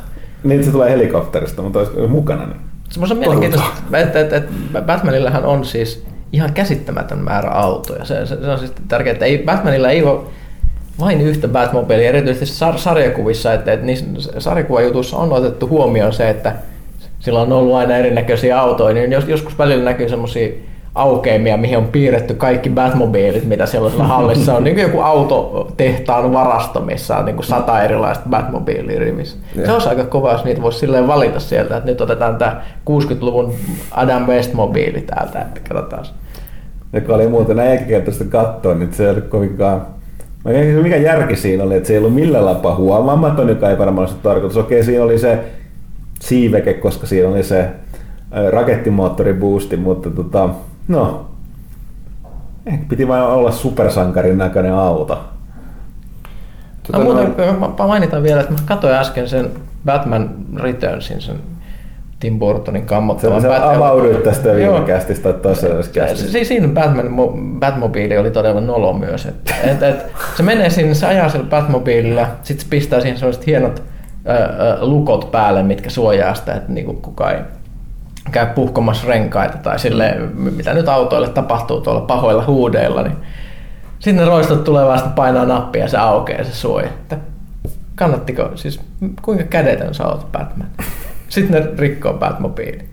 [0.45, 2.47] Niin, se tulee helikopterista, mutta olisi mukana.
[2.47, 2.61] Niin.
[2.91, 8.05] Se on mielenkiintoista, että, että, että Batmanillähän on siis ihan käsittämätön määrä autoja.
[8.05, 10.21] Se, se, se on siis tärkeää, että ei, Batmanilla ei ole
[11.01, 14.07] vain yhtä Batmobilia, erityisesti sar- sarjakuvissa, että, että niissä
[14.39, 16.55] sarjakuvajutuissa on otettu huomioon se, että
[17.21, 20.49] sillä on ollut aina erinäköisiä autoja, niin jos, joskus välillä näkyy semmoisia
[20.95, 24.65] aukeamia, mihin on piirretty kaikki Batmobiilit, mitä siellä hallissa on.
[24.65, 29.39] niin kuin joku autotehtaan varasto, missä on niin kuin sata erilaista Batmobiilia rivissä.
[29.65, 32.61] Se olisi aika kova, jos niitä voisi silleen valita sieltä, että nyt otetaan tämä
[32.91, 33.55] 60-luvun
[33.91, 36.05] Adam West-mobiili täältä, että katsotaan.
[36.93, 39.87] Ja oli muuten näin jälkikäteistä katsoa, niin se ei ollut kovinkaan
[40.83, 44.23] mikä järki siinä oli, että se ei ollut millään lapaa huomaamaton, joka ei varmaan ollut
[44.23, 44.57] tarkoitus.
[44.57, 45.39] Okei, siinä oli se
[46.21, 47.69] siiveke, koska siinä oli se
[48.51, 50.49] rakettimoottoriboosti, mutta tota,
[50.89, 51.27] No,
[52.89, 55.25] piti vain olla supersankarin näköinen auto.
[56.83, 57.35] Tota, no, muuten
[57.79, 59.51] mä mainitan vielä, että mä katsoin äsken sen
[59.85, 61.37] Batman Returnsin, sen
[62.21, 63.41] Tim Burtonin kammottavan.
[63.41, 65.55] Se, se avauduit tästä viime kästistä tai.
[66.15, 67.07] Siis siinä Batman,
[67.59, 69.27] Batmobile oli todella nolo myös.
[69.27, 69.35] Et,
[69.65, 73.83] et, et, se menee sinne, se ajaa sillä Batmobiililla, sitten se pistää siihen sellaiset hienot
[74.29, 77.41] ä, ä, lukot päälle, mitkä suojaa sitä, että niinku kukaan ei
[78.31, 83.17] käy puhkomassa renkaita tai sille, mitä nyt autoille tapahtuu tuolla pahoilla huudeilla, niin
[83.99, 86.87] sitten ne roistot tulee vasta painaa nappia ja se aukeaa se suoja.
[86.87, 87.17] Että
[87.95, 88.81] kannattiko, siis
[89.23, 90.69] kuinka kädetön sä oot Batman?
[91.29, 92.85] Sitten ne rikkoo Batmobiili.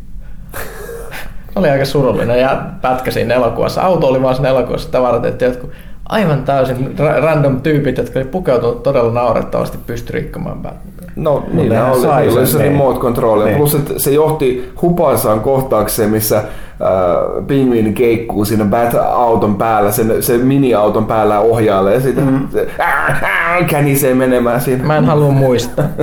[1.55, 3.81] oli aika surullinen ja pätkä siinä elokuvassa.
[3.81, 5.71] Auto oli vaan siinä elokuvassa tavarat, että jotkut
[6.09, 11.11] aivan täysin ra- random tyypit, jotka oli pukeutunut todella naurettavasti pysty rikkomaan Batmania.
[11.15, 12.71] No niin, ne oli, sai oli se niin.
[12.71, 13.43] remote control.
[13.43, 13.57] Niin.
[13.57, 16.43] Plus että se johti hupaansaan kohtaukseen, missä
[16.81, 22.47] äh, pingviini keikkuu siinä Bat-auton päällä, sen, sen mini-auton päällä ohjaalle ja sitten mm.
[22.51, 23.23] se, äh,
[23.55, 24.83] äh, känisee menemään siinä.
[24.83, 25.85] Mä en halua muistaa.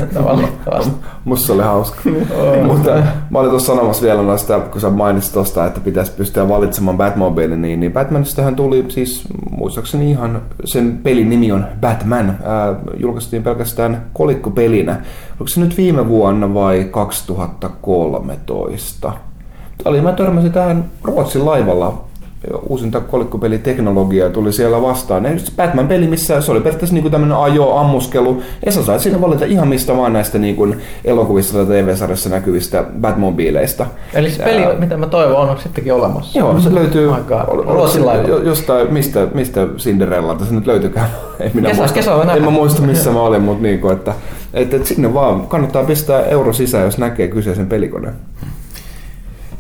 [1.25, 2.01] Musta se oli hauska.
[2.67, 2.91] Mutta
[3.31, 7.57] mä olin tuossa sanomassa vielä noista, kun sä mainitsit tosta, että pitäisi pystyä valitsemaan Batmobile,
[7.57, 12.39] niin, niin Batmanistahan tuli siis muistaakseni ihan sen pelin nimi on Batman.
[12.45, 14.93] Ää, julkaistiin pelkästään kolikkopelinä.
[14.93, 19.13] Oliko se nyt viime vuonna vai 2013?
[19.85, 22.05] Oli, mä törmäsin tähän Ruotsin laivalla
[22.69, 25.25] uusinta kolikkopeliteknologiaa tuli siellä vastaan.
[25.25, 28.43] Ja se Batman-peli, missä se oli periaatteessa niin tämmöinen ajo-ammuskelu.
[28.67, 32.85] Ja sä sait siinä valita ihan mistä vaan näistä niin kuin elokuvissa tai TV-sarjassa näkyvistä
[33.01, 33.87] Batmobiileista.
[34.15, 36.39] Eli se peli, mitä mä toivon, on sittenkin olemassa.
[36.39, 37.11] Joo, se löytyy
[37.67, 38.29] Ruotsin laivalla.
[38.29, 41.09] jo- jostain, mistä, mistä Cinderellalta se nyt löytyykään.
[41.41, 44.15] Ei minä Kesä- muista, kesällä en mä muista missä mä olin, mutta niin kuin, että,
[44.55, 48.15] että, että sinne vaan kannattaa pistää euro sisään, jos näkee kyseisen pelikoneen.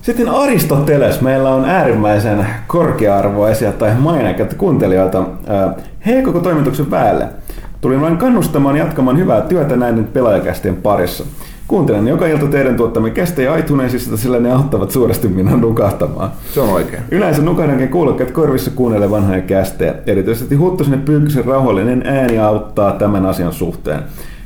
[0.02, 5.24] Sitten Aristoteles, meillä on äärimmäisen korkea-arvoisia tai maineikkaita kuuntelijoita.
[6.06, 7.28] Hei koko toimituksen päälle.
[7.80, 11.24] Tulin vain kannustamaan jatkamaan hyvää työtä näiden pelaajakästien parissa.
[11.68, 16.30] Kuuntelen joka ilta teidän tuottamia kästejä iTunesista, sillä ne auttavat suuresti minua nukahtamaan.
[16.54, 17.02] Se on oikein.
[17.10, 19.94] Yleensä nukahdankin kuulokkeet korvissa kuunnelle vanhoja kästejä.
[20.06, 24.00] Erityisesti Huttusen ja Pyykkösen rauhallinen ääni auttaa tämän asian suhteen.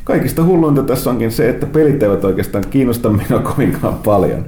[0.06, 4.44] Kaikista hulluinta tässä onkin se, että pelit eivät oikeastaan kiinnosta minua kovinkaan paljon.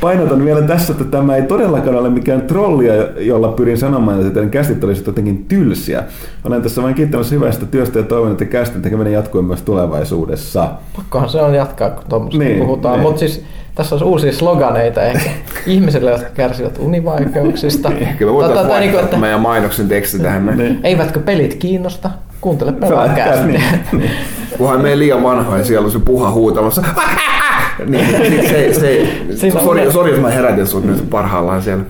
[0.00, 4.50] Painotan vielä tässä, että tämä ei todellakaan ole mikään trollia, jolla pyrin sanomaan, että teidän
[4.50, 6.02] kästit olisivat jotenkin tylsiä.
[6.44, 10.68] Olen tässä vain kiittämässä hyvästä työstä ja toivon, että kästin tekeminen jatkuu myös tulevaisuudessa.
[10.96, 12.94] Pakkohan se on jatkaa, kun tuommoista Niin, puhutaan.
[12.94, 13.02] niin.
[13.02, 15.30] Mutta siis tässä on uusia sloganeita ehkä
[15.66, 17.88] ihmisille, jotka kärsivät univaikeuksista.
[18.00, 20.46] Ehkä me Tai- voitaisiin tai- tai vaihtaa niinku, meidän mainoksen teksti tähän.
[20.46, 20.58] näin.
[20.58, 20.80] Niin.
[20.84, 22.10] Eivätkö pelit kiinnosta?
[22.40, 23.60] Kuuntele Niin, pelaajakästiä.
[23.92, 24.10] niin.
[24.58, 26.82] Kunhan me ei liian vanha ja siellä on se puha huutamassa.
[27.86, 31.84] niin, se, se, Siinä on- sori, sori, että mä herätin sut nyt parhaillaan siellä.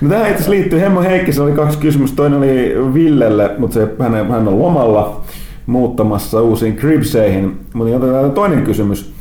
[0.00, 2.16] No tähän itse liittyy Hemmo Heikkisen oli kaksi kysymystä.
[2.16, 5.20] Toinen oli Villelle, mutta se, hän, hän on lomalla
[5.66, 7.60] muuttamassa uusiin Cribseihin.
[7.74, 9.12] Mutta otetaan toinen kysymys.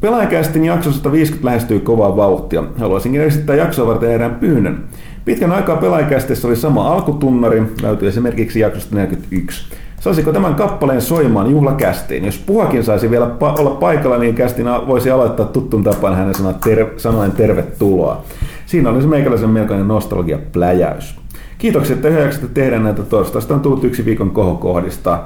[0.00, 2.64] Pelaajakästin jakso 150 lähestyy kovaa vauhtia.
[2.78, 4.84] Haluaisinkin esittää jaksoa varten erään pyynnön.
[5.24, 9.64] Pitkän aikaa pelaajakästissä oli sama alkutunnari, löytyy esimerkiksi jaksosta 41.
[10.02, 12.24] Saisiko tämän kappaleen soimaan juhlakästiin?
[12.24, 16.52] Jos puhakin saisi vielä pa- olla paikalla, niin kästin voisi aloittaa tuttuun tapaan hänen sanoa
[16.52, 18.22] ter- sanoen tervetuloa.
[18.66, 21.16] Siinä olisi meikäläisen melkoinen nostalgia-pläjäys.
[21.58, 23.54] Kiitoksia, että hyväksytte tehdä näitä torstaista.
[23.54, 25.18] on tullut yksi viikon kohokohdista.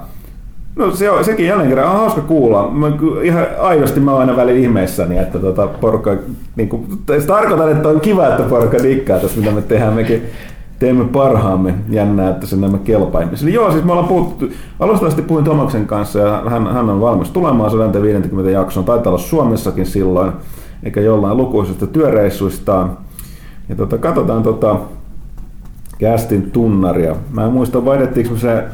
[0.76, 2.70] No se on, sekin jälleen kerran on hauska kuulla.
[2.70, 2.86] Mä,
[3.22, 6.16] ihan aidosti mä oon aina välillä ihmeissäni, että tota porukka,
[6.56, 6.86] niin kuin,
[7.26, 9.94] tarkoitan, että on kiva, että porukka dikkaa tässä, mitä me tehdään.
[9.94, 10.22] Mekin
[10.78, 11.74] teemme parhaamme.
[11.88, 13.50] Jännää, että se nämä kelpaa ihmisille.
[13.50, 14.48] Joo, siis me ollaan puhuttu,
[14.80, 18.86] alusta asti puhuin Tomaksen kanssa ja hän, hän on valmis tulemaan 150 jaksoon.
[18.86, 20.32] Taitaa olla Suomessakin silloin,
[20.82, 22.98] eikä jollain lukuisista työreissuistaan.
[23.68, 24.76] Ja tota, katsotaan tota,
[25.98, 27.16] kästin tunnaria.
[27.30, 28.64] Mä en muista, vaihdettiinko me se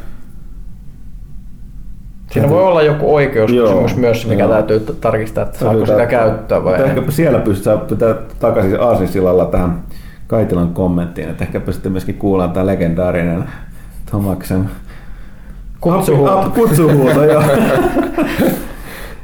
[2.30, 4.52] Siinä voi olla joku oikeuskysymys myös, mikä joo.
[4.52, 9.82] täytyy tarkistaa, että saako sitä käyttää vai ehkäpä siellä pystytään pitää takaisin Aasinsillalla tähän
[10.32, 13.44] Kaitilan kommenttiin, että ehkäpä sitten myöskin kuullaan tämä legendaarinen
[14.10, 14.70] Tomaksen
[15.80, 16.52] Kutsuhuuto.
[16.54, 17.42] Kutsuhuuto, joo.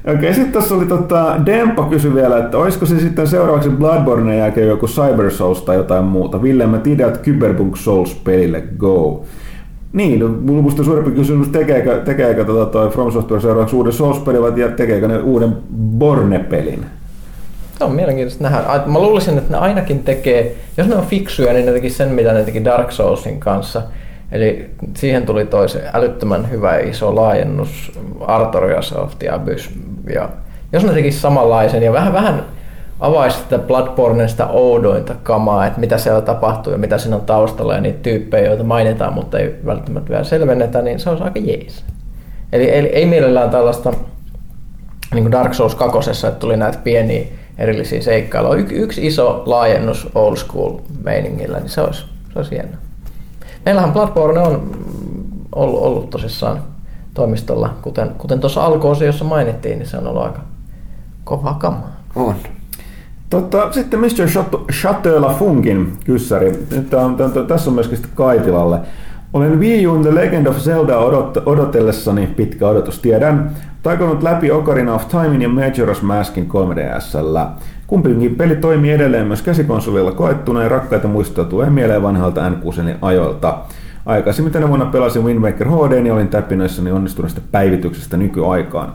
[0.14, 4.68] Okei, sitten tuossa oli tota, Dempa kysyi vielä, että olisiko se sitten seuraavaksi Bloodborne jälkeen
[4.68, 6.42] joku Cyber Souls tai jotain muuta.
[6.42, 9.24] Ville, mä tiedän, että Cyberpunk Souls pelille go.
[9.92, 10.28] Niin, no,
[10.62, 15.18] musta suurempi kysymys, tekeekö, tekeekö tota toi From Software seuraavaksi uuden Souls-pelin vai tekeekö ne
[15.18, 15.56] uuden
[15.98, 16.97] Borne-pelin?
[17.78, 18.82] Se on mielenkiintoista nähdä.
[18.86, 22.32] Mä luulisin, että ne ainakin tekee, jos ne on fiksuja, niin ne teki sen, mitä
[22.32, 23.82] ne teki Dark Soulsin kanssa.
[24.32, 29.70] Eli siihen tuli toisen älyttömän hyvä ja iso laajennus Artorias of the Abyss.
[30.14, 30.28] Ja
[30.72, 32.44] jos ne tekisi samanlaisen ja vähän, vähän
[33.00, 37.74] avaisi sitä Bloodbornen sitä oudointa kamaa, että mitä siellä tapahtuu ja mitä siinä on taustalla
[37.74, 41.84] ja niitä tyyppejä, joita mainitaan, mutta ei välttämättä vielä selvennetä, niin se olisi aika jees.
[42.52, 43.92] Eli, eli ei mielellään tällaista
[45.14, 47.26] niin kuin Dark Souls 2, että tuli näitä pieniä
[47.58, 48.60] erillisiä seikkailuja.
[48.60, 52.00] Y- yksi iso laajennus old school meiningillä, niin se olisi,
[52.32, 52.68] se olisi hieno.
[53.64, 54.70] Meillähän Bloodborne on
[55.54, 56.62] ollut, ollut tosissaan
[57.14, 60.40] toimistolla, kuten, kuten tuossa alkuosiossa mainittiin, niin se on ollut aika
[61.24, 61.96] kova kamaa.
[62.16, 62.34] On.
[63.30, 64.26] Totta, sitten Mr.
[64.72, 66.66] Chateau- Funkin kyssäri.
[66.70, 68.78] Nyt on, tämän- tässä on myöskin Kaitilalle.
[69.32, 73.50] Olen Wii Uun The Legend of Zelda odot- odotellessani, pitkä odotus tiedän,
[73.82, 77.46] taikonut läpi Ocarina of Timein ja Majora's Maskin 3DSllä.
[77.86, 82.56] Kumpikin peli toimii edelleen myös käsikonsolilla koettuna ja rakkaita muistoja tulee mieleen vanhalta n
[83.02, 83.58] ajoilta.
[84.06, 88.92] Aikaisemmin tänä vuonna pelasin Wind Waker HD ja olin täpinöissäni onnistuneesta päivityksestä nykyaikaan.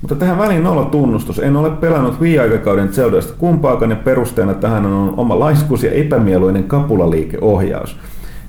[0.00, 1.38] Mutta tähän väliin nolla tunnustus.
[1.38, 7.96] En ole pelannut Wii-aikakauden Zeldaista kumpaakaan ja perusteena tähän on oma laiskuus ja epämieluinen kapulaliikeohjaus.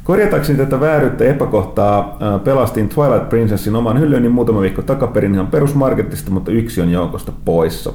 [0.05, 6.51] Korjatakseni tätä vääryyttä epäkohtaa pelastin Twilight Princessin oman hyllyni muutama viikko takaperin ihan perusmarketista, mutta
[6.51, 7.93] yksi on joukosta poissa.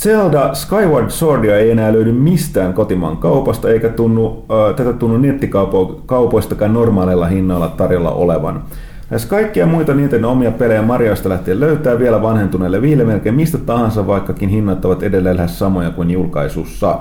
[0.00, 6.74] Zelda Skyward Swordia ei enää löydy mistään kotimaan kaupasta, eikä tunnu, äh, tätä tunnu nettikaupoistakaan
[6.74, 8.62] normaaleilla hinnalla tarjolla olevan.
[9.10, 14.06] Lähes kaikkia muita niiden omia pelejä Marioista lähtien löytää vielä vanhentuneelle viille melkein mistä tahansa,
[14.06, 16.98] vaikkakin hinnat ovat edelleen lähes samoja kuin julkaisussa.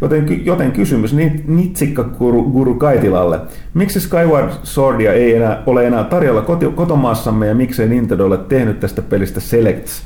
[0.00, 1.14] Joten, joten kysymys
[1.46, 3.40] Nitsikka Guru, Guru Kaitilalle.
[3.74, 8.80] Miksi Skyward Swordia ei enää, ole enää tarjolla koti, kotomaassamme ja miksei Nintendo ole tehnyt
[8.80, 10.02] tästä pelistä Selects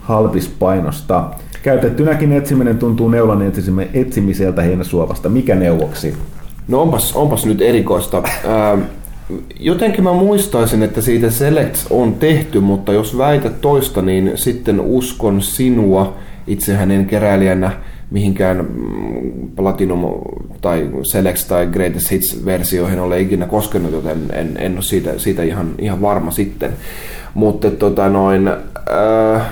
[0.00, 1.30] halpispainosta?
[1.62, 3.52] Käytettynäkin etsiminen tuntuu neulan
[3.94, 5.28] etsimiseltä heinäsuovasta.
[5.28, 6.14] Mikä neuvoksi?
[6.68, 8.22] No onpas, onpas nyt erikoista.
[8.44, 8.80] Ähm,
[9.60, 15.42] jotenkin mä muistaisin, että siitä Selects on tehty, mutta jos väität toista, niin sitten uskon
[15.42, 16.14] sinua.
[16.46, 17.72] Itsehän en keräilijänä
[18.14, 20.04] mihinkään mm, Platinum
[20.60, 25.70] tai Selects tai Greatest Hits-versioihin ole ikinä koskenut, joten en, en ole siitä, siitä ihan,
[25.78, 26.72] ihan varma sitten.
[27.34, 28.48] Mutta tota noin...
[28.48, 29.42] Äh,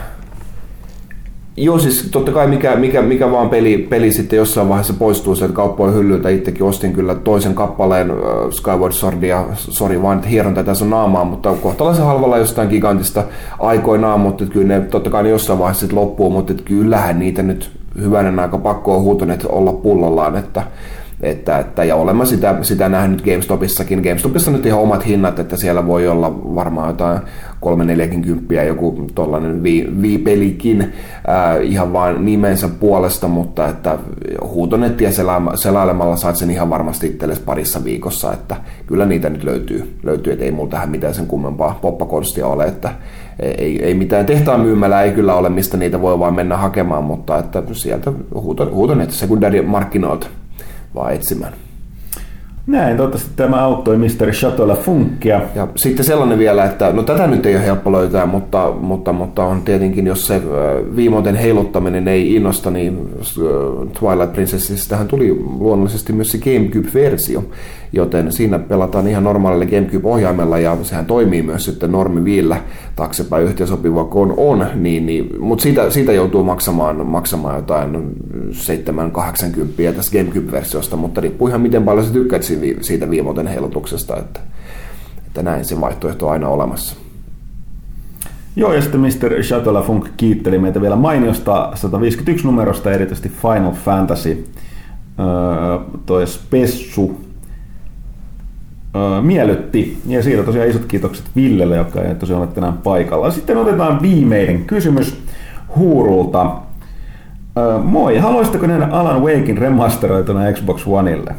[1.57, 5.55] Joo, siis totta kai mikä, mikä, mikä vaan peli, peli sitten jossain vaiheessa poistuu sieltä
[5.55, 6.28] kauppojen hyllyltä.
[6.28, 8.16] Itsekin ostin kyllä toisen kappaleen äh,
[8.50, 13.24] Skyward Swordia, sori vaan, että hieron tätä sun naamaa, mutta kohtalaisen halvalla jostain gigantista
[13.58, 17.82] aikoinaan, mutta kyllä ne totta kai ne jossain vaiheessa sitten loppuu, mutta kyllähän niitä nyt
[18.01, 20.62] hyvänen aika pakko on huutoneet olla pullollaan, että
[21.23, 24.03] että, että, ja olemme sitä, sitä nähnyt GameStopissakin.
[24.03, 27.21] GameStopissa nyt ihan omat hinnat, että siellä voi olla varmaan jotain
[28.61, 29.62] 3-40 joku tollainen
[30.03, 30.93] viipelikin
[31.27, 33.99] ää, ihan vain nimensä puolesta, mutta että
[34.45, 35.11] huutonettia
[35.55, 38.57] selailemalla saat sen ihan varmasti itsellesi parissa viikossa, että
[38.87, 42.93] kyllä niitä nyt löytyy, löytyy että ei mulla tähän mitään sen kummempaa poppakonstia ole, että
[43.41, 47.39] ei, ei mitään tehtaan myymälää ei kyllä ole, mistä niitä voi vaan mennä hakemaan, mutta
[47.39, 48.12] että sieltä
[48.70, 50.27] huutonet sekundäärimarkkinoilta
[50.94, 51.52] vaan etsimään.
[52.67, 54.31] Näin, toivottavasti tämä auttoi Mr.
[54.31, 55.41] Chateau Funkia.
[55.55, 59.44] Ja sitten sellainen vielä, että no tätä nyt ei ole helppo löytää, mutta, mutta, mutta
[59.44, 60.43] on tietenkin, jos se
[60.97, 63.09] viimoten heiluttaminen ei innosta, niin
[64.01, 67.44] Twilight Princessistähän tuli luonnollisesti myös se GameCube-versio,
[67.93, 72.61] joten siinä pelataan ihan normaalilla GameCube-ohjaimella ja sehän toimii myös sitten normiviillä
[72.97, 78.11] taaksepäin yhteensopiva kun on, niin, niin, mutta siitä, siitä joutuu maksamaan, maksamaan jotain
[79.93, 82.43] 7-80 tästä GameCube-versiosta, mutta riippuu ihan miten paljon sä tykkäät
[82.81, 84.41] siitä viimoten heilutuksesta, että,
[85.27, 86.97] että näin se vaihtoehto on aina olemassa.
[88.57, 89.43] Joo, ja sitten Mr.
[89.43, 94.45] Chateau Funk kiitteli meitä vielä mainiosta 151 numerosta, erityisesti Final Fantasy.
[95.21, 97.32] Öö, toi Spessu
[99.23, 99.99] miellytti.
[100.07, 103.31] Ja siitä tosiaan isot kiitokset Villelle, joka ei tosiaan ole tänään paikalla.
[103.31, 105.23] Sitten otetaan viimeinen kysymys
[105.77, 106.57] Huurulta.
[107.83, 111.35] Moi, haluaisitteko nähdä Alan Wakein remasteroituna Xbox Oneille?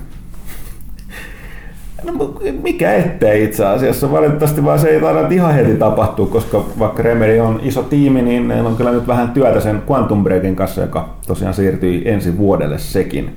[2.04, 4.12] No, mikä ettei itse asiassa.
[4.12, 8.48] Valitettavasti vaan se ei taida ihan heti tapahtua, koska vaikka Remedy on iso tiimi, niin
[8.48, 12.80] ne on kyllä nyt vähän työtä sen Quantum Breakin kanssa, joka tosiaan siirtyi ensi vuodelle
[12.80, 13.36] sekin.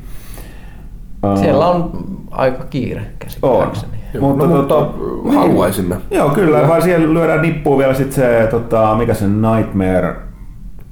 [1.40, 1.90] Siellä on
[2.30, 3.95] aika kiire käsittääkseni.
[4.20, 4.92] Mutta, no, mutta tota,
[5.34, 5.96] haluaisimme.
[6.10, 10.16] Joo, kyllä, vaan siellä lyödään nippuun vielä sit se, tota, mikä se Nightmare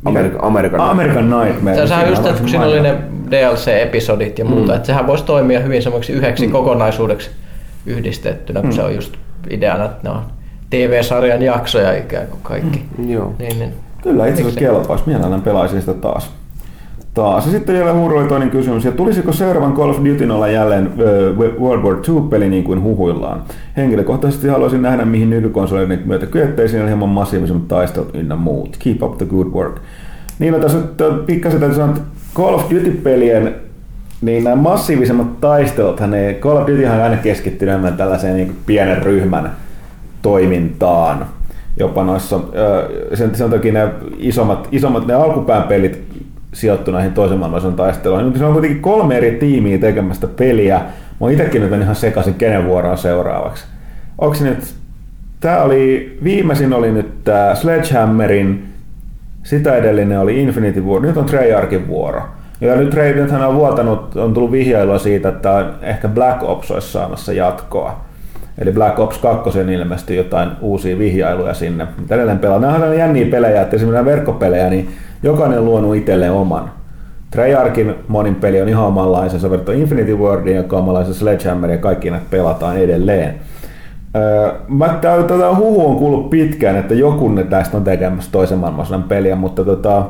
[0.04, 1.76] American, American, American Nightmare.
[1.76, 2.96] Se Sehän just, että kun siinä oli ne
[3.30, 4.76] DLC-episodit ja muuta, mm.
[4.76, 6.52] että sehän voisi toimia hyvin semmoiksi yhdeksi mm.
[6.52, 7.30] kokonaisuudeksi
[7.86, 8.74] yhdistettynä, kun mm.
[8.74, 9.14] se on just
[9.50, 10.22] ideana, että ne on
[10.70, 12.84] TV-sarjan jaksoja ikään kuin kaikki.
[12.98, 13.10] Mm.
[13.10, 13.32] Joo.
[13.38, 13.74] Niin, niin.
[14.02, 15.04] Kyllä itse asiassa kelpaisi.
[15.06, 16.30] Mielellään pelaisin sitä taas
[17.14, 17.46] taas.
[17.46, 20.92] Ja sitten vielä huuroi toinen kysymys, ja tulisiko seuraavan Call of Duty olla jälleen
[21.60, 23.42] World War II-peli niin kuin huhuillaan?
[23.76, 28.76] Henkilökohtaisesti haluaisin nähdä, mihin nykykonsoleiden myötä kyettäisiin ja hieman massiivisemmat taistelut ynnä muut.
[28.78, 29.76] Keep up the good work.
[30.38, 33.54] Niin, no tässä nyt pikkasen täytyy sanoa, että Call of Duty-pelien
[34.20, 39.02] niin nämä massiivisemmat taistelut, ne Call of Duty on aina keskittynyt enemmän tällaiseen niin pienen
[39.02, 39.50] ryhmän
[40.22, 41.26] toimintaan.
[41.76, 42.40] Jopa noissa,
[43.14, 46.04] sen, sen takia ne isommat, isommat ne alkupään pelit
[46.54, 48.38] sijoittu näihin toisen maailmansodan taisteluihin.
[48.38, 50.80] Se on kuitenkin kolme eri tiimiä tekemästä peliä.
[51.20, 53.64] Mä itsekin nyt ihan sekaisin, kenen vuoroa seuraavaksi.
[54.18, 54.74] Onko nyt,
[55.40, 58.64] tää oli, viimeisin oli nyt tää Sledgehammerin,
[59.42, 62.22] sitä edellinen oli Infinity War, nyt on Treyarchin vuoro.
[62.60, 67.32] Ja nyt nythän on vuotanut, on tullut vihjailua siitä, että ehkä Black Ops olisi saamassa
[67.32, 68.04] jatkoa.
[68.58, 71.86] Eli Black Ops 2 ilmestyi jotain uusia vihjailuja sinne.
[72.10, 72.58] Edelleen pelaa.
[72.58, 74.88] Nämä on jänniä pelejä, että esimerkiksi verkkopelejä, niin
[75.22, 76.70] jokainen on luonut itselleen oman.
[77.30, 82.10] Treyarchin monin peli on ihan omanlaisensa verrattuna Infinity Wardin, joka on omanlaisen Sledgehammer ja kaikki
[82.10, 83.34] näitä pelataan edelleen.
[84.16, 89.36] Öö, mä tätä huhu on kuullut pitkään, että joku tästä on tekemässä toisen maailmansodan peliä,
[89.36, 90.04] mutta tota,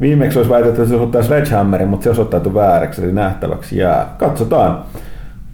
[0.00, 4.06] viimeksi olisi väitetty, että se osoittaa Sledgehammerin, mutta se osoittautui vääräksi, eli nähtäväksi jää.
[4.18, 4.82] Katsotaan.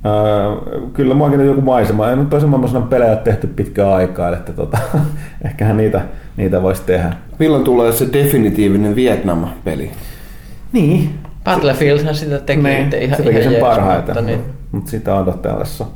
[0.07, 2.10] Öö, kyllä muakin joku maisema.
[2.10, 4.78] En ole toisen maailmansodan pelejä tehty pitkään aikaa, että tota,
[5.47, 6.01] ehkähän niitä,
[6.36, 7.12] niitä voisi tehdä.
[7.39, 9.91] Milloin tulee se definitiivinen Vietnam-peli?
[10.73, 11.10] Niin.
[11.44, 14.41] Battlefieldhän sitä teki niin, ihan, se teki ihan sen parhaiten, mutta niin.
[14.73, 15.86] mutta sitä odotellessa.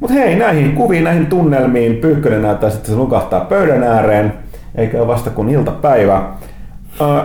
[0.00, 4.32] Mutta hei, näihin kuviin, näihin tunnelmiin Pyykkönen näyttää sitten se lukahtaa pöydän ääreen,
[4.74, 6.22] eikä ole vasta kuin iltapäivä.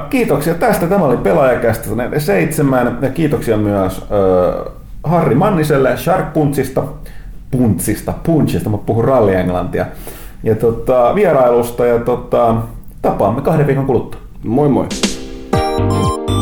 [0.10, 0.88] Kiitoksia tästä.
[0.88, 4.06] Tämä oli pelaajakästä seitsemän ja kiitoksia myös
[5.08, 6.84] Harri Manniselle Shark Punchista,
[7.52, 9.86] Punchista, Punchista, mutta puhun rallienglantia.
[10.44, 12.56] Ja tota, vierailusta ja tota,
[13.02, 14.22] tapaamme kahden viikon kuluttua.
[14.44, 14.88] Moi moi!
[15.78, 16.37] Thank you